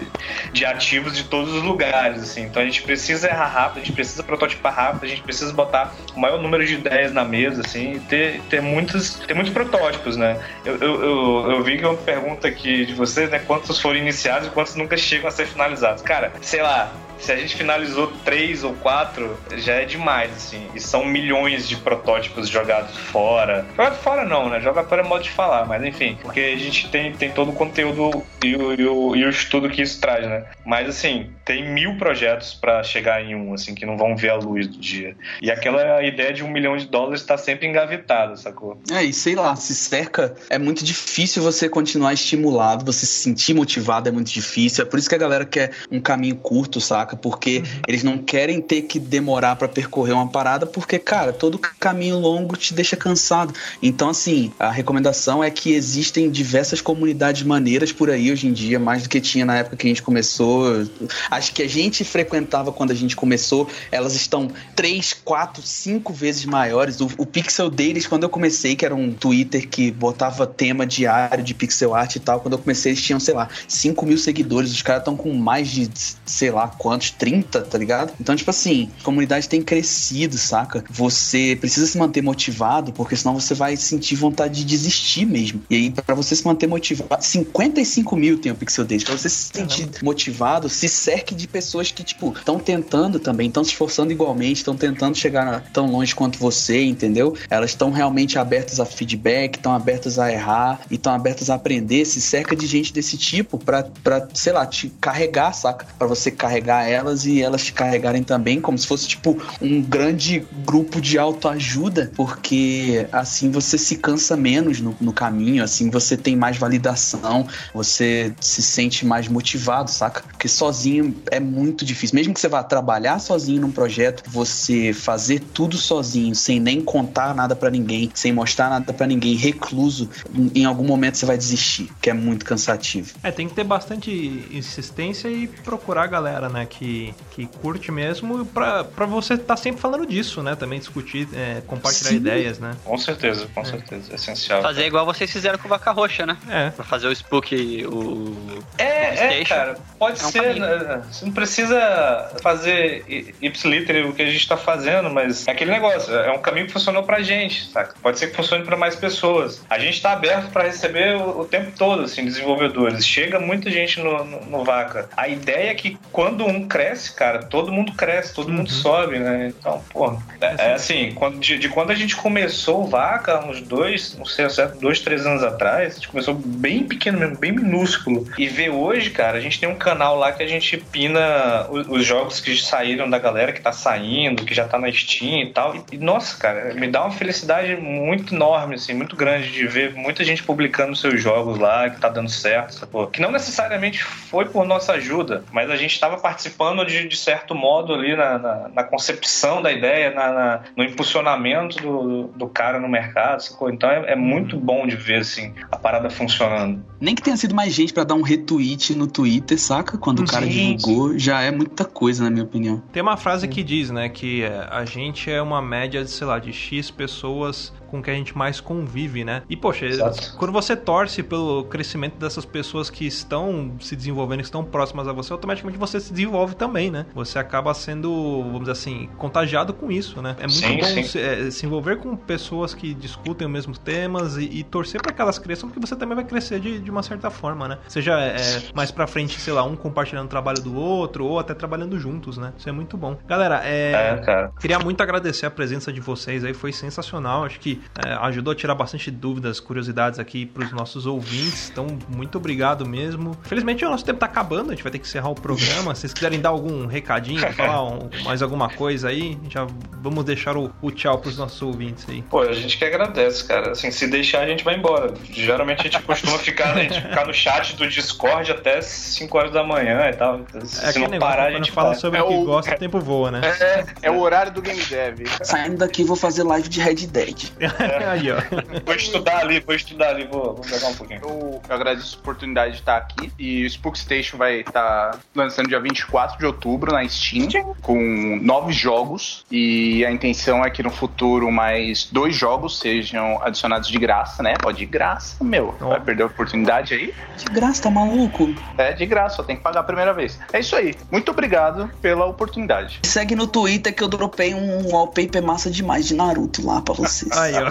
de 0.51 0.65
ativos 0.65 1.15
de 1.15 1.23
todos 1.25 1.53
os 1.53 1.63
lugares, 1.63 1.78
assim. 1.86 2.43
Então 2.43 2.61
a 2.61 2.65
gente 2.65 2.82
precisa 2.82 3.27
errar 3.27 3.47
rápido, 3.47 3.77
a 3.77 3.80
gente 3.86 3.93
precisa 3.93 4.23
prototipar 4.23 4.73
rápido, 4.73 5.05
a 5.05 5.07
gente 5.07 5.21
precisa 5.21 5.53
botar 5.53 5.93
o 6.15 6.19
maior 6.19 6.41
número 6.41 6.65
de 6.65 6.75
ideias 6.75 7.13
na 7.13 7.23
mesa, 7.23 7.61
assim, 7.65 7.93
e 7.93 7.99
ter, 7.99 8.41
ter 8.49 8.61
muitos, 8.61 9.15
ter 9.15 9.34
muitos 9.34 9.53
protótipos, 9.53 10.17
né? 10.17 10.39
Eu, 10.65 10.77
eu, 10.77 11.03
eu, 11.03 11.51
eu 11.51 11.63
vi 11.63 11.77
que 11.77 11.86
uma 11.86 11.95
pergunta 11.95 12.47
aqui 12.47 12.86
de 12.86 12.93
vocês, 12.93 13.30
né? 13.30 13.39
Quantos 13.39 13.80
foram 13.80 13.97
iniciados 13.97 14.47
e 14.47 14.51
quantos 14.51 14.75
nunca 14.75 14.97
chegam 14.97 15.27
a 15.27 15.32
ser 15.32 15.47
finalizados? 15.47 16.01
Cara, 16.01 16.32
sei 16.41 16.61
lá, 16.61 16.91
se 17.20 17.32
a 17.32 17.36
gente 17.36 17.55
finalizou 17.55 18.11
três 18.24 18.63
ou 18.63 18.74
quatro, 18.74 19.38
já 19.57 19.76
é 19.76 19.86
demais, 19.86 20.32
assim. 20.32 20.67
E 20.74 20.80
são 20.80 21.05
milhões 21.05 21.67
de 21.67 21.76
protótipos 21.78 22.47
jogados 22.47 22.95
fora. 22.97 23.65
Jogado 23.72 23.97
fora 23.97 24.26
não, 24.26 24.49
né? 24.49 24.59
Jogado 24.59 24.88
fora 24.88 25.01
é 25.01 25.05
modo 25.05 25.24
de 25.24 25.30
falar, 25.30 25.65
mas 25.65 25.84
enfim. 25.84 26.17
Porque 26.22 26.39
a 26.39 26.57
gente 26.57 26.89
tem, 26.89 27.13
tem 27.13 27.32
todo 27.32 27.51
o 27.51 27.53
conteúdo 27.53 28.24
e 28.43 28.55
o, 28.55 28.74
e, 28.74 28.86
o, 28.86 29.15
e 29.15 29.26
o 29.26 29.30
estudo 29.30 29.70
que 29.70 29.82
isso 29.82 29.99
traz, 29.99 30.26
né? 30.26 30.45
Mas 30.65 30.88
assim, 30.88 31.32
tem 31.45 31.67
mil 31.72 31.97
projetos 31.97 32.53
pra 32.53 32.84
chegar 32.84 33.24
em 33.24 33.36
um, 33.36 33.53
assim, 33.53 33.76
que 33.76 33.86
não 33.86 33.97
vão 33.97 34.15
ver 34.15 34.30
a 34.30 34.36
luz 34.36 34.67
do 34.67 34.78
dia. 34.78 35.15
E 35.41 35.51
aquela 35.51 36.03
ideia 36.03 36.34
de 36.34 36.43
um 36.43 36.49
milhão 36.49 36.78
de 36.78 36.88
dólares 36.88 37.24
tá 37.24 37.38
sempre 37.38 37.67
engavetada, 37.67 38.36
sacou? 38.38 38.82
É, 38.91 39.03
e 39.03 39.13
sei 39.13 39.36
lá, 39.36 39.55
se 39.55 39.76
cerca, 39.76 40.36
é 40.49 40.57
muito 40.57 40.84
difícil 40.84 41.43
você 41.43 41.67
continuar 41.67 42.13
estimulado, 42.13 42.86
você 42.86 43.05
se 43.05 43.20
sentir 43.24 43.53
motivado 43.53 44.09
é 44.09 44.11
muito 44.11 44.32
difícil. 44.32 44.84
É 44.84 44.88
por 44.88 44.97
isso 44.97 45.09
que 45.09 45.15
a 45.15 45.20
galera 45.20 45.45
quer 45.45 45.72
um 45.91 45.99
caminho 45.99 46.36
curto, 46.36 46.80
saca? 46.80 47.09
Porque 47.16 47.64
eles 47.88 48.03
não 48.03 48.18
querem 48.18 48.62
ter 48.62 48.84
que 48.84 48.99
demorar 48.99 49.55
pra 49.55 49.68
percorrer 49.68 50.14
uma 50.14 50.28
parada, 50.28 50.66
porque, 50.66 50.99
cara, 50.99 51.34
todo 51.34 51.57
caminho 51.57 52.18
longo 52.18 52.55
te 52.55 52.74
deixa 52.74 52.95
cansado. 52.95 53.53
Então, 53.82 54.10
assim, 54.10 54.51
a 54.60 54.70
recomendação 54.70 55.43
é 55.43 55.49
que 55.49 55.74
existem 55.74 56.30
diversas 56.30 56.82
comunidades 56.82 57.43
maneiras 57.43 57.91
por 57.91 58.10
aí 58.10 58.32
hoje 58.32 58.47
em 58.47 58.53
dia, 58.53 58.80
mais 58.80 59.03
do 59.03 59.10
que 59.10 59.22
tinha 59.22 59.45
na 59.45 59.57
época 59.57 59.78
que 59.78 59.88
a 59.88 59.89
gente 59.89 60.01
começou. 60.01 60.88
Acho 61.30 61.53
que 61.53 61.64
a 61.64 61.70
gente 61.70 62.03
frequentava 62.03 62.72
quando 62.72 62.91
a 62.91 62.95
gente 62.95 63.16
começou, 63.16 63.68
elas 63.91 64.16
estão 64.16 64.49
três, 64.76 65.14
quatro, 65.14 65.62
cinco 65.64 66.14
vezes 66.14 66.45
maiores. 66.45 66.99
O, 67.01 67.10
o 67.18 67.26
Pixel 67.26 67.70
deles, 67.70 68.07
quando 68.07 68.24
eu 68.24 68.30
comecei, 68.30 68.76
que 68.76 68.86
era 68.86 68.95
um 68.95 69.12
Twitter 69.12 69.68
que 69.68 69.91
botava 69.91 70.45
tema 70.45 70.86
diário 70.86 71.43
de 71.43 71.53
pixel 71.53 71.93
art 71.93 72.16
e 72.16 72.20
tal, 72.20 72.39
quando 72.39 72.53
eu 72.53 72.60
comecei 72.60 72.91
eles 72.91 73.01
tinham, 73.01 73.20
sei 73.20 73.34
lá, 73.34 73.49
5 73.68 74.05
mil 74.05 74.18
seguidores. 74.18 74.72
Os 74.72 74.82
caras 74.82 75.01
estão 75.01 75.16
com 75.16 75.34
mais 75.34 75.70
de, 75.70 75.89
sei 76.26 76.51
lá, 76.51 76.68
quantos, 76.99 77.11
30, 77.11 77.61
tá 77.61 77.77
ligado? 77.77 78.13
Então, 78.19 78.35
tipo 78.35 78.49
assim, 78.49 78.89
a 78.99 79.03
comunidade 79.03 79.47
tem 79.47 79.61
crescido, 79.61 80.37
saca? 80.37 80.83
Você 80.89 81.57
precisa 81.59 81.87
se 81.87 81.97
manter 81.97 82.21
motivado, 82.21 82.91
porque 82.91 83.15
senão 83.15 83.33
você 83.39 83.53
vai 83.53 83.75
sentir 83.77 84.15
vontade 84.15 84.55
de 84.59 84.65
desistir 84.65 85.25
mesmo. 85.25 85.61
E 85.69 85.75
aí, 85.75 85.91
pra 85.91 86.13
você 86.15 86.35
se 86.35 86.45
manter 86.45 86.67
motivado, 86.67 87.23
55 87.23 88.15
mil 88.15 88.37
tem 88.37 88.51
o 88.51 88.55
Pixel 88.55 88.83
deles. 88.85 89.03
Pra 89.03 89.17
você 89.17 89.29
se 89.29 89.49
sentir 89.53 89.89
motivado, 90.03 90.67
se 90.69 90.87
cerque 90.89 91.33
de 91.33 91.47
pessoas 91.47 91.91
que, 91.91 92.03
tipo, 92.03 92.33
estão 92.37 92.59
tentando 92.59 93.19
também, 93.19 93.47
estão 93.47 93.63
se 93.63 93.71
esforçando 93.71 94.11
igualmente, 94.11 94.57
estão 94.57 94.75
tentando 94.75 95.15
chegar 95.17 95.45
na- 95.45 95.59
tão 95.59 95.89
longe 95.89 96.13
quanto 96.13 96.37
você, 96.37 96.83
entendeu? 96.83 97.35
Elas 97.49 97.71
estão 97.71 97.91
realmente 97.91 98.37
abertas 98.37 98.79
a 98.79 98.85
feedback, 98.85 99.55
estão 99.55 99.73
abertas 99.73 100.19
a 100.19 100.31
errar 100.31 100.81
e 100.91 100.95
estão 100.95 101.13
abertas 101.13 101.49
a 101.49 101.55
aprender. 101.55 102.03
Se 102.05 102.19
cerca 102.19 102.55
de 102.55 102.65
gente 102.67 102.91
desse 102.91 103.17
tipo 103.17 103.57
pra, 103.57 103.83
pra 104.03 104.27
sei 104.33 104.51
lá, 104.53 104.65
te 104.65 104.89
carregar, 104.99 105.53
saca? 105.53 105.85
Pra 105.97 106.07
você 106.07 106.31
carregar 106.31 106.88
elas 106.89 107.25
e 107.25 107.41
elas 107.41 107.63
te 107.63 107.73
carregarem 107.73 108.23
também, 108.23 108.59
como 108.59 108.77
se 108.77 108.87
fosse, 108.87 109.07
tipo, 109.07 109.41
um 109.61 109.81
grande 109.81 110.45
grupo 110.65 110.99
de 111.01 111.17
autoajuda, 111.17 112.11
porque 112.15 113.07
assim 113.11 113.51
você 113.51 113.77
se 113.77 113.97
cansa 113.97 114.35
menos 114.35 114.81
no, 114.81 114.95
no 114.99 115.13
caminho, 115.13 115.63
assim 115.63 115.89
você 115.89 116.17
tem 116.17 116.35
mais 116.35 116.57
validação, 116.57 117.47
você 117.73 118.33
se 118.39 118.61
sente 118.61 119.05
mais 119.05 119.27
motivado, 119.27 119.89
saca? 119.89 120.21
Porque 120.21 120.47
sozinho 120.47 121.15
é 121.31 121.39
muito 121.39 121.85
difícil. 121.85 122.15
Mesmo 122.15 122.33
que 122.33 122.39
você 122.39 122.47
vá 122.47 122.63
trabalhar 122.63 123.19
sozinho 123.19 123.61
num 123.61 123.71
projeto, 123.71 124.23
você 124.27 124.93
fazer 124.93 125.39
tudo 125.39 125.77
sozinho, 125.77 126.35
sem 126.35 126.59
nem 126.59 126.81
contar 126.81 127.35
nada 127.35 127.55
pra 127.55 127.69
ninguém, 127.69 128.11
sem 128.13 128.31
mostrar 128.31 128.69
nada 128.69 128.93
pra 128.93 129.07
ninguém, 129.07 129.35
recluso, 129.35 130.09
em 130.55 130.65
algum 130.65 130.85
momento 130.85 131.17
você 131.17 131.25
vai 131.25 131.37
desistir, 131.37 131.89
que 132.01 132.09
é 132.09 132.13
muito 132.13 132.45
cansativo. 132.45 133.13
É, 133.23 133.31
tem 133.31 133.47
que 133.47 133.53
ter 133.53 133.63
bastante 133.63 134.11
insistência 134.51 135.27
e 135.27 135.47
procurar 135.47 136.03
a 136.03 136.07
galera, 136.07 136.49
né, 136.49 136.65
que, 136.65 136.78
que 136.80 137.45
curte 137.61 137.91
mesmo, 137.91 138.45
pra, 138.45 138.84
pra 138.84 139.05
você 139.05 139.34
estar 139.34 139.57
sempre 139.57 139.82
falando 139.82 140.05
disso, 140.05 140.41
né, 140.41 140.55
também 140.55 140.80
discutir, 140.80 141.27
é, 141.34 141.61
compartilhar 141.67 142.09
Sim. 142.11 142.15
ideias, 142.17 142.59
né. 142.59 142.75
Com 142.86 142.97
certeza, 142.97 143.47
com 143.53 143.65
certeza. 143.65 144.11
É 144.11 144.15
essencial. 144.15 144.61
Fazer 144.61 144.86
igual 144.86 145.05
vocês 145.05 145.32
fizeram 145.32 145.57
com 145.57 145.65
o 145.65 145.69
Vaca 145.69 145.91
Roxa, 145.91 146.25
né? 146.25 146.38
É. 146.49 146.69
Pra 146.69 146.86
fazer 146.86 147.07
o 147.07 147.11
Spook, 147.11 147.86
o. 147.86 148.36
É, 148.77 149.39
é, 149.41 149.43
cara. 149.45 149.77
Pode 149.97 150.21
É 150.21 150.25
um 150.25 150.32
ser. 150.32 150.55
né? 150.55 151.01
Você 151.11 151.25
não 151.25 151.34
precisa 151.34 152.32
fazer 152.41 153.03
ipsiliter 153.41 154.07
o 154.07 154.13
que 154.13 154.21
a 154.21 154.30
gente 154.30 154.47
tá 154.47 154.55
fazendo, 154.57 155.09
mas 155.09 155.47
é 155.47 155.51
aquele 155.51 155.71
negócio. 155.71 156.13
É 156.13 156.32
um 156.32 156.39
caminho 156.39 156.67
que 156.67 156.73
funcionou 156.73 157.03
pra 157.03 157.21
gente, 157.21 157.69
saca? 157.69 157.95
Pode 158.01 158.19
ser 158.19 158.27
que 158.27 158.36
funcione 158.36 158.63
pra 158.63 158.77
mais 158.77 158.95
pessoas. 158.95 159.61
A 159.69 159.77
gente 159.80 160.01
tá 160.01 160.13
aberto 160.13 160.51
pra 160.51 160.63
receber 160.63 161.15
o, 161.17 161.41
o 161.41 161.45
tempo 161.45 161.71
todo, 161.77 162.03
assim, 162.03 162.23
desenvolvedores. 162.25 163.05
Chega 163.05 163.39
muita 163.39 163.69
gente 163.69 163.99
no, 163.99 164.23
no, 164.23 164.45
no 164.45 164.63
Vaca. 164.63 165.09
A 165.17 165.27
ideia 165.27 165.71
é 165.71 165.75
que 165.75 165.97
quando 166.11 166.45
um 166.45 166.67
cresce, 166.70 167.11
cara, 167.13 167.43
todo 167.43 167.72
mundo 167.72 167.93
cresce, 167.93 168.34
todo 168.34 168.51
mundo 168.51 168.70
sobe, 168.70 169.17
né? 169.20 169.47
Então, 169.47 169.84
pô, 169.91 170.17
é, 170.39 170.70
é 170.70 170.74
assim, 170.74 171.11
quando, 171.15 171.39
de, 171.39 171.57
de 171.57 171.67
quando 171.67 171.91
a 171.91 171.95
gente 171.95 172.15
começou 172.15 172.84
o 172.84 172.88
Vaca, 172.88 173.43
uns 173.45 173.61
dois, 173.61 174.15
não 174.17 174.26
sei 174.26 174.49
certo, 174.49 174.80
dois, 174.80 174.99
três 174.99 175.26
anos 175.26 175.43
atrás, 175.43 175.93
a 175.93 175.95
gente 175.95 176.07
começou 176.07 176.36
bem 176.36 176.84
pequeno 176.84 177.20
mesmo, 177.20 177.38
bem 177.38 177.51
minúsculo. 177.51 178.28
E 178.38 178.47
ver 178.47 178.70
hoje, 178.70 179.09
cara, 179.09 179.38
a 179.38 179.41
gente 179.41 179.59
tem 179.59 179.67
um 179.67 179.76
canal 179.76 180.15
lá 180.15 180.32
que 180.32 180.43
a 180.43 180.47
gente 180.47 180.78
pina 180.78 181.67
os, 181.70 181.88
os 181.88 182.05
jogos 182.05 182.39
que 182.39 182.55
saíram 182.55 183.09
da 183.09 183.17
galera 183.17 183.51
que 183.51 183.61
tá 183.61 183.72
saindo, 183.72 184.45
que 184.45 184.53
já 184.53 184.67
tá 184.67 184.78
na 184.78 184.91
Steam 184.91 185.41
e 185.41 185.51
tal. 185.51 185.76
E, 185.91 185.97
nossa, 185.97 186.38
cara, 186.38 186.74
me 186.76 186.88
dá 186.88 187.01
uma 187.01 187.11
felicidade 187.11 187.76
muito 187.76 188.36
enorme, 188.36 188.76
assim, 188.76 188.93
muito 188.93 189.15
grande 189.15 189.51
de 189.51 189.65
ver 189.67 189.93
muita 189.95 190.24
gente 190.24 190.43
publicando 190.43 190.95
seus 190.95 191.22
jogos 191.22 191.57
lá, 191.57 191.89
que 191.89 191.99
tá 191.99 192.09
dando 192.09 192.30
certo, 192.30 192.76
sacou? 192.76 193.07
Que 193.07 193.22
não 193.22 193.32
necessariamente 193.32 194.03
foi 194.03 194.45
por 194.45 194.65
nossa 194.65 194.93
ajuda, 194.93 195.43
mas 195.51 195.70
a 195.70 195.76
gente 195.76 195.93
estava 195.93 196.17
participando 196.17 196.48
de, 196.85 197.07
de, 197.07 197.17
certo 197.17 197.55
modo 197.55 197.93
ali 197.93 198.15
na, 198.15 198.37
na, 198.37 198.69
na 198.69 198.83
concepção 198.83 199.61
da 199.61 199.71
ideia, 199.71 200.11
na, 200.11 200.31
na, 200.31 200.61
no 200.75 200.83
impulsionamento 200.83 201.81
do, 201.81 202.23
do 202.35 202.47
cara 202.47 202.79
no 202.79 202.87
mercado, 202.87 203.41
sacou? 203.41 203.69
Então 203.69 203.89
é, 203.89 204.13
é, 204.13 204.15
muito 204.15 204.57
bom 204.57 204.87
de 204.87 204.95
ver, 204.95 205.21
assim, 205.21 205.53
a 205.71 205.77
parada 205.77 206.09
funcionando. 206.09 206.83
Nem 206.99 207.15
que 207.15 207.21
tenha 207.21 207.37
sido 207.37 207.55
mais 207.55 207.73
gente 207.73 207.93
para 207.93 208.03
dar 208.03 208.15
um 208.15 208.21
retweet 208.21 208.95
no 208.95 209.07
Twitter, 209.07 209.59
saca? 209.59 209.97
Quando 209.97 210.19
gente. 210.19 210.29
o 210.29 210.33
cara 210.33 210.47
divulgou, 210.47 211.17
já 211.17 211.41
é 211.41 211.51
muita 211.51 211.85
coisa, 211.85 212.23
na 212.23 212.29
minha 212.29 212.43
opinião. 212.43 212.81
Tem 212.91 213.01
uma 213.01 213.17
frase 213.17 213.47
que 213.47 213.63
diz, 213.63 213.89
né, 213.89 214.09
que 214.09 214.43
a 214.69 214.85
gente 214.85 215.31
é 215.31 215.41
uma 215.41 215.61
média 215.61 216.03
de, 216.03 216.09
sei 216.09 216.27
lá, 216.27 216.39
de 216.39 216.51
X 216.51 216.91
pessoas 216.91 217.73
com 217.89 218.01
que 218.01 218.09
a 218.09 218.13
gente 218.13 218.37
mais 218.37 218.61
convive, 218.61 219.23
né? 219.23 219.41
E, 219.49 219.57
poxa, 219.57 219.85
Exato. 219.85 220.35
quando 220.37 220.51
você 220.51 220.75
torce 220.75 221.23
pelo 221.23 221.63
crescimento 221.65 222.17
dessas 222.17 222.45
pessoas 222.45 222.89
que 222.89 223.05
estão 223.05 223.75
se 223.79 223.95
desenvolvendo, 223.95 224.39
que 224.39 224.45
estão 224.45 224.63
próximas 224.63 225.07
a 225.07 225.13
você, 225.13 225.33
automaticamente 225.33 225.77
você 225.77 225.99
se 225.99 226.11
desenvolve 226.11 226.38
também, 226.47 226.89
né? 226.91 227.05
Você 227.13 227.39
acaba 227.39 227.73
sendo, 227.73 228.43
vamos 228.43 228.61
dizer 228.61 228.71
assim, 228.71 229.09
contagiado 229.17 229.73
com 229.73 229.91
isso, 229.91 230.21
né? 230.21 230.35
É 230.39 230.43
muito 230.43 230.53
sim, 230.53 230.77
bom 230.77 230.84
sim. 230.85 231.03
Se, 231.03 231.19
é, 231.19 231.51
se, 231.51 231.65
envolver 231.65 231.97
com 231.97 232.15
pessoas 232.15 232.73
que 232.73 232.93
discutem 232.93 233.47
os 233.47 233.53
mesmos 233.53 233.77
temas 233.77 234.38
e, 234.38 234.43
e 234.43 234.64
torcer 234.64 235.01
para 235.01 235.14
que 235.14 235.22
elas 235.22 235.39
cresçam, 235.39 235.69
porque 235.69 235.85
você 235.85 235.95
também 235.95 236.15
vai 236.15 236.26
crescer 236.26 236.59
de, 236.59 236.80
de 236.80 236.91
uma 236.91 237.03
certa 237.03 237.30
forma, 237.30 237.68
né? 237.68 237.77
Seja 237.88 238.19
é, 238.19 238.61
mais 238.73 238.91
pra 238.91 239.07
frente, 239.07 239.39
sei 239.39 239.53
lá, 239.53 239.64
um 239.64 239.76
compartilhando 239.76 240.26
o 240.26 240.30
trabalho 240.30 240.61
do 240.61 240.76
outro, 240.76 241.26
ou 241.26 241.39
até 241.39 241.53
trabalhando 241.53 241.99
juntos, 241.99 242.38
né? 242.38 242.53
Isso 242.57 242.68
é 242.69 242.72
muito 242.72 242.97
bom. 242.97 243.18
Galera, 243.27 243.61
é, 243.64 244.22
é 244.26 244.49
queria 244.59 244.80
muito 244.80 245.01
agradecer 245.01 245.45
a 245.45 245.51
presença 245.51 245.91
de 245.91 245.99
vocês 245.99 246.43
aí, 246.43 246.53
foi 246.53 246.72
sensacional. 246.72 247.45
Acho 247.45 247.59
que 247.59 247.81
é, 248.05 248.14
ajudou 248.14 248.51
a 248.51 248.55
tirar 248.55 248.76
bastante 248.76 249.09
dúvidas, 249.09 249.59
curiosidades 249.59 250.19
aqui 250.19 250.45
para 250.45 250.64
os 250.64 250.72
nossos 250.72 251.05
ouvintes. 251.05 251.69
Então, 251.69 251.88
muito 252.07 252.38
obrigado 252.38 252.88
mesmo. 252.88 253.35
Felizmente, 253.43 253.84
o 253.85 253.89
nosso 253.89 254.05
tempo 254.05 254.18
está 254.18 254.26
acabando, 254.26 254.72
a 254.72 254.76
gente 254.76 254.84
vai 254.84 254.91
ter 254.91 254.99
que 254.99 255.07
encerrar 255.07 255.30
o 255.30 255.35
programa. 255.35 255.95
Se 255.95 256.01
vocês 256.01 256.14
quiserem 256.14 256.28
dar 256.38 256.49
algum 256.49 256.85
recadinho, 256.85 257.39
falar 257.53 257.84
um, 257.84 258.10
mais 258.23 258.41
alguma 258.41 258.69
coisa 258.69 259.10
aí, 259.10 259.38
já 259.49 259.65
vamos 260.01 260.23
deixar 260.23 260.56
o, 260.57 260.72
o 260.81 260.91
tchau 260.91 261.18
para 261.18 261.30
os 261.30 261.38
nossos 261.38 261.61
ouvintes 261.61 262.06
aí. 262.07 262.22
Pô, 262.23 262.41
a 262.41 262.53
gente 262.53 262.77
que 262.77 262.85
agradece, 262.85 263.45
cara. 263.45 263.72
Assim, 263.72 263.91
se 263.91 264.07
deixar, 264.07 264.41
a 264.41 264.47
gente 264.47 264.64
vai 264.64 264.76
embora. 264.76 265.14
Geralmente 265.31 265.81
a 265.81 265.84
gente 265.84 266.01
costuma 266.01 266.38
ficar, 266.39 266.76
a 266.76 266.84
gente 266.84 267.01
ficar 267.01 267.26
no 267.26 267.34
chat 267.34 267.76
do 267.76 267.88
Discord 267.88 268.51
até 268.51 268.81
5 268.81 269.38
horas 269.38 269.51
da 269.51 269.64
manhã 269.64 270.10
e 270.10 270.14
tal. 270.14 270.41
Se 270.65 271.03
é 271.03 271.07
não 271.07 271.19
parar, 271.19 271.47
a 271.47 271.51
gente 271.51 271.72
fala 271.72 271.95
sobre 271.95 272.19
é 272.19 272.23
o 272.23 272.27
que 272.27 272.45
gosta, 272.45 272.76
o 272.76 272.77
tempo 272.77 272.99
voa, 272.99 273.31
né? 273.31 273.41
É, 273.60 273.85
é 274.03 274.11
o 274.11 274.19
horário 274.19 274.51
do 274.51 274.61
Game 274.61 274.81
Dev. 274.84 275.22
Saindo 275.43 275.77
daqui, 275.77 276.03
vou 276.03 276.15
fazer 276.15 276.43
live 276.43 276.68
de 276.68 276.80
Red 276.80 277.07
Dead. 277.07 277.51
É. 277.60 278.06
Aí, 278.10 278.31
ó. 278.31 278.38
Vou 278.85 278.95
estudar 278.95 279.39
ali, 279.39 279.60
vou 279.60 279.76
estudar 279.76 280.10
ali, 280.10 280.26
vou, 280.26 280.56
vou 280.56 280.65
pegar 280.65 280.88
um 280.88 280.95
pouquinho. 280.95 281.22
Eu, 281.23 281.61
eu 281.68 281.76
agradeço 281.76 282.18
a 282.18 282.19
oportunidade 282.19 282.73
de 282.73 282.80
estar 282.80 282.97
aqui. 282.97 283.31
E 283.38 283.64
o 283.64 283.68
Spook 283.68 283.97
Station 283.97 284.38
vai 284.38 284.61
estar 284.61 285.18
lançando 285.35 285.68
dia 285.68 285.80
24 285.80 286.18
de 286.37 286.45
outubro 286.45 286.91
na 286.91 287.07
Steam, 287.07 287.75
com 287.81 288.39
nove 288.41 288.73
jogos. 288.73 289.45
E 289.51 290.03
a 290.05 290.11
intenção 290.11 290.63
é 290.65 290.69
que 290.69 290.81
no 290.81 290.89
futuro 290.89 291.51
mais 291.51 292.09
dois 292.11 292.35
jogos 292.35 292.79
sejam 292.79 293.41
adicionados 293.43 293.87
de 293.89 293.97
graça, 293.97 294.41
né? 294.41 294.55
Pode 294.61 294.79
de 294.79 294.85
graça, 294.85 295.43
meu. 295.43 295.75
Oh. 295.81 295.89
Vai 295.89 295.99
perder 295.99 296.23
a 296.23 296.25
oportunidade 296.27 296.93
aí? 296.93 297.13
De 297.37 297.45
graça, 297.45 297.83
tá 297.83 297.91
maluco? 297.91 298.55
É, 298.77 298.93
de 298.93 299.05
graça, 299.05 299.35
só 299.37 299.43
tem 299.43 299.57
que 299.57 299.61
pagar 299.61 299.81
a 299.81 299.83
primeira 299.83 300.13
vez. 300.13 300.39
É 300.53 300.59
isso 300.59 300.75
aí. 300.75 300.95
Muito 301.11 301.29
obrigado 301.31 301.91
pela 302.01 302.25
oportunidade. 302.25 303.01
Segue 303.03 303.35
no 303.35 303.45
Twitter 303.45 303.93
que 303.93 304.01
eu 304.01 304.07
dropei 304.07 304.53
um 304.53 304.89
wallpaper 304.89 305.43
massa 305.43 305.69
demais 305.69 306.07
de 306.07 306.15
Naruto 306.15 306.65
lá 306.65 306.81
pra 306.81 306.93
vocês. 306.93 307.31
Aí, 307.37 307.53
ó. 307.55 307.69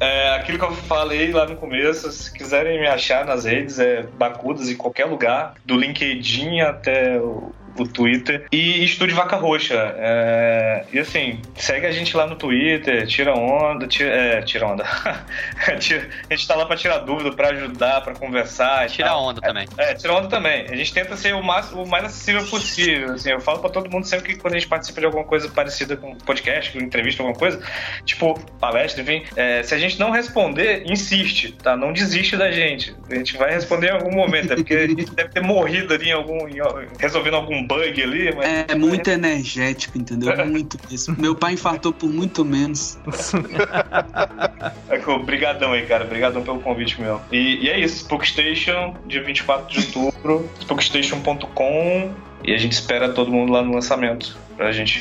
é, 0.04 0.36
aquilo 0.36 0.58
que 0.58 0.64
eu 0.64 0.74
falei 0.74 1.30
lá 1.32 1.46
no 1.46 1.56
começo, 1.56 2.10
se 2.10 2.32
quiserem 2.32 2.80
me 2.80 2.88
achar 2.88 3.24
nas 3.24 3.44
redes, 3.44 3.78
é 3.78 4.02
Bacudas 4.18 4.68
em 4.68 4.76
qualquer 4.76 5.04
lugar, 5.04 5.54
do 5.64 5.76
LinkedIn 5.76 6.51
até 6.60 7.18
o 7.20 7.61
o 7.76 7.86
Twitter. 7.86 8.46
E 8.52 8.84
Estúdio 8.84 9.16
Vaca 9.16 9.36
Roxa. 9.36 9.94
É, 9.96 10.84
e 10.92 10.98
assim, 10.98 11.40
segue 11.56 11.86
a 11.86 11.92
gente 11.92 12.16
lá 12.16 12.26
no 12.26 12.36
Twitter, 12.36 13.06
tira 13.06 13.34
onda, 13.34 13.86
tira, 13.86 14.10
é, 14.10 14.42
tira 14.42 14.66
onda. 14.66 14.84
a 15.66 15.72
gente 15.80 16.46
tá 16.46 16.54
lá 16.54 16.66
pra 16.66 16.76
tirar 16.76 16.98
dúvida, 16.98 17.32
pra 17.32 17.48
ajudar, 17.48 18.00
pra 18.02 18.14
conversar. 18.14 18.88
Tira 18.88 19.16
onda 19.16 19.40
é, 19.42 19.46
também. 19.46 19.68
É, 19.78 19.94
tira 19.94 20.12
onda 20.12 20.28
também. 20.28 20.66
A 20.68 20.76
gente 20.76 20.92
tenta 20.92 21.16
ser 21.16 21.34
o 21.34 21.42
mais, 21.42 21.72
o 21.72 21.84
mais 21.86 22.04
acessível 22.04 22.44
possível. 22.46 23.14
Assim, 23.14 23.30
eu 23.30 23.40
falo 23.40 23.60
pra 23.60 23.70
todo 23.70 23.90
mundo 23.90 24.06
sempre 24.06 24.34
que 24.34 24.40
quando 24.40 24.54
a 24.54 24.58
gente 24.58 24.68
participa 24.68 25.00
de 25.00 25.06
alguma 25.06 25.24
coisa 25.24 25.48
parecida 25.48 25.96
com 25.96 26.14
podcast, 26.16 26.72
com 26.72 26.78
entrevista, 26.78 27.22
alguma 27.22 27.38
coisa, 27.38 27.60
tipo 28.04 28.38
palestra, 28.58 29.02
enfim, 29.02 29.24
é, 29.36 29.62
se 29.62 29.74
a 29.74 29.78
gente 29.78 29.98
não 29.98 30.10
responder, 30.10 30.84
insiste, 30.86 31.52
tá? 31.52 31.76
Não 31.76 31.92
desiste 31.92 32.36
da 32.36 32.50
gente. 32.50 32.94
A 33.10 33.14
gente 33.14 33.36
vai 33.36 33.52
responder 33.52 33.88
em 33.88 33.92
algum 33.92 34.14
momento, 34.14 34.52
é 34.52 34.56
porque 34.56 34.74
a 34.74 34.86
gente 34.86 35.14
deve 35.14 35.30
ter 35.30 35.42
morrido 35.42 35.94
ali 35.94 36.08
em 36.08 36.12
algum, 36.12 36.48
em, 36.48 36.58
resolvendo 36.98 37.34
algum 37.34 37.61
bug 37.66 38.02
ali. 38.02 38.34
Mas... 38.34 38.46
É, 38.68 38.74
muito 38.74 39.08
energético, 39.08 39.98
entendeu? 39.98 40.34
Muito 40.46 40.78
mesmo. 40.90 41.16
Meu 41.18 41.34
pai 41.34 41.54
infartou 41.54 41.92
por 41.92 42.10
muito 42.10 42.44
menos. 42.44 42.98
é, 44.88 45.10
obrigadão 45.10 45.72
aí, 45.72 45.86
cara. 45.86 46.04
Obrigadão 46.04 46.42
pelo 46.42 46.60
convite 46.60 47.00
meu. 47.00 47.20
E, 47.30 47.64
e 47.64 47.68
é 47.68 47.78
isso, 47.78 48.04
Spookstation, 48.04 48.96
dia 49.06 49.22
24 49.22 49.68
de 49.68 49.98
outubro, 49.98 50.48
spookstation.com 50.60 52.10
e 52.44 52.52
a 52.52 52.56
gente 52.56 52.72
espera 52.72 53.08
todo 53.08 53.30
mundo 53.30 53.52
lá 53.52 53.62
no 53.62 53.72
lançamento 53.72 54.36
pra 54.56 54.72
gente 54.72 54.98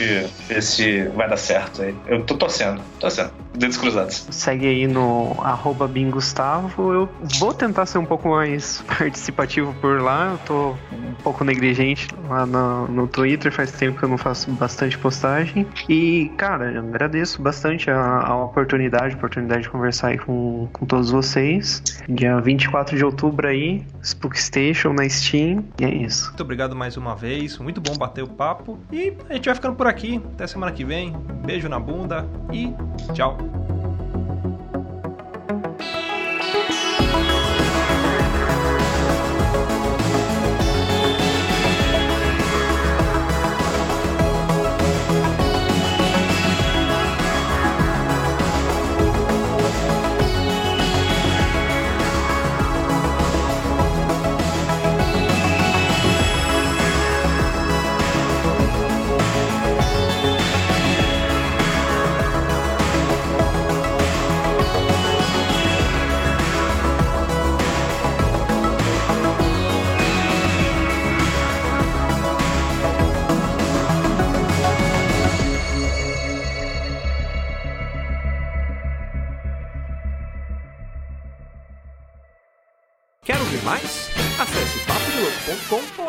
ver 0.47 0.61
se 0.61 1.03
vai 1.09 1.29
dar 1.29 1.37
certo 1.37 1.81
aí. 1.81 1.95
Eu 2.07 2.23
tô 2.23 2.35
torcendo, 2.35 2.81
torcendo. 2.99 3.31
Dedos 3.53 3.77
cruzados. 3.77 4.27
Segue 4.31 4.65
aí 4.65 4.87
no 4.87 5.35
arroba 5.41 5.89
Gustavo. 6.09 6.93
Eu 6.93 7.09
vou 7.37 7.53
tentar 7.53 7.85
ser 7.85 7.97
um 7.97 8.05
pouco 8.05 8.29
mais 8.29 8.81
participativo 8.97 9.73
por 9.81 10.01
lá. 10.01 10.31
Eu 10.31 10.37
tô 10.45 10.69
um 10.93 11.13
pouco 11.21 11.43
negligente 11.43 12.07
lá 12.29 12.45
no, 12.45 12.87
no 12.87 13.07
Twitter. 13.07 13.51
Faz 13.51 13.71
tempo 13.71 13.99
que 13.99 14.03
eu 14.03 14.09
não 14.09 14.17
faço 14.17 14.49
bastante 14.51 14.97
postagem. 14.97 15.67
E, 15.89 16.31
cara, 16.37 16.79
agradeço 16.79 17.41
bastante 17.41 17.89
a, 17.91 18.21
a 18.21 18.43
oportunidade, 18.43 19.15
a 19.15 19.17
oportunidade 19.17 19.63
de 19.63 19.69
conversar 19.69 20.09
aí 20.09 20.17
com, 20.17 20.69
com 20.71 20.85
todos 20.85 21.11
vocês. 21.11 21.83
Dia 22.07 22.39
24 22.39 22.95
de 22.95 23.03
outubro 23.03 23.47
aí, 23.47 23.83
Spook 24.01 24.41
Station 24.41 24.93
na 24.93 25.07
Steam. 25.09 25.65
E 25.79 25.85
é 25.85 25.93
isso. 25.93 26.27
Muito 26.27 26.43
obrigado 26.43 26.75
mais 26.75 26.95
uma 26.95 27.15
vez. 27.15 27.57
Muito 27.57 27.81
bom 27.81 27.97
bater 27.97 28.23
o 28.23 28.27
papo. 28.27 28.79
E 28.91 29.13
a 29.29 29.40
gente 29.41 29.47
vai 29.47 29.55
ficando 29.55 29.75
por 29.75 29.87
aqui. 29.87 30.21
Até 30.33 30.45
semana 30.45 30.71
que 30.71 30.85
vem. 30.85 31.13
Beijo 31.43 31.67
na 31.67 31.79
bunda 31.79 32.25
e 32.53 32.73
tchau. 33.13 33.37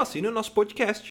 Assine 0.00 0.28
o 0.28 0.30
nosso 0.30 0.52
podcast. 0.52 1.10